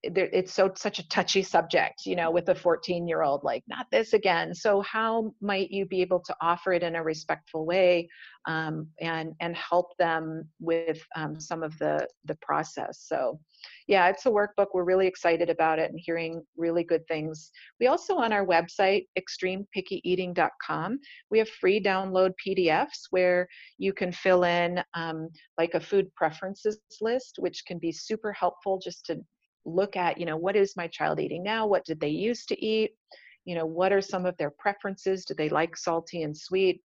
it's 0.03 0.53
so 0.53 0.71
such 0.75 0.99
a 0.99 1.07
touchy 1.09 1.43
subject 1.43 2.05
you 2.05 2.15
know 2.15 2.31
with 2.31 2.47
a 2.47 2.55
14 2.55 3.05
year 3.05 3.21
old 3.21 3.43
like 3.43 3.63
not 3.67 3.85
this 3.91 4.13
again. 4.13 4.53
So 4.53 4.81
how 4.81 5.33
might 5.41 5.71
you 5.71 5.85
be 5.85 6.01
able 6.01 6.21
to 6.21 6.35
offer 6.41 6.71
it 6.73 6.83
in 6.83 6.95
a 6.95 7.03
respectful 7.03 7.65
way 7.65 8.07
um, 8.47 8.87
and 9.01 9.33
and 9.41 9.55
help 9.55 9.97
them 9.97 10.47
with 10.59 11.01
um, 11.15 11.39
some 11.39 11.63
of 11.63 11.77
the 11.79 12.07
the 12.25 12.35
process? 12.41 13.05
So 13.07 13.39
yeah 13.87 14.07
it's 14.07 14.25
a 14.25 14.29
workbook. 14.29 14.67
We're 14.73 14.85
really 14.85 15.07
excited 15.07 15.49
about 15.49 15.79
it 15.79 15.91
and 15.91 15.99
hearing 16.01 16.43
really 16.55 16.83
good 16.83 17.05
things. 17.07 17.51
We 17.79 17.87
also 17.87 18.15
on 18.15 18.31
our 18.31 18.45
website 18.45 19.07
extremepickyeating.com 19.17 20.99
we 21.29 21.39
have 21.39 21.49
free 21.49 21.81
download 21.81 22.31
pdfs 22.45 23.07
where 23.09 23.47
you 23.77 23.91
can 23.91 24.11
fill 24.11 24.43
in 24.43 24.81
um, 24.93 25.29
like 25.57 25.73
a 25.73 25.79
food 25.79 26.07
preferences 26.15 26.79
list 27.01 27.35
which 27.39 27.63
can 27.65 27.79
be 27.79 27.91
super 27.91 28.31
helpful 28.31 28.79
just 28.81 29.05
to 29.05 29.19
look 29.73 29.95
at 29.95 30.17
you 30.17 30.25
know 30.25 30.37
what 30.37 30.55
is 30.55 30.75
my 30.75 30.87
child 30.87 31.19
eating 31.19 31.43
now? 31.43 31.67
What 31.67 31.85
did 31.85 31.99
they 31.99 32.09
used 32.09 32.47
to 32.49 32.65
eat? 32.65 32.91
You 33.45 33.55
know 33.55 33.65
what 33.65 33.91
are 33.91 34.01
some 34.01 34.25
of 34.25 34.37
their 34.37 34.51
preferences? 34.51 35.25
Do 35.25 35.33
they 35.33 35.49
like 35.49 35.77
salty 35.77 36.23
and 36.23 36.35
sweet? 36.35 36.81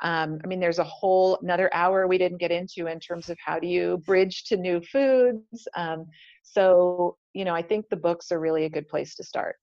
Um, 0.00 0.40
i 0.44 0.48
mean 0.48 0.58
there's 0.58 0.80
a 0.80 0.84
whole 0.84 1.38
another 1.40 1.72
hour 1.72 2.08
we 2.08 2.18
didn't 2.18 2.38
get 2.38 2.50
into 2.50 2.88
in 2.88 2.98
terms 2.98 3.30
of 3.30 3.38
how 3.42 3.60
do 3.60 3.68
you 3.68 3.98
bridge 3.98 4.42
to 4.46 4.56
new 4.56 4.80
foods 4.80 5.68
um, 5.76 6.06
so 6.42 7.16
you 7.32 7.44
know 7.44 7.54
i 7.54 7.62
think 7.62 7.88
the 7.88 7.96
books 7.96 8.32
are 8.32 8.40
really 8.40 8.64
a 8.64 8.68
good 8.68 8.88
place 8.88 9.14
to 9.14 9.22
start 9.22 9.54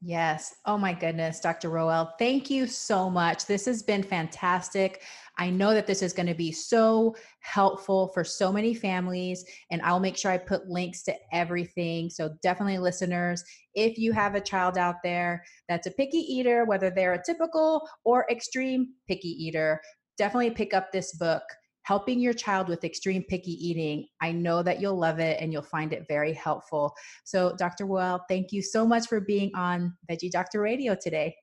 Yes. 0.00 0.54
Oh 0.64 0.78
my 0.78 0.92
goodness, 0.92 1.40
Dr. 1.40 1.70
Rowell, 1.70 2.12
thank 2.20 2.50
you 2.50 2.68
so 2.68 3.10
much. 3.10 3.46
This 3.46 3.64
has 3.66 3.82
been 3.82 4.04
fantastic. 4.04 5.02
I 5.38 5.50
know 5.50 5.74
that 5.74 5.88
this 5.88 6.02
is 6.02 6.12
going 6.12 6.28
to 6.28 6.34
be 6.34 6.52
so 6.52 7.16
helpful 7.40 8.06
for 8.14 8.22
so 8.22 8.52
many 8.52 8.74
families, 8.74 9.44
and 9.72 9.82
I'll 9.82 9.98
make 9.98 10.16
sure 10.16 10.30
I 10.30 10.38
put 10.38 10.68
links 10.68 11.02
to 11.04 11.14
everything. 11.32 12.10
So, 12.10 12.30
definitely, 12.44 12.78
listeners, 12.78 13.42
if 13.74 13.98
you 13.98 14.12
have 14.12 14.36
a 14.36 14.40
child 14.40 14.78
out 14.78 14.96
there 15.02 15.44
that's 15.68 15.88
a 15.88 15.92
picky 15.92 16.18
eater, 16.18 16.64
whether 16.64 16.90
they're 16.90 17.14
a 17.14 17.24
typical 17.24 17.88
or 18.04 18.24
extreme 18.30 18.90
picky 19.08 19.30
eater, 19.30 19.80
definitely 20.16 20.50
pick 20.52 20.74
up 20.74 20.92
this 20.92 21.16
book 21.16 21.42
helping 21.88 22.20
your 22.20 22.34
child 22.34 22.68
with 22.68 22.84
extreme 22.84 23.24
picky 23.30 23.52
eating. 23.52 24.06
I 24.20 24.30
know 24.30 24.62
that 24.62 24.78
you'll 24.78 24.98
love 24.98 25.20
it 25.20 25.38
and 25.40 25.50
you'll 25.50 25.62
find 25.62 25.94
it 25.94 26.04
very 26.06 26.34
helpful. 26.34 26.94
So, 27.24 27.56
Dr. 27.56 27.86
Rowell, 27.86 28.20
thank 28.28 28.52
you 28.52 28.60
so 28.60 28.86
much 28.86 29.06
for 29.06 29.20
being 29.20 29.50
on 29.54 29.96
Veggie 30.10 30.30
Doctor 30.30 30.60
Radio 30.60 30.94
today. 31.00 31.34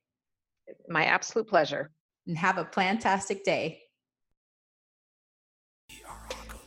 My 0.87 1.05
absolute 1.05 1.47
pleasure. 1.47 1.89
And 2.27 2.37
have 2.37 2.59
a 2.59 2.65
fantastic 2.65 3.43
day. 3.43 3.79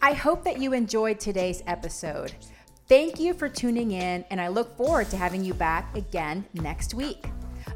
I 0.03 0.13
hope 0.13 0.43
that 0.43 0.59
you 0.59 0.73
enjoyed 0.73 1.21
today's 1.21 1.63
episode. 1.69 2.33
Thank 2.89 3.21
you 3.21 3.33
for 3.33 3.49
tuning 3.49 3.93
in, 3.93 4.25
and 4.31 4.41
I 4.41 4.49
look 4.49 4.77
forward 4.77 5.09
to 5.11 5.17
having 5.17 5.45
you 5.45 5.55
back 5.55 5.97
again 5.97 6.45
next 6.53 6.95
week. 6.95 7.27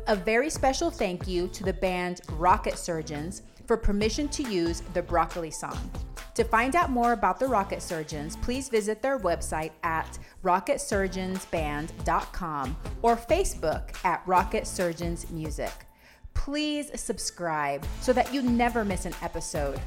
A 0.08 0.16
very 0.16 0.50
special 0.50 0.90
thank 0.90 1.28
you 1.28 1.46
to 1.48 1.62
the 1.62 1.72
band 1.74 2.22
Rocket 2.30 2.76
Surgeons 2.76 3.42
for 3.66 3.76
permission 3.76 4.28
to 4.28 4.42
use 4.42 4.82
the 4.94 5.02
Broccoli 5.02 5.50
song. 5.50 5.90
To 6.34 6.44
find 6.44 6.76
out 6.76 6.90
more 6.90 7.12
about 7.12 7.38
the 7.38 7.46
Rocket 7.46 7.82
Surgeons, 7.82 8.36
please 8.36 8.70
visit 8.70 9.02
their 9.02 9.18
website 9.18 9.72
at 9.82 10.18
rocketsurgeonsband.com 10.42 12.76
or 13.02 13.16
Facebook 13.16 14.04
at 14.04 14.22
Rocket 14.26 14.66
Surgeons 14.66 15.30
Music. 15.30 15.72
Please 16.32 16.98
subscribe 16.98 17.84
so 18.00 18.14
that 18.14 18.32
you 18.32 18.40
never 18.42 18.82
miss 18.84 19.04
an 19.04 19.12
episode. 19.20 19.78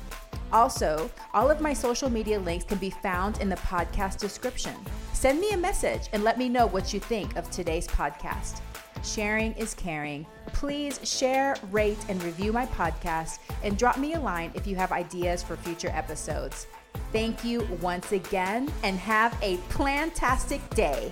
Also, 0.54 1.10
all 1.34 1.50
of 1.50 1.62
my 1.62 1.74
social 1.74 2.12
media 2.12 2.40
links 2.40 2.66
can 2.66 2.78
be 2.78 2.92
found 2.92 3.40
in 3.40 3.50
the 3.50 3.56
podcast 3.58 4.20
description. 4.20 4.76
Send 5.14 5.40
me 5.40 5.50
a 5.52 5.58
message 5.58 6.10
and 6.14 6.24
let 6.24 6.38
me 6.38 6.48
know 6.48 6.68
what 6.68 6.94
you 6.94 7.00
think 7.00 7.36
of 7.36 7.50
today's 7.50 7.88
podcast. 7.88 8.62
Sharing 9.06 9.54
is 9.54 9.76
caring. 9.76 10.26
Please 10.48 11.00
share, 11.04 11.56
rate, 11.72 12.04
and 12.10 12.22
review 12.24 12.52
my 12.52 12.66
podcast 12.66 13.38
and 13.64 13.78
drop 13.78 13.98
me 13.98 14.14
a 14.14 14.20
line 14.20 14.52
if 14.56 14.66
you 14.66 14.76
have 14.76 14.92
ideas 14.92 15.44
for 15.44 15.56
future 15.56 15.92
episodes. 15.94 16.66
Thank 17.12 17.44
you 17.44 17.68
once 17.82 18.12
again 18.12 18.72
and 18.84 18.98
have 18.98 19.38
a 19.42 19.58
plantastic 19.70 20.68
day. 20.76 21.12